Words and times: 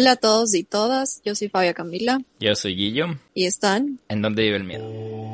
Hola 0.00 0.12
a 0.12 0.16
todos 0.16 0.54
y 0.54 0.64
todas, 0.64 1.20
yo 1.26 1.34
soy 1.34 1.50
Fabia 1.50 1.74
Camila. 1.74 2.22
Yo 2.38 2.54
soy 2.54 2.74
Guillo. 2.74 3.18
Y 3.34 3.44
están. 3.44 4.00
¿En 4.08 4.22
dónde 4.22 4.44
vive 4.44 4.56
el 4.56 4.64
miedo? 4.64 5.29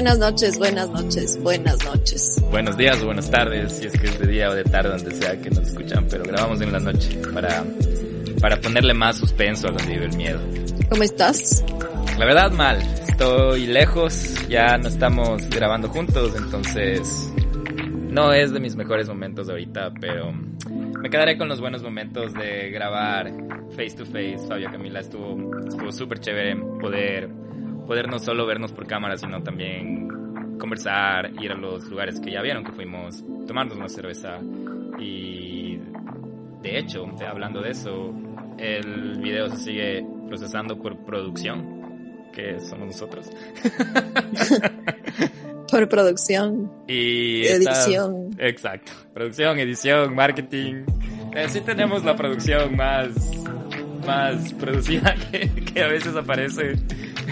Buenas 0.00 0.18
noches, 0.18 0.58
buenas 0.58 0.88
noches, 0.88 1.42
buenas 1.42 1.84
noches. 1.84 2.42
Buenos 2.50 2.74
días, 2.78 3.04
buenas 3.04 3.30
tardes, 3.30 3.70
si 3.74 3.86
es 3.86 3.92
que 4.00 4.06
es 4.06 4.18
de 4.18 4.28
día 4.28 4.48
o 4.48 4.54
de 4.54 4.64
tarde, 4.64 4.88
donde 4.88 5.14
sea 5.14 5.38
que 5.38 5.50
nos 5.50 5.68
escuchan, 5.68 6.06
pero 6.08 6.24
grabamos 6.24 6.58
en 6.62 6.72
la 6.72 6.80
noche 6.80 7.20
para, 7.34 7.62
para 8.40 8.58
ponerle 8.58 8.94
más 8.94 9.18
suspenso 9.18 9.68
a 9.68 9.72
donde 9.72 9.92
vive 9.92 10.06
el 10.06 10.16
miedo. 10.16 10.40
¿Cómo 10.88 11.02
estás? 11.02 11.62
La 12.18 12.24
verdad, 12.24 12.50
mal. 12.50 12.78
Estoy 13.10 13.66
lejos, 13.66 14.48
ya 14.48 14.78
no 14.78 14.88
estamos 14.88 15.46
grabando 15.50 15.90
juntos, 15.90 16.34
entonces 16.34 17.30
no 18.08 18.32
es 18.32 18.54
de 18.54 18.60
mis 18.60 18.76
mejores 18.76 19.06
momentos 19.06 19.50
ahorita, 19.50 19.92
pero 20.00 20.32
me 20.32 21.10
quedaré 21.10 21.36
con 21.36 21.46
los 21.46 21.60
buenos 21.60 21.82
momentos 21.82 22.32
de 22.32 22.70
grabar 22.70 23.30
face 23.76 23.96
to 23.98 24.06
face. 24.06 24.38
Fabio 24.48 24.70
Camila 24.72 25.00
estuvo 25.00 25.58
estuvo 25.58 25.92
súper 25.92 26.20
chévere 26.20 26.56
poder 26.80 27.39
poder 27.90 28.08
no 28.08 28.20
solo 28.20 28.46
vernos 28.46 28.70
por 28.70 28.86
cámara, 28.86 29.16
sino 29.16 29.42
también 29.42 30.06
conversar, 30.60 31.32
ir 31.42 31.50
a 31.50 31.56
los 31.56 31.88
lugares 31.88 32.20
que 32.20 32.30
ya 32.30 32.40
vieron 32.40 32.62
que 32.62 32.70
fuimos, 32.70 33.24
tomarnos 33.48 33.76
una 33.76 33.88
cerveza 33.88 34.38
y 34.96 35.76
de 36.62 36.78
hecho, 36.78 37.04
hablando 37.28 37.60
de 37.60 37.70
eso, 37.70 38.14
el 38.58 39.18
video 39.20 39.50
se 39.50 39.56
sigue 39.56 40.06
procesando 40.28 40.80
por 40.80 41.04
producción, 41.04 42.28
que 42.32 42.60
somos 42.60 42.86
nosotros. 42.86 43.28
por 45.68 45.88
producción. 45.88 46.70
Y 46.86 47.44
edición. 47.44 48.30
exacto. 48.38 48.92
Producción, 49.12 49.58
edición, 49.58 50.14
marketing. 50.14 50.84
Eh, 51.34 51.48
sí 51.48 51.60
tenemos 51.62 52.04
la 52.04 52.14
producción 52.14 52.76
más, 52.76 53.08
más 54.06 54.52
producida 54.52 55.12
que, 55.32 55.50
que 55.50 55.82
a 55.82 55.88
veces 55.88 56.14
aparece 56.14 56.76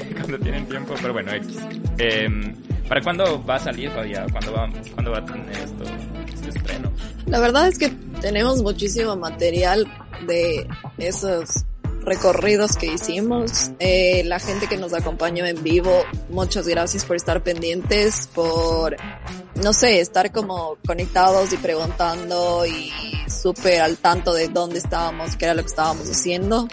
cuando 0.17 0.39
tienen 0.39 0.67
tiempo, 0.67 0.95
pero 1.01 1.13
bueno, 1.13 1.33
X. 1.33 1.57
Em, 1.99 2.55
¿Para 2.89 3.03
cuándo 3.03 3.45
va 3.45 3.57
a 3.57 3.59
salir 3.59 3.91
todavía? 3.91 4.27
¿Cuándo 4.33 4.53
va, 4.53 4.71
¿Cuándo 4.95 5.11
va 5.11 5.19
a 5.19 5.25
tener 5.25 5.51
esto, 5.51 5.85
este 6.33 6.49
estreno? 6.51 6.91
La 7.27 7.39
verdad 7.39 7.69
es 7.69 7.79
que 7.79 7.91
tenemos 8.21 8.63
muchísimo 8.63 9.15
material 9.17 9.87
de 10.27 10.67
esos 10.97 11.67
recorridos 12.09 12.77
que 12.77 12.87
hicimos. 12.87 13.71
Eh, 13.79 14.23
la 14.25 14.39
gente 14.39 14.67
que 14.67 14.77
nos 14.77 14.95
acompañó 14.95 15.45
en 15.47 15.63
vivo, 15.63 16.05
muchas 16.31 16.67
gracias 16.67 17.05
por 17.05 17.17
estar 17.17 17.43
pendientes, 17.43 18.29
por, 18.35 18.97
no 19.63 19.73
sé, 19.73 20.01
estar 20.01 20.33
como 20.33 20.79
conectados 20.87 21.53
y 21.53 21.57
preguntando 21.59 22.65
y 22.67 22.91
súper 23.29 23.83
al 23.83 23.99
tanto 23.99 24.33
de 24.33 24.49
dónde 24.49 24.79
estábamos, 24.79 25.37
qué 25.37 25.45
era 25.45 25.55
lo 25.55 25.63
que 25.63 25.69
estábamos 25.69 26.09
haciendo. 26.09 26.69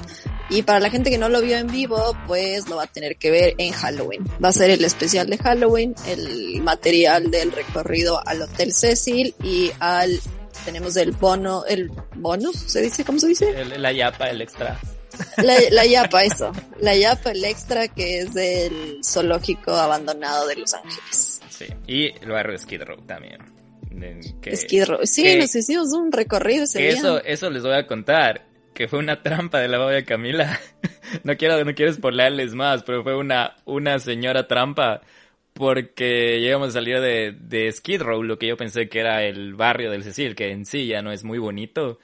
Y 0.50 0.62
para 0.62 0.80
la 0.80 0.90
gente 0.90 1.10
que 1.10 1.18
no 1.18 1.30
lo 1.30 1.42
vio 1.42 1.58
en 1.58 1.68
vivo, 1.68 2.16
pues 2.28 2.70
lo 2.70 2.78
va 2.78 2.84
a 2.84 2.88
tener 2.88 3.18
que 3.18 3.32
ver 3.32 3.56
en 3.58 3.74
Halloween. 3.74 4.24
Va 4.44 4.50
a 4.50 4.54
ser 4.54 4.70
el 4.70 4.84
especial 4.86 5.28
de 5.30 5.38
Halloween, 5.38 5.96
el 6.08 6.62
material 6.62 7.32
del 7.32 7.52
recorrido 7.52 8.22
al 8.28 8.44
Hotel 8.44 8.72
Cecil 8.72 9.34
y 9.44 9.72
al 9.80 10.20
tenemos 10.64 10.96
el 10.98 11.12
bono, 11.12 11.64
el 11.66 11.92
bonus, 12.16 12.56
¿se 12.56 12.82
dice? 12.82 13.04
¿Cómo 13.04 13.20
se 13.20 13.28
dice? 13.28 13.66
la 13.78 13.92
yapa, 13.92 14.30
el 14.30 14.42
extra. 14.42 14.80
La, 15.38 15.56
la 15.72 15.86
yapa, 15.86 16.24
eso. 16.24 16.52
La 16.82 16.96
yapa, 16.96 17.32
el 17.32 17.46
extra, 17.46 17.88
que 17.88 18.20
es 18.20 18.34
del 18.34 19.00
zoológico 19.04 19.72
abandonado 19.72 20.48
de 20.48 20.56
Los 20.56 20.74
Ángeles. 20.74 21.42
Sí, 21.50 21.66
y 21.88 22.06
el 22.06 22.32
barrio 22.32 22.54
de 22.54 22.60
Skid 22.60 22.82
Row 22.82 23.02
también. 23.06 23.40
Skid 24.54 24.86
Row. 24.86 25.00
Sí, 25.04 25.36
nos 25.38 25.56
hicimos 25.56 25.94
un 25.94 26.12
recorrido 26.12 26.66
ese 26.66 26.80
día. 26.80 26.90
Eso, 26.90 27.24
eso 27.24 27.50
les 27.50 27.64
voy 27.64 27.76
a 27.76 27.88
contar 27.88 28.46
que 28.76 28.88
fue 28.88 29.00
una 29.00 29.24
trampa 29.24 29.60
de 29.60 29.68
la 29.68 29.80
babia 29.80 30.06
Camila. 30.06 30.60
no 31.24 31.36
quiero, 31.36 31.64
no 31.64 31.74
quiero 31.74 31.92
spoilerles 31.92 32.54
más, 32.54 32.84
pero 32.84 33.02
fue 33.02 33.16
una, 33.16 33.56
una 33.66 33.98
señora 33.98 34.48
trampa 34.48 35.02
porque 35.54 36.42
llegamos 36.42 36.70
a 36.70 36.72
salir 36.74 37.00
de, 37.00 37.32
de 37.32 37.72
Skid 37.72 38.02
Row, 38.02 38.22
lo 38.22 38.38
que 38.38 38.48
yo 38.48 38.58
pensé 38.58 38.90
que 38.90 39.00
era 39.00 39.24
el 39.24 39.56
barrio 39.56 39.90
del 39.90 40.04
Cecil, 40.04 40.36
que 40.36 40.52
en 40.52 40.66
sí 40.66 40.86
ya 40.86 41.02
no 41.02 41.14
es 41.14 41.24
muy 41.24 41.40
bonito, 41.40 41.98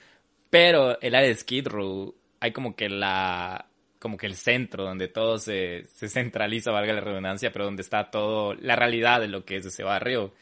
pero 0.50 1.00
el 1.02 1.14
área 1.14 1.28
de 1.28 1.36
Skid 1.36 1.68
Row 1.68 2.16
hay 2.40 2.52
como 2.54 2.76
que 2.76 2.90
la 2.90 3.68
como 4.00 4.18
que 4.18 4.26
el 4.26 4.36
centro 4.36 4.86
donde 4.86 5.10
todo 5.10 5.38
se, 5.38 5.84
se 5.86 6.08
centraliza, 6.10 6.72
valga 6.72 6.94
la 6.94 7.02
redundancia, 7.02 7.52
pero 7.52 7.66
donde 7.66 7.84
está 7.84 8.10
todo 8.10 8.56
la 8.56 8.76
realidad 8.76 9.22
de 9.22 9.28
lo 9.28 9.46
que 9.46 9.58
es 9.58 9.66
ese 9.68 9.84
barrio. 9.84 10.34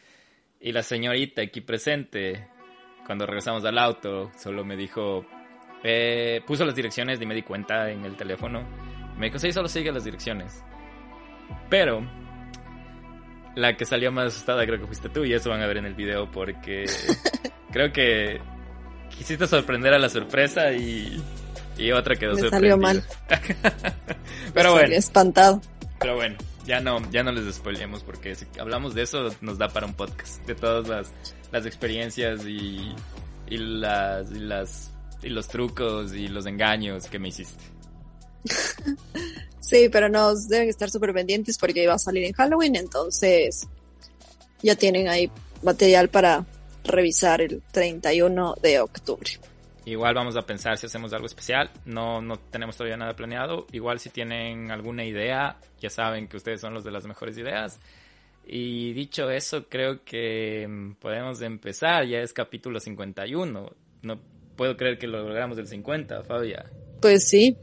Y 0.61 0.71
la 0.71 0.81
señorita 0.81 1.41
aquí 1.41 1.59
presente, 1.59 2.47
cuando 3.05 3.25
regresamos 3.25 3.65
al 3.65 3.77
auto, 3.77 4.31
solo 4.37 4.63
me 4.63 4.77
dijo, 4.77 5.25
eh, 5.83 6.41
puso 6.45 6.65
las 6.65 6.75
direcciones 6.75 7.21
y 7.21 7.25
me 7.25 7.35
di 7.35 7.43
cuenta 7.43 7.89
en 7.89 8.05
el 8.05 8.15
teléfono. 8.15 8.63
Me 9.17 9.27
dijo, 9.27 9.39
sí, 9.39 9.51
solo 9.51 9.67
sigue 9.67 9.91
las 9.91 10.03
direcciones. 10.03 10.63
Pero 11.69 12.01
la 13.55 13.75
que 13.75 13.85
salió 13.85 14.11
más 14.11 14.27
asustada 14.27 14.65
creo 14.65 14.79
que 14.79 14.85
fuiste 14.87 15.09
tú 15.09 15.25
y 15.25 15.33
eso 15.33 15.49
van 15.49 15.61
a 15.61 15.67
ver 15.67 15.77
en 15.77 15.85
el 15.85 15.93
video 15.93 16.29
porque 16.31 16.85
creo 17.71 17.91
que 17.91 18.39
quisiste 19.09 19.47
sorprender 19.47 19.93
a 19.93 19.99
la 19.99 20.09
sorpresa 20.09 20.71
y, 20.71 21.21
y 21.77 21.91
otra 21.91 22.15
quedó 22.15 22.35
Me 22.35 22.49
salió 22.49 22.77
mal. 22.77 23.03
pero 24.53 24.73
bueno. 24.73 24.93
espantado. 24.95 25.61
Pero 25.99 26.15
bueno, 26.15 26.37
ya 26.65 26.79
no, 26.79 27.01
ya 27.11 27.23
no 27.23 27.31
les 27.31 27.53
spoilemos 27.55 28.03
porque 28.03 28.35
si 28.35 28.45
hablamos 28.59 28.93
de 28.95 29.03
eso 29.03 29.29
nos 29.41 29.57
da 29.57 29.69
para 29.69 29.85
un 29.85 29.93
podcast 29.93 30.45
de 30.45 30.55
todas 30.55 30.87
las, 30.87 31.11
las 31.51 31.65
experiencias 31.65 32.45
y, 32.45 32.95
y 33.47 33.57
las, 33.57 34.31
y 34.31 34.39
las 34.39 34.93
y 35.21 35.29
los 35.29 35.47
trucos 35.47 36.13
y 36.13 36.27
los 36.27 36.45
engaños 36.45 37.07
que 37.07 37.19
me 37.19 37.29
hiciste. 37.29 37.63
sí, 39.59 39.89
pero 39.91 40.09
nos 40.09 40.47
deben 40.47 40.69
estar 40.69 40.89
súper 40.89 41.13
pendientes 41.13 41.57
porque 41.57 41.83
iba 41.83 41.93
a 41.93 41.99
salir 41.99 42.23
en 42.23 42.33
Halloween, 42.33 42.75
entonces 42.75 43.67
ya 44.61 44.75
tienen 44.75 45.07
ahí 45.07 45.31
material 45.63 46.09
para 46.09 46.45
revisar 46.83 47.41
el 47.41 47.61
31 47.71 48.55
de 48.61 48.79
octubre. 48.79 49.29
Igual 49.85 50.13
vamos 50.13 50.35
a 50.35 50.43
pensar 50.43 50.77
si 50.77 50.85
hacemos 50.85 51.13
algo 51.13 51.25
especial. 51.25 51.71
No, 51.85 52.21
no 52.21 52.37
tenemos 52.37 52.77
todavía 52.77 52.97
nada 52.97 53.15
planeado. 53.15 53.65
Igual 53.71 53.99
si 53.99 54.09
tienen 54.09 54.71
alguna 54.71 55.03
idea, 55.03 55.57
ya 55.79 55.89
saben 55.89 56.27
que 56.27 56.37
ustedes 56.37 56.61
son 56.61 56.73
los 56.73 56.83
de 56.83 56.91
las 56.91 57.05
mejores 57.05 57.37
ideas. 57.37 57.79
Y 58.45 58.93
dicho 58.93 59.29
eso, 59.31 59.67
creo 59.67 60.03
que 60.03 60.93
podemos 60.99 61.41
empezar. 61.41 62.05
Ya 62.05 62.19
es 62.19 62.33
capítulo 62.33 62.79
51. 62.79 63.73
No 64.01 64.19
puedo 64.59 64.75
creer 64.75 64.97
que 64.97 65.07
lo 65.07 65.23
logramos 65.23 65.55
del 65.55 65.67
50, 65.67 66.23
Fabia. 66.25 66.65
Pues 67.01 67.29
sí. 67.29 67.55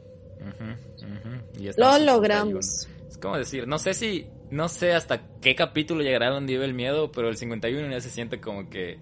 lo 1.76 1.98
logramos. 1.98 2.88
Es 3.06 3.18
como 3.18 3.36
decir, 3.36 3.68
no 3.68 3.76
sé 3.78 3.92
si, 3.92 4.26
no 4.50 4.66
sé 4.68 4.94
hasta 4.94 5.20
qué 5.42 5.54
capítulo 5.54 6.02
llegará 6.02 6.30
donde 6.30 6.54
vive 6.54 6.64
el 6.64 6.72
miedo, 6.72 7.12
pero 7.12 7.28
el 7.28 7.36
51 7.36 7.90
ya 7.90 8.00
se 8.00 8.08
siente 8.08 8.40
como 8.40 8.70
que 8.70 8.98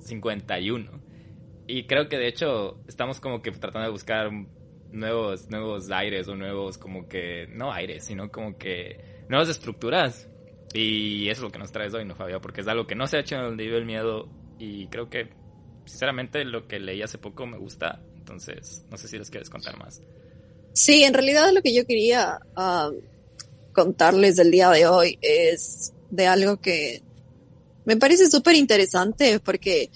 51. 0.00 0.90
Y 1.66 1.86
creo 1.86 2.10
que 2.10 2.18
de 2.18 2.28
hecho 2.28 2.82
estamos 2.86 3.18
como 3.18 3.40
que 3.40 3.50
tratando 3.50 3.86
de 3.86 3.92
buscar 3.92 4.30
nuevos, 4.90 5.48
nuevos 5.48 5.90
aires 5.90 6.28
o 6.28 6.36
nuevos 6.36 6.76
como 6.76 7.08
que, 7.08 7.46
no 7.48 7.72
aires, 7.72 8.04
sino 8.04 8.30
como 8.30 8.58
que 8.58 9.24
nuevas 9.30 9.48
estructuras. 9.48 10.28
Y 10.74 11.30
eso 11.30 11.40
es 11.40 11.44
lo 11.44 11.50
que 11.50 11.58
nos 11.58 11.72
traes 11.72 11.94
hoy, 11.94 12.04
¿no, 12.04 12.14
Fabia? 12.14 12.40
Porque 12.40 12.60
es 12.60 12.68
algo 12.68 12.86
que 12.86 12.94
no 12.94 13.06
se 13.06 13.16
ha 13.16 13.20
hecho 13.20 13.36
en 13.36 13.42
donde 13.42 13.64
vive 13.64 13.78
el 13.78 13.86
miedo 13.86 14.28
y 14.58 14.88
creo 14.88 15.08
que 15.08 15.40
sinceramente 15.84 16.44
lo 16.44 16.66
que 16.66 16.80
leí 16.80 17.02
hace 17.02 17.18
poco 17.18 17.46
me 17.46 17.58
gusta, 17.58 18.00
entonces 18.16 18.84
no 18.90 18.96
sé 18.96 19.08
si 19.08 19.18
les 19.18 19.30
quieres 19.30 19.50
contar 19.50 19.78
más. 19.78 20.00
Sí, 20.72 21.04
en 21.04 21.14
realidad 21.14 21.52
lo 21.52 21.62
que 21.62 21.74
yo 21.74 21.86
quería 21.86 22.40
um, 22.56 22.96
contarles 23.72 24.36
del 24.36 24.50
día 24.50 24.70
de 24.70 24.86
hoy 24.86 25.18
es 25.20 25.92
de 26.10 26.26
algo 26.26 26.60
que 26.60 27.02
me 27.84 27.96
parece 27.96 28.30
súper 28.30 28.54
interesante 28.54 29.38
porque, 29.40 29.90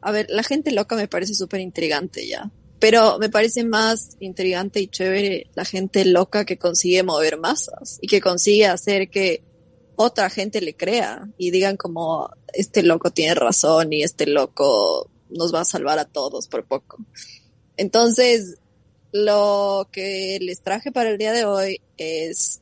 a 0.00 0.12
ver, 0.12 0.26
la 0.28 0.42
gente 0.42 0.70
loca 0.72 0.94
me 0.94 1.08
parece 1.08 1.34
súper 1.34 1.60
intrigante 1.60 2.26
ya, 2.26 2.50
pero 2.78 3.18
me 3.18 3.28
parece 3.28 3.64
más 3.64 4.16
intrigante 4.20 4.80
y 4.80 4.88
chévere 4.88 5.48
la 5.54 5.64
gente 5.64 6.04
loca 6.04 6.44
que 6.44 6.58
consigue 6.58 7.02
mover 7.02 7.38
masas 7.38 7.98
y 8.00 8.06
que 8.06 8.20
consigue 8.20 8.66
hacer 8.66 9.08
que 9.10 9.42
otra 9.96 10.30
gente 10.30 10.60
le 10.60 10.74
crea 10.74 11.28
y 11.36 11.50
digan 11.50 11.76
como, 11.76 12.30
este 12.52 12.82
loco 12.82 13.10
tiene 13.10 13.34
razón 13.34 13.92
y 13.92 14.02
este 14.02 14.26
loco 14.26 15.10
nos 15.30 15.54
va 15.54 15.60
a 15.60 15.64
salvar 15.64 15.98
a 15.98 16.04
todos 16.04 16.48
por 16.48 16.64
poco. 16.64 16.98
Entonces, 17.76 18.58
lo 19.12 19.88
que 19.92 20.38
les 20.40 20.62
traje 20.62 20.92
para 20.92 21.10
el 21.10 21.18
día 21.18 21.32
de 21.32 21.44
hoy 21.44 21.80
es 21.96 22.60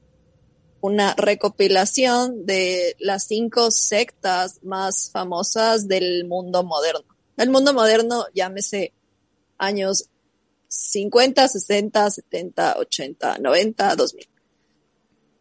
una 0.81 1.15
recopilación 1.15 2.47
de 2.47 2.95
las 2.99 3.27
cinco 3.27 3.71
sectas 3.71 4.61
más 4.63 5.11
famosas 5.11 5.89
del 5.89 6.25
mundo 6.27 6.63
moderno. 6.63 7.05
El 7.37 7.51
mundo 7.51 7.75
moderno, 7.75 8.27
llámese 8.35 8.93
años 9.59 10.09
50, 10.69 11.49
60, 11.49 12.11
70, 12.11 12.79
80, 12.79 13.39
90, 13.39 13.97
2000. 13.97 14.29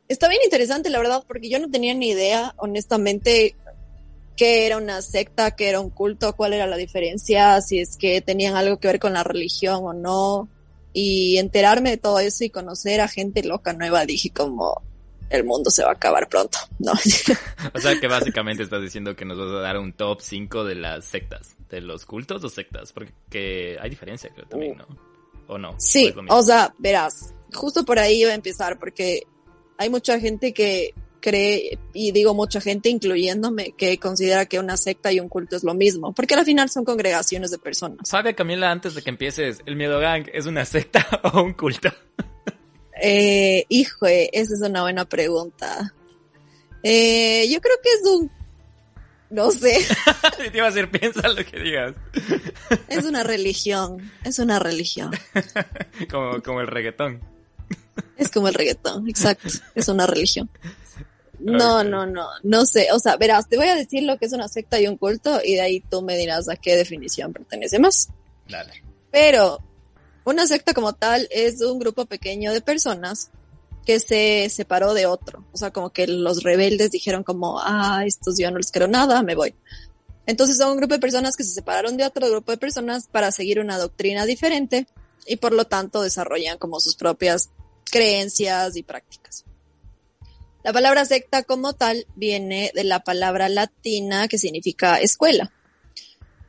Está 0.08 0.30
bien 0.30 0.42
interesante, 0.44 0.90
la 0.90 1.00
verdad, 1.00 1.24
porque 1.28 1.50
yo 1.50 1.60
no 1.60 1.70
tenía 1.70 1.94
ni 1.94 2.10
idea, 2.10 2.54
honestamente, 2.58 3.56
qué 4.38 4.66
era 4.66 4.78
una 4.78 5.02
secta, 5.02 5.52
qué 5.52 5.68
era 5.68 5.82
un 5.82 5.90
culto, 5.90 6.36
cuál 6.36 6.54
era 6.54 6.68
la 6.68 6.78
diferencia, 6.78 7.60
si 7.62 7.80
es 7.80 7.98
que 7.98 8.22
tenían 8.22 8.56
algo 8.56 8.80
que 8.80 8.88
ver 8.88 9.00
con 9.00 9.14
la 9.14 9.24
religión 9.24 9.82
o 9.84 9.94
no. 9.94 10.48
Y 10.94 11.38
enterarme 11.38 11.92
de 11.92 11.98
todo 11.98 12.20
eso 12.20 12.44
y 12.44 12.50
conocer 12.50 13.02
a 13.02 13.08
gente 13.08 13.44
loca 13.44 13.74
nueva, 13.74 14.06
dije 14.06 14.30
como, 14.30 14.82
el 15.30 15.44
mundo 15.44 15.70
se 15.70 15.84
va 15.84 15.90
a 15.90 15.94
acabar 15.94 16.30
pronto, 16.30 16.58
¿no? 16.80 16.94
o 17.74 17.80
sea 17.80 18.00
que 18.00 18.08
básicamente 18.08 18.64
estás 18.64 18.82
diciendo 18.82 19.16
que 19.16 19.26
nos 19.26 19.38
vas 19.38 19.50
a 19.50 19.60
dar 19.60 19.78
un 19.78 19.94
top 19.94 20.22
5 20.22 20.64
de 20.64 20.76
las 20.76 21.06
sectas, 21.06 21.56
de 21.70 21.82
los 21.82 22.06
cultos 22.06 22.44
o 22.44 22.50
sectas, 22.50 22.94
porque 22.94 23.78
hay 23.80 23.90
diferencia 23.90 24.30
creo 24.34 24.48
también, 24.48 24.78
¿no? 24.78 24.88
¿O 25.48 25.58
no? 25.58 25.76
Sí, 25.78 26.14
o 26.30 26.44
sea, 26.44 26.74
verás, 26.78 27.34
justo 27.54 27.86
por 27.86 28.00
ahí 28.00 28.22
iba 28.22 28.32
a 28.32 28.36
empezar, 28.36 28.80
porque 28.80 29.24
hay 29.78 29.90
mucha 29.90 30.20
gente 30.20 30.54
que 30.54 30.94
cree, 31.28 31.78
y 31.92 32.14
digo 32.14 32.34
mucha 32.34 32.62
gente, 32.62 32.88
incluyéndome, 32.88 33.74
que 33.78 34.00
considera 34.00 34.46
que 34.46 34.60
una 34.60 34.78
secta 34.78 35.12
y 35.12 35.20
un 35.20 35.28
culto 35.28 35.58
es 35.58 35.64
lo 35.66 35.74
mismo, 35.74 36.14
porque 36.14 36.36
al 36.36 36.46
final 36.46 36.70
son 36.70 36.86
congregaciones 36.86 37.52
de 37.52 37.58
personas. 37.58 38.08
¿Sabe, 38.08 38.34
Camila, 38.34 38.72
antes 38.72 38.96
de 38.96 39.02
que 39.02 39.10
empieces, 39.10 39.60
el 39.66 39.76
Miedo 39.76 40.00
Gang 40.00 40.30
es 40.32 40.46
una 40.46 40.64
secta 40.64 41.06
o 41.34 41.44
un 41.44 41.52
culto? 41.52 41.90
Eh, 43.02 43.66
hijo, 43.68 44.06
esa 44.06 44.54
es 44.54 44.62
una 44.62 44.84
buena 44.84 45.04
pregunta. 45.04 45.94
Eh, 46.82 47.46
yo 47.52 47.60
creo 47.60 47.76
que 47.84 47.90
es 47.90 48.02
un... 48.06 48.32
No 49.30 49.52
sé. 49.52 49.86
Te 50.38 50.58
iba 50.58 50.68
a 50.68 50.72
decir, 50.72 50.90
piensa 50.90 51.28
lo 51.28 51.44
que 51.44 51.60
digas. 51.60 51.94
es 52.88 53.04
una 53.04 53.24
religión, 53.24 54.14
es 54.24 54.40
una 54.40 54.60
religión. 54.60 55.12
como, 56.10 56.42
como 56.42 56.62
el 56.62 56.68
reggaetón. 56.68 57.20
Es 58.16 58.32
como 58.32 58.48
el 58.48 58.54
reggaetón, 58.54 59.10
exacto. 59.10 59.50
Es 59.76 59.90
una 59.90 60.08
religión. 60.08 60.50
No, 61.40 61.84
no, 61.84 62.06
no, 62.06 62.28
no 62.44 62.66
sé. 62.66 62.88
O 62.92 63.00
sea, 63.00 63.18
verás, 63.18 63.48
te 63.48 63.58
voy 63.58 63.68
a 63.68 63.76
decir 63.76 64.04
lo 64.04 64.18
que 64.18 64.26
es 64.26 64.34
una 64.34 64.48
secta 64.48 64.80
y 64.80 64.88
un 64.88 64.98
culto 64.98 65.40
y 65.44 65.56
de 65.56 65.62
ahí 65.62 65.80
tú 65.82 66.02
me 66.02 66.18
dirás 66.18 66.50
a 66.50 66.56
qué 66.56 66.76
definición 66.76 67.34
pertenece 67.34 67.80
más. 67.80 68.10
Dale. 68.48 68.84
Pero 69.12 69.60
una 70.26 70.48
secta 70.48 70.74
como 70.74 70.94
tal 70.94 71.28
es 71.32 71.62
un 71.62 71.80
grupo 71.80 72.06
pequeño 72.06 72.54
de 72.54 72.62
personas 72.62 73.30
que 73.86 74.00
se 74.00 74.50
separó 74.50 74.94
de 74.94 75.06
otro. 75.06 75.46
O 75.54 75.58
sea, 75.58 75.72
como 75.72 75.92
que 75.92 76.08
los 76.08 76.44
rebeldes 76.44 76.92
dijeron 76.92 77.24
como, 77.24 77.60
ah, 77.62 78.04
estos 78.06 78.38
yo 78.38 78.52
no 78.52 78.58
les 78.58 78.72
quiero 78.72 78.88
nada, 78.88 79.24
me 79.24 79.36
voy. 79.36 79.56
Entonces 80.26 80.58
son 80.58 80.72
un 80.72 80.78
grupo 80.78 80.96
de 80.96 81.00
personas 81.00 81.38
que 81.38 81.46
se 81.46 81.54
separaron 81.54 81.96
de 81.96 82.06
otro 82.06 82.30
grupo 82.30 82.52
de 82.52 82.58
personas 82.58 83.08
para 83.08 83.32
seguir 83.32 83.62
una 83.62 83.78
doctrina 83.78 84.26
diferente 84.26 84.88
y 85.26 85.38
por 85.38 85.54
lo 85.54 85.66
tanto 85.66 86.02
desarrollan 86.02 86.58
como 86.58 86.82
sus 86.82 86.98
propias 86.98 87.50
creencias 87.90 88.76
y 88.76 88.84
prácticas. 88.84 89.46
La 90.64 90.74
palabra 90.74 91.06
secta 91.06 91.44
como 91.44 91.74
tal 91.74 92.08
viene 92.16 92.72
de 92.74 92.84
la 92.84 93.00
palabra 93.00 93.48
latina 93.50 94.28
que 94.28 94.38
significa 94.38 95.00
escuela 95.00 95.52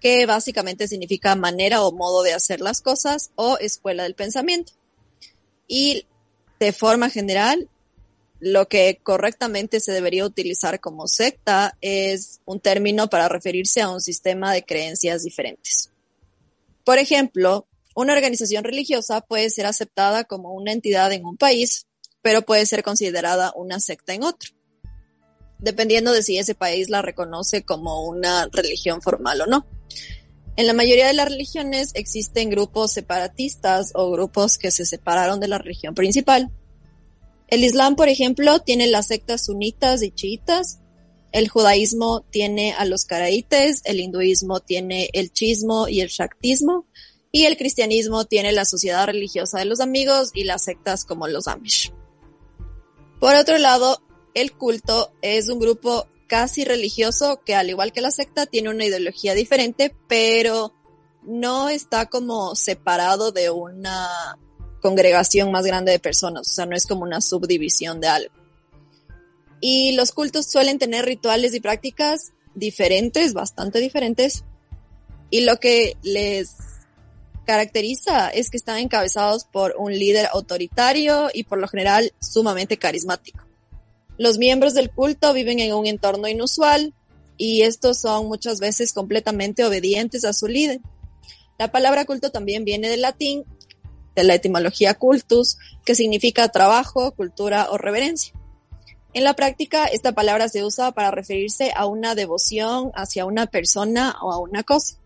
que 0.00 0.26
básicamente 0.26 0.88
significa 0.88 1.34
manera 1.34 1.82
o 1.82 1.92
modo 1.92 2.22
de 2.22 2.34
hacer 2.34 2.60
las 2.60 2.80
cosas 2.80 3.30
o 3.34 3.58
escuela 3.58 4.04
del 4.04 4.14
pensamiento. 4.14 4.72
Y 5.66 6.06
de 6.60 6.72
forma 6.72 7.10
general, 7.10 7.68
lo 8.40 8.68
que 8.68 9.00
correctamente 9.02 9.80
se 9.80 9.92
debería 9.92 10.24
utilizar 10.24 10.80
como 10.80 11.08
secta 11.08 11.76
es 11.80 12.40
un 12.44 12.60
término 12.60 13.10
para 13.10 13.28
referirse 13.28 13.80
a 13.80 13.90
un 13.90 14.00
sistema 14.00 14.52
de 14.52 14.64
creencias 14.64 15.24
diferentes. 15.24 15.90
Por 16.84 16.98
ejemplo, 16.98 17.66
una 17.94 18.12
organización 18.12 18.62
religiosa 18.62 19.20
puede 19.20 19.50
ser 19.50 19.66
aceptada 19.66 20.24
como 20.24 20.54
una 20.54 20.72
entidad 20.72 21.12
en 21.12 21.24
un 21.24 21.36
país, 21.36 21.86
pero 22.22 22.42
puede 22.42 22.66
ser 22.66 22.82
considerada 22.82 23.52
una 23.54 23.80
secta 23.80 24.14
en 24.14 24.24
otro, 24.24 24.50
dependiendo 25.58 26.12
de 26.12 26.22
si 26.22 26.38
ese 26.38 26.54
país 26.54 26.88
la 26.88 27.02
reconoce 27.02 27.64
como 27.64 28.06
una 28.06 28.48
religión 28.52 29.02
formal 29.02 29.40
o 29.42 29.46
no. 29.46 29.66
En 30.56 30.66
la 30.66 30.72
mayoría 30.72 31.06
de 31.06 31.12
las 31.12 31.28
religiones 31.28 31.92
existen 31.94 32.50
grupos 32.50 32.92
separatistas 32.92 33.92
o 33.94 34.10
grupos 34.10 34.58
que 34.58 34.72
se 34.72 34.84
separaron 34.84 35.38
de 35.38 35.46
la 35.46 35.58
religión 35.58 35.94
principal. 35.94 36.50
El 37.46 37.62
Islam, 37.62 37.94
por 37.94 38.08
ejemplo, 38.08 38.58
tiene 38.58 38.88
las 38.88 39.06
sectas 39.06 39.46
sunitas 39.46 40.02
y 40.02 40.10
chiitas. 40.10 40.80
El 41.30 41.48
judaísmo 41.48 42.22
tiene 42.30 42.72
a 42.72 42.84
los 42.86 43.04
caraítes, 43.04 43.82
el 43.84 44.00
hinduismo 44.00 44.58
tiene 44.58 45.10
el 45.12 45.32
chismo 45.32 45.88
y 45.88 46.00
el 46.00 46.08
shaktismo, 46.08 46.86
y 47.30 47.44
el 47.44 47.56
cristianismo 47.56 48.24
tiene 48.24 48.50
la 48.52 48.64
sociedad 48.64 49.06
religiosa 49.06 49.58
de 49.58 49.66
los 49.66 49.80
amigos 49.80 50.30
y 50.34 50.44
las 50.44 50.64
sectas 50.64 51.04
como 51.04 51.28
los 51.28 51.46
Amish. 51.46 51.92
Por 53.20 53.34
otro 53.34 53.58
lado, 53.58 54.00
el 54.34 54.52
culto 54.52 55.12
es 55.22 55.48
un 55.48 55.58
grupo 55.58 56.06
casi 56.28 56.64
religioso 56.64 57.40
que 57.44 57.54
al 57.54 57.68
igual 57.70 57.92
que 57.92 58.00
la 58.00 58.10
secta 58.10 58.46
tiene 58.46 58.68
una 58.68 58.84
ideología 58.84 59.34
diferente, 59.34 59.94
pero 60.06 60.72
no 61.22 61.68
está 61.68 62.06
como 62.06 62.54
separado 62.54 63.32
de 63.32 63.50
una 63.50 64.38
congregación 64.80 65.50
más 65.50 65.64
grande 65.64 65.92
de 65.92 65.98
personas, 65.98 66.48
o 66.48 66.52
sea, 66.52 66.66
no 66.66 66.76
es 66.76 66.86
como 66.86 67.02
una 67.02 67.20
subdivisión 67.20 68.00
de 68.00 68.08
algo. 68.08 68.34
Y 69.60 69.92
los 69.92 70.12
cultos 70.12 70.46
suelen 70.46 70.78
tener 70.78 71.04
rituales 71.04 71.52
y 71.54 71.60
prácticas 71.60 72.32
diferentes, 72.54 73.32
bastante 73.32 73.80
diferentes, 73.80 74.44
y 75.30 75.40
lo 75.40 75.58
que 75.58 75.96
les 76.02 76.54
caracteriza 77.48 78.28
es 78.28 78.50
que 78.50 78.58
están 78.58 78.76
encabezados 78.76 79.46
por 79.46 79.74
un 79.78 79.90
líder 79.90 80.28
autoritario 80.34 81.30
y 81.32 81.44
por 81.44 81.58
lo 81.58 81.66
general 81.66 82.12
sumamente 82.20 82.76
carismático. 82.76 83.42
Los 84.18 84.36
miembros 84.36 84.74
del 84.74 84.90
culto 84.90 85.32
viven 85.32 85.58
en 85.58 85.72
un 85.72 85.86
entorno 85.86 86.28
inusual 86.28 86.92
y 87.38 87.62
estos 87.62 88.02
son 88.02 88.26
muchas 88.26 88.60
veces 88.60 88.92
completamente 88.92 89.64
obedientes 89.64 90.26
a 90.26 90.34
su 90.34 90.46
líder. 90.46 90.80
La 91.58 91.72
palabra 91.72 92.04
culto 92.04 92.30
también 92.30 92.66
viene 92.66 92.90
del 92.90 93.00
latín, 93.00 93.44
de 94.14 94.24
la 94.24 94.34
etimología 94.34 94.92
cultus, 94.92 95.56
que 95.86 95.94
significa 95.94 96.48
trabajo, 96.48 97.12
cultura 97.12 97.68
o 97.70 97.78
reverencia. 97.78 98.34
En 99.14 99.24
la 99.24 99.32
práctica, 99.32 99.86
esta 99.86 100.12
palabra 100.12 100.50
se 100.50 100.66
usa 100.66 100.92
para 100.92 101.10
referirse 101.10 101.72
a 101.74 101.86
una 101.86 102.14
devoción 102.14 102.90
hacia 102.94 103.24
una 103.24 103.46
persona 103.46 104.16
o 104.20 104.32
a 104.32 104.38
una 104.38 104.64
cosa. 104.64 104.98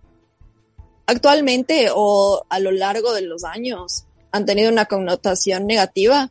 Actualmente 1.07 1.89
o 1.95 2.45
a 2.49 2.59
lo 2.59 2.71
largo 2.71 3.13
de 3.13 3.23
los 3.23 3.45
años 3.45 4.05
han 4.31 4.47
tenido 4.47 4.71
una 4.71 4.87
connotación 4.87 5.67
negativa 5.67 6.31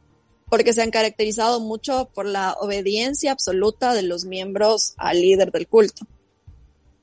porque 0.50 0.74
se 0.74 0.82
han 0.82 0.92
caracterizado 0.92 1.62
mucho 1.62 2.10
por 2.14 2.26
la 2.26 2.58
obediencia 2.60 3.32
absoluta 3.32 3.94
de 3.94 4.02
los 4.02 4.26
miembros 4.26 4.96
al 4.98 5.22
líder 5.22 5.52
del 5.52 5.68
culto. 5.68 6.06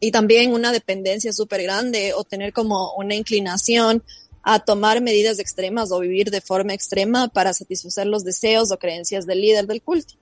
Y 0.01 0.11
también 0.11 0.53
una 0.53 0.71
dependencia 0.71 1.33
súper 1.33 1.63
grande 1.63 2.13
o 2.15 2.25
tener 2.25 2.53
como 2.53 2.93
una 2.95 3.15
inclinación 3.15 4.03
a 4.43 4.59
tomar 4.59 5.01
medidas 5.01 5.39
extremas 5.39 5.91
o 5.93 6.01
vivir 6.01 6.31
de 6.31 6.43
forma 6.43 6.75
extrema 6.75 7.29
para 7.29 7.55
satisfacer 7.55 8.07
los 8.07 8.23
deseos 8.23 8.71
o 8.71 8.79
creencias 8.79 9.25
del 9.25 9.41
líder 9.41 9.67
del 9.67 9.83
culto. 9.83 10.15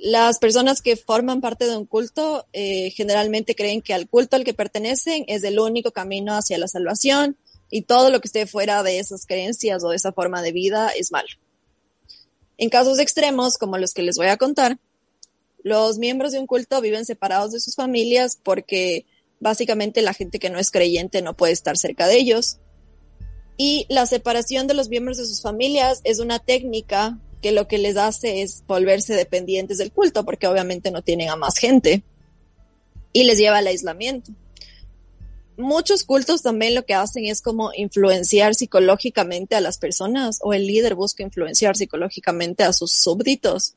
Las 0.00 0.38
personas 0.38 0.80
que 0.80 0.94
forman 0.96 1.40
parte 1.40 1.66
de 1.66 1.76
un 1.76 1.84
culto 1.84 2.46
eh, 2.52 2.90
generalmente 2.90 3.56
creen 3.56 3.82
que 3.82 3.94
al 3.94 4.08
culto 4.08 4.36
al 4.36 4.44
que 4.44 4.54
pertenecen 4.54 5.24
es 5.26 5.42
el 5.42 5.58
único 5.58 5.90
camino 5.90 6.34
hacia 6.34 6.56
la 6.56 6.68
salvación 6.68 7.36
y 7.68 7.82
todo 7.82 8.08
lo 8.08 8.20
que 8.20 8.28
esté 8.28 8.46
fuera 8.46 8.84
de 8.84 9.00
esas 9.00 9.26
creencias 9.26 9.82
o 9.82 9.88
de 9.88 9.96
esa 9.96 10.12
forma 10.12 10.40
de 10.40 10.52
vida 10.52 10.90
es 10.90 11.10
malo. 11.10 11.28
En 12.58 12.70
casos 12.70 13.00
extremos, 13.00 13.58
como 13.58 13.76
los 13.76 13.92
que 13.92 14.02
les 14.02 14.16
voy 14.16 14.28
a 14.28 14.36
contar, 14.36 14.78
los 15.64 15.98
miembros 15.98 16.30
de 16.30 16.38
un 16.38 16.46
culto 16.46 16.80
viven 16.80 17.04
separados 17.04 17.50
de 17.50 17.58
sus 17.58 17.74
familias 17.74 18.38
porque 18.40 19.04
básicamente 19.40 20.00
la 20.00 20.14
gente 20.14 20.38
que 20.38 20.50
no 20.50 20.60
es 20.60 20.70
creyente 20.70 21.22
no 21.22 21.36
puede 21.36 21.52
estar 21.52 21.76
cerca 21.76 22.06
de 22.06 22.18
ellos. 22.18 22.58
Y 23.56 23.84
la 23.88 24.06
separación 24.06 24.68
de 24.68 24.74
los 24.74 24.88
miembros 24.88 25.18
de 25.18 25.26
sus 25.26 25.42
familias 25.42 26.00
es 26.04 26.20
una 26.20 26.38
técnica 26.38 27.18
que 27.40 27.52
lo 27.52 27.68
que 27.68 27.78
les 27.78 27.96
hace 27.96 28.42
es 28.42 28.64
volverse 28.66 29.14
dependientes 29.14 29.78
del 29.78 29.92
culto 29.92 30.24
porque 30.24 30.46
obviamente 30.46 30.90
no 30.90 31.02
tienen 31.02 31.30
a 31.30 31.36
más 31.36 31.58
gente 31.58 32.02
y 33.12 33.24
les 33.24 33.38
lleva 33.38 33.58
al 33.58 33.66
aislamiento 33.66 34.32
muchos 35.58 36.04
cultos 36.04 36.42
también 36.42 36.74
lo 36.74 36.86
que 36.86 36.94
hacen 36.94 37.26
es 37.26 37.42
como 37.42 37.72
influenciar 37.74 38.54
psicológicamente 38.54 39.56
a 39.56 39.60
las 39.60 39.76
personas 39.76 40.38
o 40.42 40.54
el 40.54 40.66
líder 40.66 40.94
busca 40.94 41.22
influenciar 41.22 41.76
psicológicamente 41.76 42.62
a 42.62 42.72
sus 42.72 42.92
súbditos 42.92 43.74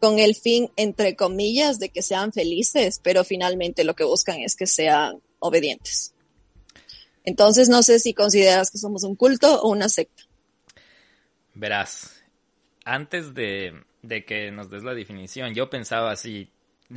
con 0.00 0.20
el 0.20 0.36
fin, 0.36 0.70
entre 0.76 1.16
comillas, 1.16 1.80
de 1.80 1.88
que 1.88 2.02
sean 2.02 2.32
felices, 2.32 3.00
pero 3.02 3.24
finalmente 3.24 3.82
lo 3.82 3.96
que 3.96 4.04
buscan 4.04 4.38
es 4.38 4.54
que 4.54 4.68
sean 4.68 5.20
obedientes. 5.40 6.14
Entonces, 7.24 7.68
no 7.68 7.82
sé 7.82 7.98
si 7.98 8.14
consideras 8.14 8.70
que 8.70 8.78
somos 8.78 9.02
un 9.02 9.16
culto 9.16 9.60
o 9.60 9.70
una 9.70 9.88
secta. 9.88 10.22
Verás, 11.52 12.12
antes 12.88 13.34
de, 13.34 13.82
que 14.26 14.50
nos 14.50 14.70
des 14.70 14.82
la 14.82 14.94
definición, 14.94 15.54
yo 15.54 15.68
pensaba 15.68 16.10
así, 16.10 16.50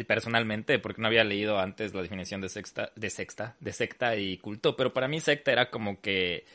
personalmente, 0.07 0.79
porque 0.79 1.01
no 1.01 1.07
había 1.07 1.25
leído 1.25 1.59
antes 1.59 1.93
la 1.93 2.01
definición 2.01 2.39
de 2.39 2.47
sexta, 2.47 2.91
de 2.95 3.09
sexta, 3.09 3.57
de 3.59 3.73
secta 3.73 4.15
y 4.15 4.37
culto, 4.37 4.77
pero 4.77 4.93
para 4.93 5.09
mí 5.09 5.19
secta 5.19 5.51
era 5.51 5.69
como 5.69 5.99
que 5.99 6.45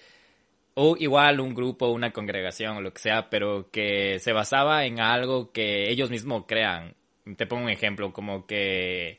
o 0.75 0.97
igual 0.99 1.40
un 1.40 1.55
grupo, 1.55 1.88
una 1.88 2.12
congregación 2.12 2.76
o 2.78 2.81
lo 2.81 2.93
que 2.93 3.00
sea, 3.00 3.31
pero 3.31 3.71
que 3.71 4.19
se 4.21 4.33
basaba 4.33 4.85
en 4.85 5.00
algo 5.00 5.52
que 5.52 5.90
ellos 5.90 6.11
mismos 6.11 6.45
crean. 6.47 6.95
Te 7.37 7.47
pongo 7.47 7.64
un 7.64 7.71
ejemplo, 7.71 8.12
como 8.12 8.47
que 8.47 9.19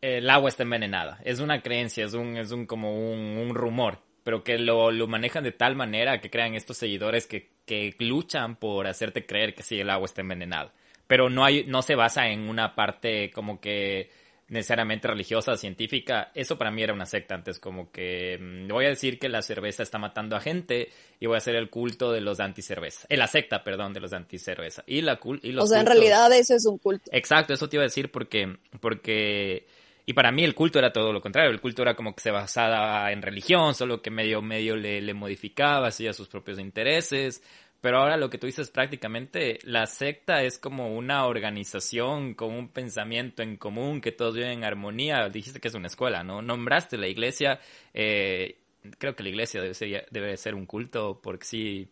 el 0.00 0.30
agua 0.30 0.48
está 0.48 0.62
envenenada. 0.62 1.18
Es 1.24 1.40
una 1.40 1.60
creencia, 1.62 2.04
es 2.04 2.14
un, 2.14 2.36
es 2.36 2.52
un 2.52 2.66
como 2.66 3.12
un, 3.12 3.54
rumor, 3.54 4.00
pero 4.22 4.44
que 4.44 4.58
lo, 4.58 4.92
lo, 4.92 5.08
manejan 5.08 5.44
de 5.44 5.52
tal 5.52 5.74
manera 5.76 6.20
que 6.20 6.30
crean 6.30 6.54
estos 6.54 6.76
seguidores 6.78 7.26
que, 7.26 7.55
que 7.66 7.94
luchan 7.98 8.56
por 8.56 8.86
hacerte 8.86 9.26
creer 9.26 9.54
que 9.54 9.62
sí, 9.62 9.78
el 9.78 9.90
agua 9.90 10.06
está 10.06 10.22
envenenada 10.22 10.72
pero 11.06 11.30
no 11.30 11.44
hay, 11.44 11.64
no 11.64 11.82
se 11.82 11.94
basa 11.94 12.28
en 12.28 12.48
una 12.48 12.74
parte 12.74 13.30
como 13.30 13.60
que 13.60 14.10
necesariamente 14.48 15.08
religiosa, 15.08 15.56
científica. 15.56 16.30
Eso 16.34 16.56
para 16.56 16.70
mí 16.70 16.82
era 16.82 16.92
una 16.92 17.06
secta 17.06 17.34
antes, 17.34 17.58
como 17.58 17.90
que 17.90 18.38
mm, 18.40 18.68
voy 18.68 18.86
a 18.86 18.90
decir 18.90 19.18
que 19.18 19.28
la 19.28 19.42
cerveza 19.42 19.82
está 19.82 19.98
matando 19.98 20.36
a 20.36 20.40
gente 20.40 20.90
y 21.18 21.26
voy 21.26 21.34
a 21.34 21.38
hacer 21.38 21.56
el 21.56 21.68
culto 21.68 22.12
de 22.12 22.20
los 22.20 22.40
anticerveza. 22.40 23.06
Eh, 23.08 23.16
la 23.16 23.26
secta, 23.26 23.64
perdón, 23.64 23.92
de 23.92 24.00
los 24.00 24.12
anticerveza. 24.12 24.84
Y 24.86 25.00
la 25.02 25.18
y 25.42 25.52
los 25.52 25.64
O 25.64 25.68
sea, 25.68 25.80
en 25.80 25.86
realidad 25.86 26.32
eso 26.32 26.54
es 26.54 26.66
un 26.66 26.78
culto. 26.78 27.10
Exacto, 27.12 27.54
eso 27.54 27.68
te 27.68 27.76
iba 27.76 27.82
a 27.82 27.86
decir 27.90 28.10
porque 28.10 28.56
porque 28.80 29.66
y 30.06 30.12
para 30.12 30.30
mí 30.30 30.44
el 30.44 30.54
culto 30.54 30.78
era 30.78 30.92
todo 30.92 31.12
lo 31.12 31.20
contrario, 31.20 31.50
el 31.50 31.60
culto 31.60 31.82
era 31.82 31.96
como 31.96 32.14
que 32.14 32.22
se 32.22 32.30
basaba 32.30 33.10
en 33.12 33.20
religión, 33.20 33.74
solo 33.74 34.00
que 34.00 34.10
medio 34.10 34.40
medio 34.40 34.76
le, 34.76 35.02
le 35.02 35.14
modificaba, 35.14 35.88
hacía 35.88 36.12
sus 36.12 36.28
propios 36.28 36.60
intereses, 36.60 37.42
pero 37.80 37.98
ahora 37.98 38.16
lo 38.16 38.30
que 38.30 38.38
tú 38.38 38.46
dices 38.46 38.70
prácticamente, 38.70 39.58
la 39.62 39.86
secta 39.86 40.42
es 40.42 40.58
como 40.58 40.96
una 40.96 41.26
organización 41.26 42.34
con 42.34 42.52
un 42.52 42.68
pensamiento 42.68 43.42
en 43.42 43.56
común, 43.56 44.00
que 44.00 44.12
todos 44.12 44.34
viven 44.34 44.50
en 44.50 44.64
armonía. 44.64 45.28
Dijiste 45.28 45.60
que 45.60 45.68
es 45.68 45.74
una 45.74 45.86
escuela, 45.86 46.24
¿no? 46.24 46.42
Nombraste 46.42 46.96
la 46.96 47.06
iglesia. 47.06 47.60
Eh, 47.94 48.58
creo 48.98 49.14
que 49.14 49.22
la 49.22 49.28
iglesia 49.28 49.60
debe 49.60 49.74
ser, 49.74 50.06
debe 50.10 50.36
ser 50.36 50.54
un 50.54 50.66
culto 50.66 51.20
porque 51.22 51.44
sí 51.44 51.88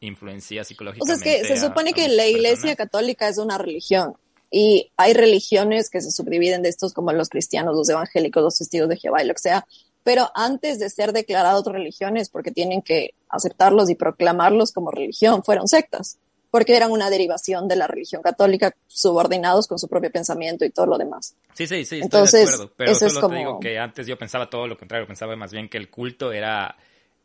influencia 0.00 0.64
psicológicamente. 0.64 1.12
O 1.12 1.18
sea, 1.18 1.34
es 1.34 1.42
que 1.42 1.48
se 1.48 1.66
supone 1.66 1.92
que 1.92 2.08
la 2.08 2.26
iglesia 2.26 2.76
católica 2.76 3.28
es 3.28 3.38
una 3.38 3.58
religión. 3.58 4.14
Y 4.52 4.92
hay 4.98 5.14
religiones 5.14 5.88
que 5.90 6.02
se 6.02 6.10
subdividen 6.10 6.62
de 6.62 6.68
estos 6.68 6.92
como 6.92 7.12
los 7.12 7.30
cristianos, 7.30 7.74
los 7.74 7.88
evangélicos, 7.88 8.42
los 8.42 8.58
testigos 8.58 8.88
de 8.88 8.98
Jehová 8.98 9.22
y 9.22 9.26
lo 9.26 9.34
que 9.34 9.40
sea 9.40 9.66
pero 10.04 10.30
antes 10.34 10.78
de 10.78 10.90
ser 10.90 11.12
declarados 11.12 11.64
religiones, 11.66 12.28
porque 12.28 12.50
tienen 12.50 12.82
que 12.82 13.14
aceptarlos 13.28 13.88
y 13.90 13.94
proclamarlos 13.94 14.72
como 14.72 14.90
religión, 14.90 15.44
fueron 15.44 15.68
sectas, 15.68 16.18
porque 16.50 16.76
eran 16.76 16.90
una 16.90 17.08
derivación 17.08 17.68
de 17.68 17.76
la 17.76 17.86
religión 17.86 18.22
católica, 18.22 18.74
subordinados 18.88 19.66
con 19.68 19.78
su 19.78 19.88
propio 19.88 20.10
pensamiento 20.10 20.64
y 20.64 20.70
todo 20.70 20.86
lo 20.86 20.98
demás. 20.98 21.34
Sí, 21.54 21.66
sí, 21.66 21.84
sí, 21.84 21.96
estoy 21.96 22.00
Entonces, 22.02 22.48
de 22.48 22.54
acuerdo, 22.54 22.72
pero 22.76 22.90
eso 22.90 23.08
solo 23.08 23.10
es 23.10 23.18
como... 23.18 23.34
te 23.34 23.38
digo 23.38 23.60
que 23.60 23.78
antes 23.78 24.06
yo 24.06 24.18
pensaba 24.18 24.50
todo 24.50 24.66
lo 24.66 24.76
contrario, 24.76 25.06
pensaba 25.06 25.36
más 25.36 25.52
bien 25.52 25.68
que 25.68 25.78
el 25.78 25.88
culto 25.88 26.32
era, 26.32 26.76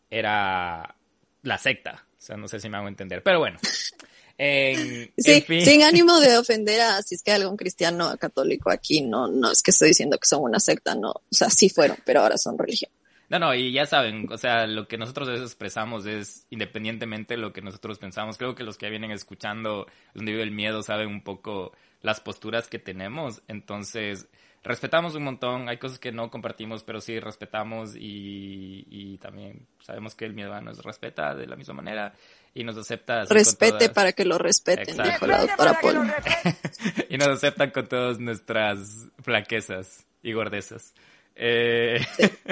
era 0.09 0.95
la 1.41 1.57
secta, 1.57 2.05
o 2.11 2.21
sea, 2.21 2.37
no 2.37 2.47
sé 2.47 2.59
si 2.59 2.69
me 2.69 2.77
hago 2.77 2.87
entender, 2.87 3.23
pero 3.23 3.39
bueno. 3.39 3.59
sí, 4.37 5.41
sin 5.63 5.83
ánimo 5.83 6.19
de 6.19 6.37
ofender 6.39 6.81
a 6.81 7.01
si 7.01 7.15
es 7.15 7.23
que 7.23 7.31
hay 7.31 7.41
algún 7.41 7.57
cristiano 7.57 8.15
católico 8.17 8.69
aquí, 8.69 9.01
no, 9.01 9.27
no 9.27 9.51
es 9.51 9.63
que 9.63 9.71
estoy 9.71 9.89
diciendo 9.89 10.17
que 10.17 10.27
son 10.27 10.43
una 10.43 10.59
secta, 10.59 10.95
no, 10.95 11.09
o 11.11 11.23
sea, 11.31 11.49
sí 11.49 11.69
fueron, 11.69 11.97
pero 12.05 12.21
ahora 12.21 12.37
son 12.37 12.57
religión. 12.57 12.91
No, 13.29 13.39
no, 13.39 13.53
y 13.53 13.73
ya 13.73 13.85
saben, 13.85 14.31
o 14.31 14.37
sea, 14.37 14.67
lo 14.67 14.87
que 14.87 14.97
nosotros 14.97 15.41
expresamos 15.41 16.05
es 16.05 16.45
independientemente 16.49 17.33
de 17.33 17.41
lo 17.41 17.51
que 17.51 17.61
nosotros 17.61 17.99
pensamos. 17.99 18.37
Creo 18.37 18.55
que 18.55 18.63
los 18.63 18.77
que 18.77 18.89
vienen 18.89 19.11
escuchando 19.11 19.85
donde 20.13 20.31
vive 20.31 20.43
el 20.43 20.51
miedo 20.51 20.81
saben 20.81 21.09
un 21.09 21.21
poco 21.21 21.73
las 22.01 22.21
posturas 22.21 22.69
que 22.69 22.79
tenemos. 22.79 23.41
Entonces, 23.49 24.27
respetamos 24.67 25.15
un 25.15 25.23
montón. 25.23 25.69
Hay 25.69 25.77
cosas 25.77 25.97
que 25.97 26.11
no 26.11 26.29
compartimos, 26.29 26.83
pero 26.83 27.01
sí 27.01 27.19
respetamos 27.19 27.95
y, 27.95 29.17
también 29.21 29.65
sabemos 29.81 30.15
que 30.15 30.25
el 30.25 30.33
miedo 30.33 30.59
nos 30.61 30.83
respeta 30.83 31.33
de 31.33 31.47
la 31.47 31.55
misma 31.55 31.75
manera 31.75 32.13
y 32.53 32.63
nos 32.63 32.77
acepta. 32.77 33.23
Respete 33.25 33.89
para 33.89 34.11
que 34.11 34.25
lo 34.25 34.37
respeten, 34.37 34.97
dijo 34.97 35.25
la 35.25 35.41
doctora 35.41 35.79
Paul. 35.81 36.11
y 37.09 37.17
nos 37.17 37.29
aceptan 37.29 37.71
con 37.71 37.87
todas 37.87 38.19
nuestras 38.19 39.07
flaquezas 39.21 40.05
y 40.21 40.33
gordezas. 40.33 40.93
Eh, 41.35 41.99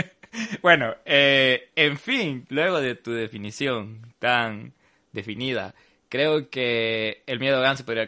bueno, 0.61 0.95
eh, 1.05 1.69
en 1.75 1.97
fin, 1.97 2.45
luego 2.49 2.79
de 2.81 2.95
tu 2.95 3.11
definición 3.11 4.13
tan 4.19 4.73
definida, 5.11 5.75
creo 6.09 6.49
que 6.49 7.23
el 7.25 7.39
miedo 7.39 7.61
GAN 7.61 7.77
se 7.77 7.83
podría 7.83 8.07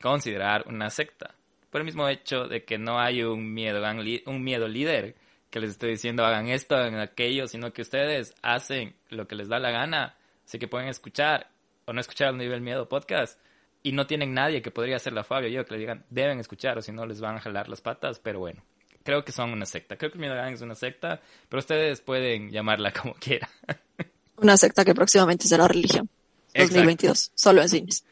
considerar 0.00 0.64
una 0.66 0.90
secta. 0.90 1.34
Por 1.70 1.80
el 1.80 1.84
mismo 1.84 2.08
hecho 2.08 2.48
de 2.48 2.64
que 2.64 2.78
no 2.78 2.98
hay 2.98 3.22
un 3.22 3.54
miedo 3.54 3.82
un 4.26 4.42
miedo 4.42 4.68
líder 4.68 5.14
que 5.50 5.60
les 5.60 5.70
esté 5.70 5.86
diciendo 5.86 6.24
hagan 6.24 6.48
esto, 6.48 6.76
hagan 6.76 6.98
aquello, 7.00 7.46
sino 7.46 7.72
que 7.72 7.82
ustedes 7.82 8.34
hacen 8.42 8.94
lo 9.08 9.26
que 9.26 9.34
les 9.34 9.48
da 9.48 9.58
la 9.58 9.70
gana 9.70 10.16
Así 10.50 10.58
que 10.58 10.66
pueden 10.66 10.88
escuchar 10.88 11.48
o 11.84 11.92
no 11.92 12.00
escuchar 12.00 12.26
al 12.26 12.36
nivel 12.36 12.60
miedo 12.60 12.88
podcast 12.88 13.38
y 13.84 13.92
no 13.92 14.08
tienen 14.08 14.34
nadie 14.34 14.60
que 14.62 14.72
podría 14.72 14.98
ser 14.98 15.12
la 15.12 15.22
Fabio 15.22 15.48
yo 15.48 15.64
que 15.64 15.74
le 15.74 15.78
digan 15.78 16.04
deben 16.10 16.40
escuchar 16.40 16.76
o 16.76 16.82
si 16.82 16.90
no 16.90 17.06
les 17.06 17.20
van 17.20 17.36
a 17.36 17.40
jalar 17.40 17.68
las 17.68 17.80
patas, 17.80 18.18
pero 18.18 18.40
bueno, 18.40 18.60
creo 19.04 19.24
que 19.24 19.30
son 19.30 19.52
una 19.52 19.64
secta. 19.64 19.96
Creo 19.96 20.10
que 20.10 20.16
el 20.16 20.22
Miedo 20.22 20.34
Gang 20.34 20.54
es 20.54 20.60
una 20.60 20.74
secta, 20.74 21.20
pero 21.48 21.60
ustedes 21.60 22.00
pueden 22.00 22.50
llamarla 22.50 22.90
como 22.92 23.14
quieran. 23.14 23.48
Una 24.38 24.56
secta 24.56 24.84
que 24.84 24.94
próximamente 24.94 25.46
será 25.46 25.68
religión. 25.68 26.08
2022, 26.52 27.30
solo 27.32 27.62
en 27.62 27.68
cines. 27.68 28.04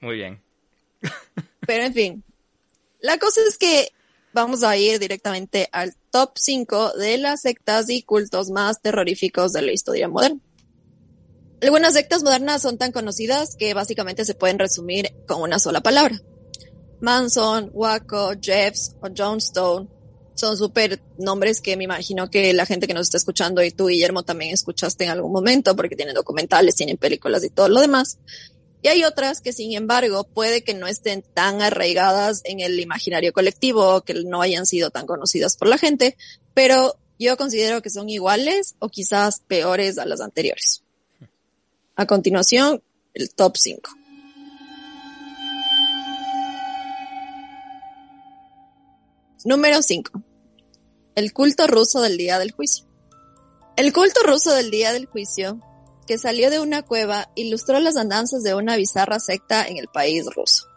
Muy 0.00 0.16
bien. 0.16 0.40
Pero 1.64 1.84
en 1.84 1.94
fin, 1.94 2.24
la 3.04 3.18
cosa 3.18 3.42
es 3.46 3.58
que 3.58 3.92
vamos 4.32 4.64
a 4.64 4.78
ir 4.78 4.98
directamente 4.98 5.68
al 5.72 5.94
top 6.10 6.30
5 6.36 6.94
de 6.94 7.18
las 7.18 7.42
sectas 7.42 7.90
y 7.90 8.02
cultos 8.02 8.48
más 8.48 8.80
terroríficos 8.80 9.52
de 9.52 9.60
la 9.60 9.72
historia 9.72 10.08
moderna. 10.08 10.40
Algunas 11.60 11.92
sectas 11.92 12.22
modernas 12.22 12.62
son 12.62 12.78
tan 12.78 12.92
conocidas 12.92 13.56
que 13.58 13.74
básicamente 13.74 14.24
se 14.24 14.34
pueden 14.34 14.58
resumir 14.58 15.12
con 15.28 15.42
una 15.42 15.58
sola 15.58 15.82
palabra. 15.82 16.18
Manson, 17.00 17.70
Waco, 17.74 18.32
Jeffs 18.40 18.96
o 19.02 19.08
Johnstone 19.14 19.86
son 20.34 20.56
súper 20.56 20.98
nombres 21.18 21.60
que 21.60 21.76
me 21.76 21.84
imagino 21.84 22.30
que 22.30 22.54
la 22.54 22.64
gente 22.64 22.86
que 22.86 22.94
nos 22.94 23.08
está 23.08 23.18
escuchando 23.18 23.62
y 23.62 23.70
tú, 23.70 23.88
Guillermo, 23.88 24.22
también 24.22 24.54
escuchaste 24.54 25.04
en 25.04 25.10
algún 25.10 25.30
momento 25.30 25.76
porque 25.76 25.94
tienen 25.94 26.14
documentales, 26.14 26.74
tienen 26.74 26.96
películas 26.96 27.44
y 27.44 27.50
todo 27.50 27.68
lo 27.68 27.82
demás. 27.82 28.18
Y 28.84 28.88
hay 28.88 29.02
otras 29.02 29.40
que, 29.40 29.54
sin 29.54 29.74
embargo, 29.74 30.24
puede 30.24 30.62
que 30.62 30.74
no 30.74 30.86
estén 30.86 31.22
tan 31.22 31.62
arraigadas 31.62 32.42
en 32.44 32.60
el 32.60 32.78
imaginario 32.78 33.32
colectivo, 33.32 34.02
que 34.02 34.12
no 34.12 34.42
hayan 34.42 34.66
sido 34.66 34.90
tan 34.90 35.06
conocidas 35.06 35.56
por 35.56 35.68
la 35.68 35.78
gente, 35.78 36.18
pero 36.52 36.94
yo 37.18 37.38
considero 37.38 37.80
que 37.80 37.88
son 37.88 38.10
iguales 38.10 38.74
o 38.80 38.90
quizás 38.90 39.40
peores 39.40 39.96
a 39.96 40.04
las 40.04 40.20
anteriores. 40.20 40.82
A 41.96 42.04
continuación, 42.04 42.82
el 43.14 43.34
top 43.34 43.56
5. 43.56 43.90
Número 49.46 49.80
5. 49.80 50.22
El 51.14 51.32
culto 51.32 51.66
ruso 51.68 52.02
del 52.02 52.18
día 52.18 52.38
del 52.38 52.52
juicio. 52.52 52.84
El 53.78 53.94
culto 53.94 54.20
ruso 54.26 54.52
del 54.52 54.70
día 54.70 54.92
del 54.92 55.06
juicio, 55.06 55.58
que 56.06 56.18
salió 56.18 56.50
de 56.50 56.60
una 56.60 56.82
cueva, 56.82 57.30
ilustró 57.34 57.80
las 57.80 57.96
andanzas 57.96 58.42
de 58.42 58.54
una 58.54 58.76
bizarra 58.76 59.20
secta 59.20 59.66
en 59.66 59.78
el 59.78 59.88
país 59.88 60.24
ruso. 60.34 60.68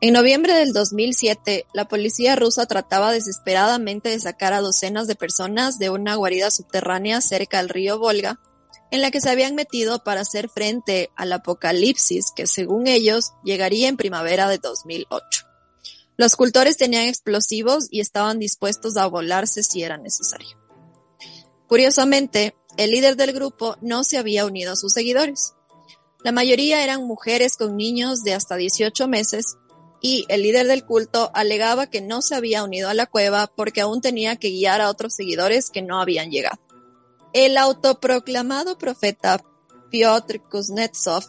En 0.00 0.14
noviembre 0.14 0.54
del 0.54 0.72
2007, 0.72 1.66
la 1.72 1.86
policía 1.86 2.34
rusa 2.34 2.66
trataba 2.66 3.12
desesperadamente 3.12 4.08
de 4.08 4.18
sacar 4.18 4.52
a 4.52 4.60
docenas 4.60 5.06
de 5.06 5.14
personas 5.14 5.78
de 5.78 5.90
una 5.90 6.16
guarida 6.16 6.50
subterránea 6.50 7.20
cerca 7.20 7.58
del 7.58 7.68
río 7.68 7.98
Volga 7.98 8.40
en 8.92 9.00
la 9.00 9.10
que 9.10 9.20
se 9.20 9.30
habían 9.30 9.54
metido 9.54 10.04
para 10.04 10.20
hacer 10.20 10.50
frente 10.50 11.10
al 11.16 11.32
apocalipsis 11.32 12.26
que 12.36 12.46
según 12.46 12.86
ellos 12.86 13.32
llegaría 13.42 13.88
en 13.88 13.96
primavera 13.96 14.48
de 14.48 14.58
2008. 14.58 15.46
Los 16.18 16.36
cultores 16.36 16.76
tenían 16.76 17.08
explosivos 17.08 17.88
y 17.90 18.00
estaban 18.00 18.38
dispuestos 18.38 18.98
a 18.98 19.06
volarse 19.06 19.62
si 19.62 19.82
era 19.82 19.96
necesario. 19.96 20.58
Curiosamente, 21.66 22.54
el 22.76 22.90
líder 22.90 23.16
del 23.16 23.32
grupo 23.32 23.76
no 23.80 24.04
se 24.04 24.18
había 24.18 24.46
unido 24.46 24.72
a 24.72 24.76
sus 24.76 24.92
seguidores. 24.92 25.54
La 26.24 26.32
mayoría 26.32 26.84
eran 26.84 27.04
mujeres 27.04 27.56
con 27.56 27.76
niños 27.76 28.22
de 28.22 28.34
hasta 28.34 28.56
18 28.56 29.08
meses 29.08 29.56
y 30.00 30.24
el 30.28 30.42
líder 30.42 30.66
del 30.66 30.84
culto 30.84 31.30
alegaba 31.34 31.88
que 31.88 32.00
no 32.00 32.22
se 32.22 32.34
había 32.34 32.64
unido 32.64 32.88
a 32.88 32.94
la 32.94 33.06
cueva 33.06 33.46
porque 33.54 33.80
aún 33.80 34.00
tenía 34.00 34.36
que 34.36 34.50
guiar 34.50 34.80
a 34.80 34.90
otros 34.90 35.14
seguidores 35.14 35.70
que 35.70 35.82
no 35.82 36.00
habían 36.00 36.30
llegado. 36.30 36.60
El 37.32 37.56
autoproclamado 37.56 38.78
profeta 38.78 39.42
Piotr 39.90 40.40
Kuznetsov 40.40 41.24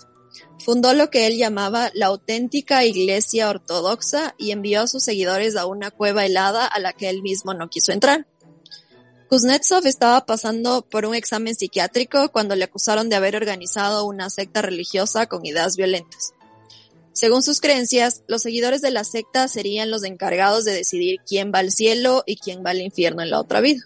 Fundó 0.59 0.93
lo 0.93 1.09
que 1.09 1.27
él 1.27 1.37
llamaba 1.37 1.91
la 1.93 2.07
auténtica 2.07 2.85
Iglesia 2.85 3.49
Ortodoxa 3.49 4.33
y 4.37 4.51
envió 4.51 4.81
a 4.81 4.87
sus 4.87 5.03
seguidores 5.03 5.55
a 5.55 5.65
una 5.65 5.91
cueva 5.91 6.25
helada 6.25 6.65
a 6.65 6.79
la 6.79 6.93
que 6.93 7.09
él 7.09 7.21
mismo 7.21 7.53
no 7.53 7.69
quiso 7.69 7.91
entrar. 7.91 8.27
Kuznetsov 9.33 9.87
estaba 9.87 10.27
pasando 10.27 10.83
por 10.83 11.07
un 11.07 11.15
examen 11.15 11.55
psiquiátrico 11.55 12.29
cuando 12.29 12.55
le 12.55 12.65
acusaron 12.65 13.09
de 13.09 13.15
haber 13.15 13.35
organizado 13.35 14.05
una 14.05 14.29
secta 14.29 14.61
religiosa 14.61 15.25
con 15.25 15.43
ideas 15.43 15.75
violentas. 15.75 16.35
Según 17.13 17.41
sus 17.41 17.59
creencias, 17.59 18.21
los 18.27 18.43
seguidores 18.43 18.83
de 18.83 18.91
la 18.91 19.03
secta 19.03 19.47
serían 19.47 19.89
los 19.89 20.03
encargados 20.03 20.65
de 20.65 20.73
decidir 20.73 21.19
quién 21.27 21.51
va 21.51 21.57
al 21.57 21.71
cielo 21.71 22.23
y 22.27 22.35
quién 22.35 22.63
va 22.63 22.69
al 22.69 22.81
infierno 22.81 23.23
en 23.23 23.31
la 23.31 23.39
otra 23.39 23.59
vida. 23.59 23.81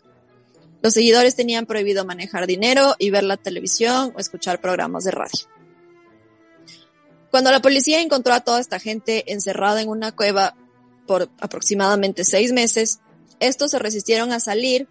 Los 0.81 0.93
seguidores 0.93 1.37
tenían 1.37 1.65
prohibido 1.65 2.03
manejar 2.03 2.45
dinero 2.45 2.95
y 2.99 3.09
ver 3.09 3.23
la 3.23 3.37
televisión 3.37 4.11
o 4.17 4.19
escuchar 4.19 4.59
programas 4.59 5.05
de 5.05 5.11
radio. 5.11 5.47
Cuando 7.31 7.51
la 7.51 7.61
policía 7.61 8.01
encontró 8.01 8.33
a 8.33 8.41
toda 8.41 8.59
esta 8.59 8.81
gente 8.81 9.31
encerrada 9.31 9.81
en 9.81 9.87
una 9.87 10.11
cueva 10.11 10.57
por 11.07 11.29
aproximadamente 11.39 12.25
seis 12.25 12.51
meses, 12.51 12.99
estos 13.39 13.71
se 13.71 13.79
resistieron 13.79 14.33
a 14.33 14.41
salir, 14.41 14.89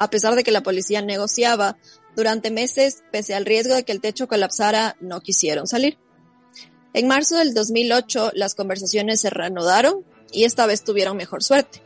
a 0.00 0.10
pesar 0.10 0.34
de 0.34 0.42
que 0.42 0.50
la 0.50 0.62
policía 0.62 1.02
negociaba. 1.02 1.76
Durante 2.16 2.50
meses, 2.50 3.04
pese 3.12 3.34
al 3.34 3.44
riesgo 3.44 3.74
de 3.74 3.84
que 3.84 3.92
el 3.92 4.00
techo 4.00 4.26
colapsara, 4.26 4.96
no 5.00 5.20
quisieron 5.20 5.68
salir. 5.68 5.98
En 6.94 7.06
marzo 7.06 7.36
del 7.36 7.54
2008 7.54 8.32
las 8.34 8.56
conversaciones 8.56 9.20
se 9.20 9.30
reanudaron 9.30 10.04
y 10.32 10.44
esta 10.44 10.66
vez 10.66 10.82
tuvieron 10.82 11.16
mejor 11.16 11.44
suerte. 11.44 11.82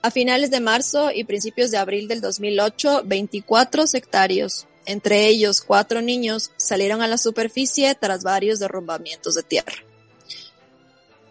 A 0.00 0.10
finales 0.10 0.50
de 0.50 0.60
marzo 0.60 1.10
y 1.12 1.24
principios 1.24 1.70
de 1.72 1.76
abril 1.76 2.08
del 2.08 2.22
2008, 2.22 3.02
24 3.04 3.86
sectarios, 3.86 4.66
entre 4.86 5.26
ellos 5.26 5.60
cuatro 5.60 6.00
niños, 6.00 6.52
salieron 6.56 7.02
a 7.02 7.08
la 7.08 7.18
superficie 7.18 7.94
tras 7.96 8.22
varios 8.22 8.60
derrumbamientos 8.60 9.34
de 9.34 9.42
tierra. 9.42 9.74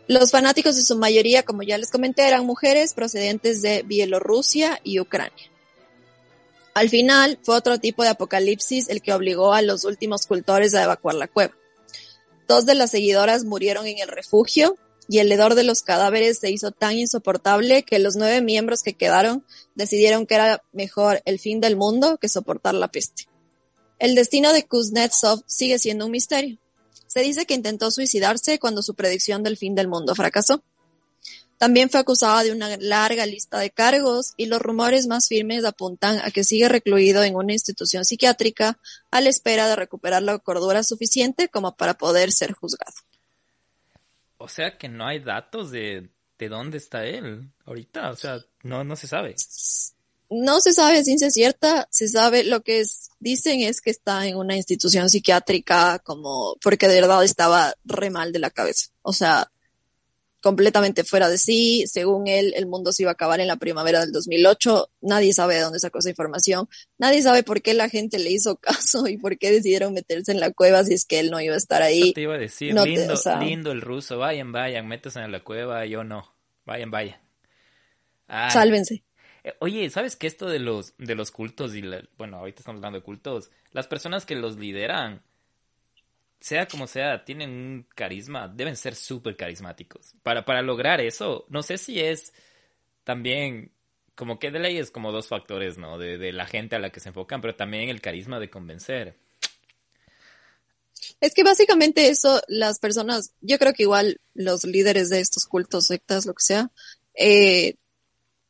Los 0.07 0.31
fanáticos 0.31 0.75
de 0.75 0.83
su 0.83 0.97
mayoría, 0.97 1.43
como 1.43 1.63
ya 1.63 1.77
les 1.77 1.91
comenté, 1.91 2.27
eran 2.27 2.45
mujeres 2.45 2.93
procedentes 2.93 3.61
de 3.61 3.83
Bielorrusia 3.83 4.79
y 4.83 4.99
Ucrania. 4.99 5.49
Al 6.73 6.89
final, 6.89 7.39
fue 7.43 7.55
otro 7.55 7.79
tipo 7.79 8.03
de 8.03 8.09
apocalipsis 8.09 8.89
el 8.89 9.01
que 9.01 9.13
obligó 9.13 9.53
a 9.53 9.61
los 9.61 9.83
últimos 9.85 10.27
cultores 10.27 10.73
a 10.75 10.83
evacuar 10.83 11.15
la 11.15 11.27
cueva. 11.27 11.55
Dos 12.47 12.65
de 12.65 12.75
las 12.75 12.91
seguidoras 12.91 13.43
murieron 13.43 13.85
en 13.85 13.99
el 13.99 14.07
refugio 14.07 14.75
y 15.07 15.19
el 15.19 15.31
hedor 15.31 15.55
de 15.55 15.63
los 15.63 15.81
cadáveres 15.81 16.39
se 16.39 16.51
hizo 16.51 16.71
tan 16.71 16.97
insoportable 16.97 17.83
que 17.83 17.99
los 17.99 18.15
nueve 18.15 18.41
miembros 18.41 18.83
que 18.83 18.93
quedaron 18.93 19.43
decidieron 19.73 20.27
que 20.27 20.35
era 20.35 20.63
mejor 20.71 21.21
el 21.25 21.39
fin 21.39 21.59
del 21.61 21.75
mundo 21.75 22.17
que 22.17 22.29
soportar 22.29 22.75
la 22.75 22.89
peste. 22.89 23.27
El 23.97 24.15
destino 24.15 24.53
de 24.53 24.65
Kuznetsov 24.65 25.43
sigue 25.47 25.79
siendo 25.79 26.05
un 26.05 26.11
misterio. 26.11 26.57
Se 27.07 27.21
dice 27.21 27.45
que 27.45 27.55
intentó 27.55 27.89
suicidarse 27.89 28.59
cuando 28.59 28.83
su 28.83 28.93
predicción 28.93 29.41
del 29.41 29.57
fin 29.57 29.73
del 29.73 29.87
mundo 29.87 30.13
fracasó. 30.13 30.63
También 31.59 31.89
fue 31.89 31.99
acusada 31.99 32.41
de 32.41 32.53
una 32.53 32.77
larga 32.77 33.25
lista 33.25 33.59
de 33.59 33.69
cargos 33.69 34.33
y 34.37 34.45
los 34.45 34.61
rumores 34.61 35.07
más 35.07 35.27
firmes 35.27 35.65
apuntan 35.65 36.19
a 36.23 36.31
que 36.31 36.45
sigue 36.45 36.69
recluido 36.69 37.21
en 37.21 37.35
una 37.35 37.51
institución 37.51 38.05
psiquiátrica 38.05 38.79
a 39.11 39.19
la 39.19 39.27
espera 39.27 39.67
de 39.67 39.75
recuperar 39.75 40.23
la 40.23 40.39
cordura 40.39 40.83
suficiente 40.83 41.49
como 41.49 41.75
para 41.75 41.95
poder 41.95 42.31
ser 42.31 42.53
juzgado. 42.53 42.93
O 44.37 44.47
sea 44.47 44.77
que 44.77 44.87
no 44.87 45.05
hay 45.05 45.19
datos 45.19 45.69
de, 45.69 46.09
de 46.37 46.47
dónde 46.47 46.77
está 46.77 47.05
él 47.05 47.51
ahorita, 47.65 48.09
o 48.09 48.15
sea, 48.15 48.39
no, 48.63 48.85
no 48.85 48.95
se 48.95 49.07
sabe. 49.07 49.35
No 50.29 50.61
se 50.61 50.73
sabe 50.73 51.03
ciencia 51.03 51.29
cierta, 51.29 51.89
se 51.91 52.07
sabe 52.07 52.45
lo 52.45 52.61
que 52.63 52.79
es, 52.79 53.09
dicen 53.19 53.59
es 53.59 53.81
que 53.81 53.89
está 53.89 54.25
en 54.27 54.37
una 54.37 54.55
institución 54.55 55.09
psiquiátrica 55.09 55.99
como 55.99 56.55
porque 56.61 56.87
de 56.87 57.01
verdad 57.01 57.21
estaba 57.25 57.73
re 57.83 58.11
mal 58.11 58.31
de 58.31 58.39
la 58.39 58.49
cabeza. 58.49 58.91
O 59.01 59.11
sea, 59.11 59.51
completamente 60.41 61.03
fuera 61.03 61.29
de 61.29 61.37
sí. 61.37 61.85
Según 61.87 62.27
él, 62.27 62.53
el 62.55 62.67
mundo 62.67 62.91
se 62.91 63.03
iba 63.03 63.11
a 63.11 63.13
acabar 63.13 63.39
en 63.39 63.47
la 63.47 63.57
primavera 63.57 64.01
del 64.01 64.11
2008. 64.11 64.89
Nadie 65.01 65.33
sabe 65.33 65.55
de 65.55 65.61
dónde 65.61 65.79
sacó 65.79 65.99
esa 65.99 66.09
información. 66.09 66.67
Nadie 66.97 67.21
sabe 67.21 67.43
por 67.43 67.61
qué 67.61 67.73
la 67.73 67.89
gente 67.89 68.19
le 68.19 68.31
hizo 68.31 68.55
caso 68.57 69.07
y 69.07 69.17
por 69.17 69.37
qué 69.37 69.51
decidieron 69.51 69.93
meterse 69.93 70.31
en 70.31 70.39
la 70.39 70.51
cueva 70.51 70.83
si 70.83 70.93
es 70.93 71.05
que 71.05 71.19
él 71.19 71.31
no 71.31 71.41
iba 71.41 71.55
a 71.55 71.57
estar 71.57 71.81
ahí. 71.81 72.01
Eso 72.01 72.13
te 72.13 72.21
iba 72.21 72.35
a 72.35 72.39
decir, 72.39 72.73
lindo, 72.73 73.25
lindo 73.39 73.71
el 73.71 73.81
ruso. 73.81 74.17
Vayan, 74.17 74.51
vayan, 74.51 74.87
métanse 74.87 75.19
en 75.19 75.31
la 75.31 75.43
cueva, 75.43 75.85
yo 75.85 76.03
no. 76.03 76.33
Vayan, 76.65 76.91
vayan. 76.91 77.17
Sálvense. 78.27 79.03
Eh, 79.43 79.55
oye, 79.59 79.89
¿sabes 79.89 80.15
qué 80.15 80.27
esto 80.27 80.47
de 80.47 80.59
los, 80.59 80.93
de 80.97 81.15
los 81.15 81.31
cultos 81.31 81.73
y, 81.73 81.81
bueno, 82.17 82.37
ahorita 82.37 82.59
estamos 82.59 82.79
hablando 82.79 82.99
de 82.99 83.03
cultos, 83.03 83.51
las 83.71 83.87
personas 83.87 84.25
que 84.25 84.35
los 84.35 84.57
lideran 84.57 85.23
sea 86.39 86.67
como 86.67 86.87
sea, 86.87 87.25
tienen 87.25 87.49
un 87.49 87.87
carisma, 87.95 88.47
deben 88.47 88.77
ser 88.77 88.95
súper 88.95 89.35
carismáticos. 89.35 90.13
Para, 90.23 90.45
para 90.45 90.61
lograr 90.61 91.01
eso, 91.01 91.45
no 91.49 91.63
sé 91.63 91.77
si 91.77 91.99
es 91.99 92.33
también 93.03 93.71
como 94.15 94.39
que 94.39 94.51
de 94.51 94.59
ley 94.59 94.77
es 94.77 94.91
como 94.91 95.11
dos 95.11 95.27
factores, 95.27 95.77
¿no? 95.77 95.97
De, 95.97 96.17
de, 96.17 96.33
la 96.33 96.45
gente 96.45 96.75
a 96.75 96.79
la 96.79 96.91
que 96.91 96.99
se 96.99 97.09
enfocan, 97.09 97.41
pero 97.41 97.55
también 97.55 97.89
el 97.89 98.01
carisma 98.01 98.39
de 98.39 98.49
convencer. 98.49 99.17
Es 101.21 101.33
que 101.33 101.43
básicamente 101.43 102.09
eso, 102.09 102.41
las 102.47 102.79
personas, 102.79 103.33
yo 103.41 103.57
creo 103.57 103.73
que 103.73 103.83
igual 103.83 104.19
los 104.33 104.63
líderes 104.63 105.09
de 105.09 105.19
estos 105.19 105.45
cultos, 105.45 105.87
sectas, 105.87 106.25
lo 106.25 106.33
que 106.33 106.43
sea, 106.43 106.71
eh, 107.13 107.75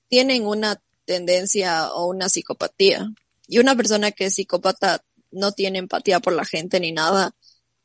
tienen 0.07 0.45
una 0.45 0.81
tendencia 1.05 1.91
o 1.93 2.07
una 2.07 2.29
psicopatía. 2.29 3.11
Y 3.47 3.59
una 3.59 3.75
persona 3.75 4.11
que 4.11 4.25
es 4.25 4.35
psicópata 4.35 5.03
no 5.31 5.51
tiene 5.51 5.79
empatía 5.79 6.19
por 6.19 6.33
la 6.33 6.45
gente 6.45 6.79
ni 6.79 6.91
nada 6.91 7.35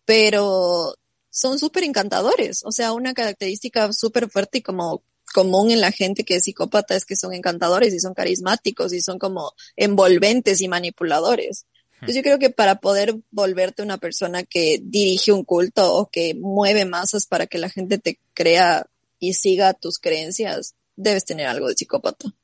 pero 0.05 0.95
son 1.31 1.59
súper 1.59 1.85
encantadores. 1.85 2.63
O 2.65 2.73
sea, 2.73 2.93
una 2.93 3.15
característica 3.15 3.93
súper 3.93 4.31
fuerte 4.31 4.59
y 4.59 4.63
como 4.63 5.03
común 5.33 5.71
en 5.71 5.81
la 5.81 5.91
gente 5.91 6.25
que 6.25 6.37
es 6.37 6.45
psicópata 6.45 6.95
es 6.95 7.05
que 7.05 7.17
son 7.17 7.35
encantadores 7.35 7.93
y 7.93 7.99
son 8.01 8.15
carismáticos 8.15 8.93
y 8.93 9.01
son 9.01 9.19
como 9.19 9.53
envolventes 9.77 10.61
y 10.61 10.69
manipuladores. 10.69 11.67
Entonces 11.95 12.17
yo 12.17 12.23
creo 12.23 12.39
que 12.39 12.51
para 12.51 12.81
poder 12.81 13.17
volverte 13.31 13.83
una 13.83 13.99
persona 13.99 14.43
que 14.43 14.79
dirige 14.83 15.33
un 15.33 15.43
culto 15.43 15.95
o 15.95 16.11
que 16.11 16.35
mueve 16.35 16.85
masas 16.85 17.27
para 17.27 17.47
que 17.47 17.59
la 17.59 17.71
gente 17.71 17.99
te 17.99 18.21
crea 18.35 18.87
y 19.19 19.33
siga 19.33 19.73
tus 19.73 19.99
creencias, 19.99 20.75
debes 20.97 21.25
tener 21.25 21.47
algo 21.47 21.69
de 21.69 21.75
psicópata. 21.75 22.35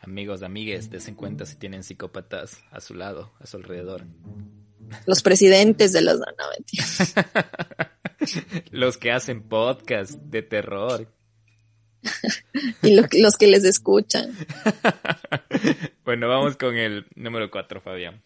Amigos, 0.00 0.42
amigues, 0.42 0.90
des 0.90 1.06
en 1.08 1.16
cuenta 1.16 1.44
si 1.44 1.56
tienen 1.56 1.84
psicópatas 1.84 2.58
a 2.70 2.80
su 2.80 2.94
lado, 2.94 3.32
a 3.40 3.46
su 3.46 3.58
alrededor. 3.58 4.06
Los 5.06 5.22
presidentes 5.22 5.92
de 5.92 6.02
los... 6.02 6.18
No, 6.18 6.26
los 8.70 8.98
que 8.98 9.12
hacen 9.12 9.42
podcast 9.42 10.12
de 10.12 10.42
terror. 10.42 11.08
y 12.82 12.94
los 12.94 13.36
que 13.36 13.46
les 13.46 13.64
escuchan. 13.64 14.34
bueno, 16.04 16.28
vamos 16.28 16.56
con 16.56 16.76
el 16.76 17.06
número 17.14 17.50
4, 17.50 17.80
Fabián. 17.80 18.22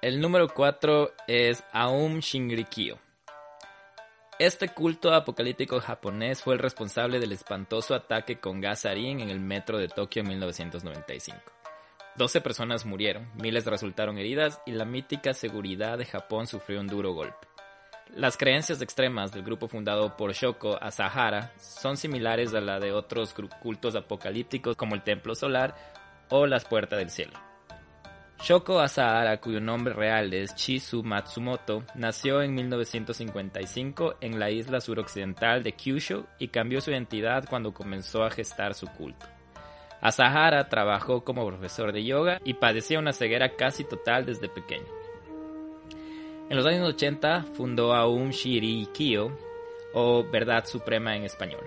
El 0.00 0.20
número 0.20 0.48
4 0.48 1.12
es 1.28 1.62
Aum 1.72 2.18
Shinrikyo. 2.18 2.98
Este 4.38 4.70
culto 4.70 5.14
apocalíptico 5.14 5.80
japonés 5.80 6.42
fue 6.42 6.54
el 6.54 6.60
responsable 6.60 7.20
del 7.20 7.30
espantoso 7.30 7.94
ataque 7.94 8.40
con 8.40 8.60
gas 8.60 8.84
en 8.84 9.20
el 9.20 9.38
metro 9.38 9.78
de 9.78 9.86
Tokio 9.86 10.22
en 10.22 10.28
1995. 10.30 11.61
12 12.16 12.40
personas 12.42 12.84
murieron, 12.84 13.30
miles 13.40 13.64
resultaron 13.64 14.18
heridas 14.18 14.60
y 14.66 14.72
la 14.72 14.84
mítica 14.84 15.32
seguridad 15.32 15.96
de 15.96 16.04
Japón 16.04 16.46
sufrió 16.46 16.80
un 16.80 16.86
duro 16.86 17.14
golpe. 17.14 17.48
Las 18.14 18.36
creencias 18.36 18.82
extremas 18.82 19.32
del 19.32 19.42
grupo 19.42 19.68
fundado 19.68 20.16
por 20.18 20.32
Shoko 20.34 20.76
Asahara 20.82 21.52
son 21.58 21.96
similares 21.96 22.52
a 22.52 22.60
la 22.60 22.78
de 22.78 22.92
otros 22.92 23.34
cultos 23.62 23.96
apocalípticos 23.96 24.76
como 24.76 24.94
el 24.94 25.02
Templo 25.02 25.34
Solar 25.34 25.74
o 26.28 26.46
las 26.46 26.66
Puertas 26.66 26.98
del 26.98 27.08
Cielo. 27.08 27.32
Shoko 28.42 28.80
Asahara, 28.80 29.40
cuyo 29.40 29.60
nombre 29.60 29.94
real 29.94 30.34
es 30.34 30.54
Chisu 30.54 31.02
Matsumoto, 31.02 31.84
nació 31.94 32.42
en 32.42 32.54
1955 32.54 34.16
en 34.20 34.38
la 34.38 34.50
isla 34.50 34.80
suroccidental 34.80 35.62
de 35.62 35.72
Kyushu 35.72 36.26
y 36.38 36.48
cambió 36.48 36.82
su 36.82 36.90
identidad 36.90 37.44
cuando 37.48 37.72
comenzó 37.72 38.24
a 38.24 38.30
gestar 38.30 38.74
su 38.74 38.88
culto. 38.88 39.26
Asahara 40.02 40.68
trabajó 40.68 41.22
como 41.22 41.46
profesor 41.46 41.92
de 41.92 42.04
yoga 42.04 42.40
y 42.44 42.54
padecía 42.54 42.98
una 42.98 43.12
ceguera 43.12 43.54
casi 43.54 43.84
total 43.84 44.26
desde 44.26 44.48
pequeño. 44.48 44.88
En 46.50 46.56
los 46.56 46.66
años 46.66 46.86
80 46.88 47.44
fundó 47.54 47.94
Aum 47.94 48.30
Shirikyo, 48.30 49.30
o 49.94 50.24
Verdad 50.24 50.66
Suprema 50.66 51.16
en 51.16 51.22
español, 51.22 51.62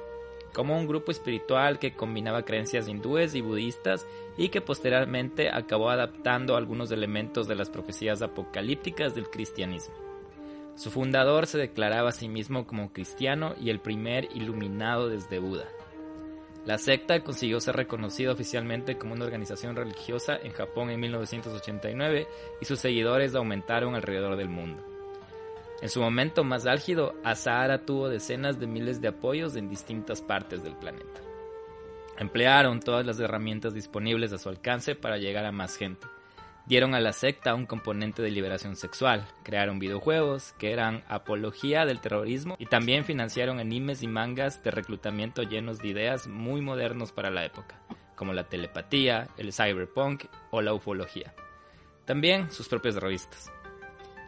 como 0.53 0.77
un 0.77 0.85
grupo 0.85 1.11
espiritual 1.11 1.79
que 1.79 1.93
combinaba 1.93 2.43
creencias 2.43 2.89
hindúes 2.89 3.35
y 3.35 3.41
budistas 3.41 4.05
y 4.37 4.49
que 4.49 4.61
posteriormente 4.61 5.49
acabó 5.49 5.89
adaptando 5.89 6.57
algunos 6.57 6.91
elementos 6.91 7.47
de 7.47 7.55
las 7.55 7.69
profecías 7.69 8.21
apocalípticas 8.21 9.15
del 9.15 9.29
cristianismo. 9.29 9.95
Su 10.75 10.91
fundador 10.91 11.47
se 11.47 11.57
declaraba 11.57 12.09
a 12.09 12.11
sí 12.11 12.27
mismo 12.27 12.67
como 12.67 12.91
cristiano 12.91 13.55
y 13.61 13.69
el 13.69 13.79
primer 13.79 14.27
iluminado 14.35 15.07
desde 15.07 15.39
Buda. 15.39 15.69
La 16.65 16.79
secta 16.79 17.19
consiguió 17.19 17.59
ser 17.59 17.75
reconocida 17.75 18.31
oficialmente 18.31 18.97
como 18.97 19.13
una 19.13 19.25
organización 19.25 19.75
religiosa 19.75 20.35
en 20.35 20.51
Japón 20.51 20.89
en 20.89 20.99
1989 20.99 22.27
y 22.59 22.65
sus 22.65 22.79
seguidores 22.79 23.35
aumentaron 23.35 23.93
alrededor 23.93 24.35
del 24.35 24.49
mundo. 24.49 24.83
En 25.81 25.89
su 25.89 26.01
momento 26.01 26.43
más 26.43 26.65
álgido, 26.65 27.13
Azahara 27.23 27.85
tuvo 27.85 28.09
decenas 28.09 28.59
de 28.59 28.65
miles 28.65 28.99
de 28.99 29.09
apoyos 29.09 29.55
en 29.55 29.69
distintas 29.69 30.21
partes 30.21 30.63
del 30.63 30.75
planeta. 30.75 31.21
Emplearon 32.17 32.79
todas 32.79 33.05
las 33.05 33.19
herramientas 33.19 33.75
disponibles 33.75 34.33
a 34.33 34.39
su 34.39 34.49
alcance 34.49 34.95
para 34.95 35.17
llegar 35.17 35.45
a 35.45 35.51
más 35.51 35.75
gente. 35.75 36.07
Dieron 36.67 36.95
a 36.95 36.99
la 36.99 37.13
secta 37.13 37.53
un 37.53 37.67
componente 37.67 38.23
de 38.23 38.31
liberación 38.31 38.75
sexual, 38.75 39.27
crearon 39.43 39.77
videojuegos 39.77 40.53
que 40.53 40.71
eran 40.71 41.03
apología 41.07 41.85
del 41.85 42.01
terrorismo 42.01 42.55
y 42.57 42.65
también 42.65 43.05
financiaron 43.05 43.59
animes 43.59 44.01
y 44.01 44.07
mangas 44.07 44.63
de 44.63 44.71
reclutamiento 44.71 45.43
llenos 45.43 45.77
de 45.77 45.89
ideas 45.89 46.27
muy 46.27 46.61
modernos 46.61 47.11
para 47.11 47.29
la 47.29 47.45
época, 47.45 47.79
como 48.15 48.33
la 48.33 48.49
telepatía, 48.49 49.27
el 49.37 49.53
cyberpunk 49.53 50.25
o 50.49 50.63
la 50.63 50.73
ufología. 50.73 51.35
También 52.05 52.49
sus 52.49 52.67
propias 52.67 52.95
revistas. 52.95 53.51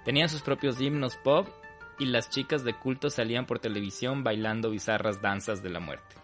Tenían 0.06 0.30
sus 0.30 0.44
propios 0.44 0.80
himnos 0.80 1.16
pop 1.16 1.48
y 1.98 2.06
las 2.06 2.30
chicas 2.30 2.64
de 2.64 2.76
culto 2.76 3.10
salían 3.10 3.48
por 3.48 3.58
televisión 3.58 4.24
bailando 4.24 4.70
bizarras 4.70 5.24
danzas 5.24 5.64
de 5.64 5.72
la 5.72 5.80
muerte. 5.80 6.16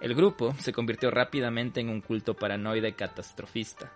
El 0.00 0.14
grupo 0.14 0.54
se 0.58 0.72
convirtió 0.72 1.10
rápidamente 1.10 1.80
en 1.80 1.90
un 1.90 2.00
culto 2.00 2.34
paranoide 2.34 2.94
catastrofista, 2.94 3.92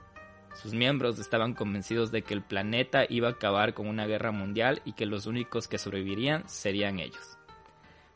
sus 0.61 0.75
miembros 0.75 1.21
estaban 1.21 1.55
convencidos 1.55 2.11
de 2.11 2.23
que 2.23 2.35
el 2.35 2.43
planeta 2.43 3.05
iba 3.09 3.29
a 3.29 3.33
acabar 3.33 3.75
con 3.75 3.87
una 3.87 4.07
guerra 4.07 4.33
mundial 4.33 4.83
y 4.85 4.95
que 4.95 5.07
los 5.07 5.27
únicos 5.27 5.69
que 5.69 5.79
sobrevivirían 5.79 6.49
serían 6.49 6.99
ellos. 6.99 7.39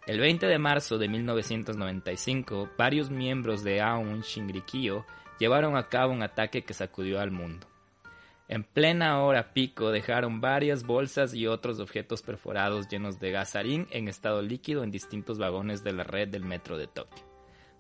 El 0.09 0.18
20 0.18 0.46
de 0.46 0.59
marzo 0.59 0.98
de 0.98 1.09
1995, 1.09 2.70
varios 2.76 3.11
miembros 3.11 3.62
de 3.62 3.81
Aum 3.81 4.22
Shinrikyo 4.22 5.07
llevaron 5.38 5.76
a 5.76 5.88
cabo 5.88 6.12
un 6.12 6.24
ataque 6.24 6.64
que 6.64 6.74
sacudió 6.74 7.20
al 7.20 7.31
mundo. 7.31 7.68
En 8.48 8.64
plena 8.64 9.22
hora 9.22 9.52
pico 9.55 9.92
dejaron 9.92 10.40
varias 10.40 10.83
bolsas 10.83 11.35
y 11.35 11.46
otros 11.46 11.78
objetos 11.78 12.22
perforados 12.22 12.88
llenos 12.88 13.20
de 13.20 13.31
gasarín 13.31 13.87
en 13.92 14.09
estado 14.09 14.42
líquido 14.42 14.83
en 14.83 14.90
distintos 14.90 15.38
vagones 15.38 15.85
de 15.85 15.92
la 15.92 16.02
red 16.02 16.26
del 16.26 16.44
metro 16.44 16.76
de 16.76 16.88
Tokio. 16.88 17.32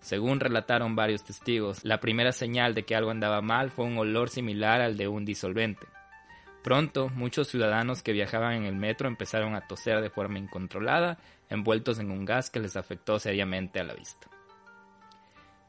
Según 0.02 0.40
relataron 0.40 0.96
varios 0.96 1.22
testigos, 1.22 1.84
la 1.84 2.00
primera 2.00 2.32
señal 2.32 2.74
de 2.74 2.84
que 2.84 2.96
algo 2.96 3.10
andaba 3.10 3.40
mal 3.40 3.70
fue 3.70 3.86
un 3.86 3.96
olor 3.96 4.28
similar 4.28 4.80
al 4.80 4.96
de 4.96 5.06
un 5.08 5.24
disolvente. 5.24 5.86
Pronto, 6.62 7.08
muchos 7.08 7.48
ciudadanos 7.48 8.02
que 8.02 8.12
viajaban 8.12 8.54
en 8.54 8.64
el 8.64 8.74
metro 8.76 9.08
empezaron 9.08 9.54
a 9.54 9.66
toser 9.66 10.00
de 10.00 10.10
forma 10.10 10.38
incontrolada, 10.38 11.18
envueltos 11.48 12.00
en 12.00 12.10
un 12.10 12.24
gas 12.24 12.50
que 12.50 12.60
les 12.60 12.76
afectó 12.76 13.18
seriamente 13.18 13.80
a 13.80 13.84
la 13.84 13.94
vista. 13.94 14.28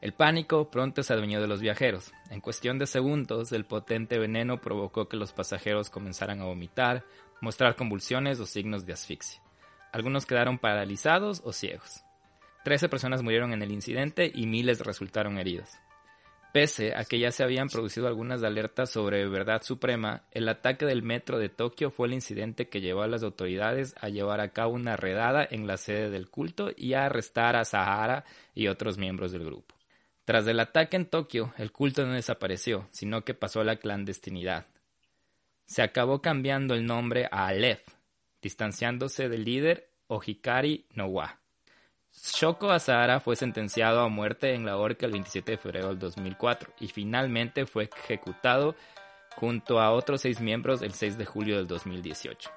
El 0.00 0.12
pánico 0.12 0.70
pronto 0.70 1.02
se 1.02 1.12
adueñó 1.12 1.40
de 1.40 1.46
los 1.46 1.60
viajeros. 1.60 2.12
En 2.28 2.40
cuestión 2.40 2.78
de 2.78 2.86
segundos, 2.86 3.52
el 3.52 3.64
potente 3.64 4.18
veneno 4.18 4.60
provocó 4.60 5.08
que 5.08 5.16
los 5.16 5.32
pasajeros 5.32 5.90
comenzaran 5.90 6.40
a 6.40 6.44
vomitar, 6.44 7.04
mostrar 7.40 7.74
convulsiones 7.74 8.38
o 8.38 8.46
signos 8.46 8.84
de 8.84 8.92
asfixia. 8.92 9.40
Algunos 9.92 10.26
quedaron 10.26 10.58
paralizados 10.58 11.40
o 11.44 11.52
ciegos. 11.52 12.03
Trece 12.64 12.88
personas 12.88 13.22
murieron 13.22 13.52
en 13.52 13.60
el 13.60 13.70
incidente 13.70 14.32
y 14.34 14.46
miles 14.46 14.80
resultaron 14.80 15.38
heridas. 15.38 15.78
Pese 16.54 16.94
a 16.96 17.04
que 17.04 17.18
ya 17.18 17.30
se 17.30 17.42
habían 17.44 17.68
producido 17.68 18.06
algunas 18.06 18.42
alertas 18.42 18.88
sobre 18.88 19.28
verdad 19.28 19.62
suprema, 19.62 20.22
el 20.30 20.48
ataque 20.48 20.86
del 20.86 21.02
metro 21.02 21.38
de 21.38 21.50
Tokio 21.50 21.90
fue 21.90 22.06
el 22.06 22.14
incidente 22.14 22.70
que 22.70 22.80
llevó 22.80 23.02
a 23.02 23.08
las 23.08 23.22
autoridades 23.22 23.94
a 24.00 24.08
llevar 24.08 24.40
a 24.40 24.50
cabo 24.54 24.72
una 24.72 24.96
redada 24.96 25.46
en 25.50 25.66
la 25.66 25.76
sede 25.76 26.08
del 26.08 26.30
culto 26.30 26.70
y 26.74 26.94
a 26.94 27.04
arrestar 27.04 27.54
a 27.54 27.66
Sahara 27.66 28.24
y 28.54 28.68
otros 28.68 28.96
miembros 28.96 29.32
del 29.32 29.44
grupo. 29.44 29.74
Tras 30.24 30.46
el 30.46 30.58
ataque 30.58 30.96
en 30.96 31.04
Tokio, 31.04 31.52
el 31.58 31.70
culto 31.70 32.06
no 32.06 32.14
desapareció, 32.14 32.88
sino 32.92 33.24
que 33.24 33.34
pasó 33.34 33.60
a 33.60 33.64
la 33.64 33.76
clandestinidad. 33.76 34.68
Se 35.66 35.82
acabó 35.82 36.22
cambiando 36.22 36.74
el 36.74 36.86
nombre 36.86 37.26
a 37.30 37.48
Aleph, 37.48 37.86
distanciándose 38.40 39.28
del 39.28 39.44
líder 39.44 39.90
Ojikari 40.06 40.86
Nowa. 40.94 41.43
Shoko 42.22 42.70
Asahara 42.70 43.20
fue 43.20 43.36
sentenciado 43.36 44.00
a 44.00 44.08
muerte 44.08 44.54
en 44.54 44.64
la 44.64 44.76
horca 44.76 45.06
el 45.06 45.12
27 45.12 45.52
de 45.52 45.58
febrero 45.58 45.88
del 45.88 45.98
2004 45.98 46.72
y 46.80 46.88
finalmente 46.88 47.66
fue 47.66 47.90
ejecutado 47.94 48.76
junto 49.36 49.80
a 49.80 49.90
otros 49.90 50.20
seis 50.20 50.40
miembros 50.40 50.82
el 50.82 50.92
6 50.92 51.18
de 51.18 51.24
julio 51.26 51.56
del 51.56 51.66
2018. 51.66 52.50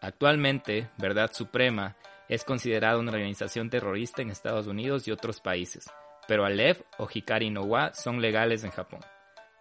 Actualmente, 0.00 0.90
Verdad 0.96 1.32
Suprema 1.32 1.96
es 2.28 2.44
considerada 2.44 2.98
una 2.98 3.12
organización 3.12 3.68
terrorista 3.68 4.22
en 4.22 4.30
Estados 4.30 4.66
Unidos 4.66 5.06
y 5.08 5.10
otros 5.10 5.40
países, 5.40 5.90
pero 6.28 6.44
Aleph 6.44 6.80
o 6.98 7.08
Hikari 7.12 7.50
no 7.50 7.62
Wa 7.62 7.92
son 7.94 8.20
legales 8.22 8.64
en 8.64 8.70
Japón, 8.70 9.00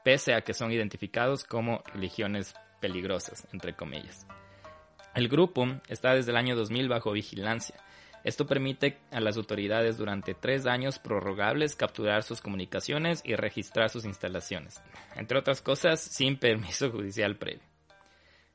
pese 0.04 0.34
a 0.36 0.42
que 0.42 0.54
son 0.54 0.72
identificados 0.72 1.44
como 1.44 1.84
religiones 1.94 2.54
peligrosas, 2.80 3.48
entre 3.52 3.76
comillas. 3.76 4.28
El 5.16 5.28
grupo 5.28 5.68
está 5.88 6.14
desde 6.14 6.32
el 6.32 6.38
año 6.38 6.56
2000 6.56 6.88
bajo 6.88 7.12
vigilancia 7.12 7.76
esto 8.24 8.48
permite 8.48 9.00
a 9.12 9.20
las 9.20 9.36
autoridades 9.36 9.98
durante 9.98 10.34
tres 10.34 10.66
años 10.66 10.98
prorrogables 10.98 11.76
capturar 11.76 12.24
sus 12.24 12.40
comunicaciones 12.40 13.22
y 13.26 13.36
registrar 13.36 13.90
sus 13.90 14.06
instalaciones, 14.06 14.82
entre 15.16 15.38
otras 15.38 15.62
cosas 15.62 16.00
sin 16.00 16.38
permiso 16.38 16.90
judicial 16.90 17.36
previo. 17.36 17.64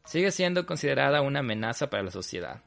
Sigue 0.04 0.31
siendo 0.31 0.64
considerada 0.64 1.20
una 1.20 1.40
amenaza 1.40 1.90
para 1.90 2.02
la 2.02 2.11
sociedad. 2.11 2.62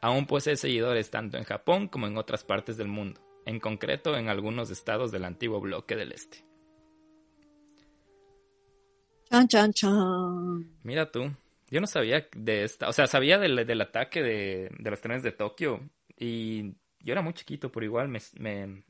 Aún 0.00 0.26
posee 0.26 0.56
seguidores 0.56 1.10
tanto 1.10 1.38
en 1.38 1.44
Japón 1.44 1.86
como 1.86 2.08
en 2.08 2.16
otras 2.16 2.42
partes 2.42 2.76
del 2.76 2.88
mundo, 2.88 3.20
en 3.46 3.60
concreto 3.60 4.16
en 4.16 4.28
algunos 4.28 4.68
estados 4.70 5.12
del 5.12 5.24
antiguo 5.24 5.60
bloque 5.60 5.94
del 5.94 6.10
este. 6.10 6.44
Chan, 9.30 9.46
chan, 9.46 9.72
chan. 9.72 10.70
Mira 10.82 11.10
tú, 11.12 11.30
yo 11.70 11.80
no 11.80 11.86
sabía 11.86 12.26
de 12.36 12.64
esta, 12.64 12.88
o 12.88 12.92
sea, 12.92 13.06
sabía 13.06 13.38
del, 13.38 13.64
del 13.64 13.80
ataque 13.80 14.20
de, 14.20 14.70
de 14.76 14.90
los 14.90 15.00
trenes 15.00 15.22
de 15.22 15.32
Tokio, 15.32 15.88
y 16.22 16.76
yo 17.00 17.12
era 17.12 17.20
muy 17.20 17.34
chiquito, 17.34 17.72
pero 17.72 17.84
igual 17.84 18.08
me, 18.08 18.20
me, 18.38 18.84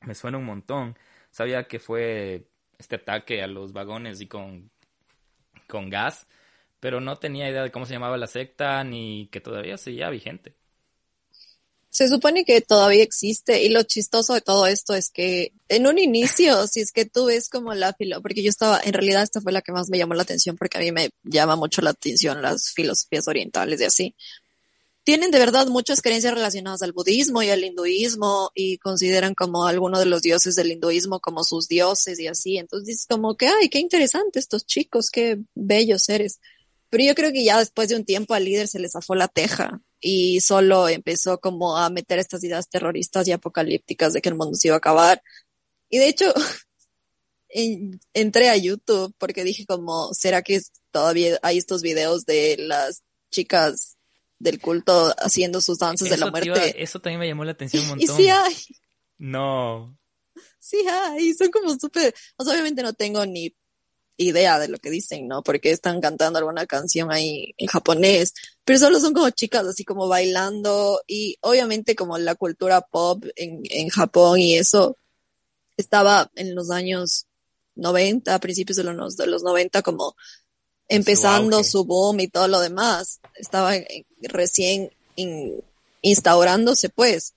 me 0.00 0.14
suena 0.14 0.38
un 0.38 0.46
montón. 0.46 0.96
Sabía 1.30 1.68
que 1.68 1.78
fue 1.78 2.48
este 2.78 2.96
ataque 2.96 3.42
a 3.42 3.46
los 3.46 3.74
vagones 3.74 4.22
y 4.22 4.26
con, 4.26 4.70
con 5.68 5.90
gas, 5.90 6.26
pero 6.80 7.00
no 7.00 7.16
tenía 7.16 7.50
idea 7.50 7.62
de 7.62 7.70
cómo 7.70 7.84
se 7.84 7.92
llamaba 7.92 8.16
la 8.16 8.26
secta 8.26 8.82
ni 8.84 9.28
que 9.30 9.40
todavía 9.40 9.76
seguía 9.76 10.08
vigente. 10.08 10.56
Se 11.90 12.08
supone 12.08 12.46
que 12.46 12.62
todavía 12.62 13.02
existe 13.02 13.62
y 13.62 13.68
lo 13.68 13.82
chistoso 13.82 14.32
de 14.32 14.40
todo 14.40 14.66
esto 14.66 14.94
es 14.94 15.10
que 15.10 15.52
en 15.68 15.86
un 15.86 15.98
inicio, 15.98 16.66
si 16.68 16.80
es 16.80 16.90
que 16.90 17.04
tú 17.04 17.26
ves 17.26 17.50
como 17.50 17.74
la 17.74 17.92
filo, 17.92 18.22
porque 18.22 18.42
yo 18.42 18.48
estaba, 18.48 18.80
en 18.82 18.94
realidad 18.94 19.22
esta 19.22 19.42
fue 19.42 19.52
la 19.52 19.60
que 19.60 19.72
más 19.72 19.90
me 19.90 19.98
llamó 19.98 20.14
la 20.14 20.22
atención 20.22 20.56
porque 20.56 20.78
a 20.78 20.80
mí 20.80 20.90
me 20.90 21.10
llama 21.22 21.54
mucho 21.54 21.82
la 21.82 21.90
atención 21.90 22.40
las 22.40 22.70
filosofías 22.70 23.28
orientales 23.28 23.78
y 23.82 23.84
así 23.84 24.16
tienen 25.04 25.30
de 25.30 25.38
verdad 25.38 25.66
muchas 25.66 26.00
creencias 26.00 26.34
relacionadas 26.34 26.82
al 26.82 26.92
budismo 26.92 27.42
y 27.42 27.50
al 27.50 27.64
hinduismo 27.64 28.50
y 28.54 28.78
consideran 28.78 29.34
como 29.34 29.66
algunos 29.66 29.98
de 30.00 30.06
los 30.06 30.22
dioses 30.22 30.54
del 30.54 30.72
hinduismo 30.72 31.20
como 31.20 31.42
sus 31.44 31.68
dioses 31.68 32.20
y 32.20 32.28
así. 32.28 32.58
Entonces 32.58 33.00
es 33.00 33.06
como 33.06 33.36
que, 33.36 33.48
ay, 33.48 33.68
qué 33.68 33.80
interesante 33.80 34.38
estos 34.38 34.64
chicos, 34.64 35.10
qué 35.10 35.38
bellos 35.54 36.04
seres. 36.04 36.40
Pero 36.88 37.04
yo 37.04 37.14
creo 37.14 37.32
que 37.32 37.44
ya 37.44 37.58
después 37.58 37.88
de 37.88 37.96
un 37.96 38.04
tiempo 38.04 38.34
al 38.34 38.44
líder 38.44 38.68
se 38.68 38.78
le 38.78 38.88
zafó 38.88 39.14
la 39.14 39.28
teja 39.28 39.80
y 40.00 40.40
solo 40.40 40.88
empezó 40.88 41.40
como 41.40 41.76
a 41.76 41.90
meter 41.90 42.18
estas 42.18 42.44
ideas 42.44 42.68
terroristas 42.68 43.26
y 43.26 43.32
apocalípticas 43.32 44.12
de 44.12 44.20
que 44.20 44.28
el 44.28 44.36
mundo 44.36 44.54
se 44.54 44.68
iba 44.68 44.76
a 44.76 44.78
acabar. 44.78 45.22
Y 45.88 45.98
de 45.98 46.08
hecho, 46.08 46.32
entré 48.14 48.50
a 48.50 48.56
YouTube 48.56 49.14
porque 49.18 49.44
dije 49.44 49.66
como, 49.66 50.14
¿será 50.14 50.42
que 50.42 50.60
todavía 50.92 51.38
hay 51.42 51.58
estos 51.58 51.82
videos 51.82 52.24
de 52.26 52.56
las 52.58 53.02
chicas 53.30 53.96
del 54.42 54.60
culto 54.60 55.14
haciendo 55.18 55.60
sus 55.60 55.78
danzas 55.78 56.10
de 56.10 56.16
la 56.16 56.30
muerte. 56.30 56.82
eso 56.82 57.00
también 57.00 57.20
me 57.20 57.28
llamó 57.28 57.44
la 57.44 57.52
atención 57.52 57.82
un 57.84 57.88
montón. 57.90 58.20
Y 58.20 58.22
sí 58.22 58.28
hay. 58.28 58.56
No. 59.18 59.96
Sí 60.58 60.84
hay, 60.88 61.32
son 61.34 61.50
como 61.50 61.78
súper, 61.78 62.12
obviamente 62.36 62.82
no 62.82 62.92
tengo 62.92 63.24
ni 63.24 63.54
idea 64.16 64.58
de 64.58 64.68
lo 64.68 64.78
que 64.78 64.90
dicen, 64.90 65.28
¿no? 65.28 65.42
Porque 65.42 65.70
están 65.70 66.00
cantando 66.00 66.38
alguna 66.38 66.66
canción 66.66 67.12
ahí 67.12 67.54
en 67.56 67.68
japonés, 67.68 68.34
pero 68.64 68.78
solo 68.78 68.98
son 68.98 69.14
como 69.14 69.30
chicas 69.30 69.66
así 69.66 69.84
como 69.84 70.08
bailando 70.08 71.00
y 71.06 71.36
obviamente 71.40 71.94
como 71.94 72.18
la 72.18 72.34
cultura 72.34 72.80
pop 72.80 73.24
en, 73.36 73.60
en 73.64 73.88
Japón 73.88 74.40
y 74.40 74.56
eso 74.56 74.98
estaba 75.76 76.30
en 76.34 76.54
los 76.54 76.70
años 76.70 77.26
90, 77.76 78.34
a 78.34 78.40
principios 78.40 78.76
de 78.76 78.84
los, 78.84 79.16
de 79.16 79.26
los 79.26 79.42
90 79.42 79.82
como 79.82 80.16
empezando 80.88 81.64
su, 81.64 81.84
boom 81.84 82.20
y 82.20 82.28
todo 82.28 82.48
lo 82.48 82.60
demás. 82.60 83.20
Estaba 83.34 83.72
recién 84.20 84.90
instaurándose, 86.02 86.88
pues. 86.88 87.34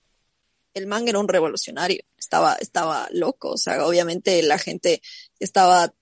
El 0.74 0.86
man 0.86 1.08
era 1.08 1.18
un 1.18 1.28
revolucionario, 1.28 2.02
estaba, 2.18 2.54
estaba 2.56 3.08
loco, 3.10 3.52
o 3.52 3.56
sea, 3.56 3.86
obviamente 3.86 4.42
la 4.42 4.58
gente 4.58 5.00
estaba 5.40 5.94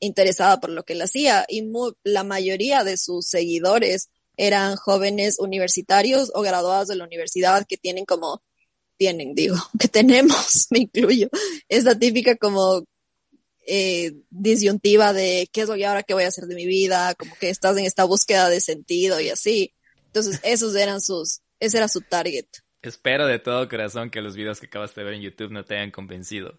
interesada 0.00 0.58
por 0.58 0.70
lo 0.70 0.84
que 0.84 0.94
él 0.94 1.02
hacía 1.02 1.44
y 1.48 1.62
la 2.02 2.24
mayoría 2.24 2.82
de 2.82 2.96
sus 2.96 3.26
seguidores 3.26 4.08
eran 4.36 4.76
jóvenes 4.76 5.38
universitarios 5.38 6.30
o 6.34 6.42
graduados 6.42 6.88
de 6.88 6.96
la 6.96 7.04
universidad 7.04 7.66
que 7.66 7.76
tienen 7.76 8.04
como, 8.04 8.42
tienen, 8.96 9.34
digo, 9.34 9.56
que 9.78 9.88
tenemos, 9.88 10.66
me 10.70 10.80
incluyo, 10.80 11.28
esa 11.68 11.98
típica 11.98 12.36
como 12.36 12.84
eh, 13.66 14.12
disyuntiva 14.30 15.12
de 15.12 15.48
qué 15.52 15.62
es 15.62 15.68
lo 15.68 15.74
que 15.74 15.86
ahora 15.86 16.02
que 16.02 16.14
voy 16.14 16.24
a 16.24 16.28
hacer 16.28 16.44
de 16.44 16.54
mi 16.54 16.66
vida, 16.66 17.14
como 17.14 17.34
que 17.36 17.50
estás 17.50 17.76
en 17.76 17.84
esta 17.84 18.04
búsqueda 18.04 18.48
de 18.48 18.60
sentido 18.60 19.20
y 19.20 19.28
así. 19.28 19.74
Entonces, 20.06 20.40
esos 20.44 20.74
eran 20.76 21.00
sus, 21.00 21.42
ese 21.60 21.78
era 21.78 21.88
su 21.88 22.00
target. 22.00 22.46
Espero 22.82 23.26
de 23.26 23.38
todo 23.38 23.68
corazón 23.68 24.10
que 24.10 24.22
los 24.22 24.36
videos 24.36 24.60
que 24.60 24.66
acabas 24.66 24.94
de 24.94 25.02
ver 25.02 25.14
en 25.14 25.22
YouTube 25.22 25.50
no 25.50 25.64
te 25.64 25.74
hayan 25.74 25.90
convencido. 25.90 26.58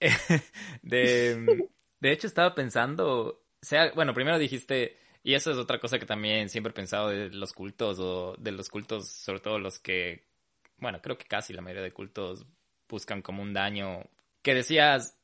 de, 0.82 1.68
de 2.00 2.12
hecho, 2.12 2.26
estaba 2.26 2.54
pensando, 2.54 3.44
sea, 3.62 3.92
bueno, 3.94 4.12
primero 4.12 4.38
dijiste, 4.38 4.98
y 5.22 5.34
eso 5.34 5.50
es 5.50 5.56
otra 5.56 5.78
cosa 5.78 5.98
que 5.98 6.06
también 6.06 6.48
siempre 6.48 6.70
he 6.70 6.74
pensado 6.74 7.08
de 7.08 7.30
los 7.30 7.52
cultos, 7.52 7.98
o 8.00 8.36
de 8.38 8.52
los 8.52 8.68
cultos, 8.68 9.08
sobre 9.08 9.40
todo 9.40 9.58
los 9.58 9.78
que, 9.78 10.26
bueno, 10.78 11.00
creo 11.00 11.16
que 11.16 11.26
casi 11.26 11.52
la 11.52 11.62
mayoría 11.62 11.82
de 11.82 11.92
cultos 11.92 12.46
buscan 12.88 13.22
como 13.22 13.42
un 13.42 13.54
daño, 13.54 14.04
que 14.42 14.54
decías, 14.54 15.16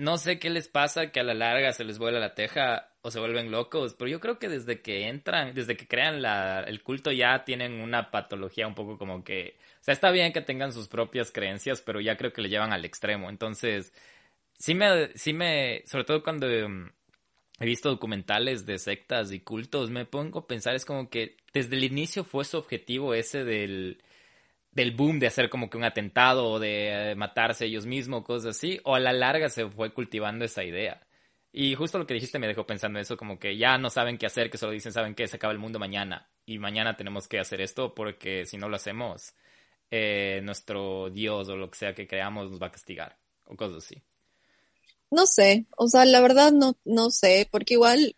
no 0.00 0.16
sé 0.16 0.38
qué 0.38 0.48
les 0.48 0.66
pasa, 0.66 1.12
que 1.12 1.20
a 1.20 1.22
la 1.22 1.34
larga 1.34 1.74
se 1.74 1.84
les 1.84 1.98
vuela 1.98 2.18
la 2.18 2.34
teja 2.34 2.90
o 3.02 3.10
se 3.10 3.20
vuelven 3.20 3.50
locos, 3.50 3.94
pero 3.94 4.10
yo 4.10 4.18
creo 4.18 4.38
que 4.38 4.48
desde 4.48 4.80
que 4.80 5.08
entran, 5.08 5.52
desde 5.54 5.76
que 5.76 5.86
crean 5.86 6.22
la, 6.22 6.60
el 6.60 6.82
culto 6.82 7.12
ya 7.12 7.44
tienen 7.44 7.82
una 7.82 8.10
patología 8.10 8.66
un 8.66 8.74
poco 8.74 8.96
como 8.96 9.22
que, 9.24 9.58
o 9.80 9.84
sea, 9.84 9.92
está 9.92 10.10
bien 10.10 10.32
que 10.32 10.40
tengan 10.40 10.72
sus 10.72 10.88
propias 10.88 11.30
creencias, 11.30 11.82
pero 11.82 12.00
ya 12.00 12.16
creo 12.16 12.32
que 12.32 12.40
le 12.40 12.48
llevan 12.48 12.72
al 12.72 12.86
extremo, 12.86 13.28
entonces, 13.28 13.92
sí 14.54 14.74
me, 14.74 15.08
sí 15.18 15.34
me, 15.34 15.82
sobre 15.86 16.04
todo 16.04 16.22
cuando 16.22 16.46
mm, 16.46 16.90
he 17.60 17.66
visto 17.66 17.90
documentales 17.90 18.64
de 18.64 18.78
sectas 18.78 19.32
y 19.32 19.40
cultos, 19.40 19.90
me 19.90 20.06
pongo 20.06 20.40
a 20.40 20.46
pensar, 20.46 20.74
es 20.74 20.86
como 20.86 21.10
que 21.10 21.36
desde 21.52 21.76
el 21.76 21.84
inicio 21.84 22.24
fue 22.24 22.46
su 22.46 22.56
objetivo 22.56 23.12
ese 23.12 23.44
del, 23.44 24.02
del 24.72 24.92
boom 24.92 25.18
de 25.18 25.26
hacer 25.26 25.50
como 25.50 25.68
que 25.68 25.76
un 25.76 25.84
atentado 25.84 26.48
o 26.48 26.58
de 26.58 27.12
eh, 27.12 27.14
matarse 27.14 27.66
ellos 27.66 27.86
mismos, 27.86 28.24
cosas 28.24 28.56
así, 28.56 28.80
o 28.84 28.94
a 28.94 29.00
la 29.00 29.12
larga 29.12 29.48
se 29.48 29.68
fue 29.68 29.92
cultivando 29.92 30.44
esa 30.44 30.64
idea. 30.64 31.06
Y 31.52 31.74
justo 31.74 31.98
lo 31.98 32.06
que 32.06 32.14
dijiste 32.14 32.38
me 32.38 32.46
dejó 32.46 32.64
pensando 32.66 33.00
eso, 33.00 33.16
como 33.16 33.38
que 33.38 33.56
ya 33.56 33.76
no 33.78 33.90
saben 33.90 34.18
qué 34.18 34.26
hacer, 34.26 34.50
que 34.50 34.58
solo 34.58 34.72
dicen, 34.72 34.92
saben 34.92 35.14
que 35.14 35.26
se 35.26 35.36
acaba 35.36 35.52
el 35.52 35.58
mundo 35.58 35.80
mañana 35.80 36.30
y 36.46 36.58
mañana 36.58 36.96
tenemos 36.96 37.26
que 37.26 37.40
hacer 37.40 37.60
esto 37.60 37.94
porque 37.94 38.46
si 38.46 38.56
no 38.56 38.68
lo 38.68 38.76
hacemos, 38.76 39.34
eh, 39.90 40.40
nuestro 40.44 41.10
Dios 41.10 41.48
o 41.48 41.56
lo 41.56 41.68
que 41.70 41.78
sea 41.78 41.94
que 41.94 42.06
creamos 42.06 42.50
nos 42.50 42.62
va 42.62 42.68
a 42.68 42.72
castigar 42.72 43.18
o 43.46 43.56
cosas 43.56 43.84
así. 43.84 44.00
No 45.10 45.26
sé, 45.26 45.66
o 45.76 45.88
sea, 45.88 46.04
la 46.04 46.20
verdad 46.20 46.52
no, 46.52 46.78
no 46.84 47.10
sé, 47.10 47.48
porque 47.50 47.74
igual 47.74 48.14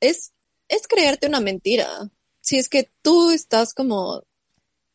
es, 0.00 0.32
es 0.68 0.88
creerte 0.88 1.28
una 1.28 1.38
mentira. 1.38 1.86
Si 2.40 2.58
es 2.58 2.68
que 2.68 2.90
tú 3.02 3.30
estás 3.30 3.74
como 3.74 4.24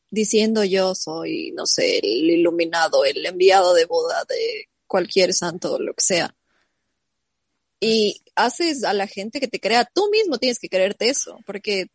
diciendo 0.09 0.63
yo 0.63 0.95
soy, 0.95 1.51
no 1.51 1.65
sé, 1.65 1.99
el 1.99 2.29
iluminado, 2.29 3.05
el 3.05 3.25
enviado 3.25 3.73
de 3.73 3.85
boda 3.85 4.23
de 4.27 4.69
cualquier 4.87 5.33
santo 5.33 5.73
o 5.73 5.79
lo 5.79 5.93
que 5.93 6.03
sea. 6.03 6.35
Y 7.79 8.21
haces 8.35 8.83
a 8.83 8.93
la 8.93 9.07
gente 9.07 9.39
que 9.39 9.47
te 9.47 9.59
crea, 9.59 9.89
tú 9.93 10.09
mismo 10.11 10.37
tienes 10.37 10.59
que 10.59 10.69
creerte 10.69 11.09
eso, 11.09 11.37
porque 11.45 11.87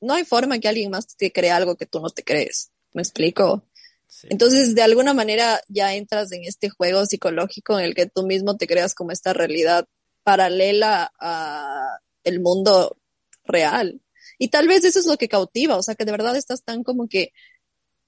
no 0.00 0.14
hay 0.14 0.24
forma 0.24 0.58
que 0.58 0.68
alguien 0.68 0.90
más 0.90 1.06
te 1.16 1.32
crea 1.32 1.56
algo 1.56 1.76
que 1.76 1.86
tú 1.86 2.00
no 2.00 2.10
te 2.10 2.22
crees. 2.22 2.70
¿Me 2.92 3.02
explico? 3.02 3.64
Entonces, 4.24 4.74
de 4.74 4.82
alguna 4.82 5.12
manera 5.12 5.60
ya 5.68 5.94
entras 5.94 6.30
en 6.32 6.44
este 6.44 6.70
juego 6.70 7.04
psicológico 7.04 7.78
en 7.78 7.86
el 7.86 7.94
que 7.94 8.06
tú 8.06 8.24
mismo 8.24 8.56
te 8.56 8.66
creas 8.66 8.94
como 8.94 9.10
esta 9.10 9.32
realidad 9.32 9.86
paralela 10.22 11.12
a 11.18 11.98
el 12.22 12.40
mundo 12.40 12.96
real. 13.44 14.00
Y 14.38 14.48
tal 14.48 14.68
vez 14.68 14.84
eso 14.84 14.98
es 14.98 15.06
lo 15.06 15.16
que 15.16 15.28
cautiva, 15.28 15.76
o 15.76 15.82
sea, 15.82 15.94
que 15.94 16.04
de 16.04 16.12
verdad 16.12 16.36
estás 16.36 16.64
tan 16.64 16.82
como 16.82 17.08
que 17.08 17.32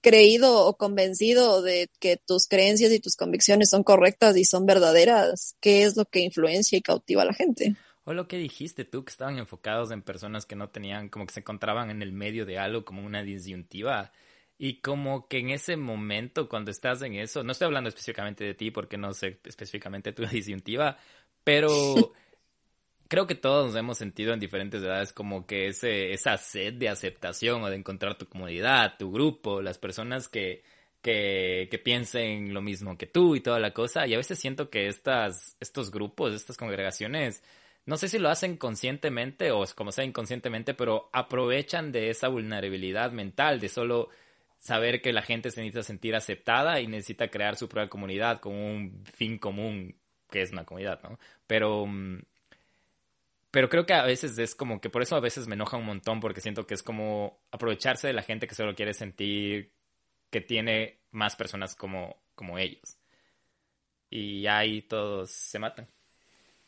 creído 0.00 0.66
o 0.66 0.76
convencido 0.76 1.62
de 1.62 1.90
que 1.98 2.16
tus 2.16 2.46
creencias 2.46 2.92
y 2.92 3.00
tus 3.00 3.16
convicciones 3.16 3.70
son 3.70 3.82
correctas 3.82 4.36
y 4.36 4.44
son 4.44 4.64
verdaderas, 4.64 5.56
¿qué 5.60 5.82
es 5.82 5.96
lo 5.96 6.04
que 6.04 6.20
influencia 6.20 6.78
y 6.78 6.82
cautiva 6.82 7.22
a 7.22 7.26
la 7.26 7.34
gente? 7.34 7.74
O 8.04 8.12
lo 8.12 8.28
que 8.28 8.38
dijiste 8.38 8.84
tú, 8.84 9.04
que 9.04 9.10
estaban 9.10 9.36
enfocados 9.36 9.90
en 9.90 10.02
personas 10.02 10.46
que 10.46 10.54
no 10.54 10.68
tenían, 10.68 11.08
como 11.08 11.26
que 11.26 11.34
se 11.34 11.40
encontraban 11.40 11.90
en 11.90 12.02
el 12.02 12.12
medio 12.12 12.46
de 12.46 12.56
algo, 12.56 12.84
como 12.84 13.04
una 13.04 13.24
disyuntiva. 13.24 14.12
Y 14.58 14.80
como 14.80 15.26
que 15.26 15.38
en 15.38 15.50
ese 15.50 15.76
momento, 15.76 16.48
cuando 16.48 16.70
estás 16.70 17.02
en 17.02 17.14
eso, 17.14 17.42
no 17.42 17.50
estoy 17.50 17.66
hablando 17.66 17.88
específicamente 17.88 18.44
de 18.44 18.54
ti 18.54 18.70
porque 18.70 18.96
no 18.96 19.12
sé 19.12 19.40
específicamente 19.42 20.12
tu 20.12 20.24
disyuntiva, 20.28 20.96
pero 21.42 21.72
creo 23.08 23.26
que 23.26 23.34
todos 23.34 23.66
nos 23.66 23.76
hemos 23.76 23.98
sentido 23.98 24.32
en 24.32 24.40
diferentes 24.40 24.82
edades 24.82 25.12
como 25.12 25.46
que 25.46 25.68
ese, 25.68 26.12
esa 26.12 26.36
sed 26.36 26.74
de 26.74 26.88
aceptación 26.88 27.62
o 27.62 27.70
de 27.70 27.76
encontrar 27.76 28.18
tu 28.18 28.26
comunidad, 28.28 28.96
tu 28.98 29.12
grupo, 29.12 29.62
las 29.62 29.78
personas 29.78 30.28
que, 30.28 30.62
que, 31.02 31.80
piensen 31.84 32.52
lo 32.52 32.62
mismo 32.62 32.96
que 32.96 33.06
tú 33.06 33.36
y 33.36 33.40
toda 33.40 33.60
la 33.60 33.72
cosa. 33.72 34.06
Y 34.06 34.14
a 34.14 34.18
veces 34.18 34.38
siento 34.38 34.70
que 34.70 34.88
estas, 34.88 35.56
estos 35.60 35.90
grupos, 35.90 36.34
estas 36.34 36.56
congregaciones, 36.56 37.42
no 37.84 37.96
sé 37.96 38.08
si 38.08 38.18
lo 38.18 38.28
hacen 38.28 38.56
conscientemente 38.56 39.52
o 39.52 39.64
como 39.74 39.92
sea 39.92 40.04
inconscientemente, 40.04 40.74
pero 40.74 41.08
aprovechan 41.12 41.92
de 41.92 42.10
esa 42.10 42.28
vulnerabilidad 42.28 43.12
mental, 43.12 43.60
de 43.60 43.68
solo 43.68 44.08
saber 44.58 45.00
que 45.00 45.12
la 45.12 45.22
gente 45.22 45.50
se 45.50 45.60
necesita 45.60 45.82
sentir 45.84 46.16
aceptada 46.16 46.80
y 46.80 46.88
necesita 46.88 47.28
crear 47.28 47.56
su 47.56 47.68
propia 47.68 47.88
comunidad 47.88 48.40
con 48.40 48.54
un 48.54 49.04
fin 49.04 49.38
común 49.38 49.94
que 50.30 50.42
es 50.42 50.50
una 50.50 50.64
comunidad, 50.64 51.00
¿no? 51.02 51.18
Pero 51.46 51.86
mm, 51.86 52.18
pero 53.56 53.70
creo 53.70 53.86
que 53.86 53.94
a 53.94 54.02
veces 54.02 54.36
es 54.36 54.54
como 54.54 54.82
que 54.82 54.90
por 54.90 55.00
eso 55.00 55.16
a 55.16 55.20
veces 55.20 55.46
me 55.46 55.54
enoja 55.54 55.78
un 55.78 55.86
montón 55.86 56.20
porque 56.20 56.42
siento 56.42 56.66
que 56.66 56.74
es 56.74 56.82
como 56.82 57.40
aprovecharse 57.50 58.06
de 58.06 58.12
la 58.12 58.22
gente 58.22 58.46
que 58.46 58.54
solo 58.54 58.74
quiere 58.74 58.92
sentir 58.92 59.72
que 60.30 60.42
tiene 60.42 61.00
más 61.10 61.36
personas 61.36 61.74
como, 61.74 62.22
como 62.34 62.58
ellos. 62.58 62.98
Y 64.10 64.46
ahí 64.46 64.82
todos 64.82 65.30
se 65.30 65.58
matan. 65.58 65.88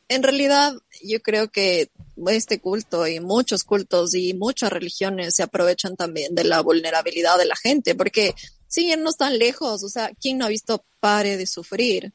En 0.09 0.23
realidad, 0.23 0.73
yo 1.03 1.21
creo 1.21 1.51
que 1.51 1.91
este 2.29 2.59
culto 2.59 3.07
y 3.07 3.21
muchos 3.21 3.65
cultos 3.65 4.15
y 4.15 4.33
muchas 4.33 4.73
religiones 4.73 5.35
se 5.35 5.43
aprovechan 5.43 5.95
también 5.95 6.35
de 6.35 6.45
la 6.45 6.63
vulnerabilidad 6.63 7.37
de 7.37 7.45
la 7.45 7.57
gente, 7.57 7.97
porque 7.97 8.35
sin 8.67 9.03
no 9.03 9.13
tan 9.13 9.37
lejos, 9.39 9.85
o 9.85 9.91
sea, 9.91 10.11
¿quién 10.19 10.39
no 10.39 10.47
ha 10.47 10.49
visto 10.49 10.87
pare 11.01 11.37
de 11.37 11.47
sufrir? 11.47 12.15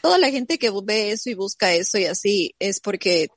Toda 0.00 0.16
la 0.16 0.30
gente 0.30 0.58
que 0.58 0.70
ve 0.82 1.10
eso 1.10 1.28
y 1.28 1.34
busca 1.34 1.74
eso 1.74 1.98
y 1.98 2.06
así 2.06 2.54
es 2.58 2.80
porque 2.80 3.28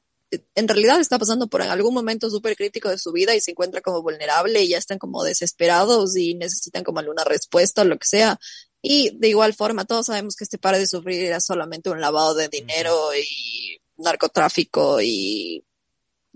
en 0.55 0.67
realidad 0.67 0.99
está 0.99 1.19
pasando 1.19 1.47
por 1.47 1.61
algún 1.61 1.93
momento 1.93 2.29
súper 2.29 2.55
crítico 2.55 2.89
de 2.89 2.97
su 2.97 3.11
vida 3.11 3.35
y 3.35 3.41
se 3.41 3.51
encuentra 3.51 3.81
como 3.81 4.01
vulnerable 4.01 4.61
y 4.63 4.69
ya 4.69 4.77
están 4.77 4.97
como 4.97 5.23
desesperados 5.23 6.15
y 6.15 6.35
necesitan 6.35 6.83
como 6.83 6.99
alguna 6.99 7.23
respuesta 7.23 7.81
o 7.81 7.85
lo 7.85 7.97
que 7.97 8.07
sea. 8.07 8.39
Y 8.81 9.17
de 9.17 9.29
igual 9.29 9.53
forma, 9.53 9.85
todos 9.85 10.07
sabemos 10.07 10.35
que 10.35 10.43
este 10.43 10.57
par 10.57 10.77
de 10.77 10.87
sufrir 10.87 11.23
era 11.23 11.39
solamente 11.39 11.89
un 11.89 12.01
lavado 12.01 12.33
de 12.33 12.47
dinero 12.47 13.13
y 13.15 13.79
narcotráfico 13.97 15.01
y 15.01 15.63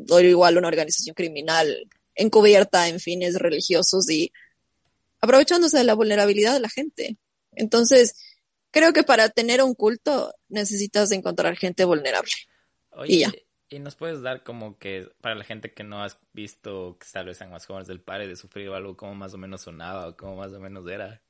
o 0.09 0.19
igual 0.19 0.57
una 0.57 0.67
organización 0.67 1.15
criminal 1.15 1.89
encubierta 2.15 2.89
en 2.89 2.99
fines 2.99 3.35
religiosos 3.35 4.09
y 4.09 4.31
aprovechándose 5.21 5.77
de 5.77 5.85
la 5.85 5.93
vulnerabilidad 5.93 6.53
de 6.53 6.59
la 6.59 6.69
gente. 6.69 7.17
Entonces, 7.53 8.15
creo 8.71 8.93
que 8.93 9.03
para 9.03 9.29
tener 9.29 9.63
un 9.63 9.73
culto 9.73 10.33
necesitas 10.49 11.11
encontrar 11.11 11.55
gente 11.55 11.85
vulnerable. 11.85 12.31
y 13.05 13.19
ya. 13.19 13.31
¿Y 13.75 13.79
nos 13.79 13.95
puedes 13.95 14.21
dar 14.21 14.41
como 14.41 14.79
que, 14.79 15.11
para 15.19 15.35
la 15.35 15.43
gente 15.43 15.73
que 15.73 15.83
no 15.83 16.01
has 16.01 16.17
visto, 16.31 16.95
que 16.97 17.05
tal 17.11 17.25
vez 17.25 17.37
sean 17.37 17.51
más 17.51 17.65
jóvenes 17.65 17.89
del 17.89 17.99
pare 17.99 18.25
de 18.25 18.37
sufrir 18.37 18.69
o 18.69 18.75
algo, 18.75 18.95
cómo 18.95 19.13
más 19.15 19.33
o 19.33 19.37
menos 19.37 19.63
sonaba 19.63 20.07
o 20.07 20.15
cómo 20.15 20.37
más 20.37 20.53
o 20.53 20.61
menos 20.61 20.87
era? 20.87 21.21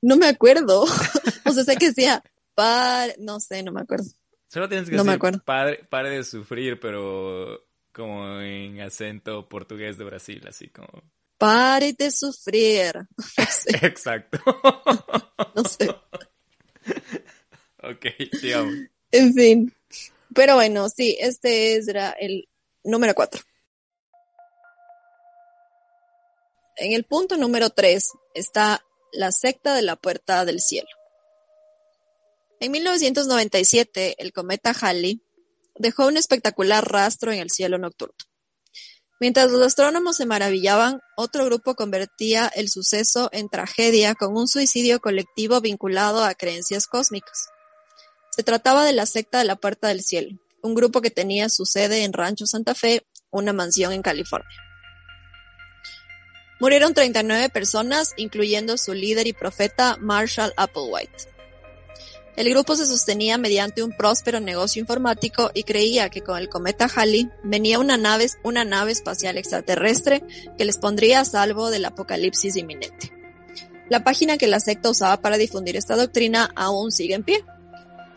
No 0.00 0.16
me 0.16 0.26
acuerdo. 0.26 0.82
o 1.44 1.52
sea, 1.52 1.62
sé 1.62 1.76
que 1.76 1.90
decía 1.90 2.20
pare, 2.56 3.14
no 3.20 3.38
sé, 3.38 3.62
no 3.62 3.70
me 3.70 3.82
acuerdo. 3.82 4.06
Solo 4.48 4.68
tienes 4.68 4.90
que 4.90 4.96
decir 4.96 5.40
Pare, 5.44 5.86
pare 5.88 6.10
de 6.10 6.24
sufrir, 6.24 6.80
pero 6.80 7.64
como 7.92 8.40
en 8.40 8.80
acento 8.80 9.48
portugués 9.48 9.96
de 9.98 10.04
Brasil, 10.04 10.44
así 10.48 10.66
como... 10.66 11.04
Pare 11.38 11.92
de 11.92 12.10
sufrir. 12.10 13.06
Exacto. 13.82 14.40
no 15.54 15.62
sé. 15.62 15.88
ok, 17.84 18.06
sigamos. 18.40 18.74
En 19.12 19.32
fin. 19.32 19.72
Pero 20.34 20.54
bueno, 20.54 20.88
sí, 20.88 21.16
este 21.20 21.76
era 21.76 22.10
el 22.10 22.48
número 22.84 23.14
cuatro. 23.14 23.42
En 26.76 26.92
el 26.92 27.04
punto 27.04 27.36
número 27.36 27.70
tres 27.70 28.10
está 28.34 28.82
la 29.12 29.30
secta 29.30 29.74
de 29.74 29.82
la 29.82 29.96
puerta 29.96 30.44
del 30.44 30.60
cielo. 30.60 30.88
En 32.60 32.70
1997, 32.70 34.14
el 34.18 34.32
cometa 34.32 34.72
Halley 34.80 35.22
dejó 35.74 36.06
un 36.06 36.16
espectacular 36.16 36.90
rastro 36.90 37.32
en 37.32 37.40
el 37.40 37.50
cielo 37.50 37.78
nocturno. 37.78 38.14
Mientras 39.20 39.50
los 39.50 39.62
astrónomos 39.62 40.16
se 40.16 40.26
maravillaban, 40.26 41.00
otro 41.16 41.44
grupo 41.44 41.74
convertía 41.74 42.48
el 42.48 42.68
suceso 42.68 43.28
en 43.32 43.48
tragedia 43.48 44.14
con 44.14 44.36
un 44.36 44.48
suicidio 44.48 45.00
colectivo 45.00 45.60
vinculado 45.60 46.24
a 46.24 46.34
creencias 46.34 46.86
cósmicas. 46.86 47.48
Se 48.34 48.42
trataba 48.42 48.84
de 48.86 48.94
la 48.94 49.04
secta 49.04 49.38
de 49.38 49.44
la 49.44 49.56
Puerta 49.56 49.88
del 49.88 50.02
Cielo, 50.02 50.38
un 50.62 50.74
grupo 50.74 51.02
que 51.02 51.10
tenía 51.10 51.50
su 51.50 51.66
sede 51.66 52.04
en 52.04 52.14
Rancho 52.14 52.46
Santa 52.46 52.74
Fe, 52.74 53.04
una 53.30 53.52
mansión 53.52 53.92
en 53.92 54.00
California. 54.00 54.48
Murieron 56.58 56.94
39 56.94 57.50
personas, 57.50 58.14
incluyendo 58.16 58.78
su 58.78 58.94
líder 58.94 59.26
y 59.26 59.34
profeta 59.34 59.98
Marshall 60.00 60.54
Applewhite. 60.56 61.28
El 62.34 62.48
grupo 62.48 62.74
se 62.74 62.86
sostenía 62.86 63.36
mediante 63.36 63.82
un 63.82 63.92
próspero 63.92 64.40
negocio 64.40 64.80
informático 64.80 65.50
y 65.52 65.64
creía 65.64 66.08
que 66.08 66.22
con 66.22 66.38
el 66.38 66.48
cometa 66.48 66.86
Halley 66.86 67.28
venía 67.44 67.78
una 67.78 67.98
nave, 67.98 68.28
una 68.42 68.64
nave 68.64 68.92
espacial 68.92 69.36
extraterrestre 69.36 70.22
que 70.56 70.64
les 70.64 70.78
pondría 70.78 71.20
a 71.20 71.24
salvo 71.26 71.68
del 71.68 71.84
apocalipsis 71.84 72.56
inminente. 72.56 73.12
La 73.90 74.04
página 74.04 74.38
que 74.38 74.46
la 74.46 74.60
secta 74.60 74.88
usaba 74.88 75.20
para 75.20 75.36
difundir 75.36 75.76
esta 75.76 75.96
doctrina 75.96 76.50
aún 76.56 76.92
sigue 76.92 77.14
en 77.14 77.24
pie. 77.24 77.44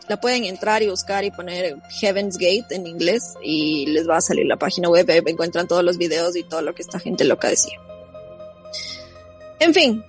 La 0.08 0.20
pueden 0.20 0.44
entrar 0.44 0.82
y 0.82 0.88
buscar 0.88 1.24
y 1.24 1.30
poner 1.30 1.76
Heaven's 2.00 2.36
Gate 2.36 2.66
en 2.70 2.86
inglés 2.86 3.34
y 3.42 3.86
les 3.86 4.08
va 4.08 4.18
a 4.18 4.20
salir 4.20 4.46
la 4.46 4.56
página 4.56 4.88
web, 4.88 5.08
encuentran 5.26 5.66
todos 5.66 5.82
los 5.82 5.98
videos 5.98 6.36
y 6.36 6.44
todo 6.44 6.62
lo 6.62 6.74
que 6.74 6.82
esta 6.82 7.00
gente 7.00 7.24
loca 7.24 7.48
decía. 7.48 7.78
En 9.58 9.74
fin, 9.74 10.04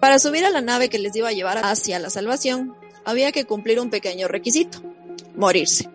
para 0.00 0.18
subir 0.18 0.44
a 0.44 0.50
la 0.50 0.60
nave 0.60 0.88
que 0.88 0.98
les 0.98 1.16
iba 1.16 1.28
a 1.28 1.32
llevar 1.32 1.58
hacia 1.64 1.98
la 1.98 2.10
salvación, 2.10 2.76
había 3.04 3.32
que 3.32 3.46
cumplir 3.46 3.80
un 3.80 3.90
pequeño 3.90 4.28
requisito, 4.28 4.82
morirse. 5.34 5.88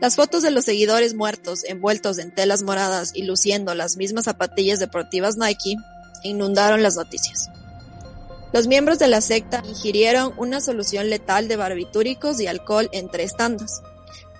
Las 0.00 0.14
fotos 0.14 0.42
de 0.42 0.50
los 0.50 0.66
seguidores 0.66 1.14
muertos 1.14 1.64
envueltos 1.64 2.18
en 2.18 2.34
telas 2.34 2.62
moradas 2.62 3.12
y 3.14 3.22
luciendo 3.22 3.74
las 3.74 3.96
mismas 3.96 4.26
zapatillas 4.26 4.78
deportivas 4.78 5.36
Nike 5.36 5.76
inundaron 6.22 6.82
las 6.82 6.96
noticias. 6.96 7.50
Los 8.56 8.68
miembros 8.68 8.98
de 8.98 9.06
la 9.06 9.20
secta 9.20 9.62
ingirieron 9.68 10.32
una 10.38 10.62
solución 10.62 11.10
letal 11.10 11.46
de 11.46 11.56
barbitúricos 11.56 12.40
y 12.40 12.46
alcohol 12.46 12.88
en 12.90 13.10
tres 13.10 13.36
tandas. 13.36 13.82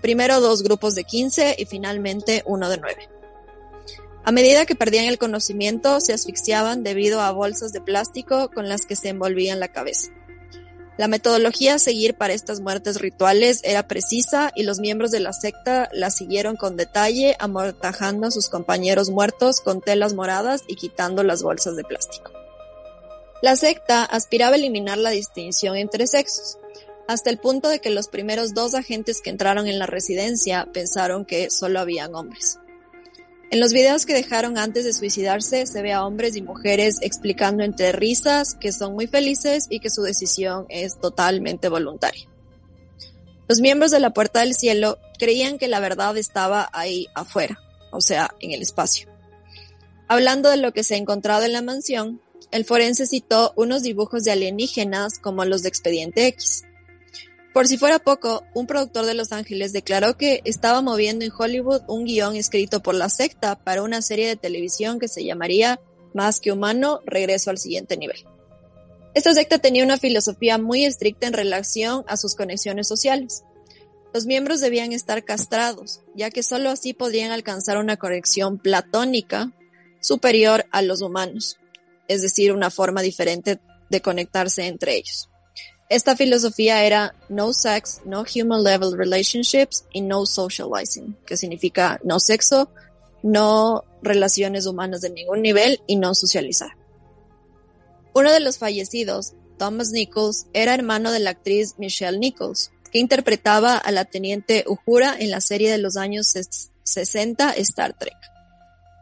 Primero 0.00 0.40
dos 0.40 0.62
grupos 0.62 0.94
de 0.94 1.04
15 1.04 1.56
y 1.58 1.66
finalmente 1.66 2.42
uno 2.46 2.70
de 2.70 2.78
9. 2.78 3.10
A 4.24 4.32
medida 4.32 4.64
que 4.64 4.74
perdían 4.74 5.04
el 5.04 5.18
conocimiento, 5.18 6.00
se 6.00 6.14
asfixiaban 6.14 6.82
debido 6.82 7.20
a 7.20 7.30
bolsas 7.30 7.74
de 7.74 7.82
plástico 7.82 8.50
con 8.54 8.70
las 8.70 8.86
que 8.86 8.96
se 8.96 9.10
envolvían 9.10 9.60
la 9.60 9.68
cabeza. 9.68 10.10
La 10.96 11.08
metodología 11.08 11.74
a 11.74 11.78
seguir 11.78 12.14
para 12.14 12.32
estas 12.32 12.60
muertes 12.60 12.98
rituales 12.98 13.60
era 13.64 13.86
precisa 13.86 14.50
y 14.56 14.62
los 14.62 14.78
miembros 14.78 15.10
de 15.10 15.20
la 15.20 15.34
secta 15.34 15.90
la 15.92 16.08
siguieron 16.08 16.56
con 16.56 16.78
detalle, 16.78 17.36
amortajando 17.38 18.28
a 18.28 18.30
sus 18.30 18.48
compañeros 18.48 19.10
muertos 19.10 19.60
con 19.60 19.82
telas 19.82 20.14
moradas 20.14 20.62
y 20.68 20.76
quitando 20.76 21.22
las 21.22 21.42
bolsas 21.42 21.76
de 21.76 21.84
plástico. 21.84 22.35
La 23.42 23.56
secta 23.56 24.04
aspiraba 24.04 24.54
a 24.54 24.58
eliminar 24.58 24.98
la 24.98 25.10
distinción 25.10 25.76
entre 25.76 26.06
sexos, 26.06 26.58
hasta 27.06 27.30
el 27.30 27.38
punto 27.38 27.68
de 27.68 27.80
que 27.80 27.90
los 27.90 28.08
primeros 28.08 28.54
dos 28.54 28.74
agentes 28.74 29.20
que 29.20 29.30
entraron 29.30 29.66
en 29.66 29.78
la 29.78 29.86
residencia 29.86 30.68
pensaron 30.72 31.24
que 31.24 31.50
solo 31.50 31.80
habían 31.80 32.14
hombres. 32.14 32.58
En 33.50 33.60
los 33.60 33.72
videos 33.72 34.06
que 34.06 34.14
dejaron 34.14 34.58
antes 34.58 34.84
de 34.84 34.92
suicidarse 34.92 35.66
se 35.66 35.82
ve 35.82 35.92
a 35.92 36.04
hombres 36.04 36.34
y 36.34 36.42
mujeres 36.42 36.98
explicando 37.00 37.62
entre 37.62 37.92
risas 37.92 38.54
que 38.54 38.72
son 38.72 38.94
muy 38.94 39.06
felices 39.06 39.66
y 39.70 39.78
que 39.78 39.90
su 39.90 40.02
decisión 40.02 40.66
es 40.68 40.98
totalmente 40.98 41.68
voluntaria. 41.68 42.28
Los 43.48 43.60
miembros 43.60 43.92
de 43.92 44.00
la 44.00 44.10
Puerta 44.10 44.40
del 44.40 44.54
Cielo 44.54 44.98
creían 45.18 45.58
que 45.58 45.68
la 45.68 45.78
verdad 45.78 46.16
estaba 46.16 46.68
ahí 46.72 47.06
afuera, 47.14 47.60
o 47.92 48.00
sea, 48.00 48.34
en 48.40 48.50
el 48.50 48.62
espacio. 48.62 49.08
Hablando 50.08 50.50
de 50.50 50.56
lo 50.56 50.72
que 50.72 50.82
se 50.82 50.94
ha 50.94 50.98
encontrado 50.98 51.44
en 51.44 51.52
la 51.52 51.62
mansión, 51.62 52.20
el 52.50 52.64
forense 52.64 53.06
citó 53.06 53.52
unos 53.56 53.82
dibujos 53.82 54.24
de 54.24 54.32
alienígenas 54.32 55.18
como 55.18 55.44
los 55.44 55.62
de 55.62 55.68
Expediente 55.68 56.26
X. 56.26 56.64
Por 57.52 57.66
si 57.66 57.78
fuera 57.78 57.98
poco, 57.98 58.44
un 58.54 58.66
productor 58.66 59.06
de 59.06 59.14
Los 59.14 59.32
Ángeles 59.32 59.72
declaró 59.72 60.16
que 60.16 60.42
estaba 60.44 60.82
moviendo 60.82 61.24
en 61.24 61.32
Hollywood 61.36 61.82
un 61.88 62.04
guion 62.04 62.36
escrito 62.36 62.82
por 62.82 62.94
la 62.94 63.08
secta 63.08 63.56
para 63.64 63.82
una 63.82 64.02
serie 64.02 64.28
de 64.28 64.36
televisión 64.36 64.98
que 64.98 65.08
se 65.08 65.24
llamaría 65.24 65.80
Más 66.12 66.38
que 66.38 66.52
humano, 66.52 67.00
regreso 67.06 67.50
al 67.50 67.58
siguiente 67.58 67.96
nivel. 67.96 68.24
Esta 69.14 69.32
secta 69.32 69.58
tenía 69.58 69.82
una 69.82 69.96
filosofía 69.96 70.58
muy 70.58 70.84
estricta 70.84 71.26
en 71.26 71.32
relación 71.32 72.04
a 72.06 72.18
sus 72.18 72.34
conexiones 72.34 72.86
sociales. 72.86 73.44
Los 74.12 74.26
miembros 74.26 74.60
debían 74.60 74.92
estar 74.92 75.24
castrados, 75.24 76.02
ya 76.14 76.30
que 76.30 76.42
sólo 76.42 76.68
así 76.68 76.92
podrían 76.92 77.32
alcanzar 77.32 77.78
una 77.78 77.96
conexión 77.96 78.58
platónica 78.58 79.52
superior 80.00 80.66
a 80.70 80.82
los 80.82 81.00
humanos, 81.00 81.58
es 82.08 82.22
decir, 82.22 82.52
una 82.52 82.70
forma 82.70 83.02
diferente 83.02 83.60
de 83.90 84.00
conectarse 84.00 84.66
entre 84.66 84.96
ellos. 84.96 85.28
Esta 85.88 86.16
filosofía 86.16 86.84
era 86.84 87.14
no 87.28 87.52
sex, 87.52 88.00
no 88.04 88.24
human 88.24 88.64
level 88.64 88.96
relationships 88.96 89.84
y 89.92 90.00
no 90.00 90.26
socializing, 90.26 91.16
que 91.24 91.36
significa 91.36 92.00
no 92.02 92.18
sexo, 92.18 92.70
no 93.22 93.84
relaciones 94.02 94.66
humanas 94.66 95.00
de 95.00 95.10
ningún 95.10 95.42
nivel 95.42 95.80
y 95.86 95.96
no 95.96 96.14
socializar. 96.14 96.70
Uno 98.14 98.32
de 98.32 98.40
los 98.40 98.58
fallecidos, 98.58 99.34
Thomas 99.58 99.90
Nichols, 99.90 100.46
era 100.52 100.74
hermano 100.74 101.12
de 101.12 101.20
la 101.20 101.30
actriz 101.30 101.74
Michelle 101.78 102.18
Nichols, 102.18 102.72
que 102.90 102.98
interpretaba 102.98 103.76
a 103.76 103.90
la 103.92 104.04
teniente 104.04 104.64
Uhura 104.66 105.14
en 105.18 105.30
la 105.30 105.40
serie 105.40 105.70
de 105.70 105.78
los 105.78 105.96
años 105.96 106.34
60 106.82 107.52
Star 107.52 107.96
Trek. 107.96 108.16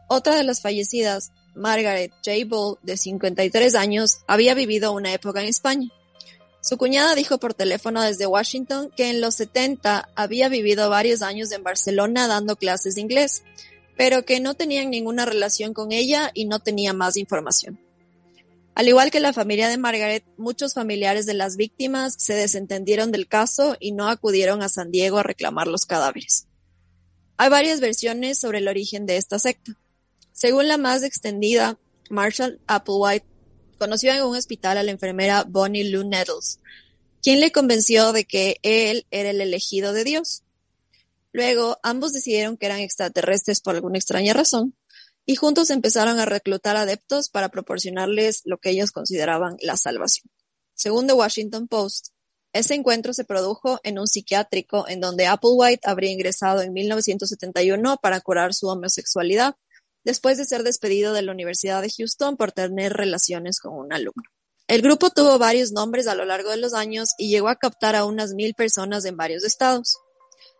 Otra 0.07 0.35
de 0.35 0.43
las 0.43 0.61
fallecidas, 0.61 1.31
Margaret 1.55 2.11
J. 2.23 2.45
Bull, 2.47 2.77
de 2.83 2.97
53 2.97 3.75
años, 3.75 4.19
había 4.27 4.53
vivido 4.53 4.91
una 4.91 5.13
época 5.13 5.41
en 5.41 5.47
España 5.47 5.89
su 6.65 6.77
cuñada 6.77 7.13
dijo 7.13 7.37
por 7.37 7.53
teléfono 7.53 8.01
desde 8.01 8.25
Washington 8.25 8.89
que 8.97 9.11
en 9.11 9.21
los 9.21 9.35
70 9.35 10.09
había 10.15 10.49
vivido 10.49 10.89
varios 10.89 11.21
años 11.21 11.51
en 11.51 11.61
Barcelona 11.61 12.27
dando 12.27 12.55
clases 12.55 12.95
de 12.95 13.01
inglés, 13.01 13.43
pero 13.95 14.25
que 14.25 14.39
no 14.39 14.55
tenían 14.55 14.89
ninguna 14.89 15.25
relación 15.25 15.75
con 15.75 15.91
ella 15.91 16.31
y 16.33 16.45
no 16.45 16.57
tenía 16.57 16.91
más 16.91 17.17
información. 17.17 17.79
Al 18.73 18.87
igual 18.87 19.11
que 19.11 19.19
la 19.19 19.31
familia 19.31 19.69
de 19.69 19.77
Margaret, 19.77 20.23
muchos 20.37 20.73
familiares 20.73 21.27
de 21.27 21.35
las 21.35 21.55
víctimas 21.55 22.15
se 22.17 22.33
desentendieron 22.33 23.11
del 23.11 23.27
caso 23.27 23.77
y 23.79 23.91
no 23.91 24.09
acudieron 24.09 24.63
a 24.63 24.67
San 24.67 24.89
Diego 24.89 25.19
a 25.19 25.23
reclamar 25.23 25.67
los 25.67 25.85
cadáveres. 25.85 26.47
Hay 27.37 27.49
varias 27.49 27.79
versiones 27.79 28.39
sobre 28.39 28.57
el 28.57 28.67
origen 28.67 29.05
de 29.05 29.17
esta 29.17 29.37
secta. 29.37 29.77
Según 30.35 30.67
la 30.67 30.77
más 30.77 31.01
extendida, 31.01 31.79
Marshall 32.09 32.59
Applewhite 32.67 33.25
conoció 33.79 34.11
en 34.11 34.21
un 34.21 34.35
hospital 34.35 34.77
a 34.77 34.83
la 34.83 34.91
enfermera 34.91 35.45
Bonnie 35.47 35.89
Lou 35.89 36.03
Nettles, 36.03 36.59
quien 37.23 37.39
le 37.39 37.53
convenció 37.53 38.11
de 38.11 38.25
que 38.25 38.57
él 38.61 39.07
era 39.11 39.29
el 39.29 39.39
elegido 39.39 39.93
de 39.93 40.03
Dios. 40.03 40.43
Luego, 41.31 41.77
ambos 41.83 42.11
decidieron 42.11 42.57
que 42.57 42.65
eran 42.65 42.81
extraterrestres 42.81 43.61
por 43.61 43.75
alguna 43.75 43.97
extraña 43.97 44.33
razón, 44.33 44.75
y 45.25 45.37
juntos 45.37 45.69
empezaron 45.69 46.19
a 46.19 46.25
reclutar 46.25 46.75
adeptos 46.75 47.29
para 47.29 47.47
proporcionarles 47.47 48.41
lo 48.43 48.57
que 48.57 48.71
ellos 48.71 48.91
consideraban 48.91 49.55
la 49.61 49.77
salvación. 49.77 50.29
Según 50.73 51.07
The 51.07 51.13
Washington 51.13 51.69
Post, 51.69 52.09
ese 52.51 52.73
encuentro 52.73 53.13
se 53.13 53.23
produjo 53.23 53.79
en 53.83 53.99
un 53.99 54.07
psiquiátrico 54.07 54.85
en 54.89 54.99
donde 54.99 55.27
Applewhite 55.27 55.89
habría 55.89 56.11
ingresado 56.11 56.61
en 56.61 56.73
1971 56.73 57.99
para 58.01 58.19
curar 58.19 58.53
su 58.53 58.67
homosexualidad 58.67 59.55
después 60.05 60.37
de 60.37 60.45
ser 60.45 60.63
despedido 60.63 61.11
de 61.13 61.23
la 61.23 61.31
Universidad 61.33 61.81
de 61.81 61.91
Houston 61.91 62.37
por 62.37 62.51
tener 62.51 62.93
relaciones 62.93 63.59
con 63.59 63.73
un 63.73 63.91
alumno. 63.91 64.23
El 64.67 64.81
grupo 64.81 65.09
tuvo 65.09 65.37
varios 65.37 65.71
nombres 65.71 66.07
a 66.07 66.15
lo 66.15 66.25
largo 66.25 66.51
de 66.51 66.57
los 66.57 66.73
años 66.73 67.09
y 67.17 67.29
llegó 67.29 67.49
a 67.49 67.57
captar 67.57 67.95
a 67.95 68.05
unas 68.05 68.33
mil 68.33 68.53
personas 68.53 69.05
en 69.05 69.17
varios 69.17 69.43
estados. 69.43 69.97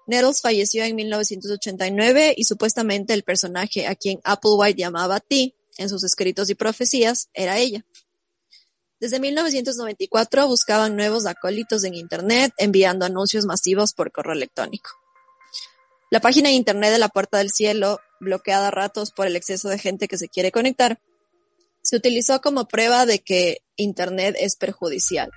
Nettles 0.07 0.41
falleció 0.41 0.83
en 0.83 0.95
1989 0.95 2.35
y 2.37 2.43
supuestamente 2.43 3.13
el 3.13 3.23
personaje 3.23 3.87
a 3.87 3.95
quien 3.95 4.19
Applewhite 4.23 4.79
llamaba 4.79 5.19
T 5.19 5.55
en 5.77 5.89
sus 5.89 6.03
escritos 6.03 6.49
y 6.49 6.55
profecías 6.55 7.29
era 7.33 7.57
ella. 7.57 7.83
Desde 8.99 9.19
1994 9.19 10.47
buscaban 10.47 10.95
nuevos 10.95 11.25
acólitos 11.25 11.83
en 11.83 11.95
Internet 11.95 12.53
enviando 12.57 13.05
anuncios 13.05 13.45
masivos 13.45 13.93
por 13.93 14.11
correo 14.11 14.33
electrónico. 14.33 14.91
La 16.11 16.21
página 16.21 16.49
de 16.49 16.55
Internet 16.55 16.91
de 16.91 16.99
la 16.99 17.09
Puerta 17.09 17.39
del 17.39 17.49
Cielo 17.49 17.99
bloqueada 18.19 18.69
a 18.69 18.71
ratos 18.71 19.11
por 19.11 19.27
el 19.27 19.35
exceso 19.35 19.69
de 19.69 19.79
gente 19.79 20.07
que 20.07 20.17
se 20.17 20.29
quiere 20.29 20.51
conectar, 20.51 20.99
se 21.81 21.95
utilizó 21.95 22.41
como 22.41 22.67
prueba 22.67 23.05
de 23.05 23.19
que 23.19 23.61
Internet 23.75 24.35
es 24.39 24.55
perjudicial, 24.55 25.31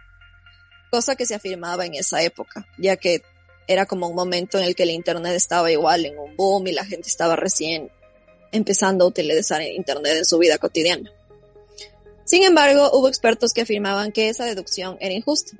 cosa 0.91 1.17
que 1.17 1.27
se 1.27 1.35
afirmaba 1.35 1.85
en 1.85 1.95
esa 1.95 2.23
época, 2.23 2.67
ya 2.79 2.97
que 2.97 3.23
era 3.67 3.85
como 3.85 4.09
un 4.09 4.15
momento 4.15 4.59
en 4.59 4.65
el 4.65 4.75
que 4.75 4.85
el 4.85 4.91
Internet 4.91 5.35
estaba 5.35 5.71
igual 5.71 6.07
en 6.07 6.19
un 6.19 6.35
boom 6.37 6.67
y 6.67 6.73
la 6.73 6.87
gente 6.87 7.09
estaba 7.09 7.37
recién 7.37 7.91
empezando 8.51 9.05
a 9.05 9.09
utilizar 9.09 9.61
Internet 9.61 10.17
en 10.17 10.25
su 10.25 10.39
vida 10.39 10.57
cotidiana. 10.59 11.13
Sin 12.25 12.43
embargo, 12.43 12.91
hubo 12.93 13.09
expertos 13.09 13.53
que 13.53 13.63
afirmaban 13.63 14.13
que 14.13 14.29
esa 14.29 14.45
deducción 14.45 14.97
era 15.01 15.15
injusta, 15.15 15.57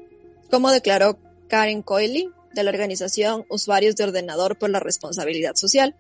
como 0.51 0.71
declaró 0.71 1.19
Karen 1.49 1.83
Coyley 1.83 2.31
de 2.55 2.63
la 2.63 2.71
organización 2.71 3.45
Usuarios 3.49 3.97
de 3.97 4.05
Ordenador 4.05 4.59
por 4.59 4.71
la 4.71 4.81
Responsabilidad 4.81 5.55
Social, 5.55 5.97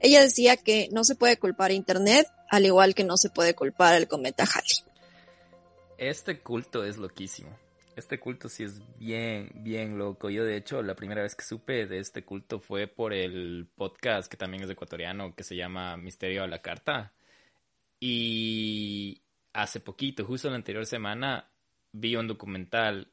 ella 0.00 0.20
decía 0.20 0.56
que 0.56 0.88
no 0.92 1.04
se 1.04 1.14
puede 1.14 1.38
culpar 1.38 1.70
a 1.70 1.74
Internet, 1.74 2.26
al 2.50 2.66
igual 2.66 2.94
que 2.94 3.04
no 3.04 3.16
se 3.16 3.30
puede 3.30 3.54
culpar 3.54 3.94
al 3.94 4.08
cometa 4.08 4.44
Halley. 4.44 4.84
Este 5.98 6.40
culto 6.40 6.84
es 6.84 6.98
loquísimo. 6.98 7.56
Este 7.96 8.20
culto 8.20 8.50
sí 8.50 8.64
es 8.64 8.82
bien, 8.98 9.50
bien 9.54 9.96
loco. 9.96 10.28
Yo, 10.28 10.44
de 10.44 10.56
hecho, 10.56 10.82
la 10.82 10.94
primera 10.94 11.22
vez 11.22 11.34
que 11.34 11.44
supe 11.44 11.86
de 11.86 11.98
este 11.98 12.24
culto 12.24 12.60
fue 12.60 12.86
por 12.86 13.14
el 13.14 13.68
podcast 13.74 14.30
que 14.30 14.36
también 14.36 14.64
es 14.64 14.70
ecuatoriano, 14.70 15.34
que 15.34 15.44
se 15.44 15.56
llama 15.56 15.96
Misterio 15.96 16.42
a 16.42 16.46
la 16.46 16.60
Carta. 16.60 17.14
Y 17.98 19.22
hace 19.54 19.80
poquito, 19.80 20.26
justo 20.26 20.50
la 20.50 20.56
anterior 20.56 20.84
semana, 20.84 21.50
vi 21.92 22.16
un 22.16 22.28
documental 22.28 23.10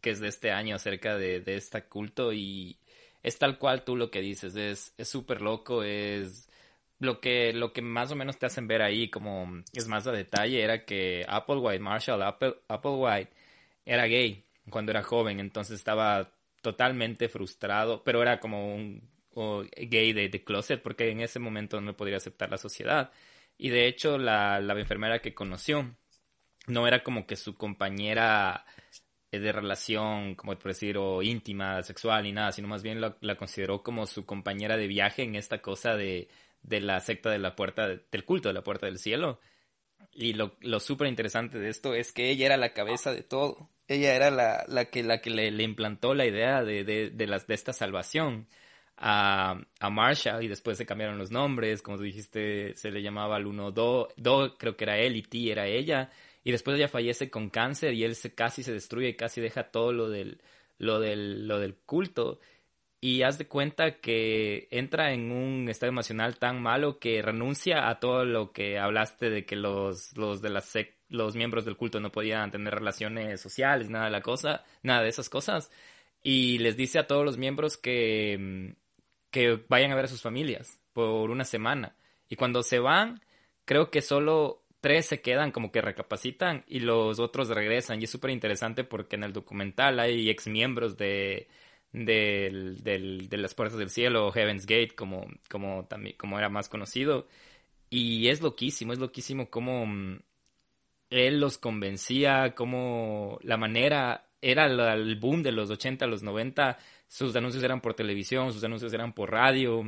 que 0.00 0.10
es 0.10 0.18
de 0.18 0.28
este 0.28 0.50
año 0.50 0.74
acerca 0.74 1.16
de, 1.16 1.40
de 1.40 1.56
este 1.56 1.84
culto 1.84 2.32
y 2.32 2.80
es 3.24 3.38
tal 3.38 3.58
cual 3.58 3.84
tú 3.84 3.96
lo 3.96 4.10
que 4.10 4.20
dices, 4.20 4.54
es 4.54 5.08
súper 5.08 5.40
loco, 5.40 5.82
es 5.82 6.48
lo 7.00 7.20
que, 7.20 7.52
lo 7.52 7.72
que 7.72 7.82
más 7.82 8.12
o 8.12 8.16
menos 8.16 8.38
te 8.38 8.46
hacen 8.46 8.68
ver 8.68 8.82
ahí, 8.82 9.08
como 9.10 9.62
es 9.72 9.88
más 9.88 10.06
a 10.06 10.12
detalle, 10.12 10.62
era 10.62 10.84
que 10.84 11.24
Applewhite, 11.28 11.80
Marshall 11.80 12.22
Apple, 12.22 12.54
Applewhite, 12.68 13.30
era 13.84 14.06
gay 14.06 14.44
cuando 14.70 14.92
era 14.92 15.02
joven, 15.02 15.40
entonces 15.40 15.78
estaba 15.78 16.32
totalmente 16.62 17.28
frustrado, 17.28 18.04
pero 18.04 18.22
era 18.22 18.40
como 18.40 18.74
un 18.74 19.02
gay 19.76 20.12
de, 20.12 20.28
de, 20.28 20.44
closet, 20.44 20.82
porque 20.82 21.10
en 21.10 21.20
ese 21.20 21.38
momento 21.38 21.80
no 21.80 21.96
podría 21.96 22.18
aceptar 22.18 22.50
la 22.50 22.58
sociedad. 22.58 23.10
Y 23.58 23.70
de 23.70 23.86
hecho, 23.86 24.18
la, 24.18 24.60
la 24.60 24.78
enfermera 24.78 25.20
que 25.20 25.34
conoció 25.34 25.96
no 26.66 26.86
era 26.86 27.02
como 27.02 27.26
que 27.26 27.36
su 27.36 27.56
compañera 27.56 28.64
eh, 29.34 29.40
de 29.40 29.52
relación, 29.52 30.34
como 30.34 30.56
por 30.58 30.72
decir, 30.72 30.96
o 30.98 31.22
íntima, 31.22 31.82
sexual, 31.82 32.22
ni 32.24 32.32
nada, 32.32 32.52
sino 32.52 32.68
más 32.68 32.82
bien 32.82 33.00
la 33.00 33.36
consideró 33.36 33.82
como 33.82 34.06
su 34.06 34.24
compañera 34.26 34.76
de 34.76 34.86
viaje 34.86 35.22
en 35.22 35.34
esta 35.34 35.60
cosa 35.60 35.96
de, 35.96 36.28
de 36.62 36.80
la 36.80 37.00
secta 37.00 37.30
de 37.30 37.38
la 37.38 37.54
puerta, 37.54 37.86
del 37.86 38.24
culto 38.24 38.48
de 38.48 38.54
la 38.54 38.62
puerta 38.64 38.86
del 38.86 38.98
cielo. 38.98 39.40
Y 40.12 40.34
lo, 40.34 40.56
lo 40.60 40.80
súper 40.80 41.08
interesante 41.08 41.58
de 41.58 41.68
esto 41.70 41.94
es 41.94 42.12
que 42.12 42.30
ella 42.30 42.46
era 42.46 42.56
la 42.56 42.72
cabeza 42.72 43.12
de 43.12 43.22
todo. 43.22 43.70
Ella 43.88 44.14
era 44.14 44.30
la, 44.30 44.64
la 44.68 44.86
que, 44.86 45.02
la 45.02 45.20
que 45.20 45.30
le, 45.30 45.50
le 45.50 45.62
implantó 45.62 46.14
la 46.14 46.26
idea 46.26 46.62
de, 46.64 46.84
de, 46.84 47.10
de, 47.10 47.26
las, 47.26 47.46
de 47.46 47.54
esta 47.54 47.72
salvación 47.72 48.48
a, 48.96 49.60
a 49.80 49.90
Marshall 49.90 50.42
y 50.44 50.48
después 50.48 50.78
se 50.78 50.86
cambiaron 50.86 51.18
los 51.18 51.30
nombres. 51.30 51.82
Como 51.82 51.96
tú 51.98 52.04
dijiste, 52.04 52.74
se 52.76 52.90
le 52.90 53.02
llamaba 53.02 53.36
al 53.36 53.46
uno 53.46 53.72
Do, 53.72 54.08
Do 54.16 54.56
creo 54.56 54.76
que 54.76 54.84
era 54.84 54.98
él 54.98 55.16
y 55.16 55.22
Ti 55.22 55.50
era 55.50 55.66
ella. 55.66 56.10
Y 56.44 56.52
después 56.52 56.76
ella 56.76 56.88
fallece 56.88 57.30
con 57.30 57.50
cáncer 57.50 57.94
y 57.94 58.04
él 58.04 58.14
se, 58.14 58.34
casi 58.34 58.62
se 58.62 58.72
destruye 58.72 59.16
casi 59.16 59.40
deja 59.40 59.70
todo 59.70 59.92
lo 59.92 60.08
del, 60.10 60.40
lo 60.78 61.00
del, 61.00 61.48
lo 61.48 61.58
del 61.58 61.74
culto 61.74 62.38
y 63.04 63.22
haz 63.22 63.36
de 63.36 63.46
cuenta 63.46 64.00
que 64.00 64.66
entra 64.70 65.12
en 65.12 65.30
un 65.30 65.68
estado 65.68 65.90
emocional 65.90 66.38
tan 66.38 66.62
malo 66.62 66.98
que 66.98 67.20
renuncia 67.20 67.90
a 67.90 68.00
todo 68.00 68.24
lo 68.24 68.50
que 68.50 68.78
hablaste 68.78 69.28
de 69.28 69.44
que 69.44 69.56
los, 69.56 70.16
los 70.16 70.40
de 70.40 70.48
la 70.48 70.62
los 71.10 71.36
miembros 71.36 71.66
del 71.66 71.76
culto 71.76 72.00
no 72.00 72.10
podían 72.10 72.50
tener 72.50 72.74
relaciones 72.74 73.42
sociales, 73.42 73.90
nada 73.90 74.06
de 74.06 74.10
la 74.10 74.22
cosa, 74.22 74.64
nada 74.82 75.02
de 75.02 75.10
esas 75.10 75.28
cosas. 75.28 75.70
Y 76.22 76.56
les 76.60 76.78
dice 76.78 76.98
a 76.98 77.06
todos 77.06 77.26
los 77.26 77.36
miembros 77.36 77.76
que, 77.76 78.74
que 79.30 79.62
vayan 79.68 79.92
a 79.92 79.96
ver 79.96 80.06
a 80.06 80.08
sus 80.08 80.22
familias 80.22 80.80
por 80.94 81.30
una 81.30 81.44
semana. 81.44 81.94
Y 82.30 82.36
cuando 82.36 82.62
se 82.62 82.78
van, 82.78 83.20
creo 83.66 83.90
que 83.90 84.00
solo 84.00 84.63
tres 84.84 85.06
se 85.06 85.22
quedan 85.22 85.50
como 85.50 85.72
que 85.72 85.80
recapacitan 85.80 86.62
y 86.68 86.80
los 86.80 87.18
otros 87.18 87.48
regresan. 87.48 88.02
Y 88.02 88.04
es 88.04 88.10
súper 88.10 88.30
interesante 88.32 88.84
porque 88.84 89.16
en 89.16 89.24
el 89.24 89.32
documental 89.32 89.98
hay 89.98 90.28
ex 90.28 90.46
miembros 90.46 90.98
de, 90.98 91.48
del, 91.90 92.84
del, 92.84 93.30
de 93.30 93.36
las 93.38 93.54
puertas 93.54 93.78
del 93.78 93.88
cielo, 93.88 94.30
Heaven's 94.30 94.66
Gate, 94.66 94.94
como, 94.94 95.26
como, 95.50 95.86
también, 95.86 96.16
como 96.18 96.38
era 96.38 96.50
más 96.50 96.68
conocido. 96.68 97.26
Y 97.88 98.28
es 98.28 98.42
loquísimo, 98.42 98.92
es 98.92 98.98
loquísimo 98.98 99.48
cómo 99.48 99.86
mm, 99.86 100.18
él 101.08 101.40
los 101.40 101.56
convencía, 101.56 102.54
cómo 102.54 103.38
la 103.42 103.56
manera 103.56 104.26
era 104.42 104.66
el 104.66 105.16
boom 105.16 105.42
de 105.42 105.52
los 105.52 105.70
80 105.70 106.04
a 106.04 106.08
los 106.08 106.22
90, 106.22 106.76
sus 107.08 107.34
anuncios 107.36 107.64
eran 107.64 107.80
por 107.80 107.94
televisión, 107.94 108.52
sus 108.52 108.62
anuncios 108.64 108.92
eran 108.92 109.14
por 109.14 109.30
radio, 109.30 109.82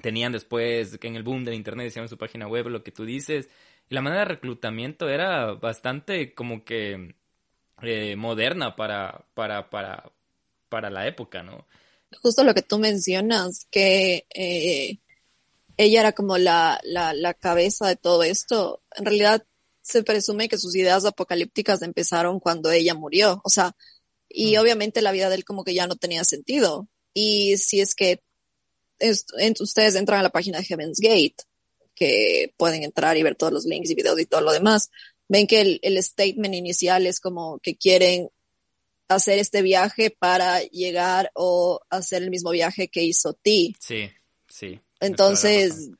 tenían 0.00 0.32
después 0.32 0.96
que 0.96 1.08
en 1.08 1.16
el 1.16 1.22
boom 1.22 1.44
del 1.44 1.52
internet 1.52 1.94
en 1.94 2.08
su 2.08 2.16
página 2.16 2.48
web 2.48 2.68
lo 2.68 2.82
que 2.82 2.92
tú 2.92 3.04
dices, 3.04 3.50
y 3.88 3.94
la 3.94 4.02
manera 4.02 4.22
de 4.22 4.28
reclutamiento 4.28 5.08
era 5.08 5.52
bastante 5.52 6.34
como 6.34 6.64
que 6.64 7.14
eh, 7.82 8.16
moderna 8.16 8.76
para, 8.76 9.26
para, 9.34 9.68
para, 9.70 10.12
para 10.68 10.90
la 10.90 11.06
época, 11.06 11.42
¿no? 11.42 11.66
Justo 12.22 12.44
lo 12.44 12.54
que 12.54 12.62
tú 12.62 12.78
mencionas, 12.78 13.66
que 13.70 14.26
eh, 14.34 14.98
ella 15.76 16.00
era 16.00 16.12
como 16.12 16.38
la, 16.38 16.80
la, 16.84 17.14
la 17.14 17.34
cabeza 17.34 17.88
de 17.88 17.96
todo 17.96 18.22
esto. 18.22 18.82
En 18.94 19.04
realidad 19.04 19.44
se 19.82 20.02
presume 20.02 20.48
que 20.48 20.58
sus 20.58 20.76
ideas 20.76 21.04
apocalípticas 21.04 21.82
empezaron 21.82 22.40
cuando 22.40 22.70
ella 22.70 22.94
murió. 22.94 23.40
O 23.44 23.50
sea, 23.50 23.74
y 24.28 24.56
mm. 24.56 24.60
obviamente 24.60 25.02
la 25.02 25.12
vida 25.12 25.28
de 25.28 25.36
él 25.36 25.44
como 25.44 25.64
que 25.64 25.74
ya 25.74 25.86
no 25.86 25.96
tenía 25.96 26.24
sentido. 26.24 26.88
Y 27.14 27.56
si 27.58 27.80
es 27.80 27.94
que 27.94 28.22
ustedes 29.60 29.94
entran 29.96 30.20
a 30.20 30.22
la 30.22 30.30
página 30.30 30.58
de 30.58 30.64
Heaven's 30.64 31.00
Gate, 31.00 31.44
que 32.02 32.52
pueden 32.56 32.82
entrar 32.82 33.16
y 33.16 33.22
ver 33.22 33.36
todos 33.36 33.52
los 33.52 33.64
links 33.64 33.90
y 33.90 33.94
videos 33.94 34.18
y 34.18 34.26
todo 34.26 34.40
lo 34.40 34.50
demás, 34.50 34.90
ven 35.28 35.46
que 35.46 35.60
el, 35.60 35.78
el 35.82 36.02
statement 36.02 36.52
inicial 36.52 37.06
es 37.06 37.20
como 37.20 37.60
que 37.60 37.76
quieren 37.76 38.28
hacer 39.06 39.38
este 39.38 39.62
viaje 39.62 40.10
para 40.10 40.62
llegar 40.62 41.30
o 41.34 41.80
hacer 41.90 42.24
el 42.24 42.30
mismo 42.30 42.50
viaje 42.50 42.88
que 42.88 43.04
hizo 43.04 43.34
Ti. 43.34 43.76
Sí, 43.78 44.10
sí. 44.48 44.80
Entonces, 44.98 45.90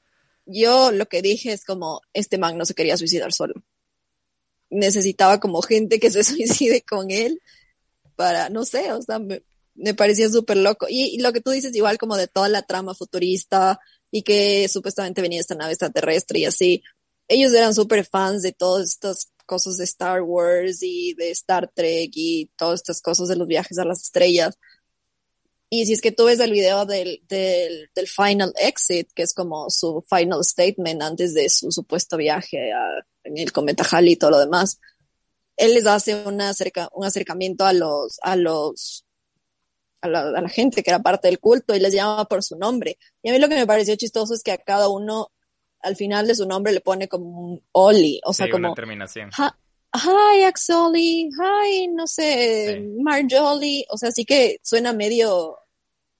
yo 0.44 0.90
lo 0.90 1.06
que 1.06 1.22
dije 1.22 1.52
es 1.52 1.64
como, 1.64 2.00
este 2.12 2.36
man 2.36 2.58
no 2.58 2.64
se 2.64 2.74
quería 2.74 2.96
suicidar 2.96 3.32
solo. 3.32 3.54
Necesitaba 4.70 5.38
como 5.38 5.62
gente 5.62 6.00
que 6.00 6.10
se 6.10 6.24
suicide 6.24 6.82
con 6.82 7.12
él 7.12 7.40
para, 8.16 8.48
no 8.48 8.64
sé, 8.64 8.92
o 8.92 9.02
sea, 9.02 9.20
me, 9.20 9.40
parecía 9.94 10.28
súper 10.28 10.56
loco. 10.56 10.86
Y, 10.88 11.14
y, 11.14 11.18
lo 11.18 11.32
que 11.32 11.40
tú 11.40 11.52
dices 11.52 11.76
igual 11.76 11.96
como 11.96 12.16
de 12.16 12.26
toda 12.26 12.48
la 12.48 12.62
trama 12.62 12.92
futurista 12.92 13.78
y 14.12 14.22
que 14.22 14.68
supuestamente 14.68 15.22
venía 15.22 15.40
esta 15.40 15.56
nave 15.56 15.72
extraterrestre 15.72 16.40
y 16.40 16.44
así. 16.44 16.82
Ellos 17.26 17.52
eran 17.54 17.74
súper 17.74 18.04
fans 18.04 18.42
de 18.42 18.52
todos 18.52 18.86
estos 18.86 19.28
cosas 19.46 19.78
de 19.78 19.84
Star 19.84 20.22
Wars 20.22 20.82
y 20.82 21.14
de 21.14 21.30
Star 21.30 21.72
Trek 21.74 22.10
y 22.14 22.50
todas 22.56 22.80
estas 22.80 23.00
cosas 23.00 23.28
de 23.28 23.36
los 23.36 23.48
viajes 23.48 23.78
a 23.78 23.84
las 23.84 24.02
estrellas. 24.02 24.56
Y 25.70 25.86
si 25.86 25.94
es 25.94 26.02
que 26.02 26.12
tú 26.12 26.26
ves 26.26 26.38
el 26.40 26.52
video 26.52 26.84
del, 26.84 27.22
del, 27.26 27.88
del 27.94 28.06
Final 28.06 28.52
Exit, 28.58 29.10
que 29.14 29.22
es 29.22 29.32
como 29.32 29.70
su 29.70 30.04
final 30.06 30.44
statement 30.44 31.00
antes 31.00 31.32
de 31.32 31.48
su 31.48 31.72
supuesto 31.72 32.18
viaje 32.18 32.70
a, 32.72 33.06
en 33.24 33.38
el 33.38 33.52
cometa 33.52 33.82
Halley 33.90 34.12
y 34.12 34.16
todo 34.16 34.32
lo 34.32 34.38
demás, 34.38 34.78
él 35.56 35.72
les 35.72 35.86
hace 35.86 36.14
una 36.26 36.50
acerca, 36.50 36.90
un 36.92 37.06
acercamiento 37.06 37.64
a 37.64 37.72
los, 37.72 38.18
a 38.22 38.36
los, 38.36 39.06
a 40.02 40.08
la, 40.08 40.20
a 40.20 40.40
la, 40.42 40.48
gente 40.48 40.82
que 40.82 40.90
era 40.90 41.00
parte 41.00 41.28
del 41.28 41.40
culto 41.40 41.74
y 41.74 41.80
les 41.80 41.94
llama 41.94 42.26
por 42.26 42.42
su 42.42 42.56
nombre. 42.56 42.98
Y 43.22 43.30
a 43.30 43.32
mí 43.32 43.38
lo 43.38 43.48
que 43.48 43.54
me 43.54 43.66
pareció 43.66 43.96
chistoso 43.96 44.34
es 44.34 44.42
que 44.42 44.52
a 44.52 44.58
cada 44.58 44.88
uno 44.88 45.30
al 45.82 45.96
final 45.96 46.26
de 46.26 46.34
su 46.34 46.46
nombre 46.46 46.72
le 46.72 46.80
pone 46.80 47.08
como 47.08 47.40
un 47.40 47.64
Oli, 47.72 48.20
o 48.24 48.32
sea, 48.32 48.48
como... 48.50 48.68
Una 48.68 48.74
terminación. 48.74 49.30
Hi, 49.94 50.44
Axoli, 50.44 51.28
hi, 51.28 51.88
no 51.88 52.06
sé, 52.06 52.78
sí. 52.80 53.02
Marjolly, 53.02 53.84
o 53.90 53.98
sea, 53.98 54.10
sí 54.10 54.24
que 54.24 54.58
suena 54.62 54.92
medio 54.92 55.58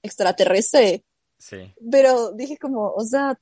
extraterrestre. 0.02 1.04
Sí. 1.38 1.72
Pero 1.90 2.32
dije 2.32 2.58
como, 2.58 2.92
o 2.92 3.04
sea, 3.04 3.38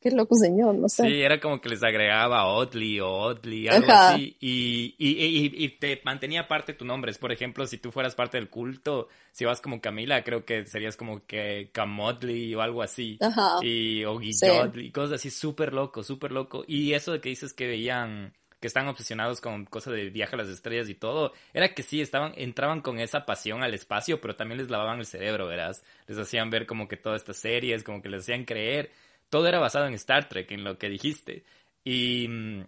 qué 0.00 0.10
loco 0.10 0.36
señor, 0.36 0.74
no 0.74 0.88
sé. 0.88 1.04
Sí, 1.04 1.22
era 1.22 1.40
como 1.40 1.60
que 1.60 1.68
les 1.68 1.82
agregaba 1.82 2.46
Oddly 2.46 3.00
o 3.00 3.08
Oddly, 3.08 3.68
algo 3.68 3.90
así, 3.90 4.36
y, 4.40 4.94
y, 4.98 5.08
y, 5.08 5.64
y, 5.64 5.68
te 5.78 6.00
mantenía 6.04 6.48
parte 6.48 6.72
de 6.72 6.78
tu 6.78 6.84
nombre. 6.84 7.12
Por 7.14 7.32
ejemplo, 7.32 7.66
si 7.66 7.78
tú 7.78 7.90
fueras 7.90 8.14
parte 8.14 8.36
del 8.36 8.48
culto, 8.48 9.08
si 9.32 9.44
vas 9.44 9.60
como 9.60 9.80
Camila, 9.80 10.22
creo 10.22 10.44
que 10.44 10.66
serías 10.66 10.96
como 10.96 11.24
que 11.26 11.70
Camodly 11.72 12.54
o 12.54 12.60
algo 12.60 12.82
así. 12.82 13.18
Ajá. 13.20 13.58
Y, 13.62 14.04
o 14.04 14.18
Guillotly, 14.18 14.90
cosas 14.92 15.14
así, 15.14 15.30
súper 15.30 15.72
loco, 15.72 16.02
súper 16.02 16.32
loco. 16.32 16.64
Y 16.66 16.92
eso 16.92 17.12
de 17.12 17.20
que 17.20 17.28
dices 17.28 17.52
que 17.52 17.66
veían 17.66 18.32
que 18.60 18.68
están 18.68 18.88
obsesionados 18.88 19.40
con 19.40 19.66
cosas 19.66 19.94
de 19.94 20.08
viaje 20.10 20.34
a 20.34 20.38
las 20.38 20.48
estrellas 20.48 20.88
y 20.88 20.94
todo, 20.94 21.32
era 21.52 21.74
que 21.74 21.82
sí, 21.82 22.00
estaban, 22.00 22.32
entraban 22.36 22.80
con 22.80 22.98
esa 22.98 23.26
pasión 23.26 23.62
al 23.62 23.74
espacio, 23.74 24.20
pero 24.20 24.34
también 24.34 24.58
les 24.58 24.70
lavaban 24.70 24.98
el 24.98 25.06
cerebro, 25.06 25.46
¿verdad? 25.46 25.76
Les 26.06 26.18
hacían 26.18 26.48
ver 26.48 26.66
como 26.66 26.88
que 26.88 26.96
todas 26.96 27.20
estas 27.20 27.36
series, 27.36 27.84
como 27.84 28.00
que 28.00 28.08
les 28.08 28.22
hacían 28.22 28.44
creer 28.44 28.90
todo 29.30 29.48
era 29.48 29.58
basado 29.58 29.86
en 29.86 29.94
Star 29.94 30.28
Trek, 30.28 30.50
en 30.52 30.64
lo 30.64 30.78
que 30.78 30.88
dijiste. 30.88 31.44
Y 31.84 32.26
mm, 32.28 32.64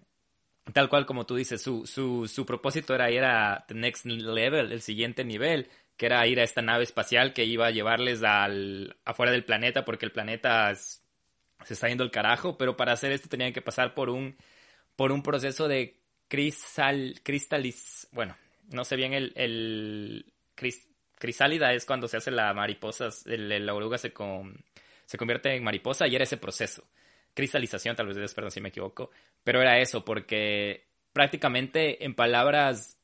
tal 0.73 0.89
cual 0.89 1.07
como 1.07 1.27
tú 1.27 1.37
dices, 1.37 1.63
su, 1.63 1.87
su, 1.87 2.29
su 2.29 2.47
propósito 2.47 2.95
era 2.95 3.11
ir 3.11 3.25
a 3.25 3.65
the 3.69 3.75
next 3.75 4.05
level, 4.07 4.73
el 4.73 4.83
siguiente 4.83 5.25
nivel, 5.25 5.69
que 5.97 6.07
era 6.07 6.27
ir 6.27 6.41
a 6.41 6.45
esta 6.45 6.63
nave 6.63 6.85
espacial 6.85 7.33
que 7.33 7.45
iba 7.45 7.67
a 7.67 7.71
llevarles 7.71 8.23
al, 8.23 8.97
afuera 9.05 9.33
del 9.33 9.45
planeta 9.45 9.85
porque 9.85 10.07
el 10.07 10.13
planeta 10.13 10.75
se 10.75 11.75
está 11.75 11.89
yendo 11.89 12.05
al 12.05 12.11
carajo, 12.11 12.57
pero 12.57 12.77
para 12.77 12.93
hacer 12.93 13.13
esto 13.13 13.29
tenían 13.29 13.53
que 13.53 13.63
pasar 13.63 13.95
por 13.95 14.11
un, 14.11 14.37
por 14.97 15.13
un 15.13 15.23
proceso 15.23 15.69
de 15.69 16.01
cristal, 16.29 17.21
cristaliz, 17.23 18.09
bueno, 18.13 18.37
no 18.71 18.85
sé 18.85 18.97
bien 18.97 19.13
el, 19.13 19.33
el 19.35 20.33
crisálida 21.17 21.73
es 21.73 21.85
cuando 21.85 22.07
se 22.07 22.19
hace 22.19 22.31
la 22.31 22.53
mariposa, 22.55 23.09
la 23.27 23.75
oruga 23.75 23.99
se 23.99 24.13
con, 24.13 24.65
se 25.09 25.17
convierte 25.17 25.55
en 25.55 25.65
mariposa 25.65 26.07
y 26.07 26.15
era 26.15 26.25
ese 26.25 26.37
proceso. 26.37 26.85
Cristalización, 27.33 27.97
tal 27.97 28.09
vez, 28.09 28.35
perdón 28.35 28.51
si 28.51 28.61
me 28.61 28.69
equivoco, 28.69 29.11
pero 29.43 29.63
era 29.63 29.79
eso, 29.79 30.05
porque 30.05 30.85
prácticamente 31.15 32.05
en 32.05 32.15
palabras 32.15 32.99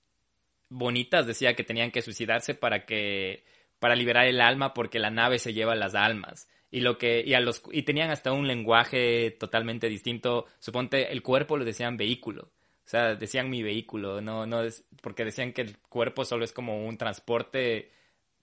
bonitas 0.69 1.27
decía 1.27 1.55
que 1.55 1.65
tenían 1.65 1.91
que 1.91 2.03
suicidarse 2.03 2.55
para 2.55 2.85
que 2.85 3.45
para 3.79 3.97
liberar 3.97 4.27
el 4.27 4.43
alma 4.43 4.75
porque 4.75 4.99
la 4.99 5.11
nave 5.11 5.39
se 5.39 5.55
lleva 5.55 5.75
las 5.75 5.95
almas 5.95 6.47
y 6.71 6.81
lo 6.81 6.99
que 6.99 7.23
y 7.25 7.33
a 7.33 7.41
los 7.41 7.63
y 7.73 7.83
tenían 7.85 8.11
hasta 8.11 8.33
un 8.33 8.49
lenguaje 8.49 9.31
totalmente 9.39 9.89
distinto 9.89 10.47
suponte 10.59 11.13
el 11.13 11.23
cuerpo 11.23 11.57
lo 11.57 11.65
decían 11.65 11.97
vehículo 11.97 12.51
O 12.85 12.89
sea, 12.89 13.15
decían 13.15 13.51
mi 13.51 13.63
vehículo, 13.63 14.21
no, 14.21 14.47
no 14.47 14.63
porque 15.01 15.25
decían 15.25 15.53
que 15.53 15.63
el 15.63 15.79
cuerpo 15.79 16.25
solo 16.25 16.45
es 16.45 16.53
como 16.53 16.87
un 16.87 16.99
transporte 16.99 17.91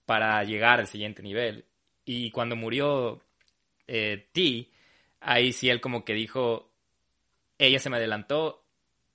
para 0.04 0.42
llegar 0.44 0.80
al 0.80 0.88
siguiente 0.88 1.22
nivel. 1.22 1.64
Y 2.04 2.30
cuando 2.32 2.56
murió 2.56 3.22
eh, 3.86 4.28
ahí 5.20 5.52
sí 5.52 5.68
él 5.68 5.80
como 5.80 6.04
que 6.04 6.14
dijo, 6.14 6.70
ella 7.58 7.78
se 7.78 7.90
me 7.90 7.96
adelantó 7.96 8.64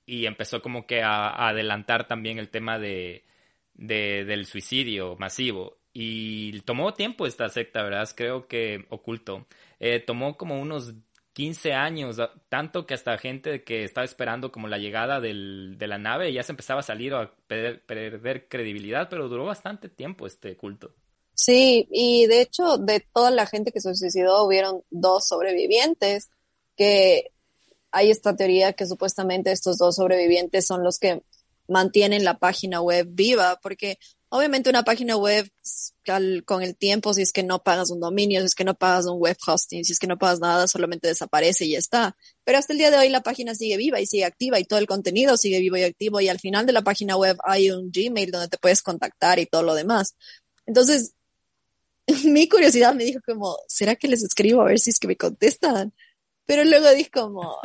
y 0.05 0.25
empezó 0.25 0.61
como 0.61 0.87
que 0.87 1.03
a, 1.03 1.47
adelantar 1.49 2.07
también 2.07 2.39
el 2.39 2.49
tema 2.49 2.79
de, 2.79 3.25
del 3.73 4.45
suicidio 4.45 5.15
masivo. 5.17 5.77
Y 5.93 6.61
tomó 6.61 6.93
tiempo 6.93 7.25
esta 7.25 7.49
secta, 7.49 7.83
¿verdad? 7.83 8.07
Creo 8.15 8.47
que 8.47 8.85
oculto. 8.89 9.47
Eh, 9.79 9.99
tomó 9.99 10.37
como 10.37 10.61
unos 10.61 10.93
15 11.33 11.73
años, 11.73 12.17
tanto 12.49 12.85
que 12.85 12.93
hasta 12.93 13.17
gente 13.17 13.63
que 13.63 13.83
estaba 13.83 14.05
esperando 14.05 14.51
como 14.51 14.67
la 14.67 14.77
llegada 14.77 15.19
del, 15.19 15.75
de 15.77 15.87
la 15.87 15.97
nave 15.97 16.33
ya 16.33 16.43
se 16.43 16.51
empezaba 16.51 16.79
a 16.79 16.83
salir 16.83 17.13
o 17.13 17.19
a 17.21 17.35
perder 17.47 18.47
credibilidad, 18.47 19.09
pero 19.09 19.27
duró 19.27 19.45
bastante 19.45 19.89
tiempo 19.89 20.25
este 20.25 20.55
culto. 20.55 20.93
Sí, 21.37 21.87
y 21.91 22.25
de 22.25 22.41
hecho, 22.41 22.79
de 22.79 22.99
toda 23.13 23.29
la 23.29 23.45
gente 23.45 23.71
que 23.71 23.79
se 23.79 23.93
suicidó, 23.93 24.43
hubieron 24.43 24.81
dos 24.89 25.27
sobrevivientes, 25.27 26.29
que 26.75 27.31
hay 27.91 28.09
esta 28.09 28.35
teoría 28.35 28.73
que 28.73 28.87
supuestamente 28.87 29.51
estos 29.51 29.77
dos 29.77 29.97
sobrevivientes 29.97 30.65
son 30.65 30.83
los 30.83 30.97
que 30.97 31.21
mantienen 31.67 32.23
la 32.23 32.39
página 32.39 32.81
web 32.81 33.07
viva, 33.11 33.59
porque 33.61 33.99
obviamente 34.29 34.71
una 34.71 34.83
página 34.83 35.15
web 35.15 35.47
con 36.45 36.63
el 36.63 36.75
tiempo, 36.75 37.13
si 37.13 37.21
es 37.21 37.31
que 37.31 37.43
no 37.43 37.61
pagas 37.61 37.91
un 37.91 37.99
dominio, 37.99 38.39
si 38.39 38.47
es 38.47 38.55
que 38.55 38.63
no 38.63 38.73
pagas 38.73 39.05
un 39.05 39.19
web 39.19 39.37
hosting, 39.45 39.85
si 39.85 39.93
es 39.93 39.99
que 39.99 40.07
no 40.07 40.17
pagas 40.17 40.39
nada, 40.39 40.67
solamente 40.67 41.07
desaparece 41.07 41.65
y 41.65 41.73
ya 41.73 41.77
está. 41.77 42.17
Pero 42.45 42.57
hasta 42.57 42.73
el 42.73 42.79
día 42.79 42.89
de 42.89 42.97
hoy 42.97 43.09
la 43.09 43.21
página 43.21 43.53
sigue 43.53 43.77
viva 43.77 43.99
y 43.99 44.07
sigue 44.07 44.25
activa 44.25 44.59
y 44.59 44.65
todo 44.65 44.79
el 44.79 44.87
contenido 44.87 45.37
sigue 45.37 45.59
vivo 45.59 45.77
y 45.77 45.83
activo 45.83 46.19
y 46.19 46.29
al 46.29 46.39
final 46.39 46.65
de 46.65 46.73
la 46.73 46.81
página 46.81 47.15
web 47.15 47.37
hay 47.43 47.69
un 47.69 47.91
Gmail 47.91 48.31
donde 48.31 48.47
te 48.47 48.57
puedes 48.57 48.81
contactar 48.81 49.37
y 49.37 49.45
todo 49.45 49.61
lo 49.61 49.75
demás. 49.75 50.15
Entonces, 50.65 51.13
mi 52.25 52.47
curiosidad 52.47 52.93
me 52.93 53.03
dijo 53.03 53.19
como, 53.25 53.57
¿será 53.67 53.95
que 53.95 54.07
les 54.07 54.23
escribo 54.23 54.61
a 54.61 54.65
ver 54.65 54.79
si 54.79 54.89
es 54.89 54.99
que 54.99 55.07
me 55.07 55.17
contestan? 55.17 55.93
Pero 56.45 56.63
luego 56.63 56.89
dije 56.91 57.11
como, 57.11 57.57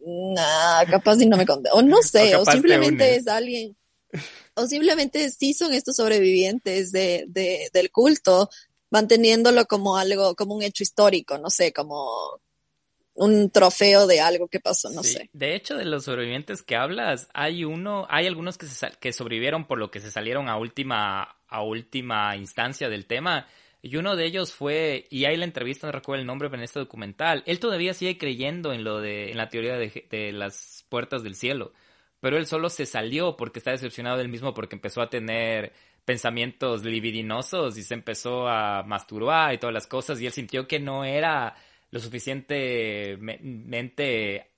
nah, 0.00 0.84
capaz 0.84 1.16
si 1.16 1.26
no 1.26 1.36
me 1.36 1.46
contestan. 1.46 1.78
O 1.78 1.82
no 1.82 2.02
sé, 2.02 2.36
o, 2.36 2.44
simplemente 2.44 3.16
es 3.16 3.26
alguien, 3.26 3.76
o 4.54 4.66
simplemente 4.66 5.30
sí 5.30 5.54
son 5.54 5.72
estos 5.72 5.96
sobrevivientes 5.96 6.92
de, 6.92 7.24
de, 7.28 7.70
del 7.72 7.90
culto, 7.90 8.50
manteniéndolo 8.90 9.64
como 9.66 9.96
algo, 9.96 10.34
como 10.34 10.54
un 10.54 10.62
hecho 10.62 10.82
histórico, 10.82 11.38
no 11.38 11.48
sé, 11.48 11.72
como 11.72 12.40
un 13.14 13.50
trofeo 13.50 14.06
de 14.06 14.20
algo 14.20 14.46
que 14.48 14.60
pasó, 14.60 14.90
no 14.90 15.02
sé. 15.02 15.28
De 15.32 15.56
hecho, 15.56 15.76
de 15.76 15.84
los 15.84 16.04
sobrevivientes 16.04 16.62
que 16.62 16.76
hablas, 16.76 17.28
hay 17.34 17.64
uno, 17.64 18.06
hay 18.10 18.26
algunos 18.26 18.56
que, 18.58 18.66
se, 18.66 18.90
que 19.00 19.12
sobrevivieron 19.12 19.66
por 19.66 19.78
lo 19.78 19.90
que 19.90 19.98
se 19.98 20.10
salieron 20.10 20.48
a 20.48 20.56
última, 20.56 21.36
a 21.48 21.62
última 21.62 22.36
instancia 22.36 22.88
del 22.88 23.06
tema 23.06 23.48
y 23.82 23.96
uno 23.96 24.16
de 24.16 24.26
ellos 24.26 24.52
fue, 24.52 25.06
y 25.10 25.24
hay 25.24 25.36
la 25.36 25.44
entrevista, 25.44 25.86
no 25.86 25.92
recuerdo 25.92 26.20
el 26.20 26.26
nombre, 26.26 26.48
pero 26.48 26.60
en 26.60 26.64
este 26.64 26.80
documental, 26.80 27.42
él 27.46 27.60
todavía 27.60 27.94
sigue 27.94 28.18
creyendo 28.18 28.72
en 28.72 28.84
lo 28.84 29.00
de, 29.00 29.30
en 29.30 29.36
la 29.36 29.48
teoría 29.48 29.76
de, 29.76 30.06
de 30.10 30.32
las 30.32 30.84
puertas 30.88 31.22
del 31.22 31.34
cielo. 31.34 31.72
Pero 32.20 32.36
él 32.36 32.46
solo 32.46 32.68
se 32.68 32.86
salió 32.86 33.36
porque 33.36 33.60
está 33.60 33.70
decepcionado 33.70 34.18
del 34.18 34.28
mismo 34.28 34.52
porque 34.52 34.74
empezó 34.74 35.00
a 35.00 35.10
tener 35.10 35.72
pensamientos 36.04 36.84
libidinosos 36.84 37.78
y 37.78 37.82
se 37.82 37.94
empezó 37.94 38.48
a 38.48 38.82
masturbar 38.82 39.54
y 39.54 39.58
todas 39.58 39.74
las 39.74 39.86
cosas 39.86 40.20
y 40.20 40.26
él 40.26 40.32
sintió 40.32 40.66
que 40.66 40.80
no 40.80 41.04
era 41.04 41.54
lo 41.90 42.00
suficientemente 42.00 44.48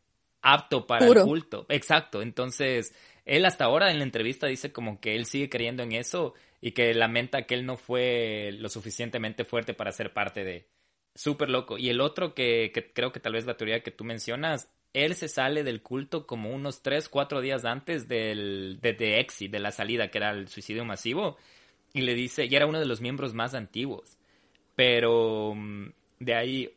apto 0.43 0.87
para 0.87 1.07
el 1.07 1.23
culto. 1.23 1.67
Exacto. 1.69 2.23
Entonces, 2.23 2.95
él 3.25 3.45
hasta 3.45 3.65
ahora 3.65 3.91
en 3.91 3.99
la 3.99 4.05
entrevista 4.05 4.47
dice 4.47 4.73
como 4.73 5.01
que 5.01 5.17
él 5.17 5.27
sigue 5.27 5.49
creyendo 5.49 5.83
en 5.83 5.91
eso 5.93 6.35
y 6.61 6.73
que 6.73 6.93
lamenta 6.95 7.47
que 7.47 7.55
él 7.55 7.65
no 7.65 7.77
fue 7.77 8.51
lo 8.59 8.69
suficientemente 8.69 9.45
fuerte 9.45 9.75
para 9.75 9.93
ser 9.93 10.13
parte 10.13 10.45
de. 10.45 10.69
Súper 11.15 11.51
loco. 11.51 11.79
Y 11.79 11.89
el 11.89 12.01
otro 12.01 12.35
que, 12.35 12.93
creo 12.95 13.13
que 13.13 13.21
tal 13.21 13.33
vez 13.33 13.47
la 13.47 13.57
teoría 13.57 13.83
que 13.83 13.91
tú 13.91 14.05
mencionas, 14.05 14.71
él 14.93 15.15
se 15.17 15.29
sale 15.29 15.65
del 15.65 15.83
culto 15.83 16.27
como 16.27 16.51
unos 16.55 16.83
3, 16.83 17.09
4 17.09 17.41
días 17.41 17.65
antes 17.65 18.07
del, 18.07 18.79
de, 18.81 19.19
exit, 19.19 19.51
de 19.51 19.59
la 19.59 19.73
salida, 19.73 20.11
que 20.11 20.19
era 20.19 20.31
el 20.31 20.49
suicidio 20.49 20.85
masivo, 20.85 21.37
y 21.93 22.03
le 22.03 22.15
dice, 22.15 22.47
y 22.47 22.55
era 22.55 22.67
uno 22.67 22.79
de 22.79 22.87
los 22.87 23.01
miembros 23.01 23.35
más 23.35 23.55
antiguos. 23.55 24.19
Pero 24.77 25.55
mm, 25.57 25.89
de 26.21 26.35
ahí, 26.35 26.75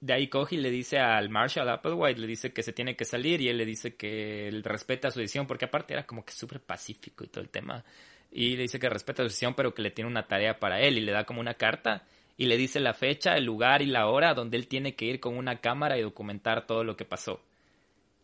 de 0.00 0.12
ahí 0.14 0.28
coge 0.28 0.54
y 0.54 0.58
le 0.58 0.70
dice 0.70 0.98
al 0.98 1.28
Marshall 1.28 1.68
Applewhite, 1.68 2.20
le 2.20 2.26
dice 2.26 2.52
que 2.52 2.62
se 2.62 2.72
tiene 2.72 2.96
que 2.96 3.04
salir 3.04 3.42
y 3.42 3.48
él 3.50 3.58
le 3.58 3.66
dice 3.66 3.94
que 3.94 4.48
él 4.48 4.62
respeta 4.64 5.10
su 5.10 5.20
decisión, 5.20 5.46
porque 5.46 5.66
aparte 5.66 5.92
era 5.92 6.06
como 6.06 6.24
que 6.24 6.32
súper 6.32 6.60
pacífico 6.60 7.24
y 7.24 7.28
todo 7.28 7.42
el 7.42 7.50
tema 7.50 7.84
y 8.36 8.54
le 8.54 8.64
dice 8.64 8.78
que 8.78 8.90
respeta 8.90 9.22
su 9.22 9.28
decisión, 9.28 9.54
pero 9.54 9.72
que 9.72 9.80
le 9.80 9.90
tiene 9.90 10.10
una 10.10 10.26
tarea 10.26 10.58
para 10.60 10.82
él 10.82 10.98
y 10.98 11.00
le 11.00 11.12
da 11.12 11.24
como 11.24 11.40
una 11.40 11.54
carta 11.54 12.04
y 12.36 12.44
le 12.44 12.58
dice 12.58 12.80
la 12.80 12.92
fecha, 12.92 13.34
el 13.34 13.44
lugar 13.44 13.80
y 13.80 13.86
la 13.86 14.08
hora 14.08 14.34
donde 14.34 14.58
él 14.58 14.68
tiene 14.68 14.94
que 14.94 15.06
ir 15.06 15.20
con 15.20 15.38
una 15.38 15.62
cámara 15.62 15.96
y 15.96 16.02
documentar 16.02 16.66
todo 16.66 16.84
lo 16.84 16.98
que 16.98 17.06
pasó. 17.06 17.40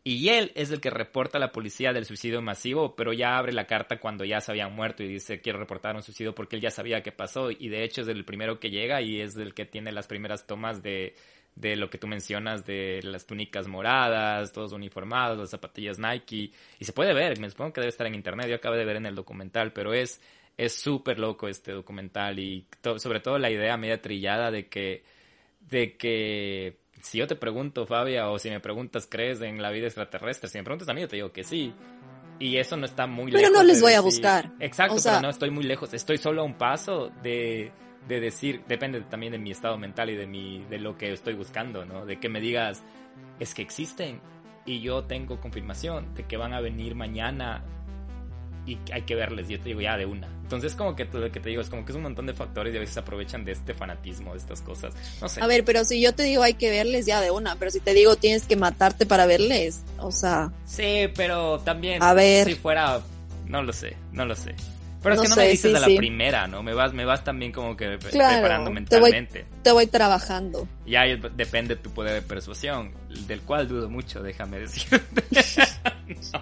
Y 0.05 0.29
él 0.29 0.53
es 0.55 0.71
el 0.71 0.83
que 0.83 0.91
reporta 0.91 1.39
a 1.39 1.41
la 1.41 1.51
policía 1.51 1.95
del 1.95 2.05
suicidio 2.05 2.43
masivo, 2.43 2.95
pero 2.95 3.15
ya 3.15 3.39
abre 3.39 3.55
la 3.55 3.67
carta 3.67 4.01
cuando 4.01 4.27
ya 4.27 4.43
se 4.43 4.53
habían 4.53 4.75
muerto 4.75 5.03
y 5.03 5.09
dice 5.09 5.41
quiero 5.41 5.59
reportar 5.59 5.97
un 5.97 6.03
suicidio 6.03 6.35
porque 6.35 6.57
él 6.57 6.63
ya 6.63 6.71
sabía 6.71 7.03
qué 7.03 7.13
pasó 7.13 7.51
y 7.51 7.71
de 7.71 7.83
hecho 7.83 8.03
es 8.03 8.09
el 8.09 8.27
primero 8.27 8.61
que 8.61 8.69
llega 8.69 9.01
y 9.01 9.19
es 9.19 9.35
el 9.37 9.55
que 9.55 9.65
tiene 9.65 9.93
las 9.93 10.09
primeras 10.09 10.47
tomas 10.47 10.83
de 10.83 11.15
de 11.55 11.77
lo 11.77 11.91
que 11.91 11.99
tú 11.99 12.07
mencionas 12.07 12.65
de 12.65 13.01
las 13.03 13.27
túnicas 13.27 13.69
moradas, 13.69 14.53
todos 14.53 14.73
uniformados, 14.73 15.39
las 15.39 15.51
zapatillas 15.51 15.99
Nike, 15.99 16.51
y 16.79 16.85
se 16.85 16.93
puede 16.93 17.13
ver, 17.13 17.39
me 17.39 17.51
supongo 17.51 17.75
que 17.75 17.81
debe 17.81 17.91
estar 17.91 18.07
en 18.07 18.15
internet, 18.15 18.49
yo 18.49 18.57
acabo 18.57 18.77
de 18.77 18.85
ver 18.85 18.97
en 18.97 19.07
el 19.07 19.15
documental, 19.15 19.73
pero 19.73 19.95
es 19.95 20.21
es 20.57 20.75
súper 20.75 21.19
loco 21.19 21.49
este 21.49 21.73
documental 21.73 22.39
y 22.39 22.67
sobre 22.97 23.21
todo 23.21 23.39
la 23.39 23.51
idea 23.51 23.77
media 23.79 24.03
trillada 24.03 24.51
de 24.51 24.69
que 24.69 25.03
de 25.61 25.97
que 25.97 26.77
si 27.03 27.19
yo 27.19 27.27
te 27.27 27.35
pregunto, 27.35 27.85
Fabia, 27.87 28.31
o 28.31 28.39
si 28.39 28.49
me 28.49 28.61
preguntas, 28.61 29.09
¿crees 29.11 29.41
en 29.41 29.61
la 29.61 29.71
vida 29.71 29.87
extraterrestre? 29.87 30.49
Si 30.49 30.59
me 30.59 30.65
preguntas 30.65 30.89
a 30.89 30.95
mí, 30.95 31.01
yo 31.01 31.09
te 31.09 31.17
digo 31.17 31.33
que 31.33 31.43
sí. 31.43 31.75
Y 32.39 32.57
eso 32.57 32.77
no 32.77 32.87
está 32.87 33.07
muy 33.07 33.31
lejos. 33.31 33.43
Pero 33.43 33.53
no 33.53 33.65
les 33.65 33.81
voy 33.81 33.93
a 33.93 34.01
buscar. 34.01 34.53
Exacto, 34.61 34.97
pero 35.03 35.21
no 35.21 35.31
estoy 35.31 35.51
muy 35.51 35.65
lejos. 35.65 35.93
Estoy 35.95 36.19
solo 36.19 36.43
a 36.43 36.45
un 36.45 36.55
paso 36.55 37.11
de 37.23 37.73
de 38.09 38.21
decir, 38.21 38.63
depende 38.67 39.01
también 39.03 39.33
de 39.33 39.39
mi 39.39 39.51
estado 39.51 39.79
mental 39.79 40.11
y 40.11 40.17
de 40.17 40.27
mi, 40.27 40.65
de 40.65 40.79
lo 40.79 40.97
que 40.97 41.13
estoy 41.13 41.35
buscando, 41.35 41.85
¿no? 41.85 42.05
De 42.05 42.19
que 42.19 42.29
me 42.29 42.41
digas, 42.41 42.83
es 43.39 43.55
que 43.55 43.63
existen 43.63 44.21
y 44.65 44.81
yo 44.81 45.05
tengo 45.05 45.41
confirmación 45.41 46.15
de 46.15 46.25
que 46.25 46.37
van 46.37 46.53
a 46.53 46.61
venir 46.61 46.95
mañana 46.95 47.65
y 48.67 48.79
hay 48.93 49.03
que 49.03 49.15
verles. 49.15 49.49
Yo 49.49 49.59
te 49.59 49.71
digo 49.71 49.81
ya 49.81 49.97
de 49.97 50.07
una. 50.07 50.29
Entonces, 50.43 50.75
como 50.75 50.95
que 50.95 51.05
lo 51.07 51.31
que 51.33 51.41
te 51.41 51.49
digo 51.49 51.63
es 51.63 51.69
como 51.69 51.85
que 51.85 51.93
es 51.93 51.97
un 51.97 52.03
montón 52.03 52.27
de 52.27 52.35
factores 52.35 52.73
y 52.75 52.77
a 52.77 52.81
veces 52.81 52.97
aprovechan 52.97 53.45
de 53.45 53.53
este 53.53 53.75
fanatismo, 53.75 54.33
de 54.33 54.39
estas 54.39 54.61
cosas. 54.61 54.95
No 55.21 55.29
sé. 55.29 55.43
A 55.43 55.47
ver, 55.47 55.65
pero 55.65 55.85
si 55.85 56.01
yo 56.01 56.15
te 56.15 56.23
digo 56.23 56.43
hay 56.43 56.55
que 56.55 56.71
verles 56.71 57.07
ya 57.07 57.21
de 57.21 57.31
una, 57.31 57.57
pero 57.57 57.71
si 57.71 57.81
te 57.81 57.95
digo 57.95 58.17
tienes 58.17 58.45
que 58.45 58.57
matarte 58.57 59.07
para 59.07 59.27
verles, 59.27 59.83
o 59.99 60.13
sea. 60.13 60.53
Sí, 60.65 61.09
pero 61.15 61.59
también. 61.61 62.03
A 62.03 62.15
ver. 62.15 62.47
Si 62.47 62.55
fuera. 62.55 63.01
No 63.47 63.63
lo 63.63 63.73
sé, 63.73 63.97
no 64.13 64.25
lo 64.25 64.37
sé. 64.37 64.55
Pero 65.03 65.17
es 65.17 65.21
que 65.23 65.29
no 65.29 65.37
me 65.37 65.49
dices 65.49 65.75
a 65.75 65.81
la 65.81 65.87
primera, 65.87 66.47
¿no? 66.47 66.63
Me 66.63 66.75
vas, 66.75 66.93
me 66.93 67.05
vas 67.05 67.25
también 67.25 67.51
como 67.51 67.77
que 67.77 67.99
preparando 67.99 68.71
mentalmente. 68.71 69.47
Te 69.63 69.73
voy, 69.73 69.87
trabajando. 69.87 70.69
Ya 70.87 71.03
depende 71.05 71.77
de 71.77 71.83
tu 71.83 71.91
poder 71.91 72.15
de 72.15 72.23
persuasión, 72.23 72.93
del 73.27 73.41
cual 73.43 73.67
dudo 73.69 73.89
mucho, 73.89 74.23
déjame 74.23 74.61
decirte. 74.61 75.23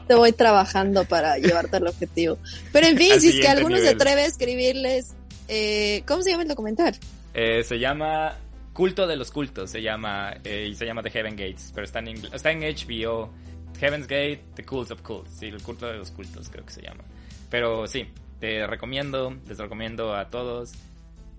Te 0.09 0.15
voy 0.15 0.33
trabajando 0.33 1.05
para 1.05 1.39
llevarte 1.39 1.77
al 1.77 1.87
objetivo. 1.87 2.39
Pero 2.73 2.87
en 2.87 2.97
fin, 2.97 3.21
si 3.21 3.29
es 3.29 3.41
que 3.41 3.49
alguno 3.49 3.79
se 3.79 3.91
atreve 3.91 4.23
a 4.23 4.27
escribirles, 4.27 5.15
eh, 5.49 6.03
¿cómo 6.07 6.23
se 6.23 6.31
llama 6.31 6.43
el 6.43 6.49
documental? 6.49 6.97
Eh, 7.33 7.63
se 7.65 7.79
llama 7.79 8.37
Culto 8.73 9.07
de 9.07 9.17
los 9.17 9.31
Cultos, 9.31 9.71
se 9.71 9.83
llama, 9.83 10.35
eh, 10.45 10.69
y 10.71 10.75
se 10.75 10.85
llama 10.85 11.03
The 11.03 11.11
Heaven 11.11 11.37
Gates, 11.37 11.73
pero 11.75 11.85
está 11.85 12.01
en, 12.01 12.09
está 12.33 12.51
en 12.51 12.61
HBO. 12.61 13.31
Heaven's 13.79 14.07
Gate, 14.07 14.43
The 14.55 14.65
Cults 14.65 14.91
of 14.91 15.01
Cults, 15.01 15.31
sí, 15.39 15.47
el 15.47 15.63
culto 15.63 15.87
de 15.87 15.97
los 15.97 16.11
cultos 16.11 16.51
creo 16.51 16.67
que 16.67 16.73
se 16.73 16.83
llama. 16.83 17.03
Pero 17.49 17.87
sí, 17.87 18.07
te 18.41 18.67
recomiendo, 18.67 19.37
les 19.47 19.59
recomiendo 19.59 20.15
a 20.15 20.29
todos. 20.31 20.73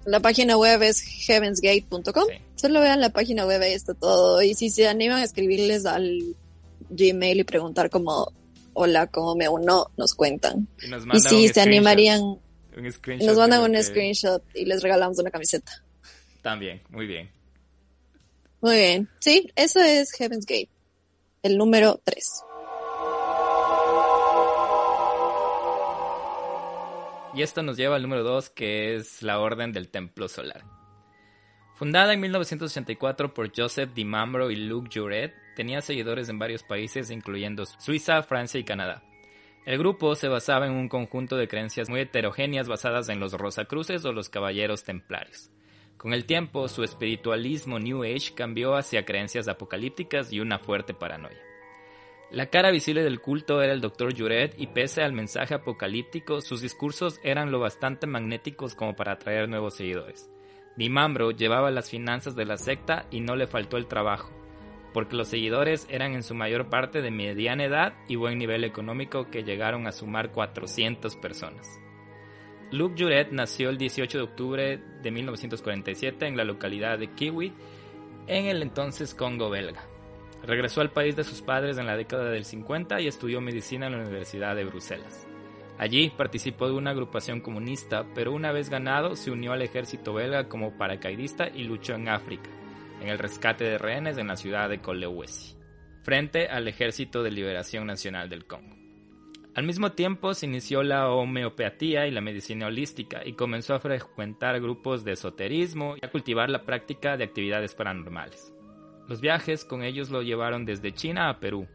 La 0.05 0.19
página 0.19 0.57
web 0.57 0.81
es 0.83 1.01
heavensgate.com. 1.01 2.25
Solo 2.55 2.79
vean 2.79 3.01
la 3.01 3.09
página 3.09 3.45
web, 3.45 3.61
ahí 3.61 3.73
está 3.73 3.93
todo. 3.93 4.41
Y 4.41 4.53
si 4.53 4.69
se 4.69 4.87
animan 4.87 5.19
a 5.19 5.23
escribirles 5.23 5.85
al 5.85 6.35
Gmail 6.89 7.39
y 7.39 7.43
preguntar 7.43 7.89
como, 7.89 8.31
hola, 8.73 9.07
¿cómo 9.07 9.35
me 9.35 9.49
uno? 9.49 9.87
Nos 9.97 10.15
cuentan. 10.15 10.67
Y, 11.13 11.19
si 11.19 11.49
se 11.49 11.61
animarían, 11.61 12.21
nos 13.19 13.37
mandan 13.37 13.61
un 13.69 13.83
screenshot 13.83 14.43
y 14.55 14.65
les 14.65 14.81
regalamos 14.81 15.19
una 15.19 15.29
camiseta. 15.29 15.83
También, 16.41 16.81
muy 16.89 17.05
bien. 17.05 17.29
Muy 18.61 18.75
bien. 18.75 19.09
Sí, 19.19 19.51
eso 19.55 19.79
es 19.79 20.11
Heaven's 20.13 20.45
Gate, 20.45 20.69
el 21.43 21.57
número 21.57 21.99
3. 22.03 22.43
Y 27.33 27.43
esto 27.43 27.63
nos 27.63 27.77
lleva 27.77 27.95
al 27.95 28.01
número 28.01 28.23
2, 28.23 28.49
que 28.49 28.95
es 28.95 29.23
la 29.23 29.39
Orden 29.39 29.71
del 29.71 29.89
Templo 29.89 30.27
Solar. 30.27 30.63
Fundada 31.75 32.13
en 32.13 32.19
1984 32.19 33.33
por 33.33 33.51
Joseph 33.55 33.91
DiMambro 33.93 34.51
y 34.51 34.55
Luke 34.55 34.89
Juret, 34.93 35.33
tenía 35.55 35.81
seguidores 35.81 36.29
en 36.29 36.37
varios 36.37 36.61
países 36.63 37.09
incluyendo 37.09 37.65
Suiza, 37.65 38.21
Francia 38.21 38.59
y 38.59 38.63
Canadá. 38.63 39.03
El 39.65 39.77
grupo 39.77 40.15
se 40.15 40.27
basaba 40.27 40.67
en 40.67 40.73
un 40.73 40.89
conjunto 40.89 41.37
de 41.37 41.47
creencias 41.47 41.89
muy 41.89 42.01
heterogéneas 42.01 42.67
basadas 42.67 43.09
en 43.09 43.19
los 43.19 43.33
Rosacruces 43.33 44.03
o 44.05 44.11
los 44.11 44.29
Caballeros 44.29 44.83
Templarios. 44.83 45.51
Con 45.97 46.13
el 46.13 46.25
tiempo, 46.25 46.67
su 46.67 46.83
espiritualismo 46.83 47.79
New 47.79 48.03
Age 48.03 48.33
cambió 48.35 48.75
hacia 48.75 49.05
creencias 49.05 49.47
apocalípticas 49.47 50.33
y 50.33 50.39
una 50.39 50.59
fuerte 50.59 50.93
paranoia. 50.93 51.50
La 52.31 52.45
cara 52.45 52.71
visible 52.71 53.03
del 53.03 53.19
culto 53.19 53.61
era 53.61 53.73
el 53.73 53.81
Dr. 53.81 54.17
Juret 54.17 54.55
y 54.57 54.67
pese 54.67 55.03
al 55.03 55.11
mensaje 55.11 55.53
apocalíptico, 55.53 56.39
sus 56.39 56.61
discursos 56.61 57.19
eran 57.23 57.51
lo 57.51 57.59
bastante 57.59 58.07
magnéticos 58.07 58.73
como 58.73 58.95
para 58.95 59.13
atraer 59.13 59.49
nuevos 59.49 59.75
seguidores. 59.75 60.31
Dimambro 60.77 61.31
llevaba 61.31 61.71
las 61.71 61.89
finanzas 61.89 62.33
de 62.33 62.45
la 62.45 62.55
secta 62.55 63.05
y 63.11 63.19
no 63.19 63.35
le 63.35 63.47
faltó 63.47 63.75
el 63.75 63.87
trabajo, 63.87 64.31
porque 64.93 65.17
los 65.17 65.27
seguidores 65.27 65.85
eran 65.89 66.13
en 66.13 66.23
su 66.23 66.33
mayor 66.33 66.69
parte 66.69 67.01
de 67.01 67.11
mediana 67.11 67.65
edad 67.65 67.95
y 68.07 68.15
buen 68.15 68.37
nivel 68.37 68.63
económico 68.63 69.29
que 69.29 69.43
llegaron 69.43 69.85
a 69.85 69.91
sumar 69.91 70.31
400 70.31 71.17
personas. 71.17 71.81
Luke 72.71 72.95
Juret 72.97 73.33
nació 73.33 73.69
el 73.69 73.77
18 73.77 74.17
de 74.17 74.23
octubre 74.23 74.81
de 75.03 75.11
1947 75.11 76.27
en 76.27 76.37
la 76.37 76.45
localidad 76.45 76.97
de 76.97 77.11
Kiwi, 77.11 77.51
en 78.27 78.45
el 78.45 78.61
entonces 78.61 79.13
Congo 79.13 79.49
belga. 79.49 79.90
Regresó 80.43 80.81
al 80.81 80.91
país 80.91 81.15
de 81.15 81.23
sus 81.23 81.41
padres 81.41 81.77
en 81.77 81.85
la 81.85 81.95
década 81.95 82.29
del 82.29 82.45
50 82.45 82.99
y 83.01 83.07
estudió 83.07 83.41
medicina 83.41 83.87
en 83.87 83.93
la 83.93 83.99
Universidad 83.99 84.55
de 84.55 84.65
Bruselas. 84.65 85.27
Allí 85.77 86.11
participó 86.15 86.67
de 86.67 86.73
una 86.73 86.91
agrupación 86.91 87.41
comunista, 87.41 88.05
pero 88.13 88.33
una 88.33 88.51
vez 88.51 88.69
ganado 88.69 89.15
se 89.15 89.31
unió 89.31 89.51
al 89.51 89.61
ejército 89.61 90.13
belga 90.13 90.47
como 90.47 90.77
paracaidista 90.77 91.47
y 91.47 91.63
luchó 91.63 91.95
en 91.95 92.09
África, 92.09 92.49
en 93.01 93.09
el 93.09 93.17
rescate 93.17 93.63
de 93.63 93.77
rehenes 93.77 94.17
en 94.17 94.27
la 94.27 94.35
ciudad 94.35 94.69
de 94.69 94.79
Kolwezi, 94.79 95.55
frente 96.03 96.47
al 96.47 96.67
Ejército 96.67 97.23
de 97.23 97.31
Liberación 97.31 97.87
Nacional 97.87 98.29
del 98.29 98.45
Congo. 98.45 98.75
Al 99.53 99.65
mismo 99.65 99.91
tiempo 99.91 100.33
se 100.33 100.45
inició 100.45 100.81
la 100.81 101.09
homeopatía 101.09 102.07
y 102.07 102.11
la 102.11 102.21
medicina 102.21 102.67
holística 102.67 103.21
y 103.25 103.33
comenzó 103.33 103.73
a 103.73 103.79
frecuentar 103.79 104.61
grupos 104.61 105.03
de 105.03 105.13
esoterismo 105.13 105.95
y 106.01 106.05
a 106.05 106.09
cultivar 106.09 106.49
la 106.49 106.63
práctica 106.63 107.17
de 107.17 107.25
actividades 107.25 107.75
paranormales. 107.75 108.53
Los 109.11 109.19
viajes 109.19 109.65
con 109.65 109.83
ellos 109.83 110.09
lo 110.09 110.21
llevaron 110.21 110.63
desde 110.63 110.93
China 110.93 111.27
a 111.27 111.41
Perú. 111.41 111.67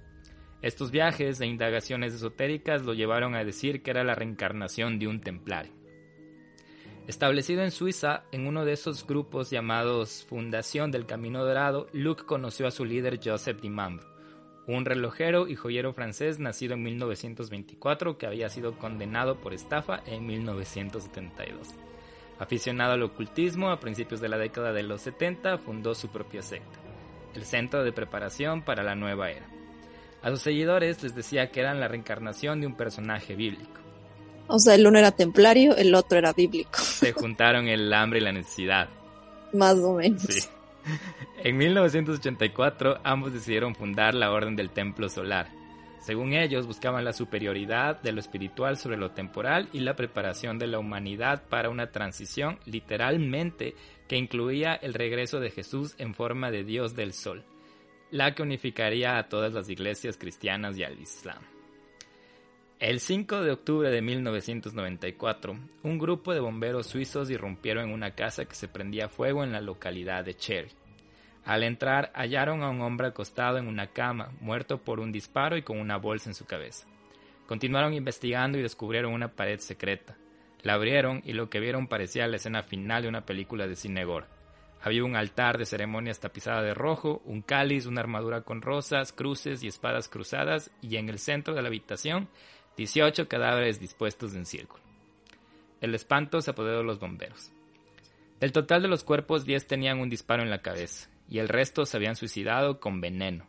Estos 0.62 0.90
viajes 0.90 1.38
e 1.38 1.46
indagaciones 1.46 2.14
esotéricas 2.14 2.80
lo 2.86 2.94
llevaron 2.94 3.34
a 3.34 3.44
decir 3.44 3.82
que 3.82 3.90
era 3.90 4.04
la 4.04 4.14
reencarnación 4.14 4.98
de 4.98 5.06
un 5.06 5.20
templario. 5.20 5.70
Establecido 7.06 7.62
en 7.62 7.72
Suiza, 7.72 8.22
en 8.32 8.46
uno 8.46 8.64
de 8.64 8.72
esos 8.72 9.06
grupos 9.06 9.50
llamados 9.50 10.24
Fundación 10.26 10.90
del 10.90 11.04
Camino 11.04 11.44
Dorado, 11.44 11.88
Luke 11.92 12.24
conoció 12.24 12.66
a 12.68 12.70
su 12.70 12.86
líder 12.86 13.20
Joseph 13.22 13.60
Dimambro 13.60 14.06
un 14.66 14.86
relojero 14.86 15.46
y 15.46 15.56
joyero 15.56 15.92
francés 15.92 16.38
nacido 16.38 16.72
en 16.72 16.84
1924 16.84 18.16
que 18.16 18.26
había 18.26 18.48
sido 18.48 18.78
condenado 18.78 19.36
por 19.42 19.52
estafa 19.52 20.02
en 20.06 20.26
1972. 20.26 21.68
Aficionado 22.38 22.94
al 22.94 23.02
ocultismo, 23.02 23.70
a 23.70 23.78
principios 23.78 24.20
de 24.22 24.28
la 24.28 24.38
década 24.38 24.72
de 24.72 24.82
los 24.82 25.02
70 25.02 25.58
fundó 25.58 25.94
su 25.94 26.08
propia 26.08 26.42
secta, 26.42 26.80
el 27.36 27.44
Centro 27.44 27.84
de 27.84 27.92
Preparación 27.92 28.62
para 28.62 28.82
la 28.82 28.94
Nueva 28.94 29.30
Era. 29.30 29.46
A 30.22 30.30
sus 30.30 30.40
seguidores 30.40 31.02
les 31.02 31.14
decía 31.14 31.50
que 31.50 31.60
eran 31.60 31.78
la 31.78 31.88
reencarnación 31.88 32.60
de 32.60 32.66
un 32.66 32.76
personaje 32.76 33.36
bíblico. 33.36 33.80
O 34.48 34.58
sea, 34.58 34.74
el 34.74 34.86
uno 34.86 34.98
era 34.98 35.12
templario, 35.12 35.76
el 35.76 35.94
otro 35.94 36.18
era 36.18 36.32
bíblico. 36.32 36.78
Se 36.80 37.12
juntaron 37.12 37.68
el 37.68 37.92
hambre 37.92 38.20
y 38.20 38.22
la 38.22 38.32
necesidad. 38.32 38.88
Más 39.52 39.76
o 39.76 39.94
menos. 39.94 40.22
Sí. 40.22 40.48
En 41.42 41.56
1984 41.56 43.00
ambos 43.04 43.32
decidieron 43.32 43.74
fundar 43.74 44.14
la 44.14 44.30
Orden 44.32 44.56
del 44.56 44.70
Templo 44.70 45.08
Solar. 45.08 45.48
Según 46.00 46.34
ellos, 46.34 46.68
buscaban 46.68 47.04
la 47.04 47.12
superioridad 47.12 48.00
de 48.00 48.12
lo 48.12 48.20
espiritual 48.20 48.76
sobre 48.76 48.96
lo 48.96 49.10
temporal 49.10 49.68
y 49.72 49.80
la 49.80 49.96
preparación 49.96 50.58
de 50.58 50.68
la 50.68 50.78
humanidad 50.78 51.42
para 51.48 51.68
una 51.68 51.90
transición 51.90 52.60
literalmente 52.64 53.74
que 54.08 54.16
incluía 54.16 54.74
el 54.74 54.94
regreso 54.94 55.40
de 55.40 55.50
Jesús 55.50 55.94
en 55.98 56.14
forma 56.14 56.50
de 56.50 56.64
Dios 56.64 56.94
del 56.94 57.12
Sol, 57.12 57.44
la 58.10 58.34
que 58.34 58.42
unificaría 58.42 59.18
a 59.18 59.28
todas 59.28 59.52
las 59.52 59.68
iglesias 59.68 60.16
cristianas 60.16 60.76
y 60.78 60.84
al 60.84 61.00
Islam. 61.00 61.42
El 62.78 63.00
5 63.00 63.40
de 63.40 63.52
octubre 63.52 63.90
de 63.90 64.02
1994, 64.02 65.58
un 65.82 65.98
grupo 65.98 66.34
de 66.34 66.40
bomberos 66.40 66.86
suizos 66.86 67.30
irrumpieron 67.30 67.86
en 67.86 67.94
una 67.94 68.10
casa 68.10 68.44
que 68.44 68.54
se 68.54 68.68
prendía 68.68 69.08
fuego 69.08 69.42
en 69.42 69.52
la 69.52 69.62
localidad 69.62 70.26
de 70.26 70.34
Cherry. 70.34 70.70
Al 71.46 71.62
entrar 71.62 72.12
hallaron 72.14 72.62
a 72.62 72.68
un 72.68 72.82
hombre 72.82 73.06
acostado 73.06 73.56
en 73.56 73.66
una 73.66 73.86
cama, 73.86 74.32
muerto 74.40 74.78
por 74.78 75.00
un 75.00 75.10
disparo 75.10 75.56
y 75.56 75.62
con 75.62 75.78
una 75.78 75.96
bolsa 75.96 76.28
en 76.28 76.34
su 76.34 76.44
cabeza. 76.44 76.86
Continuaron 77.46 77.94
investigando 77.94 78.58
y 78.58 78.62
descubrieron 78.62 79.14
una 79.14 79.28
pared 79.28 79.58
secreta. 79.60 80.16
La 80.62 80.74
abrieron 80.74 81.22
y 81.24 81.32
lo 81.32 81.48
que 81.48 81.60
vieron 81.60 81.86
parecía 81.86 82.26
la 82.26 82.36
escena 82.36 82.62
final 82.62 83.02
de 83.02 83.08
una 83.08 83.26
película 83.26 83.66
de 83.66 83.76
cine 83.76 84.04
gore. 84.04 84.26
Había 84.82 85.04
un 85.04 85.16
altar 85.16 85.58
de 85.58 85.66
ceremonias 85.66 86.20
tapizada 86.20 86.62
de 86.62 86.74
rojo, 86.74 87.22
un 87.24 87.42
cáliz, 87.42 87.86
una 87.86 88.00
armadura 88.00 88.42
con 88.42 88.62
rosas, 88.62 89.12
cruces 89.12 89.62
y 89.62 89.68
espadas 89.68 90.08
cruzadas, 90.08 90.70
y 90.80 90.96
en 90.96 91.08
el 91.08 91.18
centro 91.18 91.54
de 91.54 91.62
la 91.62 91.68
habitación 91.68 92.28
18 92.76 93.26
cadáveres 93.26 93.80
dispuestos 93.80 94.34
en 94.34 94.46
círculo. 94.46 94.82
El 95.80 95.94
espanto 95.94 96.40
se 96.40 96.50
apoderó 96.50 96.78
de 96.78 96.84
los 96.84 97.00
bomberos. 97.00 97.50
Del 98.40 98.52
total 98.52 98.82
de 98.82 98.88
los 98.88 99.02
cuerpos, 99.02 99.44
10 99.44 99.66
tenían 99.66 99.98
un 99.98 100.10
disparo 100.10 100.42
en 100.42 100.50
la 100.50 100.62
cabeza, 100.62 101.08
y 101.28 101.38
el 101.38 101.48
resto 101.48 101.86
se 101.86 101.96
habían 101.96 102.16
suicidado 102.16 102.80
con 102.80 103.00
veneno. 103.00 103.46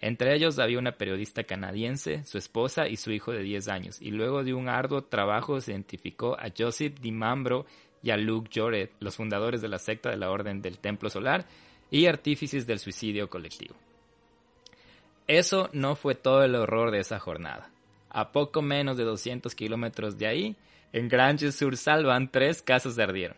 Entre 0.00 0.34
ellos 0.34 0.58
había 0.58 0.78
una 0.78 0.92
periodista 0.92 1.44
canadiense, 1.44 2.24
su 2.26 2.38
esposa 2.38 2.86
y 2.86 2.96
su 2.96 3.12
hijo 3.12 3.32
de 3.32 3.42
10 3.42 3.68
años, 3.68 4.02
y 4.02 4.10
luego 4.10 4.44
de 4.44 4.52
un 4.52 4.68
arduo 4.68 5.02
trabajo 5.02 5.60
se 5.60 5.72
identificó 5.72 6.38
a 6.38 6.52
Joseph 6.56 7.00
Dimambro 7.00 7.64
y 8.02 8.10
a 8.10 8.16
Luke 8.16 8.50
Joret, 8.54 8.92
los 9.00 9.16
fundadores 9.16 9.62
de 9.62 9.68
la 9.68 9.78
secta 9.78 10.10
de 10.10 10.16
la 10.16 10.30
Orden 10.30 10.60
del 10.60 10.78
Templo 10.78 11.08
Solar 11.08 11.46
y 11.90 12.06
artífices 12.06 12.66
del 12.66 12.78
suicidio 12.78 13.28
colectivo. 13.30 13.74
Eso 15.26 15.70
no 15.72 15.96
fue 15.96 16.14
todo 16.14 16.44
el 16.44 16.54
horror 16.54 16.90
de 16.90 17.00
esa 17.00 17.18
jornada. 17.18 17.70
A 18.10 18.30
poco 18.32 18.62
menos 18.62 18.96
de 18.96 19.04
200 19.04 19.54
kilómetros 19.54 20.18
de 20.18 20.26
ahí, 20.26 20.56
en 20.92 21.08
Grange-sur-Salvan, 21.08 22.30
tres 22.30 22.62
casas 22.62 22.98
ardieron. 22.98 23.36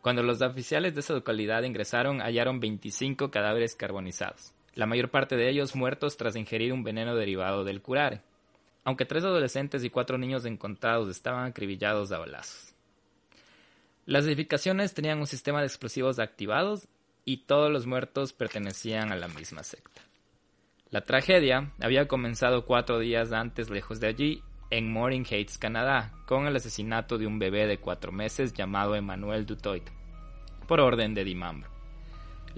Cuando 0.00 0.22
los 0.22 0.40
oficiales 0.40 0.94
de 0.94 1.00
esa 1.00 1.12
localidad 1.12 1.64
ingresaron, 1.64 2.20
hallaron 2.20 2.60
25 2.60 3.30
cadáveres 3.30 3.74
carbonizados, 3.74 4.54
la 4.74 4.86
mayor 4.86 5.10
parte 5.10 5.36
de 5.36 5.48
ellos 5.48 5.74
muertos 5.74 6.16
tras 6.16 6.36
ingerir 6.36 6.72
un 6.72 6.84
veneno 6.84 7.14
derivado 7.16 7.64
del 7.64 7.82
curare, 7.82 8.22
aunque 8.84 9.04
tres 9.04 9.24
adolescentes 9.24 9.84
y 9.84 9.90
cuatro 9.90 10.18
niños 10.18 10.44
encontrados 10.44 11.08
estaban 11.08 11.46
acribillados 11.46 12.12
a 12.12 12.18
balazos. 12.18 12.74
Las 14.06 14.24
edificaciones 14.24 14.94
tenían 14.94 15.18
un 15.18 15.26
sistema 15.26 15.60
de 15.60 15.66
explosivos 15.66 16.18
activados 16.18 16.88
y 17.24 17.44
todos 17.44 17.70
los 17.70 17.86
muertos 17.86 18.32
pertenecían 18.32 19.12
a 19.12 19.16
la 19.16 19.28
misma 19.28 19.62
secta. 19.62 20.00
La 20.90 21.02
tragedia 21.02 21.72
había 21.80 22.08
comenzado 22.08 22.64
cuatro 22.64 22.98
días 22.98 23.32
antes 23.32 23.68
lejos 23.68 24.00
de 24.00 24.06
allí, 24.06 24.42
en 24.70 24.90
Mooring 24.90 25.26
Heights, 25.28 25.58
Canadá, 25.58 26.12
con 26.26 26.46
el 26.46 26.56
asesinato 26.56 27.18
de 27.18 27.26
un 27.26 27.38
bebé 27.38 27.66
de 27.66 27.78
cuatro 27.78 28.12
meses 28.12 28.54
llamado 28.54 28.94
Emmanuel 28.94 29.44
Dutoit, 29.44 29.84
por 30.66 30.80
orden 30.80 31.14
de 31.14 31.24
Dimambro. 31.24 31.77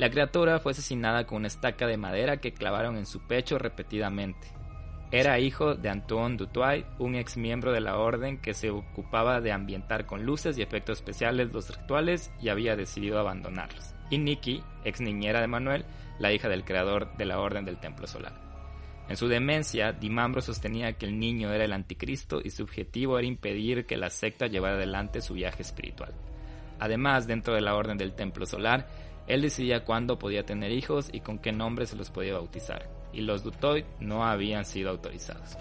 La 0.01 0.09
criatura 0.09 0.59
fue 0.61 0.73
asesinada 0.73 1.27
con 1.27 1.37
una 1.37 1.49
estaca 1.49 1.87
de 1.87 1.99
madera 1.99 2.39
que 2.39 2.55
clavaron 2.55 2.97
en 2.97 3.05
su 3.05 3.21
pecho 3.21 3.59
repetidamente. 3.59 4.49
Era 5.11 5.39
hijo 5.39 5.75
de 5.75 5.91
Antoine 5.91 6.39
Dutoit, 6.39 6.87
un 6.99 7.17
ex 7.17 7.37
miembro 7.37 7.71
de 7.71 7.83
la 7.83 7.99
orden 7.99 8.39
que 8.39 8.55
se 8.55 8.71
ocupaba 8.71 9.43
de 9.43 9.53
ambientar 9.53 10.07
con 10.07 10.25
luces 10.25 10.57
y 10.57 10.63
efectos 10.63 11.01
especiales 11.01 11.53
los 11.53 11.77
rituales 11.77 12.33
y 12.41 12.49
había 12.49 12.77
decidido 12.77 13.19
abandonarlos. 13.19 13.95
Y 14.09 14.17
Nikki, 14.17 14.63
ex 14.87 15.03
niñera 15.03 15.43
de 15.43 15.49
Manuel, 15.49 15.85
la 16.19 16.33
hija 16.33 16.49
del 16.49 16.65
creador 16.65 17.15
de 17.19 17.27
la 17.27 17.39
Orden 17.39 17.67
del 17.67 17.79
Templo 17.79 18.07
Solar. 18.07 18.33
En 19.07 19.19
su 19.19 19.29
demencia, 19.29 19.93
Dimambro 19.93 20.41
sostenía 20.41 20.95
que 20.95 21.05
el 21.05 21.19
niño 21.19 21.53
era 21.53 21.67
el 21.67 21.75
anticristo 21.75 22.41
y 22.43 22.49
su 22.49 22.63
objetivo 22.63 23.19
era 23.19 23.29
impedir 23.29 23.85
que 23.85 23.99
la 23.99 24.09
secta 24.09 24.47
llevara 24.47 24.77
adelante 24.77 25.21
su 25.21 25.35
viaje 25.35 25.61
espiritual. 25.61 26.15
Además, 26.79 27.27
dentro 27.27 27.55
de 27.55 27.61
la 27.61 27.75
Orden 27.75 27.99
del 27.99 28.15
Templo 28.15 28.47
Solar, 28.47 28.87
él 29.35 29.43
decidía 29.43 29.85
cuándo 29.85 30.19
podía 30.19 30.45
tener 30.45 30.73
hijos 30.73 31.09
y 31.13 31.21
con 31.21 31.39
qué 31.39 31.53
nombre 31.53 31.87
se 31.87 31.97
los 31.97 32.11
podía 32.11 32.35
bautizar, 32.35 32.89
y 33.13 33.23
los 33.23 33.43
Dutoy 33.43 33.85
no 34.01 34.25
habían 34.25 34.65
sido 34.65 34.91
autorizados. 34.91 35.57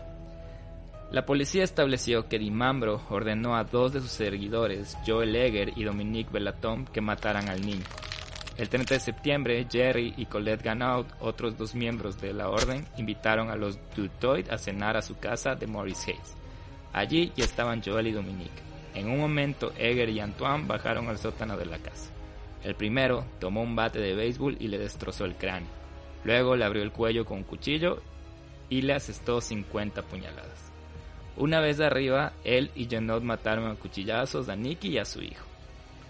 La 1.11 1.25
policía 1.25 1.63
estableció 1.63 2.27
que 2.27 2.37
Dimambro 2.37 3.01
ordenó 3.09 3.55
a 3.55 3.63
dos 3.63 3.93
de 3.93 4.01
sus 4.01 4.11
seguidores, 4.11 4.95
Joel 5.07 5.35
Egger 5.35 5.73
y 5.75 5.83
Dominique 5.83 6.31
Belatom, 6.31 6.85
que 6.85 7.01
mataran 7.01 7.49
al 7.49 7.61
niño, 7.61 7.85
el 8.59 8.67
30 8.67 8.95
de 8.95 8.99
septiembre, 8.99 9.67
Jerry 9.71 10.13
y 10.17 10.25
Colette 10.25 10.63
Ganaud, 10.63 11.05
otros 11.21 11.57
dos 11.57 11.75
miembros 11.75 12.19
de 12.19 12.33
la 12.33 12.49
orden, 12.49 12.85
invitaron 12.97 13.49
a 13.49 13.55
los 13.55 13.79
Dutoit 13.95 14.51
a 14.51 14.57
cenar 14.57 14.97
a 14.97 15.01
su 15.01 15.17
casa 15.17 15.55
de 15.55 15.65
Morris 15.65 16.05
Hayes. 16.09 16.35
Allí 16.91 17.31
ya 17.37 17.45
estaban 17.45 17.81
Joel 17.81 18.07
y 18.07 18.11
Dominique. 18.11 18.61
En 18.95 19.09
un 19.09 19.17
momento, 19.17 19.71
Egger 19.77 20.09
y 20.09 20.19
Antoine 20.19 20.67
bajaron 20.67 21.07
al 21.07 21.17
sótano 21.17 21.55
de 21.55 21.67
la 21.67 21.77
casa. 21.77 22.11
El 22.63 22.75
primero 22.75 23.25
tomó 23.39 23.61
un 23.61 23.75
bate 23.75 23.99
de 23.99 24.15
béisbol 24.15 24.57
y 24.59 24.67
le 24.67 24.77
destrozó 24.77 25.25
el 25.25 25.35
cráneo. 25.35 25.69
Luego 26.23 26.55
le 26.55 26.65
abrió 26.65 26.83
el 26.83 26.91
cuello 26.91 27.25
con 27.25 27.37
un 27.37 27.43
cuchillo 27.43 28.01
y 28.69 28.81
le 28.81 28.93
asestó 28.93 29.39
50 29.41 30.01
puñaladas. 30.03 30.71
Una 31.37 31.61
vez 31.61 31.79
arriba, 31.79 32.33
él 32.43 32.69
y 32.75 32.87
Janot 32.89 33.23
mataron 33.23 33.71
a 33.71 33.75
cuchillazos 33.75 34.49
a 34.49 34.55
Nicky 34.55 34.89
y 34.89 34.97
a 34.97 35.05
su 35.05 35.21
hijo. 35.21 35.45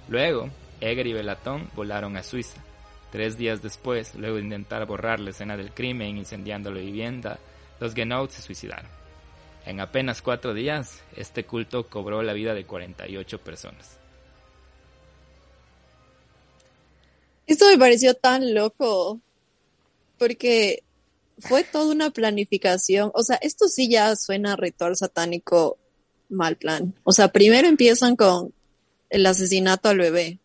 Luego, 0.07 0.49
Eger 0.81 1.05
y 1.05 1.13
Belatón 1.13 1.69
volaron 1.75 2.17
a 2.17 2.23
Suiza. 2.23 2.63
Tres 3.11 3.37
días 3.37 3.61
después, 3.61 4.15
luego 4.15 4.37
de 4.37 4.43
intentar 4.43 4.85
borrar 4.87 5.19
la 5.19 5.29
escena 5.29 5.55
del 5.55 5.71
crimen 5.71 6.17
incendiando 6.17 6.71
la 6.71 6.79
vivienda, 6.79 7.39
los 7.79 7.93
Genoud 7.93 8.29
se 8.29 8.41
suicidaron. 8.41 8.89
En 9.65 9.79
apenas 9.79 10.21
cuatro 10.21 10.53
días, 10.53 11.03
este 11.15 11.43
culto 11.43 11.87
cobró 11.87 12.23
la 12.23 12.33
vida 12.33 12.53
de 12.55 12.65
48 12.65 13.39
personas. 13.39 13.98
Esto 17.49 17.65
me 17.65 17.79
pareció 17.79 18.13
tan 18.13 18.53
loco, 18.53 19.19
porque 20.19 20.83
fue 21.39 21.63
toda 21.63 21.91
una 21.91 22.11
planificación. 22.11 23.09
O 23.15 23.23
sea, 23.23 23.37
esto 23.37 23.67
sí 23.67 23.89
ya 23.89 24.15
suena 24.15 24.53
a 24.53 24.55
ritual 24.55 24.95
satánico 24.95 25.79
mal 26.29 26.57
plan. 26.57 26.93
O 27.03 27.11
sea, 27.11 27.29
primero 27.29 27.67
empiezan 27.67 28.15
con 28.15 28.53
el 29.09 29.25
asesinato 29.25 29.89
al 29.89 29.97
bebé, 29.97 30.37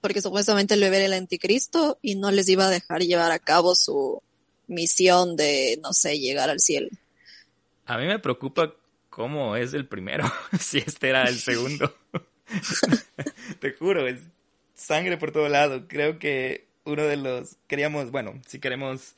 porque 0.00 0.22
supuestamente 0.22 0.72
el 0.72 0.80
bebé 0.80 0.96
era 0.96 1.04
el 1.04 1.12
anticristo 1.12 1.98
y 2.00 2.14
no 2.14 2.30
les 2.30 2.48
iba 2.48 2.68
a 2.68 2.70
dejar 2.70 3.02
llevar 3.02 3.32
a 3.32 3.38
cabo 3.38 3.74
su 3.74 4.22
misión 4.66 5.36
de, 5.36 5.78
no 5.82 5.92
sé, 5.92 6.18
llegar 6.18 6.48
al 6.48 6.60
cielo. 6.60 6.88
A 7.84 7.98
mí 7.98 8.06
me 8.06 8.18
preocupa 8.18 8.74
cómo 9.10 9.56
es 9.56 9.74
el 9.74 9.86
primero, 9.86 10.24
si 10.58 10.78
este 10.78 11.10
era 11.10 11.28
el 11.28 11.38
segundo. 11.38 11.94
Te 13.60 13.72
juro, 13.74 14.08
es 14.08 14.20
sangre 14.76 15.16
por 15.16 15.32
todo 15.32 15.48
lado. 15.48 15.88
Creo 15.88 16.18
que 16.20 16.68
uno 16.84 17.02
de 17.02 17.16
los 17.16 17.56
queríamos, 17.66 18.12
bueno, 18.12 18.40
si 18.46 18.60
queremos 18.60 19.16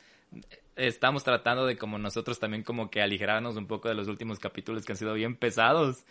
estamos 0.77 1.25
tratando 1.25 1.67
de 1.67 1.77
como 1.77 1.99
nosotros 1.99 2.39
también 2.39 2.63
como 2.63 2.89
que 2.91 3.03
aligerarnos 3.03 3.57
un 3.57 3.67
poco 3.67 3.89
de 3.89 3.95
los 3.95 4.09
últimos 4.09 4.39
capítulos 4.39 4.85
que 4.85 4.93
han 4.93 4.99
sido 4.99 5.13
bien 5.15 5.35
pesados 5.37 6.05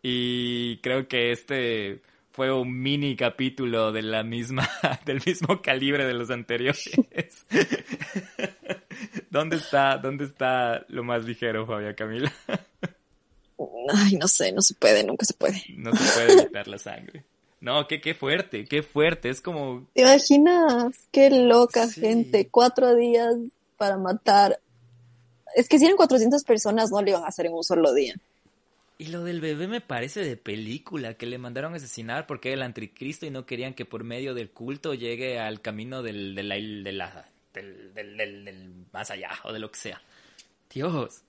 y 0.00 0.78
creo 0.78 1.08
que 1.08 1.32
este 1.32 2.02
fue 2.30 2.52
un 2.52 2.80
mini 2.80 3.16
capítulo 3.16 3.92
de 3.92 4.02
la 4.02 4.22
misma 4.22 4.68
del 5.04 5.20
mismo 5.26 5.60
calibre 5.60 6.06
de 6.06 6.14
los 6.14 6.30
anteriores. 6.30 6.90
¿Dónde 9.30 9.56
está 9.56 9.98
dónde 9.98 10.24
está 10.24 10.84
lo 10.88 11.04
más 11.04 11.24
ligero, 11.24 11.66
Fabia 11.66 11.94
Camila? 11.94 12.32
Ay, 13.94 14.16
no 14.16 14.28
sé, 14.28 14.52
no 14.52 14.62
se 14.62 14.74
puede, 14.74 15.04
nunca 15.04 15.24
se 15.24 15.34
puede. 15.34 15.62
No 15.76 15.94
se 15.94 16.12
puede 16.14 16.42
evitar 16.42 16.68
la 16.68 16.78
sangre. 16.78 17.24
No, 17.62 17.86
qué, 17.86 18.00
qué 18.00 18.12
fuerte, 18.12 18.64
qué 18.64 18.82
fuerte, 18.82 19.28
es 19.28 19.40
como... 19.40 19.88
¿Te 19.94 20.02
imaginas? 20.02 21.06
Qué 21.12 21.30
loca 21.30 21.88
gente, 21.88 22.48
cuatro 22.48 22.96
días 22.96 23.36
para 23.76 23.96
matar. 23.96 24.58
Es 25.54 25.68
que 25.68 25.78
si 25.78 25.84
eran 25.84 25.96
400 25.96 26.42
personas 26.42 26.90
no 26.90 27.00
lo 27.00 27.08
iban 27.08 27.22
a 27.22 27.28
hacer 27.28 27.46
en 27.46 27.52
un 27.52 27.62
solo 27.62 27.94
día. 27.94 28.16
Y 28.98 29.06
lo 29.06 29.22
del 29.22 29.40
bebé 29.40 29.68
me 29.68 29.80
parece 29.80 30.24
de 30.24 30.36
película, 30.36 31.14
que 31.14 31.26
le 31.26 31.38
mandaron 31.38 31.74
a 31.74 31.76
asesinar 31.76 32.26
porque 32.26 32.48
era 32.48 32.56
el 32.56 32.62
anticristo 32.62 33.26
y 33.26 33.30
no 33.30 33.46
querían 33.46 33.74
que 33.74 33.84
por 33.84 34.02
medio 34.02 34.34
del 34.34 34.50
culto 34.50 34.94
llegue 34.94 35.38
al 35.38 35.60
camino 35.60 36.02
del, 36.02 36.34
del, 36.34 36.48
del, 36.84 38.44
del 38.44 38.74
más 38.92 39.08
allá 39.12 39.30
o 39.44 39.52
de 39.52 39.60
lo 39.60 39.70
que 39.70 39.78
sea. 39.78 40.02
Dios. 40.68 41.22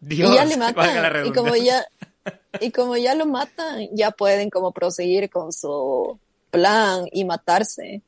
Dios. 0.00 0.30
Y 0.30 0.34
ya 0.34 0.46
le 0.46 0.56
matan. 0.58 1.26
Y 1.26 1.32
como 1.32 1.54
ya, 1.56 1.84
y 2.60 2.70
como 2.70 2.96
ya 2.96 3.14
lo 3.14 3.26
matan, 3.26 3.88
ya 3.92 4.10
pueden 4.10 4.50
como 4.50 4.72
proseguir 4.72 5.30
con 5.30 5.52
su 5.52 6.18
plan 6.50 7.06
y 7.12 7.24
matarse. 7.24 8.02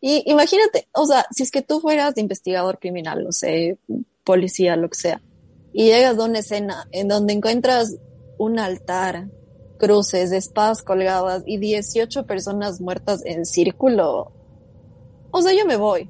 Y 0.00 0.22
imagínate, 0.30 0.88
o 0.92 1.04
sea, 1.06 1.26
si 1.30 1.42
es 1.42 1.50
que 1.50 1.62
tú 1.62 1.80
fueras 1.80 2.16
investigador 2.16 2.78
criminal, 2.78 3.22
no 3.22 3.32
sé, 3.32 3.78
policía, 4.24 4.76
lo 4.76 4.88
que 4.88 4.98
sea, 4.98 5.22
y 5.72 5.84
llegas 5.84 6.18
a 6.18 6.24
una 6.24 6.38
escena 6.38 6.88
en 6.90 7.08
donde 7.08 7.34
encuentras 7.34 7.96
un 8.38 8.58
altar, 8.58 9.28
cruces, 9.78 10.32
espadas 10.32 10.82
colgadas 10.82 11.42
y 11.46 11.58
18 11.58 12.24
personas 12.26 12.80
muertas 12.80 13.22
en 13.26 13.44
círculo, 13.44 14.32
o 15.30 15.42
sea, 15.42 15.52
yo 15.52 15.66
me 15.66 15.76
voy. 15.76 16.08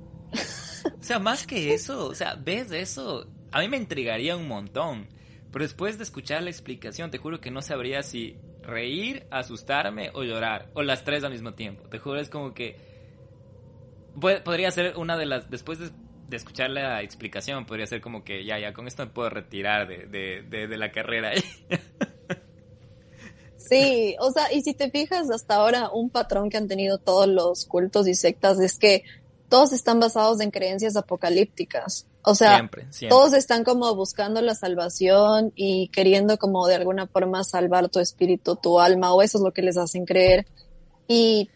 O 0.84 1.02
sea, 1.02 1.18
más 1.18 1.46
que 1.46 1.74
eso, 1.74 2.06
o 2.06 2.14
sea, 2.14 2.36
ves 2.36 2.70
eso, 2.70 3.26
a 3.50 3.60
mí 3.60 3.68
me 3.68 3.76
intrigaría 3.76 4.36
un 4.36 4.48
montón. 4.48 5.08
Pero 5.52 5.64
después 5.64 5.98
de 5.98 6.04
escuchar 6.04 6.42
la 6.42 6.50
explicación, 6.50 7.10
te 7.10 7.18
juro 7.18 7.40
que 7.40 7.50
no 7.50 7.62
sabría 7.62 8.02
si 8.02 8.36
reír, 8.62 9.26
asustarme 9.30 10.10
o 10.14 10.22
llorar. 10.22 10.70
O 10.74 10.82
las 10.82 11.04
tres 11.04 11.24
al 11.24 11.32
mismo 11.32 11.54
tiempo. 11.54 11.88
Te 11.88 11.98
juro, 11.98 12.20
es 12.20 12.28
como 12.28 12.54
que... 12.54 12.76
podría 14.44 14.70
ser 14.70 14.96
una 14.96 15.16
de 15.16 15.26
las... 15.26 15.50
Después 15.50 15.78
de, 15.78 15.90
escuchar 16.36 16.70
la 16.70 17.02
explicación, 17.02 17.66
podría 17.66 17.86
ser 17.86 18.00
como 18.00 18.22
que 18.22 18.44
ya, 18.44 18.58
ya, 18.58 18.72
con 18.72 18.86
esto 18.86 19.04
me 19.04 19.10
puedo 19.10 19.30
retirar 19.30 19.88
de, 19.88 20.06
de, 20.06 20.68
de 20.68 20.76
la 20.76 20.92
carrera. 20.92 21.32
Sí, 23.70 24.16
o 24.18 24.32
sea, 24.32 24.52
y 24.52 24.62
si 24.62 24.74
te 24.74 24.90
fijas 24.90 25.30
hasta 25.30 25.54
ahora, 25.54 25.90
un 25.90 26.10
patrón 26.10 26.50
que 26.50 26.56
han 26.56 26.66
tenido 26.66 26.98
todos 26.98 27.28
los 27.28 27.66
cultos 27.66 28.08
y 28.08 28.14
sectas 28.14 28.58
es 28.58 28.76
que 28.76 29.04
todos 29.48 29.72
están 29.72 30.00
basados 30.00 30.40
en 30.40 30.50
creencias 30.50 30.96
apocalípticas. 30.96 32.08
O 32.22 32.34
sea, 32.34 32.70
todos 33.08 33.32
están 33.32 33.64
como 33.64 33.94
buscando 33.94 34.42
la 34.42 34.54
salvación 34.54 35.52
y 35.54 35.88
queriendo 35.88 36.36
como 36.36 36.66
de 36.66 36.74
alguna 36.74 37.06
forma 37.06 37.44
salvar 37.44 37.88
tu 37.88 37.98
espíritu, 37.98 38.56
tu 38.56 38.78
alma, 38.78 39.14
o 39.14 39.22
eso 39.22 39.38
es 39.38 39.44
lo 39.44 39.52
que 39.52 39.62
les 39.62 39.78
hacen 39.78 40.04
creer. 40.04 40.46
Y 41.08 41.48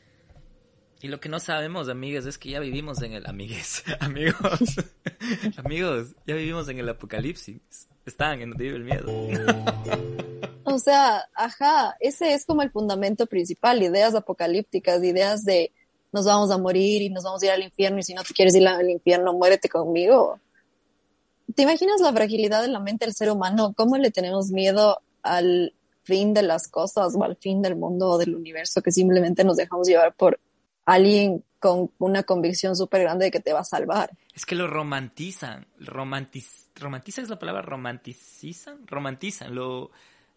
y 1.05 1.09
lo 1.09 1.21
que 1.21 1.29
no 1.29 1.39
sabemos, 1.39 1.91
amigas, 1.91 2.25
es 2.25 2.39
que 2.39 2.49
ya 2.49 2.61
vivimos 2.61 3.03
en 3.03 3.13
el... 3.13 3.27
Amigues, 3.27 3.85
amigos, 4.01 4.59
amigos, 5.59 6.15
ya 6.27 6.35
vivimos 6.35 6.67
en 6.71 6.79
el 6.79 6.89
apocalipsis. 6.89 7.61
Están 8.07 8.41
en 8.41 8.49
donde 8.49 8.65
vive 8.65 8.77
el 8.79 8.85
miedo. 8.85 9.13
o 10.65 10.79
sea, 10.79 11.29
ajá, 11.35 11.95
ese 12.01 12.33
es 12.33 12.47
como 12.47 12.63
el 12.63 12.71
fundamento 12.71 13.27
principal, 13.27 13.83
ideas 13.83 14.15
apocalípticas, 14.15 15.05
ideas 15.05 15.45
de 15.45 15.73
nos 16.11 16.25
vamos 16.25 16.51
a 16.51 16.57
morir 16.57 17.03
y 17.03 17.11
nos 17.11 17.25
vamos 17.25 17.43
a 17.43 17.47
ir 17.47 17.53
al 17.53 17.63
infierno 17.63 17.99
y 17.99 18.03
si 18.03 18.15
no 18.15 18.23
te 18.23 18.33
quieres 18.33 18.55
ir 18.55 18.67
al 18.67 18.89
infierno, 18.89 19.35
muérete 19.35 19.69
conmigo. 19.69 20.41
¿Te 21.55 21.63
imaginas 21.63 22.01
la 22.01 22.13
fragilidad 22.13 22.63
de 22.63 22.69
la 22.69 22.81
mente 22.81 23.05
del 23.05 23.15
ser 23.15 23.31
humano? 23.31 23.73
¿Cómo 23.77 23.97
le 23.97 24.11
tenemos 24.11 24.51
miedo 24.51 25.01
al 25.23 25.73
fin 26.03 26.35
de 26.35 26.43
las 26.43 26.69
cosas 26.69 27.15
o 27.17 27.25
al 27.25 27.37
fin 27.37 27.63
del 27.63 27.77
mundo 27.77 28.11
o 28.11 28.19
del 28.19 28.35
universo 28.35 28.83
que 28.83 28.93
simplemente 28.93 29.45
nos 29.45 29.57
dejamos 29.57 29.89
llevar 29.89 30.15
por 30.15 30.39
alguien 30.85 31.43
con 31.59 31.91
una 31.99 32.25
convicción 32.25 32.77
súper 32.77 33.03
grande 33.03 33.27
de 33.27 33.31
que 33.31 33.41
te 33.41 33.53
va 33.53 33.61
a 33.61 33.65
salvar? 33.65 34.11
Es 34.35 34.45
que 34.45 34.55
lo 34.55 34.67
romantizan. 34.67 35.67
Romantiz 35.79 36.65
¿Romantizan 36.75 37.25
es 37.25 37.31
la 37.31 37.39
palabra? 37.39 37.63
¿Romanticizan? 37.63 38.87
Romantizan. 38.87 39.55
Lo, 39.55 39.91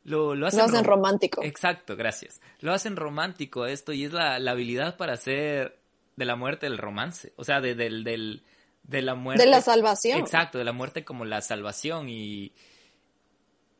lo, 0.03 0.35
lo 0.35 0.47
hacen, 0.47 0.83
romántico. 0.83 1.43
Exacto, 1.43 1.95
gracias. 1.95 2.41
Lo 2.59 2.73
hacen 2.73 2.95
romántico 2.95 3.65
esto 3.65 3.91
y 3.91 4.05
es 4.05 4.13
la, 4.13 4.39
la 4.39 4.51
habilidad 4.51 4.97
para 4.97 5.13
hacer 5.13 5.79
de 6.15 6.25
la 6.25 6.35
muerte 6.35 6.67
el 6.67 6.77
romance. 6.77 7.33
O 7.35 7.43
sea, 7.43 7.59
de, 7.59 7.75
del, 7.75 8.03
del 8.03 8.43
de 8.87 9.01
la 9.01 9.15
muerte. 9.15 9.43
De 9.43 9.49
la 9.49 9.61
salvación. 9.61 10.19
Exacto, 10.19 10.57
de 10.57 10.63
la 10.63 10.73
muerte 10.73 11.03
como 11.03 11.25
la 11.25 11.41
salvación 11.41 12.09
y... 12.09 12.53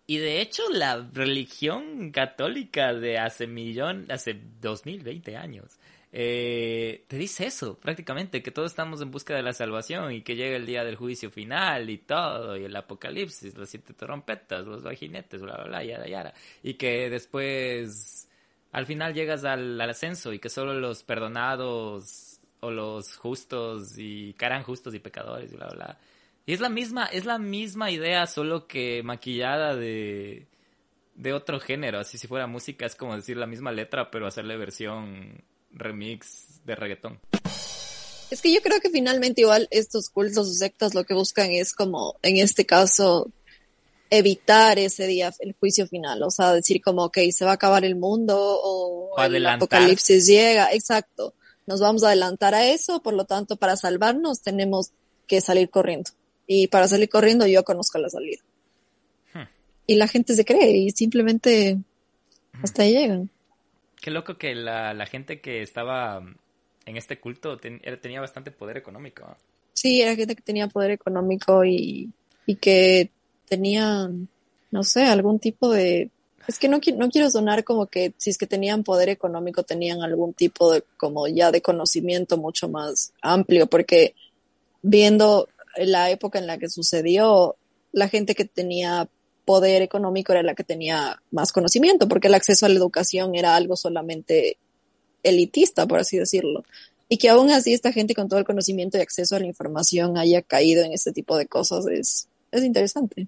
Y 0.09 0.19
de 0.19 0.39
hecho 0.39 0.63
la 0.71 1.05
religión 1.11 2.11
católica 2.11 2.93
de 2.93 3.19
hace 3.19 3.45
millón, 3.45 4.05
hace 4.09 4.39
2020 4.61 5.35
años, 5.35 5.77
eh, 6.13 7.03
te 7.09 7.17
dice 7.17 7.45
eso 7.45 7.77
prácticamente, 7.77 8.41
que 8.41 8.51
todos 8.51 8.71
estamos 8.71 9.01
en 9.01 9.11
busca 9.11 9.35
de 9.35 9.43
la 9.43 9.51
salvación 9.51 10.13
y 10.13 10.21
que 10.21 10.37
llega 10.37 10.55
el 10.55 10.65
día 10.65 10.85
del 10.85 10.95
juicio 10.95 11.29
final 11.29 11.89
y 11.89 11.97
todo, 11.97 12.55
y 12.55 12.63
el 12.63 12.75
apocalipsis, 12.77 13.57
las 13.57 13.69
siete 13.69 13.93
trompetas, 13.93 14.65
los 14.65 14.81
vaginetes, 14.81 15.41
bla, 15.41 15.55
bla, 15.55 15.65
bla, 15.65 15.83
yara, 15.83 16.07
yara. 16.07 16.33
Y 16.63 16.75
que 16.75 17.09
después, 17.09 18.29
al 18.71 18.85
final 18.85 19.13
llegas 19.13 19.43
al 19.43 19.79
ascenso 19.81 20.31
y 20.31 20.39
que 20.39 20.49
solo 20.49 20.73
los 20.73 21.03
perdonados 21.03 22.36
o 22.59 22.71
los 22.71 23.15
justos 23.17 23.93
y 23.97 24.33
caran 24.33 24.63
justos 24.63 24.93
y 24.93 24.99
pecadores 24.99 25.51
y 25.51 25.55
bla 25.55 25.67
bla. 25.67 25.99
Y 26.45 26.53
es 26.53 26.59
la 26.59 26.69
misma, 26.69 27.05
es 27.05 27.25
la 27.25 27.37
misma 27.37 27.91
idea, 27.91 28.25
solo 28.25 28.67
que 28.67 29.03
maquillada 29.03 29.75
de, 29.75 30.47
de 31.15 31.33
otro 31.33 31.59
género. 31.59 31.99
Así 31.99 32.17
si 32.17 32.27
fuera 32.27 32.47
música 32.47 32.85
es 32.85 32.95
como 32.95 33.15
decir 33.15 33.37
la 33.37 33.47
misma 33.47 33.71
letra, 33.71 34.09
pero 34.09 34.27
hacerle 34.27 34.55
versión 34.55 35.43
remix 35.71 36.65
de 36.65 36.75
reggaetón. 36.75 37.19
Es 38.31 38.41
que 38.41 38.53
yo 38.53 38.61
creo 38.61 38.79
que 38.79 38.89
finalmente 38.89 39.41
igual 39.41 39.67
estos 39.71 40.09
cultos 40.09 40.47
o 40.47 40.53
sectas 40.53 40.93
lo 40.93 41.03
que 41.03 41.13
buscan 41.13 41.51
es 41.51 41.73
como, 41.73 42.15
en 42.21 42.37
este 42.37 42.65
caso, 42.65 43.29
evitar 44.09 44.79
ese 44.79 45.05
día 45.05 45.33
el 45.39 45.53
juicio 45.53 45.87
final, 45.87 46.23
o 46.23 46.31
sea, 46.31 46.53
decir 46.53 46.81
como, 46.81 47.05
ok, 47.05 47.17
se 47.31 47.45
va 47.45 47.51
a 47.51 47.55
acabar 47.55 47.85
el 47.85 47.95
mundo 47.95 48.37
o, 48.39 49.13
el 49.21 49.45
apocalipsis 49.45 50.27
llega, 50.27 50.73
exacto 50.73 51.33
nos 51.67 51.81
vamos 51.81 52.03
a 52.03 52.07
adelantar 52.07 52.55
a 52.55 52.65
eso, 52.65 53.03
por 53.03 53.13
lo 53.13 53.25
tanto, 53.25 53.57
para 53.57 53.75
salvarnos 53.75 54.41
tenemos 54.41 54.91
que 55.27 55.41
salir 55.41 55.69
corriendo. 55.69 56.09
Y 56.47 56.67
para 56.67 56.87
salir 56.87 57.09
corriendo 57.09 57.45
yo 57.45 57.63
conozco 57.63 57.99
la 57.99 58.09
salida. 58.09 58.41
Hmm. 59.33 59.49
Y 59.85 59.95
la 59.95 60.07
gente 60.07 60.33
se 60.33 60.45
cree 60.45 60.77
y 60.77 60.91
simplemente 60.91 61.77
hasta 62.63 62.83
ahí 62.83 62.93
llegan. 62.93 63.29
Qué 64.01 64.11
loco 64.11 64.37
que 64.37 64.55
la, 64.55 65.05
gente 65.05 65.41
que 65.41 65.61
estaba 65.61 66.23
en 66.85 66.97
este 66.97 67.19
culto 67.19 67.57
tenía 67.57 68.21
bastante 68.21 68.51
poder 68.51 68.77
económico. 68.77 69.35
Sí, 69.73 70.01
era 70.01 70.15
gente 70.15 70.35
que 70.35 70.41
tenía 70.41 70.67
poder 70.67 70.91
económico 70.91 71.65
y, 71.65 72.09
y 72.45 72.55
que 72.55 73.11
tenía, 73.47 74.09
no 74.71 74.83
sé, 74.83 75.03
algún 75.03 75.39
tipo 75.39 75.69
de... 75.69 76.09
Es 76.47 76.59
que 76.59 76.69
no, 76.69 76.79
no 76.95 77.09
quiero 77.09 77.29
sonar 77.29 77.63
como 77.63 77.87
que 77.87 78.13
si 78.17 78.29
es 78.29 78.37
que 78.37 78.47
tenían 78.47 78.83
poder 78.83 79.09
económico 79.09 79.63
tenían 79.63 80.01
algún 80.01 80.33
tipo 80.33 80.71
de 80.71 80.83
como 80.97 81.27
ya 81.27 81.51
de 81.51 81.61
conocimiento 81.61 82.37
mucho 82.37 82.69
más 82.69 83.11
amplio, 83.21 83.67
porque 83.67 84.15
viendo 84.81 85.49
la 85.75 86.09
época 86.09 86.39
en 86.39 86.47
la 86.47 86.57
que 86.57 86.69
sucedió, 86.69 87.57
la 87.91 88.07
gente 88.07 88.33
que 88.33 88.45
tenía 88.45 89.09
poder 89.45 89.81
económico 89.81 90.33
era 90.33 90.43
la 90.43 90.55
que 90.55 90.63
tenía 90.63 91.21
más 91.31 91.51
conocimiento, 91.51 92.07
porque 92.07 92.27
el 92.27 92.35
acceso 92.35 92.65
a 92.65 92.69
la 92.69 92.75
educación 92.75 93.35
era 93.35 93.55
algo 93.55 93.75
solamente 93.75 94.57
elitista, 95.23 95.87
por 95.87 95.99
así 95.99 96.17
decirlo. 96.17 96.63
Y 97.09 97.17
que 97.17 97.29
aún 97.29 97.51
así 97.51 97.73
esta 97.73 97.93
gente 97.93 98.13
con 98.13 98.27
todo 98.27 98.39
el 98.39 98.45
conocimiento 98.45 98.97
y 98.97 99.01
acceso 99.01 99.35
a 99.35 99.39
la 99.39 99.45
información 99.45 100.17
haya 100.17 100.41
caído 100.41 100.83
en 100.83 100.91
este 100.91 101.13
tipo 101.13 101.37
de 101.37 101.47
cosas 101.47 101.87
es, 101.87 102.27
es 102.51 102.63
interesante. 102.63 103.27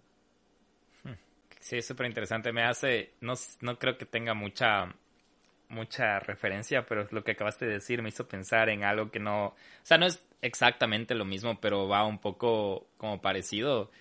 Sí, 1.70 1.78
es 1.78 1.86
súper 1.86 2.08
interesante. 2.08 2.52
Me 2.52 2.64
hace, 2.64 3.12
no, 3.22 3.34
no 3.62 3.78
creo 3.78 3.96
que 3.96 4.06
tenga 4.08 4.34
mucha, 4.34 4.92
mucha 5.70 6.20
referencia, 6.20 6.84
pero 6.88 7.08
lo 7.12 7.24
que 7.24 7.34
acabaste 7.34 7.68
de 7.68 7.74
decir 7.74 8.02
me 8.02 8.10
hizo 8.10 8.28
pensar 8.28 8.70
en 8.70 8.84
algo 8.84 9.12
que 9.12 9.20
no, 9.20 9.48
o 9.50 9.56
sea, 9.84 10.00
no 10.00 10.08
es 10.08 10.26
exactamente 10.42 11.14
lo 11.14 11.26
mismo, 11.26 11.60
pero 11.62 11.88
va 11.88 12.06
un 12.08 12.18
poco 12.20 12.88
como 12.98 13.22
parecido. 13.22 13.92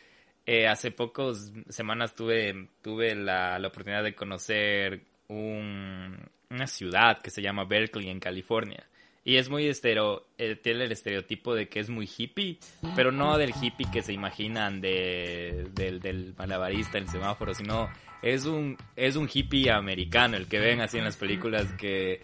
Eh, 0.46 0.66
hace 0.66 0.92
pocas 0.92 1.52
semanas 1.68 2.14
tuve, 2.14 2.68
tuve 2.82 3.14
la, 3.14 3.58
la 3.58 3.68
oportunidad 3.68 4.02
de 4.02 4.14
conocer 4.14 5.02
un, 5.28 6.16
una 6.48 6.66
ciudad 6.66 7.20
que 7.20 7.30
se 7.30 7.42
llama 7.42 7.64
Berkeley 7.66 8.08
en 8.08 8.18
California. 8.20 8.86
Y 9.28 9.36
es 9.36 9.50
muy 9.50 9.68
estero, 9.68 10.26
eh, 10.38 10.56
tiene 10.56 10.84
el 10.84 10.92
estereotipo 10.92 11.54
de 11.54 11.68
que 11.68 11.80
es 11.80 11.90
muy 11.90 12.08
hippie, 12.08 12.56
pero 12.96 13.12
no 13.12 13.36
del 13.36 13.52
hippie 13.60 13.86
que 13.92 14.00
se 14.00 14.14
imaginan 14.14 14.80
de, 14.80 15.66
del, 15.74 16.00
del 16.00 16.32
malabarista 16.38 16.96
el 16.96 17.10
semáforo, 17.10 17.52
sino 17.52 17.90
es 18.22 18.46
un, 18.46 18.78
es 18.96 19.16
un 19.16 19.28
hippie 19.30 19.70
americano, 19.70 20.38
el 20.38 20.46
que 20.46 20.58
ven 20.58 20.80
así 20.80 20.96
en 20.96 21.04
las 21.04 21.18
películas 21.18 21.66
que, 21.74 22.22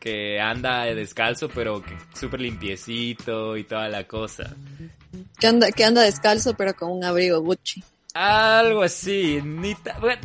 que 0.00 0.40
anda 0.40 0.86
descalzo, 0.86 1.50
pero 1.50 1.84
súper 2.14 2.40
limpiecito 2.40 3.58
y 3.58 3.64
toda 3.64 3.90
la 3.90 4.04
cosa. 4.04 4.56
Que 5.38 5.48
anda, 5.48 5.70
que 5.70 5.84
anda 5.84 6.00
descalzo, 6.00 6.54
pero 6.56 6.72
con 6.72 6.92
un 6.92 7.04
abrigo 7.04 7.42
Gucci. 7.42 7.84
Algo 8.14 8.82
así, 8.82 9.40
ni 9.42 9.74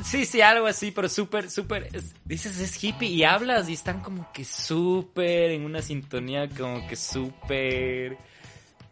sí, 0.04 0.26
sí, 0.26 0.42
algo 0.42 0.68
así, 0.68 0.92
pero 0.92 1.08
súper, 1.08 1.50
súper, 1.50 1.90
dices 2.26 2.60
es 2.60 2.84
hippie 2.84 3.08
y 3.08 3.24
hablas 3.24 3.70
y 3.70 3.74
están 3.74 4.02
como 4.02 4.30
que 4.34 4.44
súper 4.44 5.52
en 5.52 5.64
una 5.64 5.82
sintonía 5.82 6.50
como 6.50 6.86
que 6.86 6.98
súper, 6.98 8.18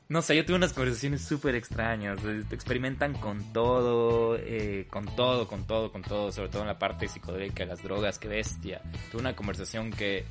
no 0.07 0.21
sé, 0.21 0.37
yo 0.37 0.45
tuve 0.45 0.55
unas 0.55 0.71
conversaciones 0.71 1.25
súper 1.25 1.55
extrañas, 1.55 2.19
eh, 2.23 2.43
experimentan 2.51 3.15
con 3.15 3.51
todo, 3.51 4.37
eh, 4.37 4.87
con 4.89 5.13
todo, 5.13 5.45
con 5.45 5.67
todo, 5.67 5.91
con 5.91 6.01
todo, 6.01 6.31
sobre 6.31 6.47
todo 6.47 6.61
en 6.61 6.69
la 6.69 6.79
parte 6.79 7.09
psicodélica, 7.09 7.65
las 7.65 7.83
drogas, 7.83 8.17
qué 8.17 8.29
bestia. 8.29 8.81
Tuve 9.11 9.19
una 9.19 9.35
conversación 9.35 9.91
que 9.91 10.23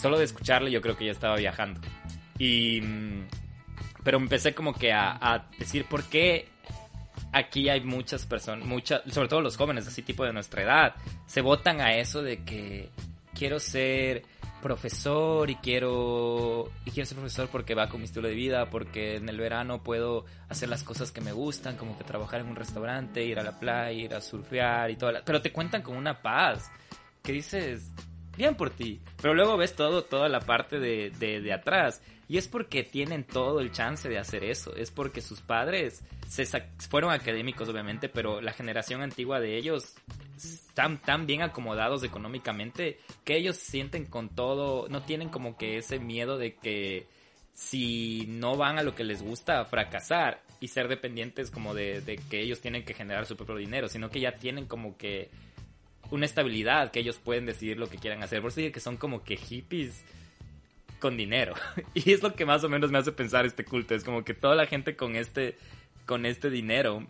solo 0.00 0.18
de 0.18 0.24
escucharle 0.24 0.70
yo 0.70 0.80
creo 0.80 0.96
que 0.96 1.06
ya 1.06 1.12
estaba 1.12 1.34
viajando. 1.34 1.80
Y, 2.38 2.80
mm, 2.80 3.26
pero 4.04 4.18
empecé 4.18 4.54
como 4.54 4.72
que 4.72 4.92
a, 4.92 5.18
a 5.20 5.48
decir, 5.58 5.84
¿por 5.86 6.04
qué 6.04 6.48
aquí 7.32 7.68
hay 7.68 7.80
muchas 7.80 8.26
personas, 8.26 8.66
muchas, 8.66 9.02
sobre 9.10 9.28
todo 9.28 9.40
los 9.40 9.56
jóvenes, 9.56 9.86
así 9.86 10.02
tipo 10.02 10.24
de 10.24 10.32
nuestra 10.32 10.62
edad, 10.62 10.94
se 11.26 11.40
votan 11.40 11.80
a 11.80 11.94
eso 11.94 12.22
de 12.22 12.44
que 12.44 12.90
quiero 13.34 13.60
ser 13.60 14.22
profesor 14.62 15.48
y 15.50 15.54
quiero 15.56 16.70
y 16.84 16.90
quiero 16.90 17.06
ser 17.06 17.16
profesor 17.16 17.48
porque 17.48 17.74
va 17.74 17.88
con 17.88 18.00
mi 18.00 18.06
estilo 18.06 18.28
de 18.28 18.34
vida, 18.34 18.70
porque 18.70 19.16
en 19.16 19.28
el 19.28 19.38
verano 19.38 19.82
puedo 19.82 20.24
hacer 20.48 20.68
las 20.68 20.82
cosas 20.82 21.12
que 21.12 21.20
me 21.20 21.32
gustan, 21.32 21.76
como 21.76 21.96
que 21.96 22.04
trabajar 22.04 22.40
en 22.40 22.48
un 22.48 22.56
restaurante, 22.56 23.24
ir 23.24 23.38
a 23.38 23.44
la 23.44 23.58
playa, 23.58 23.92
ir 23.92 24.14
a 24.14 24.20
surfear 24.20 24.90
y 24.90 24.96
todo, 24.96 25.12
pero 25.24 25.40
te 25.40 25.52
cuentan 25.52 25.82
con 25.82 25.96
una 25.96 26.20
paz 26.20 26.70
que 27.22 27.32
dices, 27.32 27.92
bien 28.36 28.56
por 28.56 28.70
ti, 28.70 29.00
pero 29.20 29.34
luego 29.34 29.56
ves 29.56 29.74
todo 29.76 30.02
toda 30.02 30.28
la 30.28 30.40
parte 30.40 30.80
de, 30.80 31.10
de, 31.18 31.40
de 31.40 31.52
atrás 31.52 32.02
y 32.28 32.36
es 32.36 32.46
porque 32.46 32.82
tienen 32.82 33.24
todo 33.24 33.60
el 33.60 33.72
chance 33.72 34.08
de 34.08 34.18
hacer 34.18 34.44
eso. 34.44 34.76
Es 34.76 34.90
porque 34.90 35.22
sus 35.22 35.40
padres 35.40 36.04
se 36.28 36.44
fueron 36.90 37.10
académicos, 37.10 37.68
obviamente, 37.70 38.10
pero 38.10 38.42
la 38.42 38.52
generación 38.52 39.00
antigua 39.00 39.40
de 39.40 39.56
ellos 39.56 39.94
están 40.36 41.00
tan 41.00 41.26
bien 41.26 41.40
acomodados 41.40 42.04
económicamente 42.04 42.98
que 43.24 43.36
ellos 43.36 43.56
sienten 43.56 44.04
con 44.04 44.28
todo, 44.28 44.88
no 44.88 45.02
tienen 45.02 45.30
como 45.30 45.56
que 45.56 45.78
ese 45.78 45.98
miedo 45.98 46.36
de 46.36 46.54
que 46.54 47.06
si 47.54 48.26
no 48.28 48.56
van 48.56 48.78
a 48.78 48.82
lo 48.82 48.94
que 48.94 49.04
les 49.04 49.22
gusta, 49.22 49.64
fracasar 49.64 50.42
y 50.60 50.68
ser 50.68 50.86
dependientes 50.86 51.50
como 51.50 51.74
de, 51.74 52.02
de 52.02 52.16
que 52.16 52.40
ellos 52.40 52.60
tienen 52.60 52.84
que 52.84 52.94
generar 52.94 53.24
su 53.24 53.36
propio 53.36 53.56
dinero, 53.56 53.88
sino 53.88 54.10
que 54.10 54.20
ya 54.20 54.36
tienen 54.36 54.66
como 54.66 54.96
que 54.98 55.30
una 56.10 56.26
estabilidad 56.26 56.90
que 56.90 57.00
ellos 57.00 57.18
pueden 57.18 57.46
decidir 57.46 57.78
lo 57.78 57.88
que 57.88 57.98
quieran 57.98 58.22
hacer. 58.22 58.42
Por 58.42 58.50
eso 58.50 58.60
digo 58.60 58.72
que 58.72 58.80
son 58.80 58.96
como 58.96 59.24
que 59.24 59.36
hippies 59.36 60.04
con 60.98 61.16
dinero. 61.16 61.54
Y 61.94 62.12
es 62.12 62.22
lo 62.22 62.34
que 62.34 62.44
más 62.44 62.64
o 62.64 62.68
menos 62.68 62.90
me 62.90 62.98
hace 62.98 63.12
pensar 63.12 63.46
este 63.46 63.64
culto. 63.64 63.94
Es 63.94 64.04
como 64.04 64.24
que 64.24 64.34
toda 64.34 64.54
la 64.54 64.66
gente 64.66 64.96
con 64.96 65.16
este, 65.16 65.56
con 66.06 66.26
este 66.26 66.50
dinero 66.50 67.06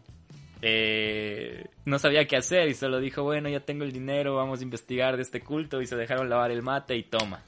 eh, 0.60 1.66
no 1.84 1.98
sabía 1.98 2.26
qué 2.26 2.36
hacer 2.36 2.68
y 2.68 2.74
solo 2.74 3.00
dijo, 3.00 3.22
bueno, 3.22 3.48
ya 3.48 3.60
tengo 3.60 3.84
el 3.84 3.92
dinero, 3.92 4.34
vamos 4.34 4.60
a 4.60 4.62
investigar 4.64 5.16
de 5.16 5.22
este 5.22 5.40
culto 5.40 5.80
y 5.80 5.86
se 5.86 5.96
dejaron 5.96 6.28
lavar 6.28 6.50
el 6.50 6.62
mate 6.62 6.96
y 6.96 7.04
toma. 7.04 7.42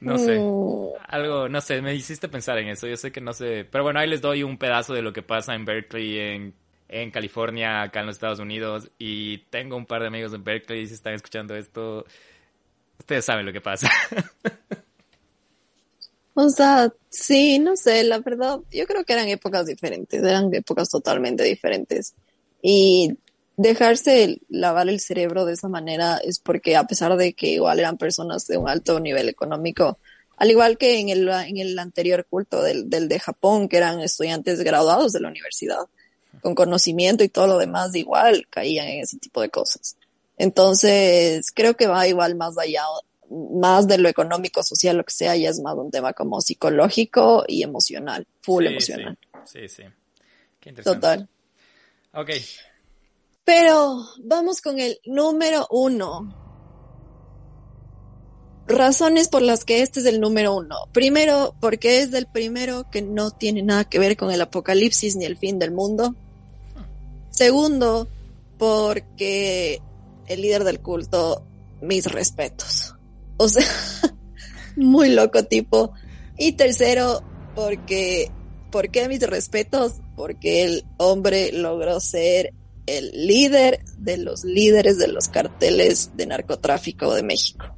No 0.00 0.18
sé, 0.18 0.38
mm. 0.38 0.88
algo, 1.08 1.48
no 1.48 1.60
sé, 1.60 1.80
me 1.80 1.94
hiciste 1.94 2.28
pensar 2.28 2.58
en 2.58 2.68
eso, 2.68 2.86
yo 2.86 2.96
sé 2.96 3.10
que 3.10 3.22
no 3.22 3.32
sé, 3.32 3.66
pero 3.70 3.84
bueno, 3.84 4.00
ahí 4.00 4.08
les 4.08 4.20
doy 4.20 4.42
un 4.42 4.58
pedazo 4.58 4.92
de 4.92 5.00
lo 5.00 5.14
que 5.14 5.22
pasa 5.22 5.54
en 5.54 5.64
Berkeley, 5.64 6.18
en, 6.18 6.54
en 6.88 7.10
California, 7.10 7.80
acá 7.80 8.00
en 8.00 8.06
los 8.06 8.16
Estados 8.16 8.38
Unidos, 8.38 8.90
y 8.98 9.38
tengo 9.48 9.76
un 9.76 9.86
par 9.86 10.02
de 10.02 10.08
amigos 10.08 10.34
en 10.34 10.44
Berkeley, 10.44 10.86
si 10.86 10.94
están 10.94 11.14
escuchando 11.14 11.56
esto, 11.56 12.04
ustedes 12.98 13.24
saben 13.24 13.46
lo 13.46 13.52
que 13.52 13.62
pasa. 13.62 13.90
O 16.34 16.48
sea, 16.48 16.92
sí, 17.10 17.58
no 17.60 17.76
sé, 17.76 18.02
la 18.04 18.18
verdad, 18.18 18.60
yo 18.72 18.86
creo 18.86 19.04
que 19.04 19.12
eran 19.12 19.28
épocas 19.28 19.66
diferentes, 19.66 20.20
eran 20.22 20.52
épocas 20.52 20.90
totalmente 20.90 21.44
diferentes. 21.44 22.14
Y 22.60 23.16
dejarse 23.56 24.40
lavar 24.48 24.88
el 24.88 24.98
cerebro 24.98 25.44
de 25.44 25.52
esa 25.52 25.68
manera 25.68 26.18
es 26.18 26.40
porque 26.40 26.76
a 26.76 26.84
pesar 26.84 27.16
de 27.16 27.34
que 27.34 27.48
igual 27.50 27.78
eran 27.78 27.98
personas 27.98 28.46
de 28.48 28.56
un 28.56 28.68
alto 28.68 28.98
nivel 28.98 29.28
económico, 29.28 29.98
al 30.36 30.50
igual 30.50 30.76
que 30.76 30.98
en 30.98 31.08
el, 31.08 31.28
en 31.28 31.58
el 31.58 31.78
anterior 31.78 32.26
culto 32.28 32.62
del, 32.62 32.90
del 32.90 33.08
de 33.08 33.20
Japón, 33.20 33.68
que 33.68 33.76
eran 33.76 34.00
estudiantes 34.00 34.60
graduados 34.64 35.12
de 35.12 35.20
la 35.20 35.28
universidad, 35.28 35.86
con 36.42 36.56
conocimiento 36.56 37.22
y 37.22 37.28
todo 37.28 37.46
lo 37.46 37.58
demás, 37.58 37.94
igual 37.94 38.46
caían 38.50 38.88
en 38.88 39.00
ese 39.00 39.18
tipo 39.18 39.40
de 39.40 39.50
cosas. 39.50 39.96
Entonces, 40.36 41.52
creo 41.54 41.74
que 41.74 41.86
va 41.86 42.08
igual 42.08 42.34
más 42.34 42.58
allá 42.58 42.82
más 43.34 43.86
de 43.86 43.98
lo 43.98 44.08
económico, 44.08 44.62
social, 44.62 44.96
lo 44.96 45.04
que 45.04 45.12
sea, 45.12 45.36
ya 45.36 45.50
es 45.50 45.60
más 45.60 45.74
un 45.74 45.90
tema 45.90 46.12
como 46.12 46.40
psicológico 46.40 47.44
y 47.46 47.62
emocional, 47.62 48.26
full 48.40 48.66
emocional. 48.66 49.18
Sí, 49.44 49.68
sí. 49.68 49.82
Qué 50.60 50.70
interesante. 50.70 51.00
Total. 51.00 51.28
Ok. 52.14 52.30
Pero 53.44 54.06
vamos 54.22 54.60
con 54.60 54.78
el 54.78 55.00
número 55.04 55.66
uno. 55.70 56.40
Razones 58.66 59.28
por 59.28 59.42
las 59.42 59.64
que 59.66 59.82
este 59.82 60.00
es 60.00 60.06
el 60.06 60.20
número 60.20 60.56
uno. 60.56 60.88
Primero, 60.92 61.54
porque 61.60 61.98
es 61.98 62.10
del 62.10 62.26
primero 62.26 62.88
que 62.90 63.02
no 63.02 63.30
tiene 63.30 63.62
nada 63.62 63.84
que 63.84 63.98
ver 63.98 64.16
con 64.16 64.30
el 64.30 64.40
apocalipsis 64.40 65.16
ni 65.16 65.26
el 65.26 65.36
fin 65.36 65.58
del 65.58 65.72
mundo. 65.72 66.14
Segundo, 67.28 68.08
porque 68.58 69.82
el 70.26 70.40
líder 70.40 70.64
del 70.64 70.80
culto, 70.80 71.44
mis 71.82 72.06
respetos. 72.06 72.93
O 73.36 73.48
sea, 73.48 73.64
muy 74.76 75.10
loco 75.10 75.44
tipo. 75.44 75.92
Y 76.38 76.52
tercero, 76.52 77.22
porque, 77.54 78.30
¿por 78.70 78.90
qué 78.90 79.08
mis 79.08 79.20
respetos? 79.20 79.94
Porque 80.16 80.64
el 80.64 80.84
hombre 80.96 81.52
logró 81.52 82.00
ser 82.00 82.52
el 82.86 83.10
líder 83.26 83.80
de 83.98 84.18
los 84.18 84.44
líderes 84.44 84.98
de 84.98 85.08
los 85.08 85.28
carteles 85.28 86.10
de 86.16 86.26
narcotráfico 86.26 87.14
de 87.14 87.22
México. 87.22 87.76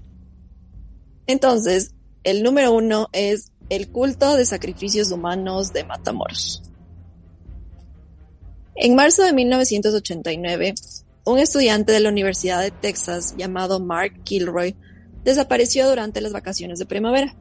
Entonces, 1.26 1.94
el 2.24 2.42
número 2.42 2.72
uno 2.72 3.08
es 3.12 3.52
el 3.68 3.88
culto 3.90 4.36
de 4.36 4.46
sacrificios 4.46 5.10
humanos 5.10 5.72
de 5.72 5.84
Matamoros. 5.84 6.62
En 8.74 8.94
marzo 8.94 9.22
de 9.22 9.32
1989, 9.32 10.74
un 11.24 11.38
estudiante 11.38 11.92
de 11.92 12.00
la 12.00 12.10
Universidad 12.10 12.62
de 12.62 12.70
Texas 12.70 13.34
llamado 13.36 13.80
Mark 13.80 14.22
Kilroy 14.24 14.76
desapareció 15.26 15.88
durante 15.88 16.20
las 16.20 16.32
vacaciones 16.32 16.78
de 16.78 16.86
primavera. 16.86 17.34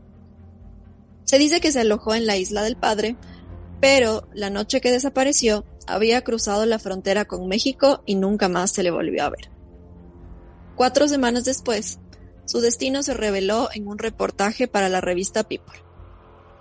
Se 1.23 1.37
dice 1.37 1.61
que 1.61 1.71
se 1.71 1.81
alojó 1.81 2.15
en 2.15 2.25
la 2.25 2.35
isla 2.35 2.63
del 2.63 2.75
padre, 2.75 3.15
pero 3.79 4.27
la 4.33 4.49
noche 4.49 4.81
que 4.81 4.91
desapareció 4.91 5.63
había 5.85 6.23
cruzado 6.23 6.65
la 6.65 6.79
frontera 6.79 7.25
con 7.25 7.47
México 7.47 8.01
y 8.07 8.15
nunca 8.15 8.49
más 8.49 8.71
se 8.71 8.81
le 8.81 8.89
volvió 8.89 9.23
a 9.23 9.29
ver. 9.29 9.51
Cuatro 10.75 11.07
semanas 11.07 11.45
después, 11.45 11.99
su 12.45 12.59
destino 12.59 13.03
se 13.03 13.13
reveló 13.13 13.69
en 13.73 13.87
un 13.87 13.99
reportaje 13.99 14.67
para 14.67 14.89
la 14.89 14.99
revista 14.99 15.43
People. 15.43 15.79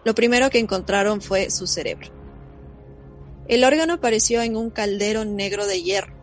Lo 0.05 0.14
primero 0.14 0.51
que 0.51 0.59
encontraron 0.59 1.22
fue 1.22 1.49
su 1.49 1.66
cerebro. 1.66 2.09
El 3.49 3.64
órgano 3.64 3.95
apareció 3.95 4.43
en 4.43 4.57
un 4.57 4.68
caldero 4.68 5.25
negro 5.25 5.66
de 5.66 5.83
hierro. 5.83 6.14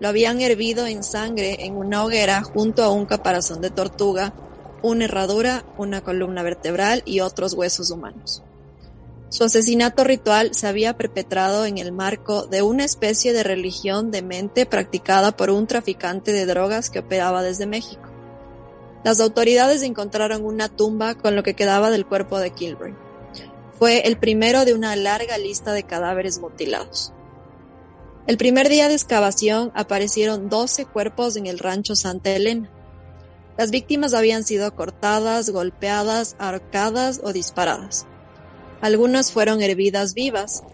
Lo 0.00 0.08
habían 0.08 0.40
hervido 0.40 0.86
en 0.86 1.02
sangre 1.02 1.64
en 1.64 1.76
una 1.76 2.04
hoguera 2.04 2.42
junto 2.42 2.82
a 2.82 2.90
un 2.90 3.06
caparazón 3.06 3.60
de 3.60 3.70
tortuga, 3.70 4.34
una 4.82 5.04
herradura, 5.04 5.64
una 5.78 6.02
columna 6.02 6.42
vertebral 6.42 7.02
y 7.06 7.20
otros 7.20 7.54
huesos 7.54 7.90
humanos. 7.90 8.42
Su 9.28 9.44
asesinato 9.44 10.04
ritual 10.04 10.54
se 10.54 10.68
había 10.68 10.96
perpetrado 10.96 11.64
en 11.66 11.78
el 11.78 11.92
marco 11.92 12.46
de 12.46 12.62
una 12.62 12.84
especie 12.84 13.32
de 13.32 13.42
religión 13.42 14.10
de 14.10 14.22
mente 14.22 14.66
practicada 14.66 15.36
por 15.36 15.50
un 15.50 15.66
traficante 15.66 16.32
de 16.32 16.46
drogas 16.46 16.90
que 16.90 17.00
operaba 17.00 17.42
desde 17.42 17.66
México. 17.66 18.08
Las 19.02 19.20
autoridades 19.20 19.82
encontraron 19.82 20.44
una 20.44 20.68
tumba 20.68 21.14
con 21.16 21.36
lo 21.36 21.42
que 21.42 21.54
quedaba 21.54 21.90
del 21.90 22.06
cuerpo 22.06 22.38
de 22.38 22.50
Kilbrain. 22.50 22.96
Fue 23.78 24.06
el 24.06 24.16
primero 24.16 24.64
de 24.64 24.74
una 24.74 24.94
larga 24.96 25.38
lista 25.38 25.72
de 25.72 25.82
cadáveres 25.82 26.38
mutilados. 26.38 27.12
El 28.26 28.38
primer 28.38 28.68
día 28.68 28.88
de 28.88 28.94
excavación 28.94 29.70
aparecieron 29.76 30.48
12 30.48 30.86
cuerpos 30.86 31.36
en 31.36 31.46
el 31.46 31.60
rancho 31.60 31.94
Santa 31.94 32.30
Elena. 32.30 32.68
Las 33.56 33.70
víctimas 33.70 34.14
habían 34.14 34.42
sido 34.42 34.74
cortadas, 34.74 35.50
golpeadas, 35.50 36.34
ahorcadas 36.40 37.20
o 37.22 37.32
disparadas. 37.32 38.04
Algunas 38.80 39.30
fueron 39.30 39.62
hervidas 39.62 40.14
vivas, 40.14 40.64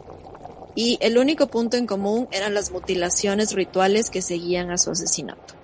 y 0.74 0.96
el 1.02 1.18
único 1.18 1.48
punto 1.48 1.76
en 1.76 1.86
común 1.86 2.26
eran 2.32 2.54
las 2.54 2.70
mutilaciones 2.70 3.52
rituales 3.52 4.08
que 4.08 4.22
seguían 4.22 4.70
a 4.70 4.78
su 4.78 4.90
asesinato. 4.90 5.54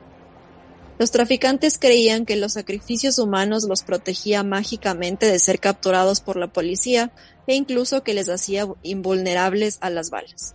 Los 0.99 1.11
traficantes 1.11 1.79
creían 1.79 2.27
que 2.27 2.37
los 2.37 2.53
sacrificios 2.53 3.19
humanos 3.19 3.65
los 3.65 3.83
protegía 3.83 4.43
mágicamente 4.43 5.25
de 5.25 5.39
ser 5.39 5.59
capturados 5.59 6.21
por 6.21 6.37
la 6.37 6.53
policía 6.53 7.13
e 7.47 7.55
incluso 7.55 8.03
que 8.03 8.13
les 8.13 8.29
hacía 8.29 8.69
invulnerables 8.83 9.79
a 9.81 9.89
las 9.89 10.11
balas. 10.11 10.55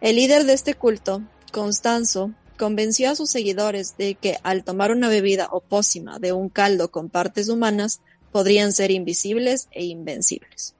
El 0.00 0.14
líder 0.14 0.44
de 0.44 0.52
este 0.52 0.74
culto, 0.74 1.22
Constanzo, 1.50 2.32
convenció 2.56 3.10
a 3.10 3.16
sus 3.16 3.30
seguidores 3.30 3.96
de 3.96 4.14
que 4.14 4.36
al 4.44 4.62
tomar 4.62 4.92
una 4.92 5.08
bebida 5.08 5.48
o 5.50 5.60
pócima 5.60 6.20
de 6.20 6.32
un 6.32 6.48
caldo 6.50 6.92
con 6.92 7.08
partes 7.08 7.48
humanas, 7.48 8.00
podrían 8.30 8.72
ser 8.72 8.92
invisibles 8.92 9.66
e 9.72 9.84
invencibles. 9.86 10.76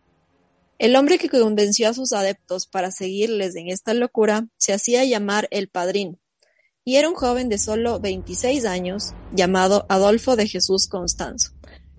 El 0.79 0.95
hombre 0.95 1.19
que 1.19 1.29
convenció 1.29 1.89
a 1.89 1.95
sus 1.95 2.12
adeptos 2.12 2.69
para 2.69 2.93
seguirles 2.93 3.57
en 3.57 3.69
esta 3.69 3.93
locura 3.93 4.47
se 4.57 4.73
hacía 4.73 5.05
llamar 5.05 5.49
el 5.51 5.66
padrino, 5.66 6.21
y 6.85 6.95
era 6.97 7.09
un 7.09 7.16
joven 7.16 7.49
de 7.49 7.59
solo 7.59 7.99
26 7.99 8.64
años 8.66 9.14
llamado 9.33 9.85
Adolfo 9.89 10.37
de 10.37 10.47
Jesús 10.47 10.87
Constanzo, 10.87 11.51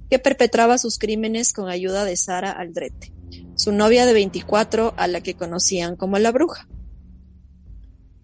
que 0.09 0.19
perpetraba 0.19 0.77
sus 0.77 0.97
crímenes 0.97 1.51
con 1.51 1.67
ayuda 1.67 2.05
de 2.05 2.15
Sara 2.15 2.51
Aldrete, 2.51 3.11
su 3.55 3.73
novia 3.73 4.05
de 4.05 4.13
24 4.13 4.93
a 4.95 5.07
la 5.07 5.19
que 5.19 5.33
conocían 5.33 5.97
como 5.97 6.17
la 6.17 6.31
bruja. 6.31 6.68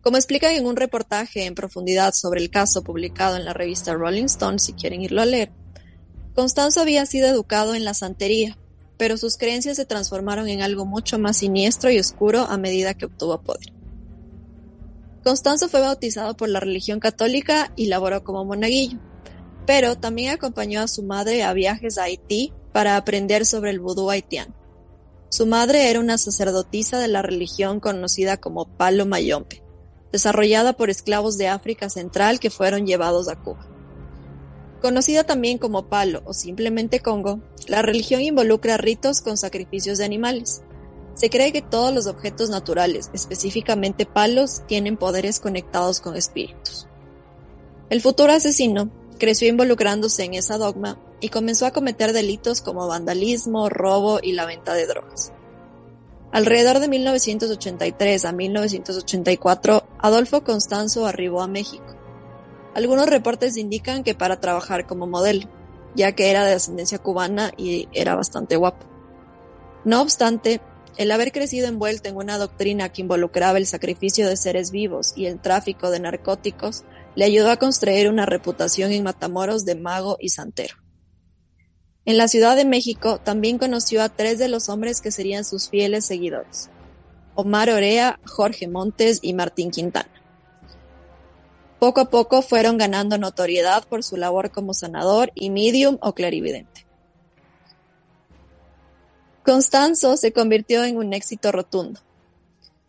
Como 0.06 0.18
explican 0.18 0.52
en 0.52 0.68
un 0.68 0.76
reportaje 0.76 1.48
en 1.48 1.56
profundidad 1.56 2.14
sobre 2.14 2.40
el 2.40 2.52
caso 2.52 2.84
publicado 2.84 3.38
en 3.38 3.44
la 3.44 3.54
revista 3.54 3.96
Rolling 3.96 4.26
Stone, 4.26 4.60
si 4.60 4.74
quieren 4.74 5.02
irlo 5.02 5.24
a 5.24 5.26
leer, 5.26 5.52
Constanzo 6.36 6.82
había 6.82 7.08
sido 7.08 7.28
educado 7.28 7.74
en 7.74 7.84
la 7.84 7.96
santería, 7.96 8.56
pero 9.00 9.18
sus 9.18 9.36
creencias 9.36 9.78
se 9.78 9.86
transformaron 9.86 10.48
en 10.48 10.62
algo 10.62 10.86
mucho 10.86 11.18
más 11.18 11.38
siniestro 11.38 11.90
y 11.90 11.98
oscuro 11.98 12.42
a 12.42 12.56
medida 12.60 12.94
que 12.94 13.06
obtuvo 13.06 13.42
poder. 13.42 13.74
Constanzo 15.24 15.70
fue 15.70 15.82
bautizado 15.82 16.38
por 16.38 16.50
la 16.50 16.60
religión 16.60 17.00
católica 17.00 17.74
y 17.76 17.88
laboró 17.88 18.24
como 18.24 18.46
monaguillo, 18.46 19.00
pero 19.66 19.98
también 19.98 20.34
acompañó 20.34 20.82
a 20.82 20.88
su 20.88 21.02
madre 21.02 21.42
a 21.42 21.52
viajes 21.54 21.98
a 21.98 22.04
Haití 22.04 22.54
para 22.74 22.96
aprender 22.96 23.44
sobre 23.44 23.72
el 23.72 23.80
vudú 23.80 24.12
haitiano. 24.12 24.54
Su 25.30 25.48
madre 25.48 25.90
era 25.90 26.00
una 26.00 26.20
sacerdotisa 26.20 27.00
de 27.00 27.08
la 27.08 27.24
religión 27.24 27.80
conocida 27.80 28.38
como 28.38 28.68
Palo 28.78 29.08
Mayompe, 29.08 29.65
desarrollada 30.16 30.72
por 30.74 30.90
esclavos 30.90 31.38
de 31.38 31.50
África 31.50 31.90
Central 31.90 32.40
que 32.40 32.50
fueron 32.50 32.88
llevados 32.88 33.28
a 33.28 33.36
Cuba. 33.36 33.68
Conocida 34.82 35.26
también 35.26 35.58
como 35.58 35.90
Palo 35.90 36.22
o 36.24 36.34
simplemente 36.34 37.02
Congo, 37.02 37.42
la 37.68 37.82
religión 37.82 38.22
involucra 38.22 38.78
ritos 38.78 39.20
con 39.20 39.36
sacrificios 39.36 39.98
de 39.98 40.06
animales, 40.06 40.62
se 41.16 41.30
cree 41.30 41.54
que 41.54 41.62
todos 41.62 41.94
los 41.94 42.08
objetos 42.08 42.50
naturales, 42.50 43.10
específicamente 43.14 44.06
palos, 44.06 44.64
tienen 44.68 44.98
poderes 44.98 45.40
conectados 45.40 46.02
con 46.02 46.16
espíritus. 46.16 46.88
El 47.90 48.02
futuro 48.02 48.34
asesino 48.34 48.90
creció 49.18 49.48
involucrándose 49.48 50.24
en 50.24 50.34
esa 50.34 50.58
dogma 50.58 50.98
y 51.22 51.30
comenzó 51.30 51.66
a 51.66 51.72
cometer 51.72 52.12
delitos 52.12 52.62
como 52.62 52.88
vandalismo, 52.88 53.70
robo 53.70 54.20
y 54.22 54.34
la 54.34 54.46
venta 54.46 54.74
de 54.74 54.88
drogas. 54.88 55.32
Alrededor 56.36 56.80
de 56.80 56.90
1983 56.90 58.26
a 58.26 58.34
1984, 58.34 59.88
Adolfo 60.00 60.44
Constanzo 60.44 61.06
arribó 61.06 61.42
a 61.42 61.48
México. 61.48 61.96
Algunos 62.74 63.08
reportes 63.08 63.56
indican 63.56 64.04
que 64.04 64.16
para 64.16 64.42
trabajar 64.42 64.86
como 64.86 65.08
modelo, 65.08 65.48
ya 65.96 66.12
que 66.12 66.30
era 66.30 66.44
de 66.44 66.52
ascendencia 66.52 67.00
cubana 67.00 67.54
y 67.56 67.88
era 67.94 68.16
bastante 68.16 68.58
guapo. 68.58 68.86
No 69.86 70.02
obstante, 70.02 70.60
el 70.98 71.12
haber 71.12 71.32
crecido 71.32 71.70
envuelto 71.70 72.10
en 72.10 72.18
una 72.18 72.38
doctrina 72.38 72.90
que 72.90 73.04
involucraba 73.04 73.58
el 73.58 73.66
sacrificio 73.66 74.28
de 74.28 74.36
seres 74.36 74.72
vivos 74.72 75.14
y 75.16 75.28
el 75.28 75.40
tráfico 75.40 75.90
de 75.90 76.02
narcóticos 76.02 76.84
le 77.16 77.24
ayudó 77.24 77.50
a 77.50 77.60
construir 77.60 78.10
una 78.10 78.26
reputación 78.26 78.92
en 78.92 79.06
Matamoros 79.06 79.64
de 79.64 79.76
mago 79.76 80.18
y 80.20 80.28
santero. 80.28 80.76
En 82.08 82.18
la 82.18 82.28
Ciudad 82.28 82.56
de 82.56 82.66
México 82.66 83.20
también 83.20 83.58
conoció 83.58 84.04
a 84.04 84.10
tres 84.10 84.38
de 84.38 84.48
los 84.48 84.70
hombres 84.70 85.02
que 85.02 85.10
serían 85.10 85.44
sus 85.44 85.70
fieles 85.70 86.06
seguidores, 86.06 86.70
Omar 87.34 87.72
Orea, 87.72 88.20
Jorge 88.28 88.68
Montes 88.68 89.20
y 89.24 89.34
Martín 89.34 89.72
Quintana. 89.72 90.10
Poco 91.80 92.02
a 92.02 92.10
poco 92.12 92.44
fueron 92.44 92.78
ganando 92.78 93.18
notoriedad 93.18 93.88
por 93.88 94.04
su 94.04 94.18
labor 94.18 94.52
como 94.52 94.76
sanador 94.76 95.32
y 95.34 95.50
medium 95.50 95.98
o 96.00 96.14
clarividente. 96.14 96.86
Constanzo 99.44 100.16
se 100.16 100.32
convirtió 100.32 100.84
en 100.86 100.98
un 100.98 101.12
éxito 101.14 101.52
rotundo. 101.52 102.00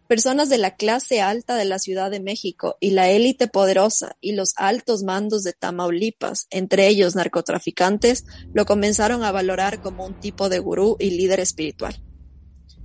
Personas 0.09 0.49
de 0.49 0.59
la 0.59 0.77
clase 0.77 1.21
alta 1.21 1.57
de 1.57 1.65
la 1.65 1.81
Ciudad 1.81 2.13
de 2.13 2.21
México 2.21 2.77
y 2.79 2.91
la 2.91 3.11
élite 3.11 3.49
poderosa 3.49 4.17
y 4.21 4.33
los 4.33 4.53
altos 4.57 5.03
mandos 5.03 5.43
de 5.43 5.53
Tamaulipas, 5.53 6.47
entre 6.51 6.87
ellos 6.87 7.17
narcotraficantes, 7.17 8.25
lo 8.55 8.67
comenzaron 8.67 9.25
a 9.25 9.33
valorar 9.33 9.83
como 9.83 10.07
un 10.07 10.21
tipo 10.21 10.49
de 10.49 10.61
gurú 10.61 10.97
y 11.01 11.11
líder 11.11 11.41
espiritual. 11.41 12.01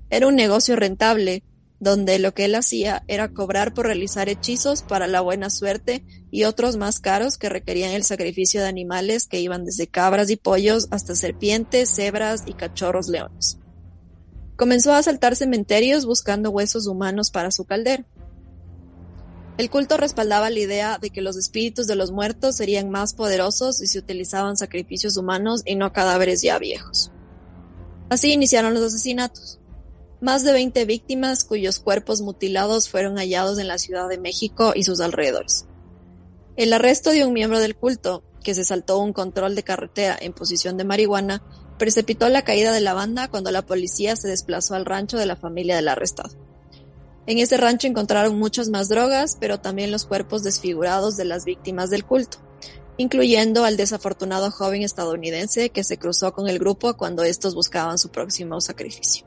Era 0.09 0.25
un 0.25 0.35
negocio 0.35 0.75
rentable, 0.75 1.43
donde 1.79 2.17
lo 2.17 2.33
que 2.33 2.45
él 2.45 2.55
hacía 2.55 3.03
era 3.07 3.33
cobrar 3.33 3.73
por 3.75 3.85
realizar 3.85 4.27
hechizos 4.27 4.81
para 4.81 5.07
la 5.07 5.21
buena 5.21 5.51
suerte 5.51 6.03
y 6.31 6.45
otros 6.45 6.75
más 6.77 6.99
caros 6.99 7.37
que 7.37 7.49
requerían 7.49 7.91
el 7.91 8.03
sacrificio 8.03 8.61
de 8.61 8.67
animales 8.67 9.27
que 9.27 9.39
iban 9.39 9.63
desde 9.63 9.87
cabras 9.87 10.31
y 10.31 10.37
pollos 10.37 10.87
hasta 10.89 11.15
serpientes, 11.15 11.89
cebras 11.89 12.43
y 12.47 12.53
cachorros 12.53 13.09
leones. 13.09 13.60
Comenzó 14.61 14.93
a 14.93 14.99
asaltar 14.99 15.35
cementerios 15.35 16.05
buscando 16.05 16.51
huesos 16.51 16.85
humanos 16.85 17.31
para 17.31 17.49
su 17.49 17.65
caldero. 17.65 18.03
El 19.57 19.71
culto 19.71 19.97
respaldaba 19.97 20.51
la 20.51 20.59
idea 20.59 20.99
de 20.99 21.09
que 21.09 21.23
los 21.23 21.35
espíritus 21.35 21.87
de 21.87 21.95
los 21.95 22.11
muertos 22.11 22.57
serían 22.57 22.91
más 22.91 23.15
poderosos 23.15 23.77
si 23.77 23.87
se 23.87 23.97
utilizaban 23.97 24.57
sacrificios 24.57 25.17
humanos 25.17 25.63
y 25.65 25.73
no 25.73 25.91
cadáveres 25.93 26.43
ya 26.43 26.59
viejos. 26.59 27.11
Así 28.09 28.33
iniciaron 28.33 28.75
los 28.75 28.83
asesinatos. 28.83 29.59
Más 30.19 30.43
de 30.43 30.51
20 30.51 30.85
víctimas 30.85 31.43
cuyos 31.43 31.79
cuerpos 31.79 32.21
mutilados 32.21 32.87
fueron 32.87 33.15
hallados 33.15 33.57
en 33.57 33.67
la 33.67 33.79
Ciudad 33.79 34.07
de 34.09 34.19
México 34.19 34.73
y 34.75 34.83
sus 34.83 35.01
alrededores. 35.01 35.65
El 36.55 36.71
arresto 36.71 37.09
de 37.09 37.25
un 37.25 37.33
miembro 37.33 37.59
del 37.59 37.75
culto, 37.75 38.23
que 38.43 38.53
se 38.53 38.63
saltó 38.63 38.99
un 38.99 39.11
control 39.11 39.55
de 39.55 39.63
carretera 39.63 40.15
en 40.21 40.33
posición 40.33 40.77
de 40.77 40.83
marihuana, 40.83 41.41
precipitó 41.81 42.29
la 42.29 42.43
caída 42.43 42.71
de 42.71 42.79
la 42.79 42.93
banda 42.93 43.27
cuando 43.27 43.49
la 43.49 43.65
policía 43.65 44.15
se 44.15 44.27
desplazó 44.27 44.75
al 44.75 44.85
rancho 44.85 45.17
de 45.17 45.25
la 45.25 45.35
familia 45.35 45.75
del 45.75 45.87
arrestado. 45.87 46.29
En 47.25 47.39
ese 47.39 47.57
rancho 47.57 47.87
encontraron 47.87 48.37
muchas 48.37 48.69
más 48.69 48.87
drogas, 48.87 49.35
pero 49.39 49.59
también 49.59 49.89
los 49.89 50.05
cuerpos 50.05 50.43
desfigurados 50.43 51.17
de 51.17 51.25
las 51.25 51.43
víctimas 51.43 51.89
del 51.89 52.05
culto, 52.05 52.37
incluyendo 52.97 53.65
al 53.65 53.77
desafortunado 53.77 54.51
joven 54.51 54.83
estadounidense 54.83 55.71
que 55.71 55.83
se 55.83 55.97
cruzó 55.97 56.33
con 56.33 56.47
el 56.47 56.59
grupo 56.59 56.95
cuando 56.97 57.23
estos 57.23 57.55
buscaban 57.55 57.97
su 57.97 58.09
próximo 58.09 58.61
sacrificio. 58.61 59.25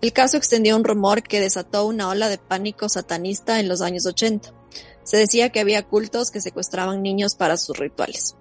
El 0.00 0.12
caso 0.12 0.36
extendió 0.36 0.76
un 0.76 0.84
rumor 0.84 1.24
que 1.24 1.40
desató 1.40 1.86
una 1.86 2.08
ola 2.08 2.28
de 2.28 2.38
pánico 2.38 2.88
satanista 2.88 3.58
en 3.58 3.68
los 3.68 3.80
años 3.80 4.06
80. 4.06 4.54
Se 5.02 5.16
decía 5.16 5.50
que 5.50 5.58
había 5.58 5.82
cultos 5.88 6.30
que 6.30 6.40
secuestraban 6.40 7.02
niños 7.02 7.34
para 7.34 7.56
sus 7.56 7.76
rituales. 7.76 8.36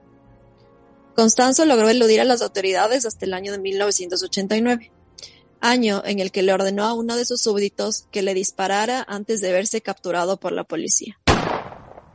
Constanzo 1.15 1.65
logró 1.65 1.89
eludir 1.89 2.21
a 2.21 2.25
las 2.25 2.41
autoridades 2.41 3.05
hasta 3.05 3.25
el 3.25 3.33
año 3.33 3.51
de 3.51 3.59
1989, 3.59 4.91
año 5.59 6.01
en 6.05 6.19
el 6.19 6.31
que 6.31 6.41
le 6.41 6.53
ordenó 6.53 6.85
a 6.85 6.93
uno 6.93 7.17
de 7.17 7.25
sus 7.25 7.41
súbditos 7.41 8.07
que 8.11 8.21
le 8.21 8.33
disparara 8.33 9.05
antes 9.07 9.41
de 9.41 9.51
verse 9.51 9.81
capturado 9.81 10.39
por 10.39 10.53
la 10.53 10.63
policía. 10.63 11.19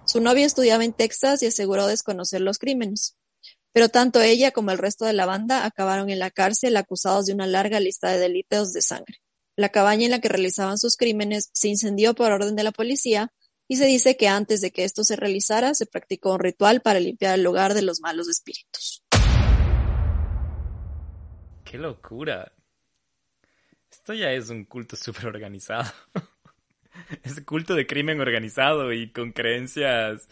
Su 0.07 0.21
novia 0.21 0.47
estudiaba 0.47 0.85
en 0.85 0.93
Texas 0.93 1.43
y 1.43 1.47
aseguró 1.47 1.87
desconocer 1.87 2.41
los 2.41 2.59
crímenes, 2.59 3.17
pero 3.73 3.89
tanto 3.91 4.23
ella 4.23 4.53
como 4.53 4.71
el 4.71 4.79
resto 4.79 5.05
de 5.05 5.13
la 5.13 5.27
banda 5.27 5.67
acabaron 5.67 6.09
en 6.09 6.19
la 6.19 6.31
cárcel 6.31 6.77
acusados 6.77 7.27
de 7.27 7.35
una 7.35 7.47
larga 7.47 7.81
lista 7.81 8.11
de 8.11 8.19
delitos 8.19 8.73
de 8.73 8.81
sangre. 8.81 9.21
La 9.57 9.69
cabaña 9.71 10.07
en 10.07 10.11
la 10.13 10.21
que 10.21 10.29
realizaban 10.29 10.79
sus 10.79 10.97
crímenes 10.97 11.51
se 11.53 11.69
incendió 11.69 12.15
por 12.15 12.33
orden 12.33 12.57
de 12.57 12.63
la 12.63 12.73
policía 12.73 13.33
y 13.69 13.77
se 13.77 13.87
dice 13.87 14.17
que 14.17 14.29
antes 14.29 14.61
de 14.61 14.71
que 14.71 14.85
esto 14.85 15.03
se 15.05 15.17
realizara 15.17 15.75
se 15.75 15.87
practicó 15.87 16.35
un 16.35 16.41
ritual 16.41 16.83
para 16.83 17.01
limpiar 17.01 17.35
el 17.35 17.43
lugar 17.43 17.75
de 17.75 17.83
los 17.83 18.01
malos 18.01 18.29
espíritus. 18.29 19.03
¡Qué 21.65 21.79
locura! 21.79 22.53
Esto 23.91 24.15
ya 24.15 24.31
es 24.31 24.51
un 24.51 24.65
culto 24.65 24.95
súper 24.97 25.27
organizado. 25.27 25.93
es 27.23 27.41
culto 27.43 27.75
de 27.75 27.87
crimen 27.87 28.21
organizado 28.21 28.93
y 28.93 29.11
con 29.11 29.33
creencias 29.33 30.29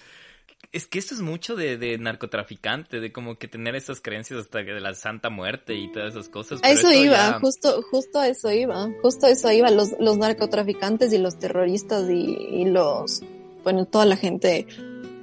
es 0.73 0.87
que 0.87 0.99
esto 0.99 1.15
es 1.15 1.21
mucho 1.21 1.57
de, 1.57 1.77
de, 1.79 1.99
narcotraficante, 1.99 3.01
de 3.01 3.13
como 3.13 3.37
que 3.37 3.49
tener 3.49 3.75
esas 3.75 4.01
creencias 4.01 4.41
hasta 4.41 4.59
de 4.63 4.81
la 4.81 4.95
Santa 4.95 5.31
Muerte 5.31 5.75
y 5.75 5.91
todas 5.91 6.15
esas 6.15 6.29
cosas. 6.29 6.61
A 6.63 6.71
eso 6.71 6.91
iba, 6.93 7.39
justo, 7.41 7.83
justo 7.91 8.19
a 8.19 8.29
eso 8.29 8.51
iba, 8.51 8.89
justo 9.03 9.27
a 9.27 9.31
eso 9.31 9.51
iba, 9.53 9.71
los, 9.71 9.91
los 9.99 10.19
narcotraficantes 10.19 11.13
y 11.13 11.19
los 11.19 11.39
terroristas 11.39 12.09
y, 12.11 12.37
y, 12.51 12.65
los, 12.67 13.23
bueno, 13.63 13.87
toda 13.87 14.05
la 14.07 14.17
gente 14.17 14.67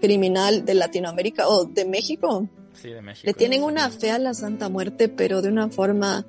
criminal 0.01 0.65
de 0.65 0.73
Latinoamérica 0.73 1.47
o 1.47 1.65
de 1.65 1.85
México. 1.85 2.47
Sí, 2.73 2.89
de 2.89 3.01
México. 3.01 3.27
Le 3.27 3.33
tienen 3.33 3.63
una 3.63 3.89
fe 3.89 4.11
a 4.11 4.19
la 4.19 4.33
Santa 4.33 4.69
Muerte, 4.69 5.09
pero 5.09 5.41
de 5.41 5.49
una 5.49 5.69
forma 5.69 6.25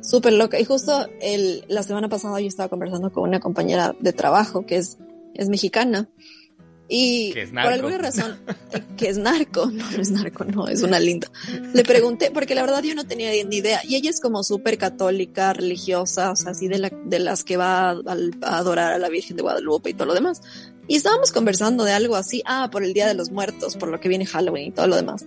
súper 0.00 0.32
loca. 0.34 0.58
Y 0.58 0.64
justo 0.64 1.06
el, 1.20 1.64
la 1.68 1.82
semana 1.82 2.08
pasada 2.08 2.40
yo 2.40 2.46
estaba 2.46 2.68
conversando 2.68 3.12
con 3.12 3.28
una 3.28 3.40
compañera 3.40 3.94
de 4.00 4.12
trabajo 4.12 4.66
que 4.66 4.76
es, 4.76 4.98
es 5.34 5.48
mexicana 5.48 6.08
y 6.88 7.34
por 7.50 7.72
alguna 7.72 7.98
razón, 7.98 8.38
eh, 8.72 8.82
que 8.96 9.08
es 9.08 9.18
narco, 9.18 9.66
no, 9.72 9.90
no 9.90 10.02
es 10.02 10.10
narco, 10.10 10.44
no, 10.44 10.68
es 10.68 10.82
una 10.82 11.00
linda. 11.00 11.28
Le 11.72 11.82
pregunté, 11.82 12.30
porque 12.30 12.54
la 12.54 12.62
verdad 12.62 12.82
yo 12.82 12.94
no 12.94 13.06
tenía 13.06 13.30
ni 13.44 13.56
idea, 13.56 13.80
y 13.84 13.96
ella 13.96 14.10
es 14.10 14.20
como 14.20 14.42
súper 14.42 14.76
católica, 14.76 15.52
religiosa, 15.52 16.30
o 16.30 16.36
sea, 16.36 16.52
así 16.52 16.68
de, 16.68 16.78
la, 16.78 16.90
de 16.90 17.18
las 17.18 17.44
que 17.44 17.56
va 17.56 17.90
a, 17.90 17.96
a, 18.42 18.58
adorar 18.58 18.92
a 18.92 18.98
la 18.98 19.08
Virgen 19.08 19.36
de 19.36 19.42
Guadalupe 19.42 19.90
y 19.90 19.94
todo 19.94 20.08
lo 20.08 20.14
demás. 20.14 20.42
Y 20.86 20.96
estábamos 20.96 21.32
conversando 21.32 21.84
de 21.84 21.92
algo 21.92 22.16
así, 22.16 22.42
ah, 22.44 22.68
por 22.70 22.84
el 22.84 22.92
Día 22.92 23.06
de 23.06 23.14
los 23.14 23.30
Muertos, 23.30 23.76
por 23.76 23.88
lo 23.88 24.00
que 24.00 24.08
viene 24.08 24.26
Halloween 24.26 24.66
y 24.68 24.72
todo 24.72 24.86
lo 24.86 24.96
demás. 24.96 25.26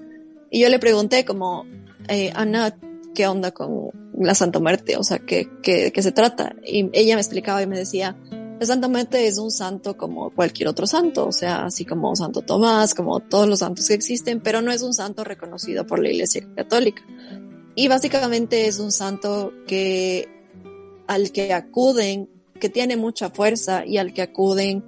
Y 0.51 0.62
yo 0.62 0.70
le 0.70 0.78
pregunté 0.78 1.26
como, 1.26 1.66
eh, 2.08 2.32
Ana, 2.36 2.78
¿qué 3.16 3.28
onda 3.28 3.51
con 3.51 3.89
la 4.20 4.36
Santa 4.36 4.60
Muerte? 4.60 4.95
O 4.97 5.03
sea, 5.03 5.18
¿qué, 5.18 5.49
qué, 5.64 5.91
qué 5.91 6.03
se 6.03 6.12
trata? 6.12 6.55
Y 6.64 6.89
ella 6.93 7.16
me 7.16 7.22
explicaba 7.22 7.64
y 7.64 7.68
me 7.68 7.78
decía, 7.78 8.16
el 8.60 8.66
Santa 8.66 8.88
Muerte 8.88 9.28
es 9.28 9.38
un 9.38 9.51
santo 9.51 9.97
como 9.97 10.32
cualquier 10.32 10.68
otro 10.68 10.88
santo, 10.88 11.28
o 11.28 11.32
sea, 11.32 11.66
así 11.66 11.86
como 11.86 12.16
Santo 12.16 12.41
Tomás, 12.41 12.95
como 12.95 13.20
todos 13.20 13.47
los 13.47 13.60
santos 13.60 13.88
que 13.88 13.93
existen, 13.93 14.41
pero 14.41 14.62
no 14.62 14.72
es 14.72 14.82
un 14.82 14.93
santo 14.93 15.24
reconocido 15.24 15.86
por 15.86 15.99
la 15.99 16.10
Iglesia 16.10 16.47
Católica. 16.55 17.03
Y 17.76 17.88
básicamente 17.88 18.68
es 18.68 18.80
un 18.80 18.91
santo 18.91 19.53
que 19.68 20.28
al 21.05 21.32
que 21.32 21.53
acuden, 21.53 22.30
que 22.60 22.70
tiene 22.70 22.97
mucha 22.97 23.30
fuerza 23.30 23.86
y 23.86 23.97
al 23.97 24.14
que 24.14 24.24
acuden 24.24 24.84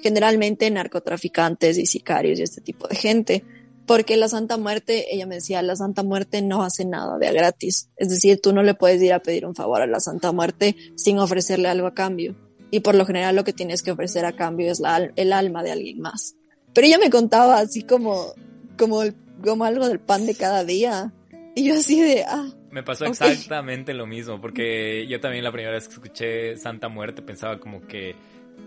generalmente 0.00 0.70
narcotraficantes 0.70 1.78
y 1.78 1.86
sicarios 1.86 2.38
y 2.38 2.42
este 2.42 2.60
tipo 2.60 2.86
de 2.88 2.96
gente. 2.96 3.44
Porque 3.86 4.16
la 4.16 4.28
Santa 4.28 4.58
Muerte, 4.58 5.14
ella 5.14 5.26
me 5.26 5.36
decía, 5.36 5.62
la 5.62 5.76
Santa 5.76 6.02
Muerte 6.02 6.42
no 6.42 6.62
hace 6.62 6.84
nada 6.84 7.18
de 7.18 7.32
gratis. 7.32 7.90
Es 7.96 8.08
decir, 8.08 8.40
tú 8.42 8.52
no 8.52 8.62
le 8.62 8.74
puedes 8.74 9.02
ir 9.02 9.14
a 9.14 9.22
pedir 9.22 9.46
un 9.46 9.54
favor 9.54 9.80
a 9.80 9.86
la 9.86 10.00
Santa 10.00 10.32
Muerte 10.32 10.76
sin 10.96 11.18
ofrecerle 11.18 11.68
algo 11.68 11.86
a 11.86 11.94
cambio 11.94 12.34
y 12.74 12.80
por 12.80 12.96
lo 12.96 13.06
general 13.06 13.36
lo 13.36 13.44
que 13.44 13.52
tienes 13.52 13.84
que 13.84 13.92
ofrecer 13.92 14.24
a 14.24 14.32
cambio 14.32 14.72
es 14.72 14.80
la, 14.80 15.08
el 15.14 15.32
alma 15.32 15.62
de 15.62 15.70
alguien 15.70 16.00
más. 16.00 16.34
Pero 16.72 16.88
ella 16.88 16.98
me 16.98 17.08
contaba 17.08 17.58
así 17.58 17.84
como, 17.84 18.34
como, 18.76 19.00
como 19.44 19.64
algo 19.64 19.86
del 19.86 20.00
pan 20.00 20.26
de 20.26 20.34
cada 20.34 20.64
día. 20.64 21.12
Y 21.54 21.68
yo 21.68 21.74
así 21.74 22.02
de, 22.02 22.24
ah. 22.26 22.48
Me 22.72 22.82
pasó 22.82 23.04
exactamente 23.04 23.94
lo 23.94 24.08
mismo, 24.08 24.40
porque 24.40 25.06
yo 25.06 25.20
también 25.20 25.44
la 25.44 25.52
primera 25.52 25.72
vez 25.72 25.86
que 25.86 25.94
escuché 25.94 26.56
Santa 26.56 26.88
Muerte 26.88 27.22
pensaba 27.22 27.60
como 27.60 27.80
que, 27.86 28.16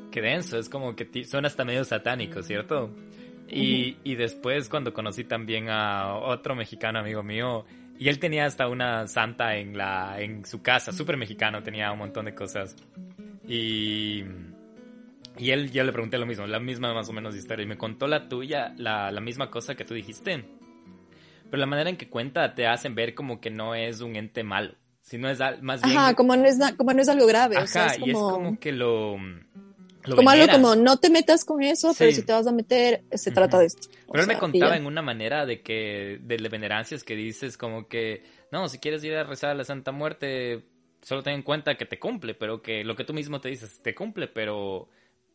que 0.09 0.21
denso, 0.21 0.57
es 0.57 0.69
como 0.69 0.95
que 0.95 1.25
suena 1.25 1.49
hasta 1.49 1.65
medio 1.65 1.83
satánico, 1.83 2.41
¿cierto? 2.43 2.95
Y, 3.49 3.97
y 4.05 4.15
después 4.15 4.69
cuando 4.69 4.93
conocí 4.93 5.25
también 5.25 5.67
a 5.69 6.15
otro 6.15 6.55
mexicano 6.55 6.99
amigo 6.99 7.23
mío, 7.23 7.65
y 7.99 8.07
él 8.07 8.19
tenía 8.19 8.45
hasta 8.45 8.69
una 8.69 9.05
santa 9.07 9.57
en, 9.57 9.77
la, 9.77 10.15
en 10.21 10.45
su 10.45 10.61
casa, 10.61 10.93
súper 10.93 11.17
mexicano, 11.17 11.61
tenía 11.61 11.91
un 11.91 11.99
montón 11.99 12.23
de 12.23 12.33
cosas. 12.33 12.73
Y, 13.47 14.23
y 15.37 15.51
él, 15.51 15.71
ya 15.71 15.83
le 15.83 15.93
pregunté 15.93 16.17
lo 16.17 16.25
mismo, 16.25 16.45
la 16.47 16.59
misma 16.59 16.93
más 16.93 17.07
o 17.09 17.13
menos 17.13 17.35
historia. 17.35 17.63
Y 17.63 17.67
me 17.67 17.77
contó 17.77 18.07
la 18.07 18.27
tuya, 18.27 18.73
la, 18.77 19.11
la 19.11 19.21
misma 19.21 19.49
cosa 19.49 19.75
que 19.75 19.85
tú 19.85 19.93
dijiste. 19.93 20.45
Pero 21.49 21.59
la 21.59 21.65
manera 21.65 21.89
en 21.89 21.97
que 21.97 22.09
cuenta 22.09 22.53
te 22.53 22.67
hacen 22.67 22.93
ver 22.93 23.15
como 23.15 23.39
que 23.39 23.49
no 23.49 23.73
es 23.73 24.01
un 24.01 24.15
ente 24.17 24.43
malo, 24.43 24.75
sino 25.01 25.29
es 25.29 25.39
más 25.61 25.81
bien... 25.81 25.97
Ajá, 25.97 26.13
como 26.13 26.35
no 26.35 26.45
es, 26.45 26.59
como 26.75 26.91
no 26.93 27.01
es 27.01 27.07
algo 27.07 27.25
grave. 27.25 27.55
Ajá, 27.55 27.63
o 27.63 27.67
sea, 27.67 27.87
es 27.87 27.99
como... 27.99 28.07
y 28.07 28.09
es 28.09 28.17
como 28.17 28.59
que 28.59 28.71
lo... 28.73 29.15
como 30.13 30.29
algo 30.29 30.51
como, 30.51 30.75
no 30.75 30.97
te 30.97 31.09
metas 31.09 31.45
con 31.45 31.63
eso, 31.63 31.93
pero 31.97 32.11
si 32.11 32.23
te 32.23 32.33
vas 32.33 32.47
a 32.47 32.51
meter, 32.51 33.03
se 33.13 33.31
trata 33.31 33.59
de 33.59 33.67
esto. 33.67 33.87
Pero 34.11 34.23
él 34.23 34.27
me 34.27 34.37
contaba 34.37 34.75
en 34.75 34.85
una 34.85 35.01
manera 35.01 35.45
de 35.45 35.61
que, 35.61 36.19
de 36.21 36.37
venerancias 36.49 37.05
que 37.05 37.15
dices 37.15 37.57
como 37.57 37.87
que, 37.87 38.23
no, 38.51 38.67
si 38.67 38.79
quieres 38.79 39.01
ir 39.05 39.15
a 39.15 39.23
rezar 39.23 39.51
a 39.51 39.55
la 39.55 39.63
Santa 39.63 39.93
Muerte, 39.93 40.65
solo 41.07 41.23
ten 41.23 41.35
en 41.35 41.41
cuenta 41.41 41.75
que 41.75 41.85
te 41.85 41.99
cumple, 41.99 42.33
pero 42.33 42.61
que 42.61 42.83
lo 42.83 42.93
que 42.97 43.05
tú 43.05 43.13
mismo 43.13 43.39
te 43.39 43.47
dices 43.47 43.81
te 43.81 43.95
cumple, 43.95 44.27
pero, 44.27 44.89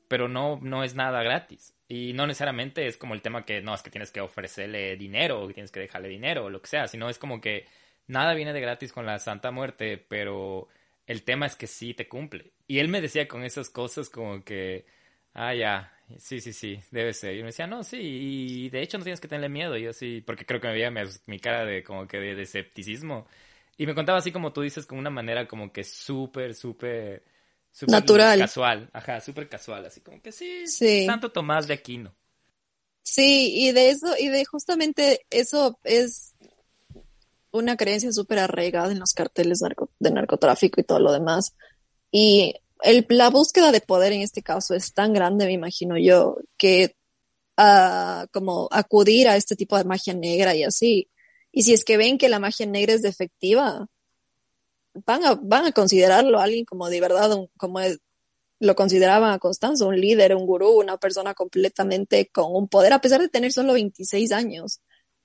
pero 0.06 0.28
no, 0.28 0.58
no 0.60 0.84
es 0.84 0.94
nada 0.94 1.22
gratis. 1.22 1.74
Y 1.88 2.12
no 2.12 2.26
necesariamente 2.26 2.86
es 2.86 2.98
como 2.98 3.14
el 3.14 3.22
tema 3.22 3.46
que 3.46 3.62
no 3.62 3.74
es 3.74 3.80
que 3.80 3.88
tienes 3.88 4.10
que 4.10 4.20
ofrecerle 4.20 4.96
dinero 4.96 5.40
o 5.40 5.48
que 5.48 5.54
tienes 5.54 5.72
que 5.72 5.80
dejarle 5.80 6.10
dinero 6.10 6.44
o 6.44 6.50
lo 6.50 6.60
que 6.60 6.68
sea, 6.68 6.88
sino 6.88 7.08
es 7.08 7.18
como 7.18 7.40
que 7.40 7.64
nada 8.06 8.34
viene 8.34 8.52
de 8.52 8.60
gratis 8.60 8.92
con 8.92 9.06
la 9.06 9.18
Santa 9.18 9.50
Muerte, 9.50 9.96
pero 9.96 10.68
el 11.06 11.22
tema 11.22 11.46
es 11.46 11.56
que 11.56 11.66
sí 11.66 11.94
te 11.94 12.06
cumple. 12.06 12.52
Y 12.66 12.78
él 12.78 12.88
me 12.88 13.00
decía 13.00 13.26
con 13.26 13.42
esas 13.42 13.70
cosas 13.70 14.10
como 14.10 14.44
que, 14.44 14.84
ah, 15.32 15.54
ya, 15.54 15.90
sí, 16.18 16.42
sí, 16.42 16.52
sí, 16.52 16.80
debe 16.90 17.14
ser. 17.14 17.34
Y 17.34 17.40
me 17.40 17.46
decía, 17.46 17.66
no, 17.66 17.82
sí, 17.82 17.96
y 17.98 18.68
de 18.68 18.82
hecho 18.82 18.98
no 18.98 19.04
tienes 19.04 19.20
que 19.20 19.28
tenerle 19.28 19.48
miedo. 19.48 19.78
Y 19.78 19.84
yo 19.84 19.94
sí, 19.94 20.22
porque 20.26 20.44
creo 20.44 20.60
que 20.60 20.68
me 20.68 20.74
veía 20.74 20.90
mi, 20.90 21.38
cara 21.40 21.64
de 21.64 21.82
como 21.82 22.06
que 22.06 22.18
de 22.18 22.42
escepticismo. 22.42 23.26
Y 23.82 23.86
me 23.86 23.96
contaba 23.96 24.18
así 24.18 24.30
como 24.30 24.52
tú 24.52 24.60
dices, 24.60 24.86
con 24.86 24.96
una 24.96 25.10
manera 25.10 25.48
como 25.48 25.72
que 25.72 25.82
súper, 25.82 26.54
súper... 26.54 27.24
Natural. 27.88 28.38
Casual, 28.38 28.88
ajá, 28.92 29.20
súper 29.20 29.48
casual, 29.48 29.84
así 29.84 30.00
como 30.00 30.22
que 30.22 30.30
sí, 30.30 30.68
sí, 30.68 31.04
Santo 31.04 31.32
Tomás 31.32 31.66
de 31.66 31.74
Aquino. 31.74 32.14
Sí, 33.02 33.52
y 33.52 33.72
de 33.72 33.90
eso, 33.90 34.14
y 34.16 34.28
de 34.28 34.44
justamente 34.44 35.26
eso 35.30 35.80
es 35.82 36.36
una 37.50 37.76
creencia 37.76 38.12
súper 38.12 38.38
arraigada 38.38 38.92
en 38.92 39.00
los 39.00 39.14
carteles 39.14 39.60
de 39.98 40.10
narcotráfico 40.12 40.80
y 40.80 40.84
todo 40.84 41.00
lo 41.00 41.12
demás. 41.12 41.56
Y 42.12 42.54
el, 42.84 43.04
la 43.08 43.30
búsqueda 43.30 43.72
de 43.72 43.80
poder 43.80 44.12
en 44.12 44.20
este 44.20 44.44
caso 44.44 44.74
es 44.74 44.94
tan 44.94 45.12
grande, 45.12 45.46
me 45.46 45.54
imagino 45.54 45.98
yo, 45.98 46.36
que 46.56 46.94
uh, 47.58 48.28
como 48.32 48.68
acudir 48.70 49.26
a 49.26 49.34
este 49.34 49.56
tipo 49.56 49.76
de 49.76 49.82
magia 49.82 50.14
negra 50.14 50.54
y 50.54 50.62
así, 50.62 51.08
y 51.52 51.62
si 51.62 51.74
es 51.74 51.84
que 51.84 51.96
ven 51.96 52.18
que 52.18 52.28
la 52.28 52.38
magia 52.38 52.66
negra 52.66 52.94
es 52.94 53.02
defectiva, 53.02 53.88
van 55.06 55.24
a, 55.24 55.34
van 55.34 55.66
a 55.66 55.72
considerarlo 55.72 56.40
alguien 56.40 56.64
como 56.64 56.88
de 56.88 57.00
verdad, 57.00 57.30
como 57.56 57.80
lo 58.60 58.74
consideraban 58.76 59.32
a 59.32 59.38
Constanzo, 59.38 59.88
un 59.88 60.00
líder, 60.00 60.34
un 60.34 60.46
gurú, 60.46 60.80
una 60.80 60.96
persona 60.96 61.34
completamente 61.34 62.28
con 62.28 62.54
un 62.54 62.68
poder, 62.68 62.92
a 62.92 63.00
pesar 63.00 63.20
de 63.20 63.28
tener 63.28 63.52
solo 63.52 63.74
26 63.74 64.32
años. 64.32 64.80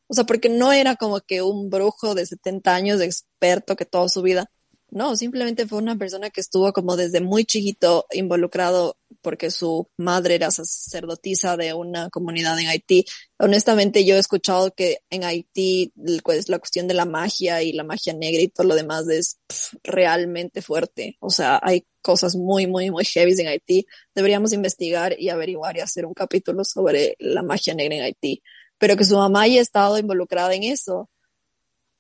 O 0.08 0.14
sea, 0.14 0.24
porque 0.26 0.50
no 0.50 0.72
era 0.72 0.96
como 0.96 1.20
que 1.22 1.42
un 1.42 1.70
brujo 1.70 2.16
de 2.16 2.26
70 2.26 2.74
años 2.76 3.00
de 3.00 3.06
experto 3.06 3.76
que 3.76 3.86
toda 3.86 4.10
su 4.10 4.22
vida 4.22 4.50
no, 4.90 5.16
simplemente 5.18 5.68
fue 5.68 5.80
una 5.80 5.98
persona 5.98 6.30
que 6.30 6.42
estuvo 6.42 6.72
como 6.74 6.96
desde 6.96 7.22
muy 7.22 7.46
chiquito 7.46 8.06
involucrado 8.12 8.97
porque 9.22 9.52
su 9.52 9.90
madre 9.98 10.36
era 10.36 10.52
sacerdotisa 10.52 11.58
de 11.58 11.74
una 11.74 12.10
comunidad 12.10 12.60
en 12.60 12.68
Haití. 12.68 13.06
Honestamente, 13.40 14.06
yo 14.06 14.16
he 14.16 14.20
escuchado 14.20 14.72
que 14.72 15.00
en 15.10 15.24
Haití 15.24 15.94
pues, 16.24 16.50
la 16.50 16.60
cuestión 16.60 16.88
de 16.88 16.94
la 16.94 17.06
magia 17.06 17.62
y 17.62 17.74
la 17.74 17.84
magia 17.84 18.14
negra 18.14 18.42
y 18.42 18.48
todo 18.48 18.68
lo 18.68 18.76
demás 18.76 19.08
es 19.10 19.40
realmente 19.84 20.62
fuerte. 20.62 21.18
O 21.20 21.30
sea, 21.30 21.60
hay 21.62 21.86
cosas 22.02 22.36
muy, 22.36 22.68
muy, 22.68 22.92
muy 22.92 23.06
heavy 23.06 23.34
en 23.40 23.48
Haití. 23.48 23.86
Deberíamos 24.16 24.54
investigar 24.54 25.20
y 25.20 25.30
averiguar 25.30 25.78
y 25.78 25.82
hacer 25.82 26.06
un 26.06 26.14
capítulo 26.14 26.64
sobre 26.64 27.16
la 27.20 27.44
magia 27.44 27.74
negra 27.74 27.96
en 27.96 28.04
Haití. 28.04 28.42
Pero 28.78 28.96
que 28.96 29.06
su 29.06 29.16
mamá 29.16 29.42
haya 29.44 29.62
estado 29.62 29.98
involucrada 29.98 30.54
en 30.54 30.64
eso 30.64 31.10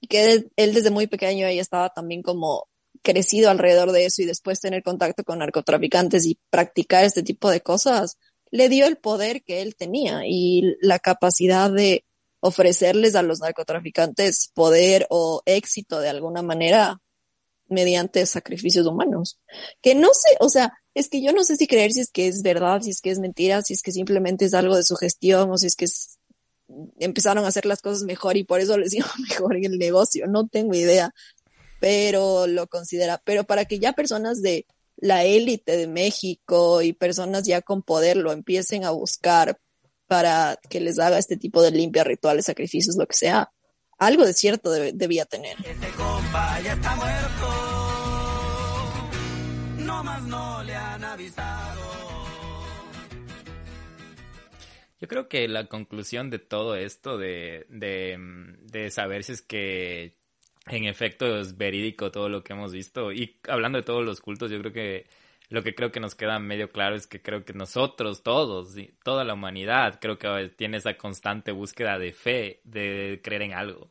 que 0.09 0.49
él 0.55 0.73
desde 0.73 0.91
muy 0.91 1.07
pequeño 1.07 1.47
ahí 1.47 1.59
estaba 1.59 1.89
también 1.89 2.21
como 2.21 2.67
crecido 3.07 3.49
alrededor 3.49 3.93
de 3.93 4.03
eso 4.03 4.21
y 4.21 4.25
después 4.25 4.59
tener 4.59 4.83
contacto 4.83 5.23
con 5.23 5.39
narcotraficantes 5.39 6.25
y 6.25 6.37
practicar 6.49 7.05
este 7.05 7.23
tipo 7.23 7.49
de 7.49 7.61
cosas, 7.61 8.17
le 8.51 8.67
dio 8.67 8.85
el 8.85 8.97
poder 8.97 9.43
que 9.43 9.61
él 9.61 9.77
tenía 9.77 10.23
y 10.25 10.75
la 10.81 10.99
capacidad 10.99 11.71
de 11.71 12.03
ofrecerles 12.41 13.15
a 13.15 13.21
los 13.21 13.39
narcotraficantes 13.39 14.51
poder 14.53 15.07
o 15.09 15.41
éxito 15.45 16.01
de 16.01 16.09
alguna 16.09 16.41
manera 16.41 16.99
mediante 17.69 18.25
sacrificios 18.25 18.85
humanos. 18.85 19.39
Que 19.81 19.95
no 19.95 20.09
sé, 20.13 20.35
o 20.41 20.49
sea, 20.49 20.73
es 20.93 21.07
que 21.07 21.21
yo 21.21 21.31
no 21.31 21.45
sé 21.45 21.55
si 21.55 21.65
creer 21.65 21.93
si 21.93 22.01
es 22.01 22.11
que 22.11 22.27
es 22.27 22.41
verdad, 22.41 22.81
si 22.81 22.89
es 22.89 22.99
que 22.99 23.11
es 23.11 23.19
mentira, 23.19 23.61
si 23.61 23.73
es 23.73 23.81
que 23.81 23.93
simplemente 23.93 24.43
es 24.43 24.53
algo 24.53 24.75
de 24.75 24.83
su 24.83 24.97
gestión 24.97 25.49
o 25.49 25.57
si 25.57 25.67
es 25.67 25.77
que 25.77 25.85
es 25.85 26.17
empezaron 26.99 27.45
a 27.45 27.47
hacer 27.47 27.65
las 27.65 27.81
cosas 27.81 28.03
mejor 28.03 28.35
y 28.35 28.43
por 28.43 28.59
eso 28.59 28.77
les 28.77 28.93
iba 28.93 29.07
mejor 29.29 29.55
en 29.55 29.65
el 29.65 29.77
negocio, 29.77 30.27
no 30.27 30.47
tengo 30.47 30.75
idea, 30.75 31.13
pero 31.79 32.47
lo 32.47 32.67
considera. 32.67 33.21
Pero 33.23 33.43
para 33.43 33.65
que 33.65 33.79
ya 33.79 33.93
personas 33.93 34.41
de 34.41 34.65
la 34.97 35.23
élite 35.23 35.77
de 35.77 35.87
México 35.87 36.81
y 36.81 36.93
personas 36.93 37.43
ya 37.43 37.61
con 37.61 37.83
poder 37.83 38.17
lo 38.17 38.31
empiecen 38.31 38.83
a 38.83 38.91
buscar 38.91 39.59
para 40.07 40.57
que 40.69 40.79
les 40.79 40.99
haga 40.99 41.17
este 41.17 41.37
tipo 41.37 41.61
de 41.61 41.71
limpia, 41.71 42.03
rituales, 42.03 42.45
sacrificios, 42.45 42.95
lo 42.97 43.05
que 43.05 43.15
sea, 43.15 43.51
algo 43.99 44.25
de 44.25 44.33
cierto 44.33 44.71
debía 44.71 45.25
tener. 45.25 45.57
Este 45.63 45.87
compa 45.89 46.59
ya 46.61 46.73
está 46.73 46.95
muerto, 46.95 47.47
no 49.79 50.03
más 50.03 50.23
no 50.23 50.63
le 50.63 50.75
han 50.75 51.03
avisado. 51.03 51.87
Yo 54.99 55.07
creo 55.07 55.29
que 55.29 55.47
la 55.47 55.67
conclusión 55.67 56.31
de 56.31 56.39
todo 56.39 56.75
esto, 56.75 57.19
de, 57.19 57.67
de, 57.69 58.17
de 58.61 58.89
saber 58.89 59.23
si 59.23 59.33
es 59.33 59.43
que 59.43 60.16
en 60.69 60.85
efecto 60.85 61.39
es 61.39 61.57
verídico 61.57 62.11
todo 62.11 62.29
lo 62.29 62.43
que 62.43 62.53
hemos 62.53 62.73
visto, 62.73 63.11
y 63.11 63.39
hablando 63.47 63.77
de 63.79 63.83
todos 63.83 64.05
los 64.05 64.21
cultos, 64.21 64.51
yo 64.51 64.59
creo 64.59 64.73
que 64.73 65.07
lo 65.49 65.63
que 65.63 65.73
creo 65.75 65.91
que 65.91 65.99
nos 65.99 66.15
queda 66.15 66.39
medio 66.39 66.71
claro 66.71 66.95
es 66.95 67.07
que 67.07 67.21
creo 67.21 67.45
que 67.45 67.53
nosotros, 67.53 68.21
todos, 68.23 68.75
toda 69.03 69.23
la 69.23 69.33
humanidad, 69.33 69.99
creo 70.01 70.17
que 70.17 70.51
tiene 70.57 70.77
esa 70.77 70.97
constante 70.97 71.51
búsqueda 71.51 71.97
de 71.97 72.11
fe, 72.11 72.61
de 72.65 73.21
creer 73.23 73.43
en 73.43 73.53
algo. 73.53 73.87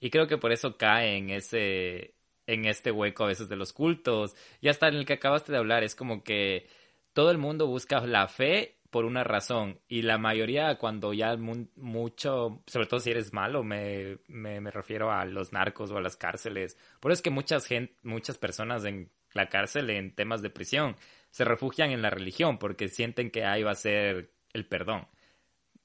Y 0.00 0.10
creo 0.10 0.26
que 0.26 0.38
por 0.38 0.52
eso 0.52 0.76
cae 0.78 1.16
en 1.16 1.30
ese, 1.30 2.14
en 2.46 2.64
este 2.66 2.90
hueco 2.90 3.24
a 3.24 3.28
veces 3.28 3.48
de 3.48 3.56
los 3.56 3.72
cultos. 3.72 4.34
Y 4.60 4.68
hasta 4.68 4.88
en 4.88 4.94
el 4.96 5.06
que 5.06 5.14
acabaste 5.14 5.52
de 5.52 5.58
hablar, 5.58 5.84
es 5.84 5.94
como 5.94 6.24
que 6.24 6.68
todo 7.12 7.30
el 7.30 7.38
mundo 7.38 7.66
busca 7.66 8.00
la 8.06 8.28
fe 8.28 8.78
por 8.94 9.06
una 9.06 9.24
razón. 9.24 9.80
Y 9.88 10.02
la 10.02 10.18
mayoría, 10.18 10.76
cuando 10.78 11.12
ya 11.12 11.36
mucho, 11.36 12.62
sobre 12.64 12.86
todo 12.86 13.00
si 13.00 13.10
eres 13.10 13.32
malo, 13.32 13.64
me, 13.64 14.18
me, 14.28 14.70
refiero 14.70 15.10
a 15.10 15.24
los 15.24 15.52
narcos 15.52 15.90
o 15.90 15.96
a 15.96 16.00
las 16.00 16.16
cárceles. 16.16 16.78
Por 17.00 17.10
eso 17.10 17.18
es 17.18 17.22
que 17.22 17.30
muchas, 17.30 17.66
gente, 17.66 17.92
muchas 18.04 18.38
personas 18.38 18.84
en 18.84 19.10
la 19.32 19.48
cárcel 19.48 19.90
en 19.90 20.14
temas 20.14 20.42
de 20.42 20.50
prisión. 20.50 20.94
Se 21.32 21.44
refugian 21.44 21.90
en 21.90 22.02
la 22.02 22.10
religión 22.10 22.56
porque 22.56 22.86
sienten 22.86 23.32
que 23.32 23.44
ahí 23.44 23.64
va 23.64 23.72
a 23.72 23.74
ser 23.74 24.30
el 24.52 24.64
perdón. 24.64 25.08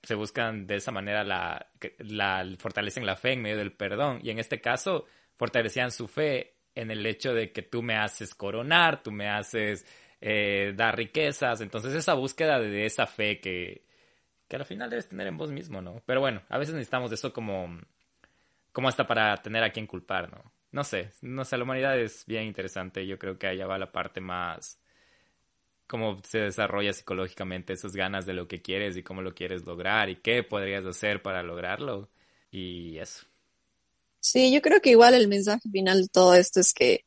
Se 0.04 0.14
buscan 0.14 0.68
de 0.68 0.76
esa 0.76 0.92
manera 0.92 1.24
la, 1.24 1.72
la 1.98 2.48
fortalecen 2.60 3.08
la 3.08 3.16
fe 3.16 3.34
en 3.34 3.42
medio 3.42 3.58
del 3.58 3.74
perdón. 3.74 4.20
Y 4.22 4.30
en 4.30 4.38
este 4.38 4.62
caso, 4.62 5.08
fortalecían 5.36 5.90
su 5.90 6.08
fe 6.08 6.58
en 6.76 6.92
el 6.92 7.04
hecho 7.08 7.34
de 7.34 7.52
que 7.52 7.64
tú 7.64 7.82
me 7.82 7.96
haces 7.96 8.36
coronar, 8.36 9.02
tú 9.02 9.12
me 9.12 9.28
haces 9.30 9.84
eh, 10.22 10.74
dar 10.76 10.98
riquezas. 10.98 11.62
Entonces, 11.62 11.94
esa 11.94 12.14
búsqueda 12.14 12.60
de, 12.60 12.86
esa 12.86 13.08
fe 13.08 13.40
que, 13.40 13.86
que 14.48 14.56
al 14.56 14.66
final 14.66 14.90
debes 14.90 15.10
tener 15.10 15.28
en 15.28 15.38
vos 15.38 15.52
mismo, 15.52 15.82
¿no? 15.82 16.02
Pero 16.06 16.22
bueno, 16.22 16.42
a 16.50 16.58
veces 16.58 16.76
necesitamos 16.76 17.12
eso 17.12 17.34
como, 17.34 17.80
como 18.72 18.88
hasta 18.90 19.08
para 19.08 19.36
tener 19.38 19.64
a 19.64 19.72
quien 19.72 19.88
culpar, 19.88 20.32
¿no? 20.32 20.52
no 20.72 20.84
sé, 20.84 21.12
no 21.22 21.46
sé, 21.46 21.58
la 21.58 21.64
humanidad 21.64 22.00
es 22.00 22.26
bien 22.26 22.44
interesante. 22.44 23.06
Yo 23.08 23.18
creo 23.18 23.38
que 23.38 23.48
allá 23.48 23.66
va 23.66 23.78
la 23.78 23.92
parte 23.92 24.22
más 24.22 24.80
cómo 25.88 26.22
se 26.24 26.38
desarrolla 26.38 26.94
psicológicamente 26.94 27.74
esas 27.74 27.96
ganas 27.96 28.28
de 28.28 28.34
lo 28.34 28.48
que 28.48 28.62
quieres 28.62 28.96
y 28.96 29.02
cómo 29.02 29.24
lo 29.24 29.34
quieres 29.34 29.66
lograr 29.66 30.10
y 30.10 30.18
qué 30.18 30.44
podrías 30.44 30.86
hacer 30.86 31.24
para 31.24 31.42
lograrlo 31.42 32.12
y 32.52 33.00
eso. 33.00 33.26
Sí, 34.20 34.54
yo 34.54 34.62
creo 34.62 34.82
que 34.82 34.92
igual 34.92 35.16
el 35.16 35.28
mensaje 35.28 35.68
final 35.72 36.04
de 36.04 36.08
todo 36.10 36.36
esto 36.36 36.60
es 36.60 36.74
que 36.74 37.06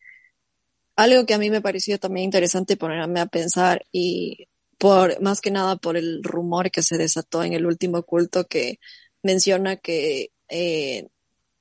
algo 0.97 1.27
que 1.27 1.35
a 1.35 1.39
mí 1.39 1.51
me 1.51 1.63
pareció 1.63 1.99
también 1.99 2.25
interesante 2.25 2.77
ponerme 2.77 3.21
a 3.21 3.27
pensar 3.27 3.87
y 3.93 4.49
por 4.79 5.21
más 5.23 5.41
que 5.41 5.51
nada 5.51 5.77
por 5.77 5.97
el 5.97 6.23
rumor 6.23 6.71
que 6.71 6.83
se 6.83 6.99
desató 6.99 7.45
en 7.45 7.53
el 7.55 7.67
último 7.67 8.03
culto 8.03 8.47
que 8.47 8.79
menciona 9.23 9.77
que 9.77 10.33
eh, 10.49 11.09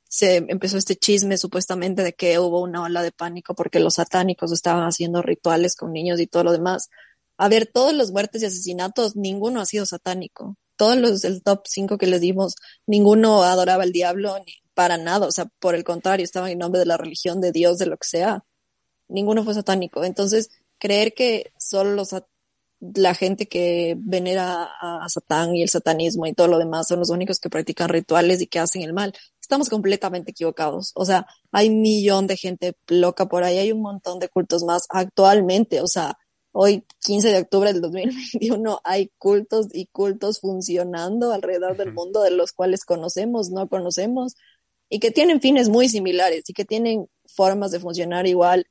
se 0.10 0.38
empezó 0.38 0.78
este 0.78 0.95
chisme 0.98 1.38
supuestamente 1.38 2.03
de 2.03 2.14
que 2.14 2.38
hubo 2.40 2.62
una 2.62 2.84
ola 2.84 3.02
de 3.02 3.12
pánico 3.14 3.56
porque 3.56 3.80
los 3.80 3.95
satánicos 3.95 4.52
estaban 4.52 4.84
haciendo 4.84 5.22
rituales 5.22 5.76
con 5.76 5.94
niños 5.94 6.20
y 6.20 6.28
todo 6.28 6.44
lo 6.44 6.52
demás. 6.52 6.90
A 7.38 7.48
ver, 7.48 7.70
todos 7.72 7.94
los 7.94 8.12
muertes 8.12 8.41
y 8.44 8.45
asesinatos, 8.45 9.16
ninguno 9.16 9.62
ha 9.62 9.66
sido 9.66 9.86
satánico. 9.86 10.58
Todos 10.76 10.98
los 10.98 11.22
del 11.22 11.41
top 11.44 11.62
5 11.66 11.98
que 11.98 12.08
les 12.08 12.22
dimos, 12.22 12.56
ninguno 12.86 13.44
adoraba 13.44 13.84
al 13.84 13.94
diablo 13.94 14.38
ni 14.45 14.53
para 14.74 14.98
nada. 14.98 15.28
O 15.28 15.32
sea, 15.32 15.45
por 15.60 15.76
el 15.76 15.84
contrario, 15.86 16.26
estaban 16.26 16.52
en 16.52 16.60
nombre 16.60 16.80
de 16.80 16.88
la 16.88 16.98
religión, 16.98 17.40
de 17.40 17.52
Dios, 17.52 17.78
de 17.78 17.86
lo 17.86 17.98
que 17.98 18.08
sea. 18.08 18.44
Ninguno 19.11 19.43
fue 19.43 19.53
satánico. 19.53 20.03
Entonces, 20.03 20.49
creer 20.79 21.13
que 21.13 21.51
solo 21.57 21.91
los, 21.93 22.09
la 22.79 23.13
gente 23.13 23.47
que 23.47 23.95
venera 23.99 24.63
a, 24.63 25.05
a 25.05 25.09
Satán 25.09 25.55
y 25.55 25.61
el 25.61 25.69
satanismo 25.69 26.25
y 26.25 26.33
todo 26.33 26.47
lo 26.47 26.57
demás 26.57 26.88
son 26.88 26.99
los 26.99 27.09
únicos 27.09 27.39
que 27.39 27.49
practican 27.49 27.89
rituales 27.89 28.41
y 28.41 28.47
que 28.47 28.59
hacen 28.59 28.81
el 28.81 28.93
mal 28.93 29.13
estamos 29.51 29.69
completamente 29.69 30.31
equivocados. 30.31 30.93
O 30.95 31.03
sea, 31.03 31.27
hay 31.51 31.67
un 31.67 31.81
millón 31.81 32.25
de 32.25 32.38
gente 32.38 32.73
loca 32.88 33.27
por 33.27 33.43
ahí, 33.43 33.57
hay 33.57 33.73
un 33.73 33.81
montón 33.81 34.17
de 34.19 34.29
cultos 34.29 34.63
más 34.63 34.85
actualmente. 34.89 35.81
O 35.81 35.88
sea, 35.88 36.17
hoy, 36.53 36.85
15 37.05 37.27
de 37.27 37.39
octubre 37.39 37.73
del 37.73 37.81
2021, 37.81 38.79
hay 38.85 39.11
cultos 39.17 39.67
y 39.73 39.88
cultos 39.88 40.39
funcionando 40.39 41.33
alrededor 41.33 41.75
del 41.75 41.91
mundo 41.91 42.21
de 42.21 42.31
los 42.31 42.53
cuales 42.53 42.85
conocemos, 42.85 43.49
no 43.49 43.67
conocemos, 43.67 44.35
y 44.88 44.99
que 44.99 45.11
tienen 45.11 45.41
fines 45.41 45.67
muy 45.67 45.89
similares 45.89 46.43
y 46.47 46.53
que 46.53 46.63
tienen 46.63 47.09
formas 47.25 47.71
de 47.71 47.81
funcionar 47.81 48.27
igual, 48.27 48.67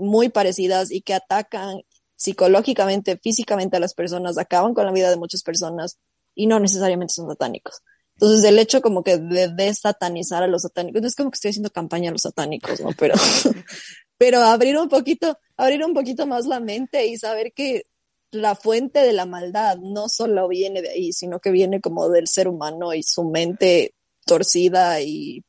muy 0.00 0.28
parecidas 0.28 0.90
y 0.90 1.02
que 1.02 1.14
atacan 1.14 1.82
psicológicamente, 2.16 3.18
físicamente 3.18 3.76
a 3.76 3.80
las 3.80 3.94
personas, 3.94 4.38
acaban 4.38 4.74
con 4.74 4.84
la 4.86 4.92
vida 4.92 5.10
de 5.10 5.16
muchas 5.16 5.42
personas 5.42 5.98
y 6.34 6.46
no 6.46 6.60
necesariamente 6.60 7.14
son 7.14 7.28
satánicos. 7.28 7.82
Entonces, 8.14 8.44
el 8.44 8.58
hecho 8.58 8.82
como 8.82 9.02
que 9.02 9.16
de 9.16 9.48
desatanizar 9.48 10.42
a 10.42 10.46
los 10.46 10.62
satánicos, 10.62 11.00
no 11.00 11.08
es 11.08 11.14
como 11.14 11.30
que 11.30 11.36
estoy 11.36 11.50
haciendo 11.50 11.70
campaña 11.70 12.10
a 12.10 12.12
los 12.12 12.22
satánicos, 12.22 12.80
¿no? 12.80 12.90
Pero, 12.98 13.14
pero 14.18 14.42
abrir 14.42 14.76
un 14.76 14.88
poquito, 14.90 15.38
abrir 15.56 15.82
un 15.82 15.94
poquito 15.94 16.26
más 16.26 16.44
la 16.44 16.60
mente 16.60 17.06
y 17.06 17.16
saber 17.16 17.52
que 17.54 17.84
la 18.30 18.54
fuente 18.54 19.00
de 19.00 19.14
la 19.14 19.24
maldad 19.24 19.78
no 19.78 20.08
solo 20.08 20.46
viene 20.48 20.82
de 20.82 20.90
ahí, 20.90 21.12
sino 21.12 21.40
que 21.40 21.50
viene 21.50 21.80
como 21.80 22.10
del 22.10 22.28
ser 22.28 22.48
humano 22.48 22.92
y 22.92 23.02
su 23.02 23.24
mente 23.24 23.94
torcida 24.26 25.00
y 25.00 25.42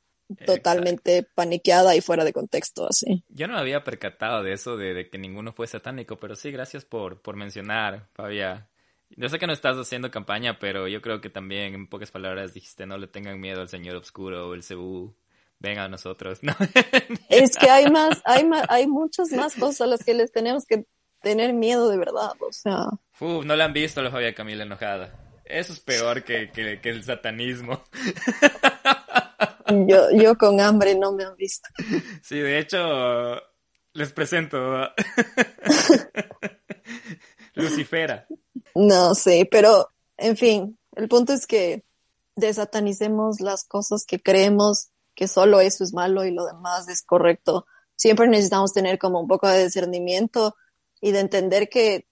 totalmente 0.45 1.23
paniqueada 1.23 1.95
y 1.95 2.01
fuera 2.01 2.23
de 2.23 2.33
contexto, 2.33 2.87
así. 2.87 3.23
Yo 3.29 3.47
no 3.47 3.55
me 3.55 3.59
había 3.59 3.83
percatado 3.83 4.43
de 4.43 4.53
eso, 4.53 4.77
de, 4.77 4.93
de, 4.93 5.09
que 5.09 5.17
ninguno 5.17 5.53
fue 5.53 5.67
satánico, 5.67 6.17
pero 6.17 6.35
sí, 6.35 6.51
gracias 6.51 6.85
por, 6.85 7.21
por 7.21 7.35
mencionar, 7.35 8.07
Fabia, 8.13 8.69
yo 9.17 9.29
sé 9.29 9.39
que 9.39 9.47
no 9.47 9.53
estás 9.53 9.77
haciendo 9.77 10.09
campaña, 10.09 10.57
pero 10.59 10.87
yo 10.87 11.01
creo 11.01 11.19
que 11.21 11.29
también, 11.29 11.73
en 11.73 11.87
pocas 11.87 12.11
palabras, 12.11 12.53
dijiste 12.53 12.85
no 12.85 12.97
le 12.97 13.07
tengan 13.07 13.39
miedo 13.39 13.61
al 13.61 13.69
señor 13.69 13.95
oscuro 13.95 14.49
o 14.49 14.53
el 14.53 14.63
cebú. 14.63 15.15
Venga 15.59 15.83
a 15.83 15.89
nosotros. 15.89 16.39
No. 16.41 16.55
Es 17.29 17.55
que 17.55 17.69
hay 17.69 17.89
más, 17.91 18.21
hay 18.25 18.45
más, 18.45 18.65
hay 18.69 18.87
muchas 18.87 19.31
más 19.31 19.55
cosas 19.55 19.81
a 19.81 19.85
las 19.85 20.03
que 20.03 20.13
les 20.13 20.31
tenemos 20.31 20.65
que 20.65 20.85
tener 21.21 21.53
miedo 21.53 21.87
de 21.89 21.97
verdad, 21.97 22.31
o 22.39 22.51
sea. 22.51 22.87
Uf, 23.19 23.45
no 23.45 23.55
la 23.55 23.65
han 23.65 23.73
visto 23.73 24.01
la 24.01 24.09
Fabia 24.09 24.33
Camila 24.33 24.63
enojada. 24.63 25.13
Eso 25.45 25.73
es 25.73 25.79
peor 25.79 26.23
que, 26.23 26.49
que, 26.51 26.79
que 26.81 26.89
el 26.89 27.03
satanismo. 27.03 27.83
Yo, 29.87 30.11
yo 30.11 30.35
con 30.37 30.59
hambre 30.59 30.95
no 30.95 31.11
me 31.13 31.23
han 31.23 31.35
visto. 31.35 31.67
Sí, 32.23 32.39
de 32.39 32.59
hecho, 32.59 32.77
les 33.93 34.11
presento. 34.13 34.57
Lucifera. 37.53 38.27
No 38.75 39.13
sé, 39.15 39.47
pero 39.49 39.89
en 40.17 40.37
fin, 40.37 40.79
el 40.95 41.07
punto 41.07 41.33
es 41.33 41.45
que 41.45 41.83
desatanicemos 42.35 43.41
las 43.41 43.65
cosas 43.65 44.05
que 44.05 44.21
creemos 44.21 44.89
que 45.15 45.27
solo 45.27 45.59
eso 45.59 45.83
es 45.83 45.93
malo 45.93 46.23
y 46.25 46.31
lo 46.31 46.45
demás 46.45 46.87
es 46.87 47.01
correcto. 47.03 47.65
Siempre 47.95 48.27
necesitamos 48.27 48.73
tener 48.73 48.97
como 48.97 49.19
un 49.19 49.27
poco 49.27 49.47
de 49.47 49.65
discernimiento 49.65 50.55
y 51.01 51.11
de 51.11 51.19
entender 51.19 51.69
que 51.69 52.07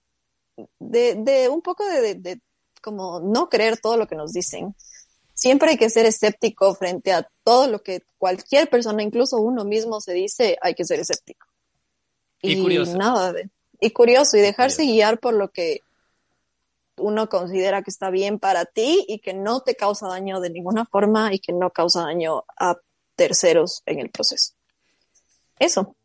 de, 0.78 1.14
de 1.16 1.48
un 1.48 1.62
poco 1.62 1.84
de, 1.86 2.14
de, 2.14 2.40
como 2.82 3.20
no 3.20 3.48
creer 3.48 3.80
todo 3.80 3.96
lo 3.96 4.06
que 4.06 4.16
nos 4.16 4.32
dicen. 4.32 4.74
Siempre 5.40 5.70
hay 5.70 5.78
que 5.78 5.88
ser 5.88 6.04
escéptico 6.04 6.74
frente 6.74 7.14
a 7.14 7.26
todo 7.44 7.66
lo 7.66 7.82
que 7.82 8.02
cualquier 8.18 8.68
persona, 8.68 9.02
incluso 9.02 9.38
uno 9.38 9.64
mismo, 9.64 9.98
se 10.02 10.12
dice, 10.12 10.58
hay 10.60 10.74
que 10.74 10.84
ser 10.84 11.00
escéptico. 11.00 11.46
Y, 12.42 12.60
curioso. 12.60 12.94
Nada 12.98 13.32
de, 13.32 13.48
y 13.80 13.90
curioso 13.90 14.36
y 14.36 14.40
dejarse 14.40 14.84
guiar 14.84 15.18
por 15.18 15.32
lo 15.32 15.48
que 15.48 15.80
uno 16.98 17.30
considera 17.30 17.80
que 17.80 17.88
está 17.88 18.10
bien 18.10 18.38
para 18.38 18.66
ti 18.66 19.06
y 19.08 19.20
que 19.20 19.32
no 19.32 19.62
te 19.62 19.76
causa 19.76 20.08
daño 20.08 20.40
de 20.40 20.50
ninguna 20.50 20.84
forma 20.84 21.32
y 21.32 21.38
que 21.38 21.54
no 21.54 21.70
causa 21.70 22.02
daño 22.02 22.44
a 22.58 22.76
terceros 23.16 23.80
en 23.86 24.00
el 24.00 24.10
proceso. 24.10 24.52
Eso. 25.58 25.96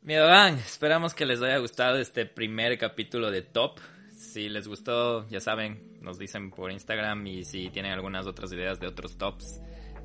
Miedo 0.00 0.34
esperamos 0.66 1.12
que 1.12 1.26
les 1.26 1.42
haya 1.42 1.58
gustado 1.58 1.98
este 1.98 2.24
primer 2.24 2.78
capítulo 2.78 3.30
de 3.30 3.42
Top. 3.42 3.80
Si 4.22 4.48
les 4.48 4.68
gustó, 4.68 5.28
ya 5.28 5.40
saben, 5.40 5.98
nos 6.00 6.16
dicen 6.16 6.50
por 6.50 6.70
Instagram 6.70 7.26
y 7.26 7.44
si 7.44 7.68
tienen 7.70 7.92
algunas 7.92 8.24
otras 8.26 8.52
ideas 8.52 8.78
de 8.78 8.86
otros 8.86 9.18
tops 9.18 9.60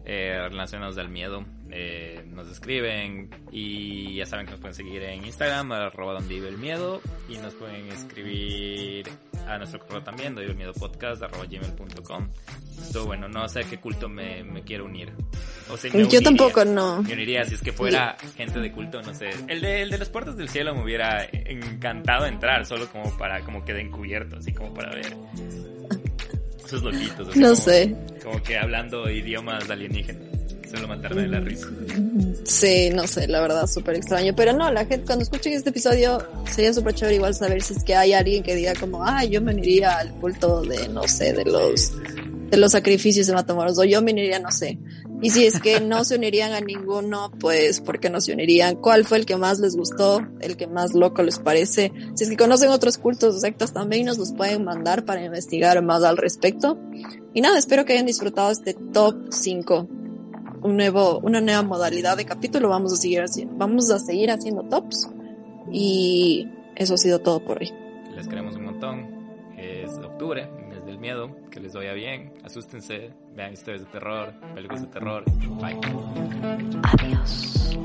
eh, 0.05 0.39
relacionados 0.49 0.97
al 0.97 1.07
miedo, 1.07 1.45
eh, 1.69 2.25
nos 2.27 2.49
escriben 2.49 3.29
y 3.51 4.15
ya 4.15 4.25
saben 4.25 4.47
que 4.47 4.53
nos 4.53 4.59
pueden 4.59 4.75
seguir 4.75 5.03
en 5.03 5.23
Instagram, 5.23 5.71
arroba 5.71 6.13
donde 6.13 6.33
vive 6.33 6.49
el 6.49 6.57
miedo 6.57 6.99
y 7.29 7.37
nos 7.37 7.53
pueden 7.53 7.89
escribir 7.89 9.07
a 9.47 9.59
nuestro 9.59 9.79
correo 9.79 10.03
también, 10.03 10.33
doy 10.33 10.45
el 10.45 10.55
miedo 10.55 10.73
podcast 10.73 11.21
gmail.com. 11.21 12.29
Esto 12.79 13.05
bueno, 13.05 13.29
no 13.29 13.47
sé 13.47 13.59
a 13.61 13.63
qué 13.69 13.79
culto 13.79 14.09
me 14.09 14.63
quiero 14.65 14.85
unir. 14.85 15.13
O 15.69 15.77
sea, 15.77 15.91
Yo 15.91 16.21
tampoco 16.21 16.63
no. 16.65 17.03
Me 17.03 17.13
uniría 17.13 17.43
si 17.45 17.55
es 17.55 17.61
que 17.61 17.71
fuera 17.71 18.15
gente 18.35 18.59
de 18.59 18.71
culto, 18.71 19.01
no 19.01 19.13
sé. 19.13 19.29
El 19.47 19.61
de, 19.61 19.81
el 19.81 19.89
de 19.89 19.97
las 19.97 20.09
puertas 20.09 20.37
del 20.37 20.49
cielo 20.49 20.73
me 20.75 20.83
hubiera 20.83 21.27
encantado 21.31 22.25
entrar, 22.25 22.65
solo 22.65 22.89
como 22.89 23.15
para, 23.17 23.41
como 23.41 23.63
que 23.65 23.73
de 23.73 23.81
encubierto, 23.81 24.37
así 24.37 24.53
como 24.53 24.73
para 24.73 24.91
ver 24.93 25.15
esos 26.65 26.83
loquitos. 26.83 27.35
no 27.35 27.55
sé. 27.55 27.95
Como 28.23 28.41
que 28.43 28.57
hablando 28.57 29.09
idiomas 29.09 29.69
alienígenas. 29.69 30.37
Solo 30.69 30.87
matarme 30.89 31.21
de 31.21 31.27
la 31.29 31.39
risa. 31.39 31.67
Sí, 32.43 32.89
no 32.93 33.07
sé, 33.07 33.27
la 33.27 33.39
verdad, 33.39 33.67
súper 33.67 33.95
extraño. 33.95 34.35
Pero 34.35 34.51
no, 34.51 34.69
la 34.71 34.85
gente, 34.85 35.05
cuando 35.05 35.23
escuchen 35.23 35.53
este 35.53 35.69
episodio, 35.69 36.21
sería 36.51 36.73
súper 36.73 36.93
chévere 36.93 37.15
igual 37.15 37.33
saber 37.33 37.61
si 37.61 37.73
es 37.73 37.83
que 37.83 37.95
hay 37.95 38.11
alguien 38.11 38.43
que 38.43 38.53
diga 38.53 38.73
como, 38.75 39.03
ah, 39.03 39.23
yo 39.23 39.41
me 39.41 39.53
uniría 39.53 39.97
al 39.97 40.11
culto 40.15 40.61
de, 40.63 40.89
no 40.89 41.07
sé, 41.07 41.31
de 41.31 41.45
los, 41.45 41.93
de 42.49 42.57
los 42.57 42.73
sacrificios 42.73 43.27
de 43.27 43.33
Matamoros, 43.33 43.79
o 43.79 43.85
yo 43.85 44.01
me 44.01 44.11
uniría, 44.11 44.39
no 44.39 44.51
sé. 44.51 44.77
Y 45.21 45.31
si 45.31 45.45
es 45.45 45.59
que 45.59 45.79
no 45.79 46.03
se 46.03 46.15
unirían 46.15 46.53
a 46.53 46.61
ninguno, 46.61 47.31
pues, 47.39 47.81
¿por 47.81 47.99
qué 47.99 48.09
no 48.09 48.21
se 48.21 48.33
unirían? 48.33 48.75
¿Cuál 48.75 49.03
fue 49.03 49.17
el 49.17 49.25
que 49.25 49.35
más 49.35 49.59
les 49.59 49.75
gustó? 49.75 50.21
¿El 50.41 50.57
que 50.57 50.67
más 50.67 50.93
loco 50.93 51.23
les 51.23 51.39
parece? 51.39 51.91
Si 52.13 52.23
es 52.23 52.29
que 52.29 52.37
conocen 52.37 52.69
otros 52.69 52.97
cultos 52.97 53.35
o 53.35 53.39
sectas 53.39 53.73
también 53.73 54.05
nos 54.05 54.19
los 54.19 54.33
pueden 54.33 54.63
mandar 54.63 55.05
para 55.05 55.23
investigar 55.23 55.81
más 55.81 56.03
al 56.03 56.17
respecto. 56.17 56.77
Y 57.33 57.41
nada, 57.41 57.57
espero 57.57 57.85
que 57.85 57.93
hayan 57.93 58.05
disfrutado 58.05 58.51
este 58.51 58.73
top 58.73 59.15
5 59.31 59.87
un 60.61 60.75
nuevo, 60.75 61.19
una 61.19 61.41
nueva 61.41 61.63
modalidad 61.63 62.17
de 62.17 62.25
capítulo. 62.25 62.69
Vamos 62.69 62.93
a 62.93 62.97
seguir 62.97 63.21
haciendo, 63.21 63.55
vamos 63.57 63.89
a 63.91 63.99
seguir 63.99 64.31
haciendo 64.31 64.63
tops. 64.63 65.09
Y 65.71 66.47
eso 66.75 66.93
ha 66.93 66.97
sido 66.97 67.19
todo 67.19 67.43
por 67.43 67.59
hoy. 67.59 67.71
Les 68.15 68.27
queremos 68.27 68.55
un 68.55 68.65
montón. 68.65 69.17
Es 69.57 69.91
octubre, 69.97 70.47
Que 71.49 71.61
les 71.61 71.73
vaya 71.73 71.93
bien. 71.93 72.33
Asústense. 72.43 73.13
Vean 73.33 73.53
historias 73.53 73.85
de 73.85 73.91
terror, 73.91 74.33
películas 74.53 74.81
de 74.81 74.87
terror. 74.87 75.23
Bye. 75.61 75.79
Adiós. 76.99 77.77